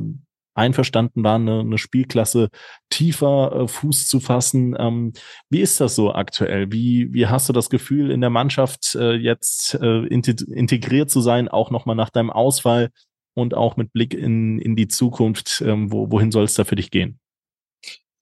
einverstanden 0.55 1.25
waren, 1.25 1.49
eine, 1.49 1.61
eine 1.61 1.79
Spielklasse 1.79 2.49
tiefer 2.91 3.53
äh, 3.53 3.69
Fuß 3.69 4.09
zu 4.09 4.21
fassen. 4.21 4.77
Ähm, 4.79 5.13
wie 5.49 5.61
ist 5.61 5.81
das 5.81 5.95
so 5.95 6.13
aktuell? 6.13 6.73
Wie, 6.73 7.13
wie 7.13 7.27
hast 7.27 7.49
du 7.49 7.53
das 7.53 7.71
Gefühl, 7.71 8.11
in 8.11 8.21
der 8.21 8.31
Mannschaft 8.31 8.95
äh, 8.95 9.13
jetzt 9.13 9.75
äh, 9.75 10.07
integriert 10.07 11.11
zu 11.11 11.21
sein, 11.21 11.49
auch 11.49 11.71
nochmal 11.71 11.97
nach 11.97 12.11
deinem 12.11 12.31
Ausfall 12.31 12.91
und 13.35 13.55
auch 13.55 13.77
mit 13.77 13.93
Blick 13.93 14.15
in, 14.15 14.59
in 14.59 14.77
die 14.77 14.89
Zukunft? 14.89 15.63
Ähm, 15.65 15.93
wo, 15.93 16.11
wohin 16.11 16.31
soll 16.31 16.45
es 16.45 16.55
da 16.55 16.65
für 16.65 16.77
dich 16.77 16.91
gehen? 16.91 17.19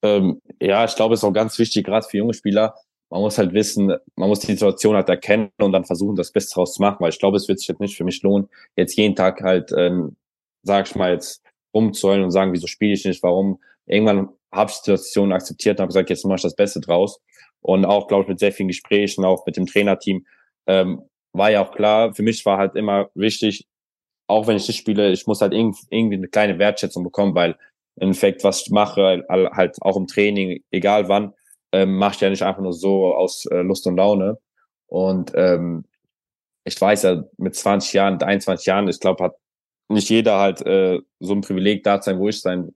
Ähm, 0.01 0.41
ja, 0.61 0.85
ich 0.85 0.95
glaube, 0.95 1.13
es 1.13 1.21
ist 1.21 1.23
auch 1.25 1.33
ganz 1.33 1.59
wichtig, 1.59 1.85
gerade 1.85 2.07
für 2.07 2.17
junge 2.17 2.33
Spieler, 2.33 2.75
man 3.09 3.21
muss 3.21 3.37
halt 3.37 3.53
wissen, 3.53 3.91
man 4.15 4.29
muss 4.29 4.39
die 4.39 4.51
Situation 4.51 4.95
halt 4.95 5.09
erkennen 5.09 5.51
und 5.59 5.71
dann 5.71 5.85
versuchen, 5.85 6.15
das 6.15 6.31
Beste 6.31 6.53
draus 6.53 6.75
zu 6.75 6.81
machen, 6.81 6.97
weil 6.99 7.09
ich 7.09 7.19
glaube, 7.19 7.37
es 7.37 7.47
wird 7.47 7.59
sich 7.59 7.67
jetzt 7.67 7.81
nicht 7.81 7.97
für 7.97 8.03
mich 8.03 8.21
lohnen, 8.21 8.49
jetzt 8.75 8.95
jeden 8.95 9.15
Tag 9.15 9.41
halt, 9.41 9.71
ähm, 9.75 10.15
sag 10.63 10.87
ich 10.87 10.95
mal 10.95 11.11
jetzt, 11.11 11.41
rumzäulen 11.73 12.23
und 12.23 12.31
sagen, 12.31 12.53
wieso 12.53 12.67
spiele 12.67 12.93
ich 12.93 13.05
nicht, 13.05 13.23
warum. 13.23 13.59
Irgendwann 13.85 14.29
habe 14.51 14.71
ich 14.71 14.77
die 14.77 14.91
Situation 14.91 15.31
akzeptiert 15.31 15.77
und 15.77 15.83
habe 15.83 15.89
gesagt, 15.89 16.09
jetzt 16.09 16.25
mache 16.25 16.37
ich 16.37 16.41
das 16.41 16.55
Beste 16.55 16.79
draus. 16.79 17.21
Und 17.61 17.85
auch, 17.85 18.07
glaube 18.07 18.23
ich, 18.23 18.29
mit 18.29 18.39
sehr 18.39 18.51
vielen 18.51 18.69
Gesprächen, 18.69 19.25
auch 19.25 19.45
mit 19.45 19.57
dem 19.57 19.65
Trainerteam, 19.65 20.25
ähm, 20.67 21.03
war 21.33 21.51
ja 21.51 21.63
auch 21.63 21.71
klar, 21.71 22.13
für 22.13 22.23
mich 22.23 22.45
war 22.45 22.57
halt 22.57 22.75
immer 22.75 23.09
wichtig, 23.13 23.67
auch 24.27 24.47
wenn 24.47 24.57
ich 24.57 24.67
nicht 24.67 24.77
spiele, 24.77 25.11
ich 25.11 25.27
muss 25.27 25.41
halt 25.41 25.53
irgendwie 25.53 26.15
eine 26.15 26.27
kleine 26.27 26.59
Wertschätzung 26.59 27.03
bekommen, 27.03 27.35
weil 27.35 27.51
im 27.95 28.03
Endeffekt, 28.09 28.43
was 28.43 28.61
ich 28.61 28.71
mache, 28.71 29.25
halt 29.29 29.77
auch 29.81 29.97
im 29.97 30.07
Training, 30.07 30.63
egal 30.71 31.09
wann, 31.09 31.33
ähm, 31.71 31.97
mache 31.97 32.15
ich 32.15 32.21
ja 32.21 32.29
nicht 32.29 32.43
einfach 32.43 32.61
nur 32.61 32.73
so 32.73 33.13
aus 33.13 33.45
äh, 33.47 33.61
Lust 33.61 33.85
und 33.87 33.97
Laune. 33.97 34.37
Und 34.87 35.31
ähm, 35.35 35.85
ich 36.63 36.79
weiß 36.79 37.03
ja, 37.03 37.23
mit 37.37 37.55
20 37.55 37.93
Jahren, 37.93 38.21
21 38.21 38.65
Jahren, 38.65 38.87
ich 38.87 38.99
glaube, 38.99 39.23
hat 39.23 39.35
nicht 39.89 40.09
jeder 40.09 40.37
halt 40.37 40.61
äh, 40.65 40.99
so 41.19 41.33
ein 41.33 41.41
Privileg 41.41 41.83
da 41.83 42.01
sein, 42.01 42.19
wo 42.19 42.29
ich 42.29 42.41
sein 42.41 42.73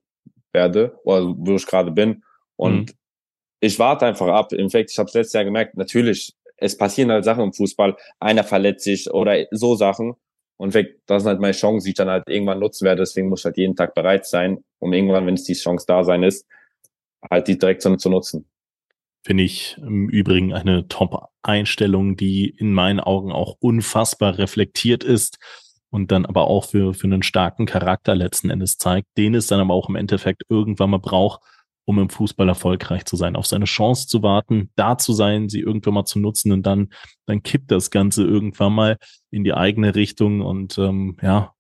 werde 0.52 1.00
oder 1.04 1.34
wo 1.38 1.56
ich 1.56 1.66
gerade 1.66 1.92
bin. 1.92 2.24
Und 2.56 2.92
mhm. 2.92 2.96
ich 3.60 3.80
warte 3.80 4.06
einfach 4.06 4.28
ab. 4.28 4.52
Im 4.52 4.70
Fact, 4.70 4.92
ich 4.92 4.98
habe 4.98 5.08
es 5.08 5.14
letztes 5.14 5.34
Jahr 5.34 5.46
gemerkt, 5.46 5.78
natürlich, 5.78 6.34
es 6.58 6.78
passieren 6.78 7.12
halt 7.12 7.24
Sachen 7.24 7.44
im 7.44 7.54
Fußball. 7.54 7.96
Einer 8.20 8.44
verletzt 8.44 8.84
sich 8.84 9.10
oder 9.12 9.46
so 9.52 9.76
Sachen. 9.76 10.16
Und 10.58 10.74
weg, 10.74 11.00
das 11.08 11.24
sind 11.24 11.30
halt 11.30 11.42
meine 11.42 11.54
Chancen, 11.54 11.86
die 11.86 11.90
ich 11.90 11.96
dann 11.96 12.10
halt 12.10 12.30
irgendwann 12.30 12.60
nutzen 12.60 12.86
werde. 12.86 13.02
Deswegen 13.02 13.30
muss 13.30 13.42
ich 13.42 13.46
halt 13.46 13.58
jeden 13.58 13.76
Tag 13.76 13.94
bereit 13.96 14.26
sein, 14.26 14.64
um 14.80 14.94
irgendwann, 14.94 15.26
wenn 15.26 15.34
es 15.34 15.44
die 15.44 15.54
Chance 15.54 15.86
da 15.88 16.04
sein 16.04 16.24
ist, 16.24 16.48
halt 17.30 17.48
die 17.48 17.58
direkt 17.58 17.82
zu, 17.82 17.96
zu 17.98 18.10
nutzen. 18.10 18.46
Finde 19.26 19.44
ich 19.44 19.78
im 19.78 20.10
Übrigen 20.10 20.54
eine 20.54 20.88
Top-Einstellung, 20.88 22.18
die 22.18 22.50
in 22.50 22.74
meinen 22.74 23.00
Augen 23.00 23.32
auch 23.32 23.58
unfassbar 23.60 24.38
reflektiert 24.38 25.04
ist 25.04 25.40
und 25.94 26.12
dann 26.12 26.26
aber 26.26 26.48
auch 26.48 26.66
für, 26.66 26.96
für 26.96 27.06
einen 27.06 27.22
starken 27.22 27.68
Charakter 27.68 28.16
letzten 28.16 28.50
Endes 28.50 28.80
zeigt, 28.80 29.08
den 29.16 29.36
es 29.36 29.46
dann 29.46 29.60
aber 29.60 29.76
auch 29.76 29.90
im 29.90 29.96
Endeffekt 29.96 30.42
irgendwann 30.50 30.90
mal 30.90 30.98
braucht, 30.98 31.42
um 31.86 32.00
im 32.00 32.10
Fußball 32.10 32.50
erfolgreich 32.50 33.06
zu 33.06 33.16
sein, 33.16 33.36
auf 33.36 33.46
seine 33.46 33.66
Chance 33.66 34.08
zu 34.08 34.24
warten, 34.24 34.72
da 34.76 34.98
zu 34.98 35.14
sein, 35.14 35.50
sie 35.50 35.60
irgendwann 35.60 35.94
mal 35.94 36.06
zu 36.06 36.18
nutzen 36.18 36.52
und 36.52 36.64
dann, 36.64 36.90
dann 37.28 37.44
kippt 37.44 37.70
das 37.70 37.92
Ganze 37.92 38.24
irgendwann 38.24 38.74
mal 38.74 38.98
in 39.30 39.44
die 39.44 39.54
eigene 39.54 39.94
Richtung 39.94 40.42
und 40.42 40.80
ähm, 40.80 41.18
ja, 41.22 41.54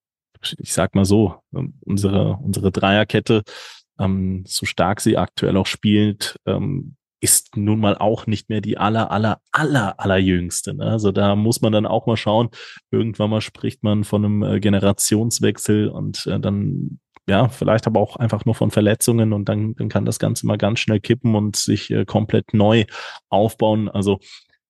ich 0.57 0.73
sag 0.73 0.95
mal 0.95 1.05
so, 1.05 1.35
ähm, 1.55 1.75
unsere, 1.81 2.39
unsere 2.41 2.71
Dreierkette, 2.71 3.43
ähm, 3.99 4.45
so 4.47 4.65
stark 4.65 4.99
sie 5.01 5.15
aktuell 5.15 5.57
auch 5.57 5.67
spielt, 5.67 6.37
ähm, 6.47 6.95
ist 7.23 7.55
nun 7.55 7.79
mal 7.79 7.97
auch 7.97 8.27
nicht 8.27 8.49
mehr 8.49 8.59
die 8.59 8.77
aller, 8.77 9.09
aller, 9.09 9.39
aller, 9.53 9.97
allerjüngste. 9.97 10.73
Ne? 10.73 10.83
Also 10.83 11.13
da 11.13 11.37
muss 11.37 11.61
man 11.61 11.71
dann 11.71 11.85
auch 11.85 12.05
mal 12.05 12.17
schauen. 12.17 12.49
Irgendwann 12.91 13.29
mal 13.29 13.39
spricht 13.39 13.81
man 13.81 14.03
von 14.03 14.25
einem 14.25 14.43
äh, 14.43 14.59
Generationswechsel 14.59 15.87
und 15.87 16.27
äh, 16.27 16.37
dann 16.37 16.99
ja, 17.25 17.47
vielleicht 17.47 17.87
aber 17.87 18.01
auch 18.01 18.17
einfach 18.17 18.43
nur 18.43 18.55
von 18.55 18.71
Verletzungen 18.71 19.31
und 19.31 19.47
dann, 19.47 19.73
dann 19.75 19.87
kann 19.87 20.03
das 20.03 20.19
Ganze 20.19 20.45
mal 20.45 20.57
ganz 20.57 20.81
schnell 20.81 20.99
kippen 20.99 21.35
und 21.35 21.55
sich 21.55 21.89
äh, 21.91 22.03
komplett 22.03 22.53
neu 22.53 22.83
aufbauen. 23.29 23.87
Also 23.87 24.19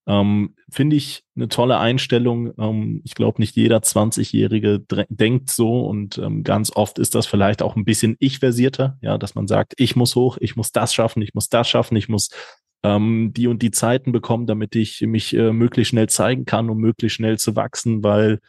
ähm, 0.06 0.54
finde 0.70 0.96
ich 0.96 1.24
eine 1.34 1.48
tolle 1.48 1.78
Einstellung. 1.78 2.52
Ähm, 2.58 3.00
ich 3.04 3.14
glaube, 3.14 3.40
nicht 3.40 3.56
jeder 3.56 3.78
20-Jährige 3.78 4.84
denkt 5.08 5.50
so 5.50 5.86
und 5.86 6.18
ähm, 6.18 6.44
ganz 6.44 6.70
oft 6.74 6.98
ist 6.98 7.14
das 7.14 7.26
vielleicht 7.26 7.62
auch 7.62 7.76
ein 7.76 7.84
bisschen 7.84 8.16
ich-versierter, 8.18 8.98
ja, 9.00 9.18
dass 9.18 9.34
man 9.34 9.46
sagt, 9.46 9.74
ich 9.78 9.96
muss 9.96 10.14
hoch, 10.14 10.36
ich 10.40 10.56
muss 10.56 10.72
das 10.72 10.94
schaffen, 10.94 11.22
ich 11.22 11.34
muss 11.34 11.48
das 11.48 11.68
schaffen, 11.68 11.96
ich 11.96 12.08
muss 12.08 12.28
ähm, 12.82 13.32
die 13.34 13.46
und 13.46 13.62
die 13.62 13.70
Zeiten 13.70 14.12
bekommen, 14.12 14.46
damit 14.46 14.76
ich 14.76 15.00
mich 15.00 15.34
äh, 15.34 15.52
möglichst 15.52 15.90
schnell 15.90 16.08
zeigen 16.08 16.44
kann, 16.44 16.68
um 16.68 16.78
möglichst 16.78 17.16
schnell 17.16 17.38
zu 17.38 17.56
wachsen, 17.56 18.04
weil 18.04 18.40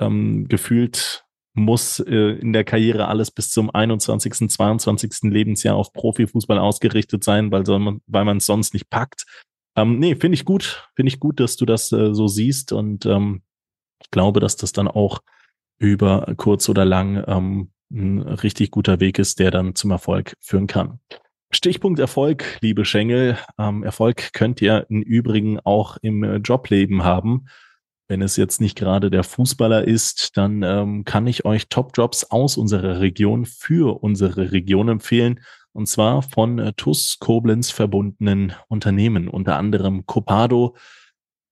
ähm, 0.00 0.46
gefühlt 0.48 1.24
muss 1.54 2.00
äh, 2.00 2.14
in 2.14 2.52
der 2.52 2.64
Karriere 2.64 3.08
alles 3.08 3.30
bis 3.30 3.50
zum 3.50 3.70
21., 3.70 4.50
22. 4.50 5.30
Lebensjahr 5.30 5.76
auf 5.76 5.92
Profifußball 5.92 6.58
ausgerichtet 6.58 7.24
sein, 7.24 7.50
weil, 7.50 7.64
soll 7.64 7.78
man, 7.78 8.02
weil 8.06 8.24
man 8.24 8.36
es 8.38 8.46
sonst 8.46 8.74
nicht 8.74 8.90
packt. 8.90 9.24
Ähm, 9.76 9.98
nee, 9.98 10.16
finde 10.16 10.34
ich 10.34 10.44
gut. 10.44 10.88
Finde 10.94 11.08
ich 11.08 11.20
gut, 11.20 11.38
dass 11.38 11.56
du 11.56 11.66
das 11.66 11.92
äh, 11.92 12.14
so 12.14 12.28
siehst 12.28 12.72
und 12.72 13.06
ähm, 13.06 13.42
ich 14.02 14.10
glaube, 14.10 14.40
dass 14.40 14.56
das 14.56 14.72
dann 14.72 14.88
auch 14.88 15.20
über 15.78 16.32
kurz 16.36 16.68
oder 16.68 16.84
lang 16.84 17.22
ähm, 17.26 17.70
ein 17.90 18.20
richtig 18.20 18.70
guter 18.70 19.00
Weg 19.00 19.18
ist, 19.18 19.38
der 19.38 19.50
dann 19.50 19.74
zum 19.74 19.90
Erfolg 19.90 20.34
führen 20.40 20.66
kann. 20.66 21.00
Stichpunkt 21.50 22.00
Erfolg, 22.00 22.58
liebe 22.60 22.84
Schengel. 22.84 23.38
Ähm, 23.58 23.84
Erfolg 23.84 24.32
könnt 24.32 24.60
ihr 24.60 24.86
im 24.88 25.02
Übrigen 25.02 25.60
auch 25.60 25.96
im 26.02 26.24
äh, 26.24 26.36
Jobleben 26.36 27.04
haben. 27.04 27.46
Wenn 28.08 28.22
es 28.22 28.36
jetzt 28.36 28.60
nicht 28.60 28.76
gerade 28.76 29.10
der 29.10 29.24
Fußballer 29.24 29.84
ist, 29.84 30.36
dann 30.36 30.62
ähm, 30.62 31.04
kann 31.04 31.26
ich 31.26 31.44
euch 31.44 31.68
Top-Jobs 31.68 32.24
aus 32.30 32.56
unserer 32.56 33.00
Region 33.00 33.46
für 33.46 34.02
unsere 34.02 34.52
Region 34.52 34.88
empfehlen. 34.88 35.40
Und 35.76 35.88
zwar 35.88 36.22
von 36.22 36.58
äh, 36.58 36.72
TUS 36.72 37.18
Koblenz 37.20 37.70
verbundenen 37.70 38.54
Unternehmen, 38.68 39.28
unter 39.28 39.56
anderem 39.56 40.06
Copado, 40.06 40.74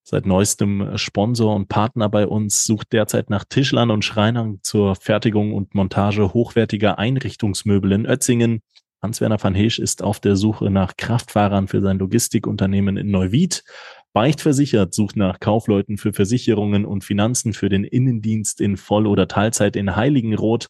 seit 0.01 0.25
neuestem 0.25 0.81
äh, 0.81 0.97
Sponsor 0.97 1.55
und 1.55 1.67
Partner 1.69 2.09
bei 2.09 2.25
uns, 2.25 2.63
sucht 2.63 2.91
derzeit 2.91 3.29
nach 3.29 3.43
Tischlern 3.43 3.91
und 3.91 4.03
Schreinern 4.03 4.57
zur 4.63 4.95
Fertigung 4.95 5.53
und 5.53 5.75
Montage 5.75 6.33
hochwertiger 6.33 6.97
Einrichtungsmöbel 6.97 7.91
in 7.91 8.07
Ötzingen. 8.07 8.63
Hans-Werner 8.99 9.43
van 9.43 9.53
Heesch 9.53 9.77
ist 9.77 10.01
auf 10.01 10.19
der 10.19 10.35
Suche 10.35 10.71
nach 10.71 10.97
Kraftfahrern 10.97 11.67
für 11.67 11.81
sein 11.81 11.99
Logistikunternehmen 11.99 12.97
in 12.97 13.11
Neuwied. 13.11 13.63
Beicht 14.11 14.41
versichert 14.41 14.95
sucht 14.95 15.17
nach 15.17 15.39
Kaufleuten 15.39 15.99
für 15.99 16.13
Versicherungen 16.13 16.85
und 16.85 17.03
Finanzen 17.03 17.53
für 17.53 17.69
den 17.69 17.83
Innendienst 17.83 18.59
in 18.59 18.75
Voll- 18.75 19.05
oder 19.05 19.27
Teilzeit 19.27 19.75
in 19.75 19.95
Heiligenroth. 19.95 20.65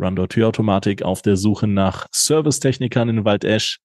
Rundor 0.00 0.28
Türautomatik 0.28 1.02
auf 1.02 1.22
der 1.22 1.36
Suche 1.36 1.66
nach 1.66 2.06
Servicetechnikern 2.12 3.08
in 3.08 3.24
Waldesch. 3.24 3.80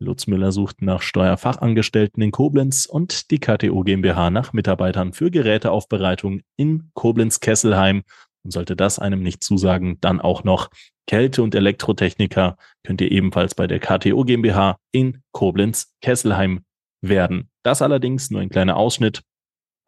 Lutz 0.00 0.26
Müller 0.26 0.50
sucht 0.50 0.82
nach 0.82 1.02
Steuerfachangestellten 1.02 2.22
in 2.22 2.32
Koblenz 2.32 2.86
und 2.86 3.30
die 3.30 3.38
KTO 3.38 3.82
GmbH 3.82 4.30
nach 4.30 4.52
Mitarbeitern 4.52 5.12
für 5.12 5.30
Geräteaufbereitung 5.30 6.40
in 6.56 6.90
Koblenz-Kesselheim. 6.94 8.02
Und 8.44 8.50
sollte 8.50 8.74
das 8.74 8.98
einem 8.98 9.22
nicht 9.22 9.44
zusagen, 9.44 9.98
dann 10.00 10.20
auch 10.20 10.42
noch 10.42 10.68
Kälte- 11.06 11.42
und 11.42 11.54
Elektrotechniker 11.54 12.56
könnt 12.84 13.00
ihr 13.00 13.12
ebenfalls 13.12 13.54
bei 13.54 13.68
der 13.68 13.78
KTO 13.78 14.24
GmbH 14.24 14.78
in 14.90 15.22
Koblenz-Kesselheim 15.32 16.64
werden. 17.00 17.50
Das 17.62 17.82
allerdings 17.82 18.30
nur 18.30 18.40
ein 18.40 18.50
kleiner 18.50 18.76
Ausschnitt. 18.76 19.22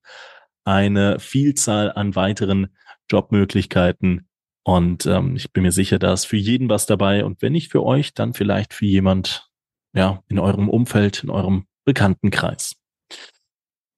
eine 0.64 1.20
Vielzahl 1.20 1.92
an 1.92 2.16
weiteren 2.16 2.76
Jobmöglichkeiten. 3.12 4.28
Und 4.64 5.06
ähm, 5.06 5.36
ich 5.36 5.54
bin 5.54 5.62
mir 5.62 5.72
sicher, 5.72 6.00
da 6.00 6.14
ist 6.14 6.26
für 6.26 6.38
jeden 6.38 6.68
was 6.68 6.88
dabei. 6.88 7.26
Und 7.26 7.44
wenn 7.44 7.52
nicht 7.52 7.72
für 7.72 7.84
euch, 7.84 8.16
dann 8.16 8.34
vielleicht 8.34 8.74
für 8.74 8.88
jemand, 8.88 9.52
ja, 9.94 10.24
in 10.30 10.40
eurem 10.40 10.68
Umfeld, 10.68 11.24
in 11.24 11.30
eurem 11.30 11.68
Bekanntenkreis. 11.86 12.76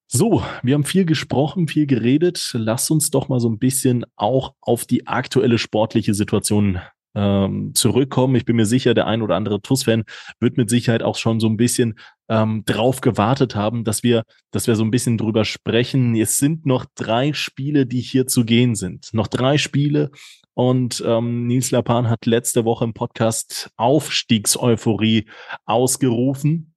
So, 0.08 0.44
wir 0.64 0.74
haben 0.74 0.84
viel 0.84 1.06
gesprochen, 1.06 1.70
viel 1.70 1.88
geredet. 1.88 2.50
Lasst 2.52 2.92
uns 2.92 3.10
doch 3.10 3.30
mal 3.30 3.40
so 3.40 3.48
ein 3.48 3.58
bisschen 3.58 4.06
auch 4.18 4.54
auf 4.60 4.84
die 4.84 5.08
aktuelle 5.08 5.60
sportliche 5.60 6.14
Situation 6.14 6.82
ähm, 7.16 7.74
zurückkommen. 7.74 8.36
Ich 8.36 8.46
bin 8.46 8.56
mir 8.56 8.66
sicher, 8.66 8.94
der 8.94 9.08
ein 9.08 9.22
oder 9.22 9.36
andere 9.36 9.62
TUS-Fan 9.62 10.04
wird 10.40 10.58
mit 10.58 10.70
Sicherheit 10.70 11.02
auch 11.02 11.16
schon 11.16 11.40
so 11.40 11.48
ein 11.48 11.58
bisschen 11.58 11.98
ähm, 12.30 12.64
drauf 12.66 13.02
gewartet 13.02 13.56
haben, 13.56 13.84
dass 13.84 14.04
wir, 14.04 14.24
dass 14.52 14.68
wir 14.68 14.76
so 14.76 14.84
ein 14.84 14.92
bisschen 14.92 15.18
drüber 15.18 15.46
sprechen. 15.46 16.16
Es 16.16 16.38
sind 16.38 16.66
noch 16.66 16.86
drei 16.96 17.34
Spiele, 17.34 17.86
die 17.86 18.02
hier 18.02 18.28
zu 18.28 18.46
gehen 18.46 18.76
sind. 18.76 19.10
Noch 19.14 19.28
drei 19.28 19.58
Spiele. 19.58 20.12
Und 20.54 21.04
ähm, 21.06 21.48
Nils 21.48 21.72
Lapan 21.72 22.10
hat 22.10 22.26
letzte 22.26 22.64
Woche 22.66 22.86
im 22.86 22.94
Podcast 22.94 23.70
Aufstiegseuphorie 23.76 25.26
ausgerufen 25.66 26.76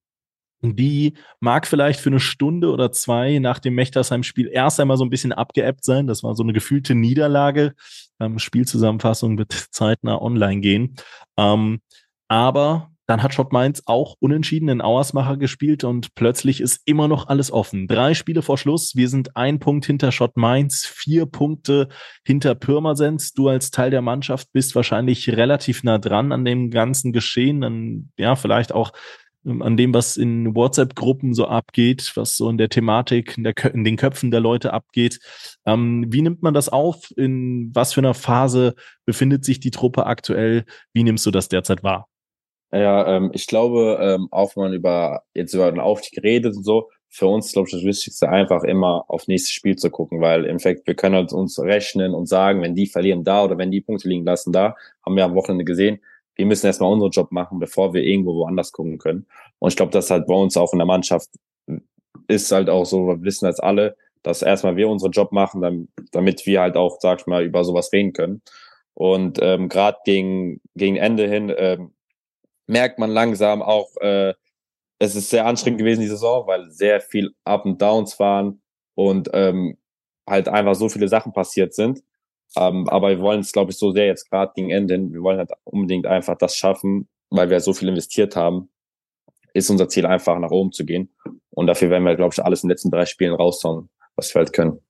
die 0.61 1.15
mag 1.41 1.67
vielleicht 1.67 2.01
für 2.01 2.11
eine 2.11 2.21
Stunde 2.21 2.71
oder 2.73 2.91
zwei 2.91 3.39
nach 3.39 3.59
dem 3.59 3.75
Mechtersheim-Spiel 3.75 4.49
erst 4.53 4.81
einmal 4.81 4.97
so 4.97 5.05
ein 5.05 5.11
bisschen 5.11 5.33
abgeebbt 5.33 5.85
sein. 5.85 6.07
Das 6.07 6.23
war 6.23 6.35
so 6.35 6.43
eine 6.43 6.53
gefühlte 6.53 6.95
Niederlage. 6.95 7.75
Ähm, 8.21 8.39
Spielzusammenfassung 8.39 9.39
wird 9.39 9.53
zeitnah 9.71 10.21
online 10.21 10.61
gehen. 10.61 10.97
Ähm, 11.37 11.81
aber 12.29 12.91
dann 13.09 13.23
hat 13.23 13.33
Schott 13.33 13.53
Mainz 13.55 13.83
auch 13.87 14.17
unentschieden 14.21 14.69
in 14.69 14.83
Auersmacher 14.83 15.39
gespielt 15.39 15.83
und 15.83 16.15
plötzlich 16.15 16.61
ist 16.61 16.83
immer 16.85 17.09
noch 17.09 17.29
alles 17.29 17.51
offen. 17.51 17.89
Drei 17.89 18.13
Spiele 18.13 18.43
vor 18.43 18.59
Schluss. 18.59 18.97
Wir 18.97 19.09
sind 19.09 19.35
ein 19.35 19.61
Punkt 19.61 19.87
hinter 19.87 20.13
Schott 20.13 20.37
Mainz, 20.37 20.85
vier 20.85 21.25
Punkte 21.25 21.89
hinter 22.27 22.55
Pirmasens. 22.55 23.33
Du 23.33 23.49
als 23.49 23.71
Teil 23.71 23.91
der 23.91 24.03
Mannschaft 24.03 24.49
bist 24.53 24.75
wahrscheinlich 24.75 25.31
relativ 25.31 25.85
nah 25.85 25.97
dran 25.97 26.33
an 26.33 26.45
dem 26.45 26.71
ganzen 26.71 27.15
Geschehen. 27.15 27.63
Dann, 27.63 28.13
ja, 28.19 28.37
vielleicht 28.37 28.73
auch 28.73 28.93
an 29.49 29.77
dem, 29.77 29.95
was 29.95 30.17
in 30.17 30.55
WhatsApp-Gruppen 30.55 31.35
so 31.35 31.47
abgeht, 31.47 32.13
was 32.15 32.37
so 32.37 32.49
in 32.51 32.59
der 32.59 32.69
Thematik, 32.69 33.37
in, 33.37 33.45
der, 33.45 33.55
in 33.73 33.85
den 33.85 33.97
Köpfen 33.97 34.31
der 34.31 34.41
Leute 34.41 34.73
abgeht. 34.73 35.21
Ähm, 35.67 36.07
wie 36.09 36.23
nimmt 36.23 36.43
man 36.43 36.55
das 36.55 36.69
auf? 36.69 37.11
In 37.17 37.71
was 37.75 37.93
für 37.93 38.01
einer 38.01 38.15
Phase 38.15 38.75
befindet 39.05 39.45
sich 39.45 39.61
die 39.61 39.71
Truppe 39.71 40.07
aktuell? 40.07 40.65
Wie 40.93 41.03
nimmst 41.03 41.27
du 41.27 41.31
das 41.31 41.49
derzeit 41.49 41.83
wahr? 41.83 42.09
Ja, 42.71 43.17
ähm, 43.17 43.31
ich 43.33 43.47
glaube, 43.47 43.99
ähm, 44.01 44.29
auch 44.31 44.55
wenn 44.55 44.65
man 44.65 44.73
über 44.75 45.23
jetzt 45.35 45.55
über 45.55 45.71
den 45.71 45.81
Aufstieg 45.81 46.23
redet 46.23 46.55
und 46.55 46.65
so, 46.65 46.91
für 47.09 47.27
uns 47.27 47.53
glaube 47.53 47.69
ich 47.69 47.75
das 47.75 47.85
Wichtigste 47.85 48.29
einfach 48.29 48.63
immer 48.65 49.05
auf 49.09 49.27
nächstes 49.27 49.53
Spiel 49.53 49.77
zu 49.77 49.91
gucken, 49.91 50.21
weil 50.21 50.41
im 50.41 50.51
Endeffekt 50.51 50.87
wir 50.87 50.95
können 50.95 51.15
halt 51.15 51.33
uns 51.33 51.59
rechnen 51.59 52.15
und 52.15 52.27
sagen, 52.27 52.61
wenn 52.61 52.75
die 52.75 52.87
verlieren 52.87 53.25
da 53.25 53.45
oder 53.45 53.57
wenn 53.57 53.71
die 53.71 53.81
Punkte 53.81 54.09
liegen 54.09 54.25
lassen 54.25 54.53
da, 54.53 54.77
haben 55.05 55.17
wir 55.17 55.25
am 55.25 55.35
Wochenende 55.35 55.65
gesehen, 55.65 56.01
wir 56.39 56.47
müssen 56.47 56.67
erstmal 56.67 56.93
unseren 56.93 57.11
Job 57.11 57.33
machen, 57.33 57.59
bevor 57.59 57.93
wir 57.93 58.03
irgendwo 58.03 58.35
woanders 58.37 58.73
gucken 58.73 58.99
können. 58.99 59.27
Und 59.59 59.71
ich 59.71 59.77
glaube, 59.77 59.93
das 59.93 60.11
halt 60.11 60.27
bei 60.27 60.35
uns 60.35 60.57
auch 60.57 60.73
in 60.73 60.79
der 60.79 60.87
Mannschaft 60.87 61.29
ist 62.29 62.53
halt 62.53 62.71
auch 62.71 62.85
so, 62.85 63.07
wir 63.09 63.23
wissen 63.23 63.47
als 63.47 63.59
alle, 63.59 63.97
dass 64.23 64.43
erstmal 64.43 64.77
wir 64.77 64.89
unseren 64.89 65.11
Job 65.11 65.33
machen, 65.33 65.89
damit 66.13 66.47
wir 66.47 66.61
halt 66.61 66.77
auch, 66.77 66.99
sag 67.01 67.21
ich 67.21 67.27
mal, 67.27 67.45
über 67.45 67.65
sowas 67.65 67.93
reden 67.93 68.13
können. 68.13 68.43
Und 68.95 69.39
ähm, 69.43 69.69
gerade 69.69 69.99
gegen, 70.05 70.61
gegen 70.77 70.97
Ende 70.97 71.29
hin 71.29 71.53
ähm, 71.57 71.95
merkt 72.67 72.99
man 72.99 73.11
langsam 73.11 73.61
auch, 73.61 73.97
äh, 74.01 74.35
es 75.01 75.17
ist 75.17 75.31
sehr 75.31 75.47
anstrengend 75.47 75.81
gewesen, 75.81 76.01
die 76.01 76.09
Saison, 76.09 76.47
weil 76.47 76.71
sehr 76.71 77.01
viel 77.01 77.33
Up 77.45 77.65
und 77.65 77.81
Downs 77.81 78.19
waren 78.19 78.61
und 78.95 79.31
ähm, 79.33 79.77
halt 80.29 80.49
einfach 80.49 80.75
so 80.75 80.89
viele 80.89 81.09
Sachen 81.09 81.33
passiert 81.33 81.75
sind. 81.75 82.03
Ähm, 82.57 82.89
aber 82.89 83.11
wir 83.11 83.21
wollen 83.21 83.41
es, 83.41 83.53
glaube 83.53 83.71
ich, 83.71 83.79
so 83.79 83.93
sehr 83.93 84.07
jetzt 84.07 84.31
gerade 84.31 84.53
gegen 84.55 84.71
Ende. 84.71 84.99
Wir 85.13 85.23
wollen 85.23 85.39
halt 85.39 85.51
unbedingt 85.65 86.07
einfach 86.07 86.37
das 86.37 86.57
schaffen, 86.57 87.09
weil 87.31 87.51
wir 87.51 87.61
so 87.61 87.73
viel 87.73 87.89
investiert 87.89 88.37
haben. 88.37 88.71
Ist 89.55 89.71
unser 89.71 89.89
Ziel 89.89 90.07
einfach 90.07 90.39
nach 90.39 90.51
oben 90.51 90.73
zu 90.73 90.85
gehen. 90.85 91.15
Und 91.51 91.67
dafür 91.67 91.91
werden 91.91 92.05
wir, 92.05 92.17
glaube 92.17 92.35
ich, 92.35 92.45
alles 92.45 92.63
in 92.63 92.69
den 92.69 92.73
letzten 92.73 92.91
drei 92.91 93.07
Spielen 93.07 93.35
raushauen, 93.35 93.89
was 94.17 94.35
wir 94.35 94.41
halt 94.41 94.53
können 94.53 94.81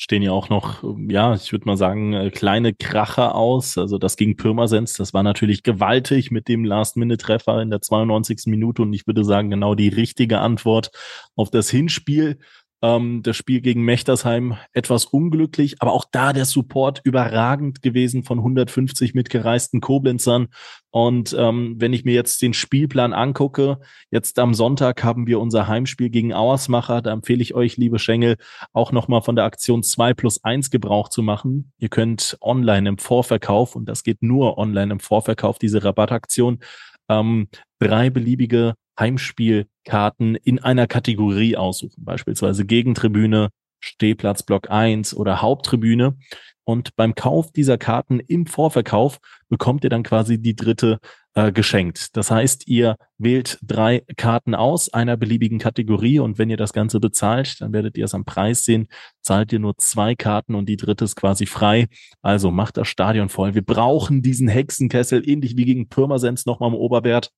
stehen 0.00 0.22
ja 0.22 0.30
auch 0.30 0.48
noch, 0.48 0.84
ja, 1.08 1.34
ich 1.34 1.50
würde 1.50 1.66
mal 1.66 1.76
sagen, 1.76 2.12
äh, 2.12 2.30
kleine 2.30 2.72
Kracher 2.72 3.34
aus. 3.34 3.76
Also 3.76 3.98
das 3.98 4.16
gegen 4.16 4.36
Pirmasens, 4.36 4.92
das 4.92 5.12
war 5.12 5.24
natürlich 5.24 5.64
gewaltig 5.64 6.30
mit 6.30 6.46
dem 6.46 6.64
Last-Minute-Treffer 6.64 7.60
in 7.60 7.70
der 7.70 7.80
92. 7.82 8.42
Minute 8.46 8.82
und 8.82 8.92
ich 8.92 9.08
würde 9.08 9.24
sagen, 9.24 9.50
genau 9.50 9.74
die 9.74 9.88
richtige 9.88 10.38
Antwort 10.38 10.92
auf 11.34 11.50
das 11.50 11.68
Hinspiel. 11.68 12.38
Ähm, 12.80 13.22
das 13.24 13.36
Spiel 13.36 13.60
gegen 13.60 13.82
Mechtersheim 13.84 14.56
etwas 14.72 15.04
unglücklich, 15.04 15.76
aber 15.80 15.92
auch 15.92 16.04
da 16.10 16.32
der 16.32 16.44
Support 16.44 17.00
überragend 17.02 17.82
gewesen 17.82 18.22
von 18.22 18.38
150 18.38 19.14
mitgereisten 19.14 19.80
Koblenzern. 19.80 20.48
Und 20.90 21.34
ähm, 21.38 21.74
wenn 21.78 21.92
ich 21.92 22.04
mir 22.04 22.14
jetzt 22.14 22.40
den 22.40 22.54
Spielplan 22.54 23.12
angucke, 23.12 23.80
jetzt 24.10 24.38
am 24.38 24.54
Sonntag 24.54 25.02
haben 25.02 25.26
wir 25.26 25.40
unser 25.40 25.66
Heimspiel 25.66 26.08
gegen 26.08 26.32
Auersmacher. 26.32 27.02
Da 27.02 27.12
empfehle 27.12 27.42
ich 27.42 27.54
euch, 27.54 27.76
liebe 27.76 27.98
Schengel, 27.98 28.36
auch 28.72 28.92
nochmal 28.92 29.22
von 29.22 29.34
der 29.34 29.44
Aktion 29.44 29.82
2 29.82 30.14
plus 30.14 30.44
1 30.44 30.70
Gebrauch 30.70 31.08
zu 31.08 31.22
machen. 31.22 31.72
Ihr 31.78 31.88
könnt 31.88 32.38
online 32.40 32.88
im 32.88 32.98
Vorverkauf, 32.98 33.74
und 33.74 33.86
das 33.86 34.04
geht 34.04 34.22
nur 34.22 34.56
online 34.56 34.92
im 34.92 35.00
Vorverkauf, 35.00 35.58
diese 35.58 35.82
Rabattaktion, 35.82 36.60
ähm, 37.08 37.48
drei 37.80 38.10
beliebige 38.10 38.74
Heimspielkarten 38.98 40.34
in 40.36 40.58
einer 40.58 40.86
Kategorie 40.86 41.56
aussuchen, 41.56 42.04
beispielsweise 42.04 42.64
Gegentribüne, 42.64 43.48
Stehplatz 43.80 44.42
Block 44.42 44.70
1 44.70 45.14
oder 45.14 45.40
Haupttribüne. 45.40 46.16
Und 46.64 46.96
beim 46.96 47.14
Kauf 47.14 47.50
dieser 47.50 47.78
Karten 47.78 48.20
im 48.20 48.44
Vorverkauf 48.44 49.18
bekommt 49.48 49.84
ihr 49.84 49.90
dann 49.90 50.02
quasi 50.02 50.38
die 50.38 50.54
dritte 50.54 50.98
äh, 51.32 51.50
geschenkt. 51.50 52.14
Das 52.14 52.30
heißt, 52.30 52.68
ihr 52.68 52.96
wählt 53.16 53.58
drei 53.62 54.02
Karten 54.18 54.54
aus 54.54 54.92
einer 54.92 55.16
beliebigen 55.16 55.58
Kategorie 55.58 56.18
und 56.18 56.36
wenn 56.36 56.50
ihr 56.50 56.58
das 56.58 56.74
Ganze 56.74 57.00
bezahlt, 57.00 57.60
dann 57.62 57.72
werdet 57.72 57.96
ihr 57.96 58.04
es 58.04 58.12
am 58.12 58.26
Preis 58.26 58.64
sehen, 58.64 58.88
zahlt 59.22 59.50
ihr 59.52 59.60
nur 59.60 59.78
zwei 59.78 60.14
Karten 60.14 60.54
und 60.54 60.68
die 60.68 60.76
dritte 60.76 61.04
ist 61.04 61.16
quasi 61.16 61.46
frei. 61.46 61.86
Also 62.20 62.50
macht 62.50 62.76
das 62.76 62.88
Stadion 62.88 63.30
voll. 63.30 63.54
Wir 63.54 63.64
brauchen 63.64 64.20
diesen 64.20 64.48
Hexenkessel, 64.48 65.26
ähnlich 65.26 65.56
wie 65.56 65.64
gegen 65.64 65.88
Pirmasens 65.88 66.44
nochmal 66.44 66.68
im 66.68 66.74
Oberwert 66.74 67.30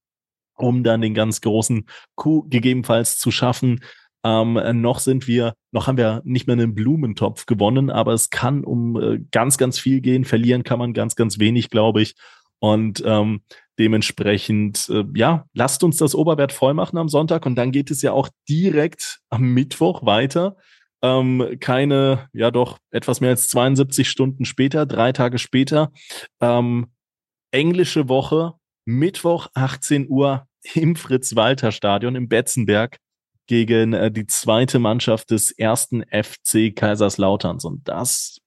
um 0.63 0.85
dann 0.85 1.01
den 1.01 1.15
ganz 1.15 1.41
großen 1.41 1.87
Coup 2.17 2.51
gegebenenfalls 2.51 3.19
zu 3.19 3.31
schaffen. 3.31 3.81
Ähm, 4.23 4.59
noch 4.81 4.99
sind 4.99 5.27
wir, 5.27 5.55
noch 5.73 5.87
haben 5.87 5.97
wir 5.97 6.21
nicht 6.25 6.47
mehr 6.47 6.55
einen 6.55 6.75
Blumentopf 6.75 7.47
gewonnen, 7.47 7.91
aber 7.91 8.13
es 8.13 8.31
kann 8.31 8.65
um 8.65 9.01
äh, 9.01 9.21
ganz, 9.31 9.57
ganz 9.57 9.79
viel 9.79 10.01
gehen. 10.01 10.25
Verlieren 10.25 10.63
kann 10.63 10.79
man 10.79 10.93
ganz, 10.93 11.17
ganz 11.17 11.39
wenig, 11.39 11.71
glaube 11.71 12.03
ich. 12.03 12.15
Und 12.59 13.03
ähm, 13.07 13.41
dementsprechend, 13.79 14.91
äh, 14.91 15.05
ja, 15.15 15.47
lasst 15.55 15.83
uns 15.83 15.97
das 15.97 16.15
Oberwert 16.15 16.53
voll 16.53 16.75
machen 16.75 16.99
am 16.99 17.09
Sonntag 17.09 17.47
und 17.47 17.57
dann 17.57 17.73
geht 17.73 17.91
es 17.91 18.03
ja 18.03 18.13
auch 18.13 18.29
direkt 18.49 19.21
am 19.31 19.55
Mittwoch 19.55 20.05
weiter. 20.05 20.57
Ähm, 21.03 21.57
keine, 21.61 22.29
ja 22.35 22.51
doch, 22.51 22.79
etwas 22.91 23.23
mehr 23.23 23.31
als 23.31 23.49
72 23.49 24.09
Stunden 24.11 24.45
später, 24.45 24.85
drei 24.85 25.13
Tage 25.13 25.39
später. 25.39 25.93
Ähm, 26.43 26.89
englische 27.53 28.11
Woche, 28.11 28.53
Mittwoch 28.85 29.49
18 29.55 30.09
Uhr 30.11 30.47
im 30.75 30.97
Fritz-Walter-Stadion 30.97 32.15
im 32.15 32.29
Betzenberg 32.29 32.99
gegen 33.47 33.93
äh, 33.93 34.11
die 34.11 34.27
zweite 34.27 34.79
Mannschaft 34.79 35.31
des 35.31 35.51
ersten 35.51 36.05
FC 36.05 36.75
Kaiserslauterns. 36.75 37.65
Und 37.65 37.89
das 37.89 38.39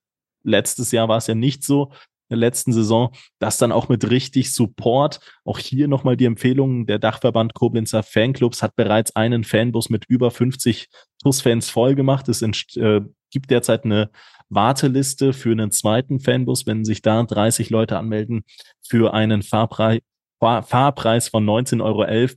letztes 0.44 0.92
Jahr 0.92 1.10
war 1.10 1.18
es 1.18 1.28
ja 1.28 1.36
nicht 1.36 1.64
so, 1.64 1.92
in 2.30 2.40
der 2.40 2.48
letzten 2.48 2.72
Saison, 2.72 3.12
das 3.38 3.58
dann 3.58 3.72
auch 3.72 3.90
mit 3.90 4.10
richtig 4.10 4.54
Support. 4.54 5.20
Auch 5.44 5.60
hier 5.60 5.88
nochmal 5.88 6.16
die 6.16 6.26
Empfehlung, 6.26 6.86
der 6.86 7.00
Dachverband 7.00 7.54
Koblenzer 7.54 8.02
Fanclubs 8.02 8.64
hat 8.64 8.76
bereits 8.76 9.16
einen 9.16 9.44
Fanbus 9.44 9.90
mit 9.90 10.06
über 10.08 10.32
50 10.32 10.88
TUS-Fans 11.22 11.70
voll. 11.70 11.96
Es 12.28 12.42
äh, 12.42 13.02
gibt 13.30 13.52
derzeit 13.52 13.84
eine 13.84 14.10
Warteliste 14.50 15.34
für 15.34 15.52
einen 15.52 15.72
zweiten 15.72 16.20
Fanbus, 16.20 16.66
wenn 16.66 16.86
sich 16.86 17.02
da 17.02 17.22
30 17.22 17.70
Leute 17.70 17.98
anmelden 17.98 18.46
für 18.82 19.14
einen 19.14 19.42
Fahrpreis 19.44 20.00
Fahrpreis 20.44 21.28
von 21.28 21.46
19,11 21.46 21.82
Euro, 21.82 22.34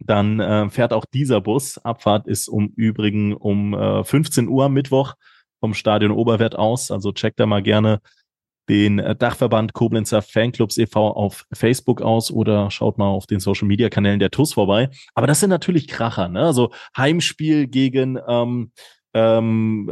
dann 0.00 0.40
äh, 0.40 0.70
fährt 0.70 0.92
auch 0.92 1.04
dieser 1.04 1.40
Bus. 1.40 1.78
Abfahrt 1.78 2.26
ist 2.26 2.48
um 2.48 2.72
übrigen 2.76 3.34
um 3.34 3.74
äh, 3.74 4.04
15 4.04 4.48
Uhr 4.48 4.68
Mittwoch 4.68 5.14
vom 5.60 5.74
Stadion 5.74 6.12
Oberwert 6.12 6.56
aus. 6.56 6.90
Also 6.90 7.12
checkt 7.12 7.38
da 7.38 7.46
mal 7.46 7.62
gerne 7.62 8.00
den 8.68 8.98
äh, 8.98 9.14
Dachverband 9.16 9.72
Koblenzer 9.72 10.22
Fanclubs 10.22 10.78
e.V. 10.78 11.10
auf 11.10 11.44
Facebook 11.52 12.00
aus 12.00 12.30
oder 12.30 12.70
schaut 12.70 12.98
mal 12.98 13.08
auf 13.08 13.26
den 13.26 13.40
Social 13.40 13.66
Media 13.68 13.90
Kanälen 13.90 14.20
der 14.20 14.30
TUS 14.30 14.54
vorbei. 14.54 14.88
Aber 15.14 15.26
das 15.26 15.40
sind 15.40 15.50
natürlich 15.50 15.88
Kracher, 15.88 16.28
ne? 16.28 16.40
Also 16.42 16.70
Heimspiel 16.96 17.66
gegen 17.66 18.18
ähm, 18.26 18.72
ähm, 19.12 19.88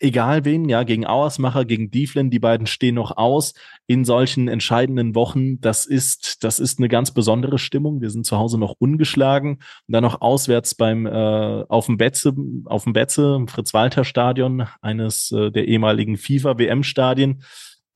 äh, 0.00 0.06
egal 0.06 0.44
wen, 0.44 0.68
ja, 0.68 0.82
gegen 0.82 1.06
Auersmacher, 1.06 1.64
gegen 1.64 1.90
Dieflin, 1.90 2.30
die 2.30 2.38
beiden 2.38 2.66
stehen 2.66 2.96
noch 2.96 3.16
aus 3.16 3.54
in 3.86 4.04
solchen 4.04 4.48
entscheidenden 4.48 5.14
Wochen. 5.14 5.60
Das 5.60 5.86
ist, 5.86 6.44
das 6.44 6.60
ist 6.60 6.78
eine 6.78 6.88
ganz 6.88 7.12
besondere 7.12 7.58
Stimmung. 7.58 8.02
Wir 8.02 8.10
sind 8.10 8.26
zu 8.26 8.36
Hause 8.36 8.58
noch 8.58 8.74
ungeschlagen 8.78 9.56
und 9.56 9.92
dann 9.92 10.02
noch 10.02 10.20
auswärts 10.20 10.74
beim 10.74 11.06
äh, 11.06 11.64
auf 11.68 11.86
dem 11.86 11.96
Betze, 11.96 12.34
auf 12.66 12.84
dem 12.84 12.92
Betze, 12.92 13.44
Fritz-Walter-Stadion, 13.46 14.66
eines 14.82 15.32
äh, 15.32 15.50
der 15.50 15.66
ehemaligen 15.66 16.18
FIFA-WM-Stadien. 16.18 17.42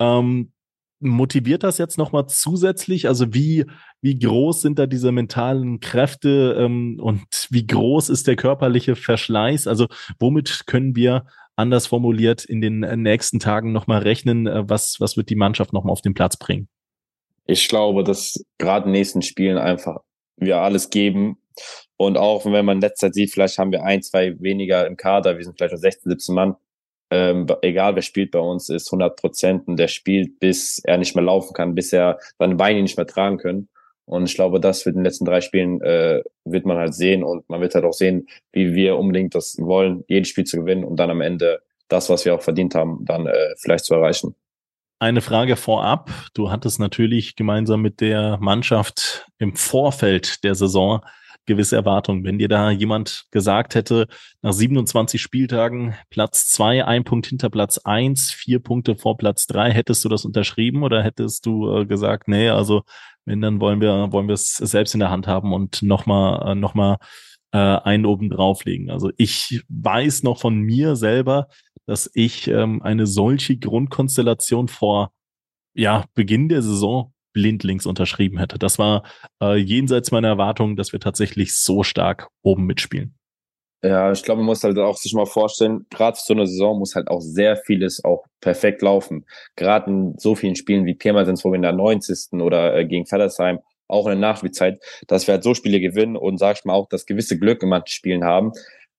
Ähm, 0.00 0.53
motiviert 1.08 1.62
das 1.62 1.78
jetzt 1.78 1.98
nochmal 1.98 2.26
zusätzlich? 2.26 3.06
Also 3.08 3.32
wie, 3.32 3.66
wie 4.00 4.18
groß 4.18 4.62
sind 4.62 4.78
da 4.78 4.86
diese 4.86 5.12
mentalen 5.12 5.80
Kräfte 5.80 6.56
ähm, 6.58 6.98
und 7.00 7.48
wie 7.50 7.66
groß 7.66 8.08
ist 8.08 8.26
der 8.26 8.36
körperliche 8.36 8.96
Verschleiß? 8.96 9.66
Also 9.66 9.86
womit 10.18 10.66
können 10.66 10.96
wir 10.96 11.26
anders 11.56 11.86
formuliert 11.86 12.44
in 12.44 12.60
den 12.60 12.80
nächsten 13.02 13.38
Tagen 13.38 13.72
nochmal 13.72 14.02
rechnen? 14.02 14.46
Äh, 14.46 14.68
was, 14.68 15.00
was 15.00 15.16
wird 15.16 15.30
die 15.30 15.36
Mannschaft 15.36 15.72
nochmal 15.72 15.92
auf 15.92 16.02
den 16.02 16.14
Platz 16.14 16.36
bringen? 16.36 16.68
Ich 17.46 17.68
glaube, 17.68 18.04
dass 18.04 18.44
gerade 18.58 18.86
in 18.86 18.92
den 18.92 18.98
nächsten 18.98 19.22
Spielen 19.22 19.58
einfach 19.58 19.98
wir 20.36 20.58
alles 20.58 20.90
geben. 20.90 21.38
Und 21.96 22.16
auch 22.16 22.44
wenn 22.46 22.64
man 22.64 22.78
in 22.78 22.80
letzter 22.80 23.08
Zeit 23.08 23.14
sieht, 23.14 23.30
vielleicht 23.32 23.58
haben 23.58 23.70
wir 23.70 23.84
ein, 23.84 24.02
zwei 24.02 24.40
weniger 24.40 24.86
im 24.86 24.96
Kader, 24.96 25.36
wir 25.36 25.44
sind 25.44 25.56
vielleicht 25.56 25.74
noch 25.74 25.80
16, 25.80 26.10
17 26.10 26.34
Mann, 26.34 26.56
ähm, 27.14 27.46
egal 27.62 27.94
wer 27.94 28.02
spielt 28.02 28.32
bei 28.32 28.40
uns, 28.40 28.68
ist 28.68 28.88
100 28.88 29.14
Prozent 29.14 29.68
und 29.68 29.76
der 29.76 29.86
spielt, 29.86 30.40
bis 30.40 30.80
er 30.80 30.98
nicht 30.98 31.14
mehr 31.14 31.24
laufen 31.24 31.54
kann, 31.54 31.76
bis 31.76 31.92
er 31.92 32.18
seine 32.40 32.56
Beine 32.56 32.82
nicht 32.82 32.96
mehr 32.96 33.06
tragen 33.06 33.38
können. 33.38 33.68
Und 34.04 34.28
ich 34.28 34.34
glaube, 34.34 34.58
das 34.58 34.84
wird 34.84 34.96
in 34.96 35.00
den 35.00 35.04
letzten 35.04 35.24
drei 35.24 35.40
Spielen 35.40 35.80
äh, 35.80 36.22
wird 36.44 36.66
man 36.66 36.76
halt 36.76 36.92
sehen 36.92 37.22
und 37.22 37.48
man 37.48 37.60
wird 37.60 37.76
halt 37.76 37.84
auch 37.84 37.92
sehen, 37.92 38.26
wie 38.52 38.74
wir 38.74 38.98
unbedingt 38.98 39.34
das 39.36 39.56
wollen, 39.60 40.02
jedes 40.08 40.28
Spiel 40.28 40.44
zu 40.44 40.58
gewinnen 40.58 40.82
und 40.82 40.96
dann 40.96 41.10
am 41.10 41.20
Ende 41.20 41.62
das, 41.86 42.10
was 42.10 42.24
wir 42.24 42.34
auch 42.34 42.42
verdient 42.42 42.74
haben, 42.74 43.04
dann 43.04 43.26
äh, 43.26 43.54
vielleicht 43.58 43.84
zu 43.84 43.94
erreichen. 43.94 44.34
Eine 44.98 45.20
Frage 45.20 45.54
vorab. 45.54 46.10
Du 46.34 46.50
hattest 46.50 46.80
natürlich 46.80 47.36
gemeinsam 47.36 47.80
mit 47.80 48.00
der 48.00 48.38
Mannschaft 48.40 49.26
im 49.38 49.54
Vorfeld 49.54 50.42
der 50.42 50.56
Saison 50.56 51.00
gewisse 51.46 51.76
Erwartungen. 51.76 52.24
Wenn 52.24 52.38
dir 52.38 52.48
da 52.48 52.70
jemand 52.70 53.26
gesagt 53.30 53.74
hätte, 53.74 54.06
nach 54.42 54.52
27 54.52 55.20
Spieltagen 55.20 55.94
Platz 56.10 56.48
zwei, 56.48 56.84
ein 56.84 57.04
Punkt 57.04 57.26
hinter 57.26 57.50
Platz 57.50 57.78
eins, 57.78 58.30
vier 58.30 58.60
Punkte 58.60 58.96
vor 58.96 59.16
Platz 59.16 59.46
drei, 59.46 59.72
hättest 59.72 60.04
du 60.04 60.08
das 60.08 60.24
unterschrieben 60.24 60.82
oder 60.82 61.02
hättest 61.02 61.46
du 61.46 61.70
äh, 61.74 61.86
gesagt, 61.86 62.28
nee, 62.28 62.48
also 62.48 62.82
wenn, 63.24 63.40
dann 63.40 63.60
wollen 63.60 63.80
wir, 63.80 64.12
wollen 64.12 64.28
wir 64.28 64.34
es 64.34 64.56
selbst 64.56 64.94
in 64.94 65.00
der 65.00 65.10
Hand 65.10 65.26
haben 65.26 65.52
und 65.52 65.82
nochmal, 65.82 66.52
äh, 66.52 66.54
noch 66.54 66.74
mal, 66.74 66.98
äh, 67.52 67.58
einen 67.58 68.04
oben 68.04 68.30
drauflegen. 68.30 68.90
Also 68.90 69.10
ich 69.16 69.62
weiß 69.68 70.24
noch 70.24 70.40
von 70.40 70.58
mir 70.58 70.96
selber, 70.96 71.46
dass 71.86 72.10
ich 72.14 72.48
ähm, 72.48 72.82
eine 72.82 73.06
solche 73.06 73.56
Grundkonstellation 73.56 74.68
vor 74.68 75.12
ja, 75.74 76.04
Beginn 76.14 76.48
der 76.48 76.62
Saison 76.62 77.13
blindlings 77.34 77.84
unterschrieben 77.84 78.38
hätte. 78.38 78.58
Das 78.58 78.78
war 78.78 79.02
äh, 79.42 79.56
jenseits 79.56 80.10
meiner 80.10 80.28
Erwartungen, 80.28 80.76
dass 80.76 80.92
wir 80.92 81.00
tatsächlich 81.00 81.54
so 81.54 81.82
stark 81.82 82.28
oben 82.42 82.64
mitspielen. 82.64 83.14
Ja, 83.82 84.10
ich 84.10 84.22
glaube, 84.22 84.38
man 84.38 84.46
muss 84.46 84.64
halt 84.64 84.78
auch 84.78 84.96
sich 84.96 85.12
mal 85.12 85.26
vorstellen, 85.26 85.84
gerade 85.90 86.16
so 86.18 86.32
eine 86.32 86.46
Saison 86.46 86.78
muss 86.78 86.94
halt 86.94 87.08
auch 87.08 87.20
sehr 87.20 87.58
vieles 87.58 88.02
auch 88.02 88.24
perfekt 88.40 88.80
laufen. 88.80 89.26
Gerade 89.56 89.90
in 89.90 90.14
so 90.16 90.34
vielen 90.34 90.56
Spielen 90.56 90.86
wie 90.86 90.94
Pirmasens, 90.94 91.44
wo 91.44 91.50
wir 91.50 91.56
in 91.56 91.62
der 91.62 91.74
90. 91.74 92.40
oder 92.40 92.74
äh, 92.74 92.86
gegen 92.86 93.04
Feddersheim, 93.04 93.58
auch 93.86 94.06
in 94.06 94.12
der 94.12 94.20
Nachspielzeit, 94.20 94.82
dass 95.06 95.26
wir 95.26 95.34
halt 95.34 95.44
so 95.44 95.52
Spiele 95.52 95.80
gewinnen 95.80 96.16
und 96.16 96.38
sag 96.38 96.56
ich 96.56 96.64
mal 96.64 96.72
auch 96.72 96.88
das 96.88 97.04
gewisse 97.04 97.38
Glück 97.38 97.62
in 97.62 97.68
manchen 97.68 97.88
Spielen 97.88 98.24
haben. 98.24 98.52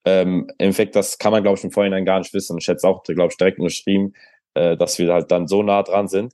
Ähm, 0.05 0.49
Im 0.59 0.65
Endeffekt, 0.65 0.95
das 0.95 1.17
kann 1.17 1.31
man, 1.31 1.41
glaube 1.41 1.57
ich, 1.57 1.63
im 1.63 1.71
Vorhinein 1.71 2.05
gar 2.05 2.19
nicht 2.19 2.33
wissen. 2.35 2.57
Ich 2.59 2.67
hätte 2.67 2.77
es 2.77 2.83
auch, 2.83 3.01
glaube 3.01 3.31
ich, 3.31 3.37
direkt 3.37 3.57
unterschrieben, 3.57 4.13
äh, 4.53 4.77
dass 4.77 4.99
wir 4.99 5.11
halt 5.11 5.31
dann 5.31 5.47
so 5.47 5.63
nah 5.63 5.81
dran 5.81 6.07
sind. 6.07 6.33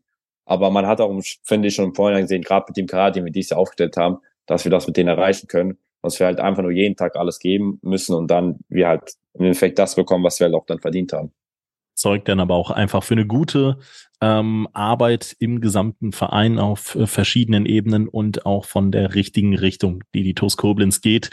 Aber 0.51 0.69
man 0.69 0.85
hat 0.85 0.99
auch, 0.99 1.17
finde 1.43 1.69
ich, 1.69 1.75
schon 1.75 1.85
im 1.85 1.95
Vorhinein 1.95 2.23
gesehen, 2.23 2.41
gerade 2.41 2.65
mit 2.67 2.75
dem 2.75 2.85
Kader, 2.85 3.11
den 3.11 3.23
wir 3.23 3.31
dieses 3.31 3.51
Jahr 3.51 3.59
aufgestellt 3.61 3.95
haben, 3.95 4.17
dass 4.47 4.65
wir 4.65 4.69
das 4.69 4.85
mit 4.85 4.97
denen 4.97 5.07
erreichen 5.07 5.47
können. 5.47 5.77
dass 6.01 6.19
wir 6.19 6.25
halt 6.25 6.41
einfach 6.41 6.61
nur 6.61 6.73
jeden 6.73 6.97
Tag 6.97 7.15
alles 7.15 7.39
geben 7.39 7.79
müssen 7.83 8.13
und 8.15 8.29
dann 8.29 8.59
wir 8.67 8.89
halt 8.89 9.13
im 9.33 9.45
Endeffekt 9.45 9.79
das 9.79 9.95
bekommen, 9.95 10.25
was 10.25 10.41
wir 10.41 10.47
halt 10.47 10.55
auch 10.55 10.65
dann 10.65 10.79
verdient 10.79 11.13
haben. 11.13 11.31
Zeugt 11.95 12.27
dann 12.27 12.41
aber 12.41 12.55
auch 12.55 12.69
einfach 12.71 13.03
für 13.03 13.13
eine 13.13 13.27
gute 13.27 13.77
ähm, 14.19 14.67
Arbeit 14.73 15.35
im 15.39 15.61
gesamten 15.61 16.11
Verein 16.11 16.59
auf 16.59 16.95
äh, 16.95 17.07
verschiedenen 17.07 17.65
Ebenen 17.65 18.07
und 18.07 18.45
auch 18.45 18.65
von 18.65 18.91
der 18.91 19.15
richtigen 19.15 19.55
Richtung, 19.55 20.03
die 20.13 20.23
die 20.23 20.33
TuS 20.33 20.57
Koblenz 20.57 21.01
geht. 21.01 21.31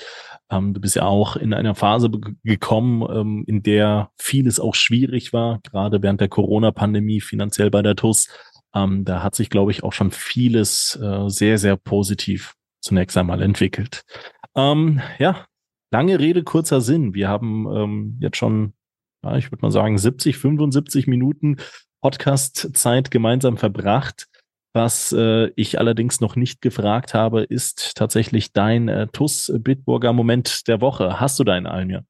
Ähm, 0.51 0.75
du 0.75 0.81
bist 0.81 0.97
ja 0.97 1.05
auch 1.05 1.37
in 1.37 1.53
einer 1.53 1.75
Phase 1.75 2.11
gekommen, 2.43 3.07
ähm, 3.11 3.45
in 3.47 3.63
der 3.63 4.11
vieles 4.17 4.59
auch 4.59 4.75
schwierig 4.75 5.33
war, 5.33 5.61
gerade 5.71 6.03
während 6.03 6.21
der 6.21 6.29
Corona-Pandemie 6.29 7.21
finanziell 7.21 7.71
bei 7.71 7.83
der 7.83 7.97
TuS. 7.97 8.29
Ähm, 8.75 9.05
da 9.05 9.23
hat 9.23 9.35
sich, 9.35 9.51
glaube 9.51 9.71
ich, 9.71 9.83
auch 9.83 9.93
schon 9.93 10.11
vieles 10.11 10.99
äh, 11.03 11.29
sehr, 11.29 11.59
sehr 11.59 11.77
positiv 11.77 12.55
zunächst 12.81 13.17
einmal 13.17 13.43
entwickelt. 13.43 14.03
Ähm, 14.55 15.01
ja, 15.19 15.47
lange 15.91 16.19
Rede, 16.19 16.43
kurzer 16.43 16.81
Sinn. 16.81 17.15
Wir 17.15 17.29
haben 17.29 17.67
ähm, 17.75 18.19
jetzt 18.21 18.37
schon, 18.37 18.75
ja, 19.25 19.37
ich 19.37 19.51
würde 19.51 19.63
mal 19.63 19.71
sagen, 19.71 19.99
70, 19.99 20.37
75 20.37 21.07
Minuten 21.07 21.57
Podcast-Zeit 22.01 23.11
gemeinsam 23.11 23.57
verbracht. 23.57 24.27
Was 24.75 25.13
äh, 25.13 25.51
ich 25.57 25.79
allerdings 25.79 26.21
noch 26.21 26.37
nicht 26.37 26.61
gefragt 26.61 27.15
habe, 27.15 27.43
ist 27.43 27.97
tatsächlich 27.97 28.53
dein 28.53 28.89
äh, 28.89 29.09
TUS 29.09 29.51
Bitburger 29.59 30.13
Moment 30.13 30.69
der 30.69 30.81
Woche. 30.81 31.19
Hast 31.19 31.39
du 31.39 31.45
deinen, 31.45 31.67
Almir? 31.67 32.05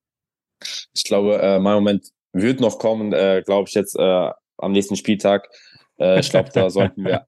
Ich 0.93 1.05
glaube, 1.05 1.41
äh, 1.41 1.61
mein 1.61 1.75
Moment 1.75 2.09
wird 2.33 2.61
noch 2.61 2.79
kommen, 2.79 3.13
äh, 3.13 3.43
glaube 3.47 3.69
ich, 3.69 3.75
jetzt 3.75 3.97
äh, 3.97 4.31
am 4.59 4.73
nächsten 4.73 4.97
Spieltag. 4.97 5.49
Äh, 5.99 6.21
ich 6.21 6.31
glaube, 6.31 6.51
da 6.53 6.71
sollten 6.71 7.05
wir 7.05 7.27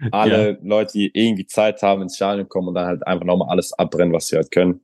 alle 0.12 0.52
ja. 0.52 0.58
Leute, 0.62 0.92
die 0.92 1.10
irgendwie 1.12 1.46
Zeit 1.46 1.82
haben, 1.82 2.02
ins 2.02 2.16
Stadion 2.16 2.48
kommen 2.48 2.68
und 2.68 2.74
dann 2.74 2.86
halt 2.86 3.06
einfach 3.06 3.24
nochmal 3.24 3.48
alles 3.50 3.72
abbrennen, 3.72 4.12
was 4.12 4.30
wir 4.30 4.38
halt 4.38 4.50
können. 4.50 4.80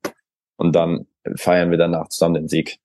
Und 0.57 0.75
dann 0.75 1.07
feiern 1.37 1.71
wir 1.71 1.79
danach 1.79 2.09
zusammen 2.09 2.35
den 2.35 2.49
Sieg. 2.49 2.79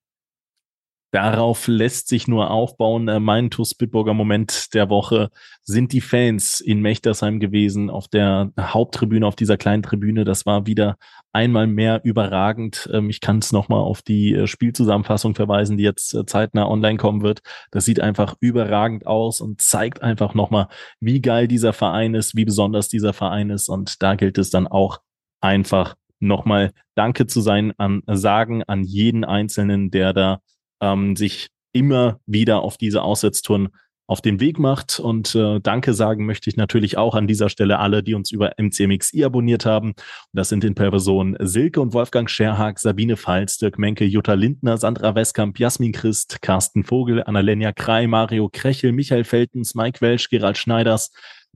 Darauf 1.12 1.68
lässt 1.68 2.08
sich 2.08 2.28
nur 2.28 2.52
aufbauen. 2.52 3.08
Äh, 3.08 3.20
mein 3.20 3.50
TuS 3.50 3.76
Moment 3.82 4.74
der 4.76 4.90
Woche 4.90 5.30
sind 5.64 5.92
die 5.92 6.02
Fans 6.02 6.60
in 6.60 6.82
Mechtersheim 6.82 7.40
gewesen, 7.40 7.90
auf 7.90 8.08
der 8.08 8.52
Haupttribüne, 8.60 9.26
auf 9.26 9.36
dieser 9.36 9.58
kleinen 9.58 9.82
Tribüne. 9.82 10.24
Das 10.24 10.46
war 10.46 10.68
wieder 10.68 10.98
einmal 11.34 11.66
mehr 11.66 12.02
überragend. 12.04 12.90
Ähm, 12.94 13.10
ich 13.10 13.22
kann 13.22 13.40
es 13.40 13.52
nochmal 13.52 13.80
auf 13.80 14.04
die 14.04 14.36
äh, 14.36 14.48
Spielzusammenfassung 14.48 15.34
verweisen, 15.34 15.78
die 15.78 15.84
jetzt 15.84 16.14
äh, 16.14 16.26
zeitnah 16.26 16.68
online 16.68 16.98
kommen 16.98 17.24
wird. 17.24 17.42
Das 17.72 17.86
sieht 17.86 18.00
einfach 18.00 18.36
überragend 18.40 19.08
aus 19.08 19.42
und 19.42 19.62
zeigt 19.62 20.04
einfach 20.04 20.36
nochmal, 20.36 20.68
wie 21.00 21.22
geil 21.22 21.48
dieser 21.48 21.74
Verein 21.74 22.14
ist, 22.14 22.36
wie 22.36 22.46
besonders 22.46 22.88
dieser 22.88 23.14
Verein 23.14 23.50
ist. 23.50 23.68
Und 23.68 24.04
da 24.04 24.14
gilt 24.14 24.38
es 24.38 24.52
dann 24.52 24.68
auch 24.68 25.00
einfach 25.42 25.96
nochmal 26.20 26.72
Danke 26.96 27.28
zu 27.28 27.42
sein 27.42 27.74
an 27.78 28.04
sagen 28.06 28.64
an 28.64 28.84
jeden 28.84 29.24
Einzelnen, 29.24 29.90
der 29.90 30.14
da 30.14 30.42
ähm, 30.82 31.16
sich 31.16 31.50
immer 31.74 32.20
wieder 32.26 32.62
auf 32.62 32.78
diese 32.78 33.02
Aussetztouren 33.02 33.70
auf 34.10 34.22
den 34.22 34.40
Weg 34.40 34.58
macht. 34.58 35.00
Und 35.00 35.36
äh, 35.36 35.60
Danke 35.60 35.94
sagen 35.94 36.26
möchte 36.26 36.50
ich 36.50 36.58
natürlich 36.58 36.98
auch 36.98 37.14
an 37.14 37.28
dieser 37.28 37.48
Stelle 37.48 37.78
alle, 37.78 38.02
die 38.02 38.16
uns 38.16 38.32
über 38.32 38.54
MCMXI 38.58 39.24
abonniert 39.24 39.68
haben. 39.68 39.90
Und 39.90 39.96
das 40.34 40.50
sind 40.50 40.64
in 40.64 40.74
Person 40.74 41.38
Silke 41.40 41.80
und 41.80 41.94
Wolfgang 41.94 42.28
Scherhag, 42.28 42.80
Sabine 42.80 43.18
Pfalz, 43.18 43.60
Dirk 43.60 43.78
Menke, 43.78 44.06
Jutta 44.06 44.34
Lindner, 44.34 44.78
Sandra 44.78 45.14
Westkamp, 45.14 45.60
Jasmin 45.60 45.92
Christ, 45.92 46.42
Carsten 46.42 46.84
Vogel, 46.84 47.24
Annalenia 47.24 47.72
Krei, 47.72 48.08
Mario 48.08 48.50
Krechel, 48.52 48.94
Michael 48.94 49.26
Feltens, 49.26 49.76
Mike 49.76 50.02
Welsch, 50.02 50.30
Gerald 50.30 50.58
Schneiders, 50.58 51.12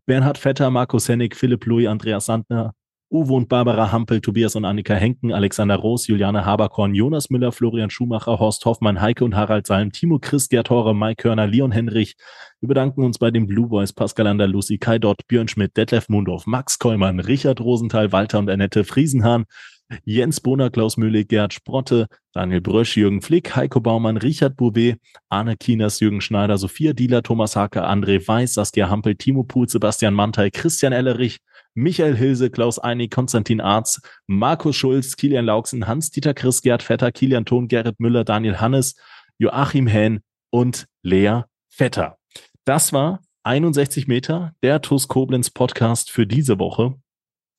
Bernhard 0.05 0.37
Vetter, 0.37 0.69
Markus 0.69 1.09
Hennig, 1.09 1.35
Philipp 1.35 1.65
Louis, 1.65 1.87
Andreas 1.87 2.27
Sandner, 2.27 2.75
Uwe 3.13 3.33
und 3.33 3.47
Barbara 3.47 3.91
Hampel, 3.91 4.21
Tobias 4.21 4.55
und 4.55 4.65
Annika 4.65 4.95
Henken, 4.95 5.31
Alexander 5.31 5.75
Roos, 5.75 6.07
Juliane 6.07 6.47
Haberkorn, 6.47 6.95
Jonas 6.95 7.29
Müller, 7.29 7.51
Florian 7.51 7.91
Schumacher, 7.91 8.39
Horst 8.39 8.65
Hoffmann, 8.65 9.01
Heike 9.01 9.23
und 9.23 9.35
Harald 9.35 9.67
Salm, 9.67 9.91
Timo 9.91 10.17
Chris, 10.17 10.49
Gerd 10.49 10.71
Hore, 10.71 10.95
Mike 10.95 11.21
Körner, 11.21 11.45
Leon 11.45 11.71
Henrich. 11.71 12.15
Wir 12.59 12.69
bedanken 12.69 13.03
uns 13.03 13.19
bei 13.19 13.29
den 13.29 13.45
Blue 13.45 13.67
Boys, 13.67 13.93
Pascal 13.93 14.25
Andalusi, 14.25 14.79
Kai 14.79 14.97
Dott, 14.97 15.27
Björn 15.27 15.47
Schmidt, 15.47 15.77
Detlef 15.77 16.09
Mundorf, 16.09 16.47
Max 16.47 16.79
Kollmann, 16.79 17.19
Richard 17.19 17.61
Rosenthal, 17.61 18.11
Walter 18.11 18.39
und 18.39 18.49
Annette 18.49 18.83
Friesenhahn, 18.83 19.45
Jens 20.05 20.41
Bohner, 20.41 20.71
Klaus 20.71 20.97
Mühle, 20.97 21.23
Gerd 21.23 21.53
Sprotte, 21.53 22.07
Daniel 22.33 22.61
Brösch, 22.61 22.97
Jürgen 22.97 23.21
Flick, 23.21 23.55
Heiko 23.55 23.79
Baumann, 23.79 24.17
Richard 24.17 24.57
Bouvet, 24.57 24.97
Arne 25.29 25.55
Kieners, 25.55 25.99
Jürgen 25.99 26.21
Schneider, 26.21 26.57
Sophia 26.57 26.93
Dieler, 26.93 27.21
Thomas 27.21 27.55
Hake, 27.55 27.87
André 27.87 28.27
Weiß, 28.27 28.55
Saskia 28.55 28.89
Hampel, 28.89 29.15
Timo 29.17 29.43
Puhl, 29.43 29.69
Sebastian 29.69 30.15
Mantei, 30.15 30.49
Christian 30.49 30.93
Ellerich, 30.93 31.37
Michael 31.73 32.15
Hilse, 32.15 32.49
Klaus 32.49 32.79
Einig, 32.79 33.11
Konstantin 33.11 33.61
Arz, 33.61 34.01
Markus 34.27 34.75
Schulz, 34.75 35.15
Kilian 35.15 35.45
Lauksen, 35.45 35.87
Hans-Dieter 35.87 36.33
Chris, 36.33 36.61
Gerd 36.61 36.83
Vetter, 36.83 37.11
Kilian 37.11 37.45
Thon, 37.45 37.67
Gerrit 37.67 37.99
Müller, 37.99 38.23
Daniel 38.23 38.59
Hannes, 38.59 38.95
Joachim 39.37 39.87
Hähn 39.87 40.21
und 40.51 40.87
Lea 41.01 41.41
Vetter. 41.69 42.17
Das 42.65 42.93
war 42.93 43.21
61 43.43 44.07
Meter, 44.07 44.53
der 44.61 44.81
TUS 44.81 45.07
Koblenz 45.07 45.49
Podcast 45.49 46.11
für 46.11 46.25
diese 46.25 46.59
Woche. 46.59 46.95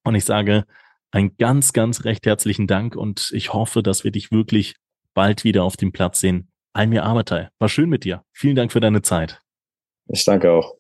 Und 0.05 0.15
ich 0.15 0.25
sage 0.25 0.65
einen 1.11 1.37
ganz, 1.37 1.73
ganz 1.73 2.05
recht 2.05 2.27
herzlichen 2.27 2.67
Dank 2.67 2.97
und 2.97 3.31
ich 3.33 3.53
hoffe, 3.53 3.83
dass 3.83 4.05
wir 4.05 4.11
dich 4.11 4.33
wirklich 4.33 4.77
bald 5.15 5.45
wieder 5.45 5.63
auf 5.63 5.77
dem 5.77 5.93
Platz 5.93 6.21
sehen. 6.21 6.51
Almir 6.73 7.05
Amatei, 7.05 7.49
war 7.59 7.69
schön 7.69 7.89
mit 7.89 8.05
dir. 8.05 8.25
Vielen 8.33 8.57
Dank 8.57 8.73
für 8.73 8.81
deine 8.81 9.03
Zeit. 9.03 9.41
Ich 10.09 10.25
danke 10.25 10.51
auch. 10.51 10.75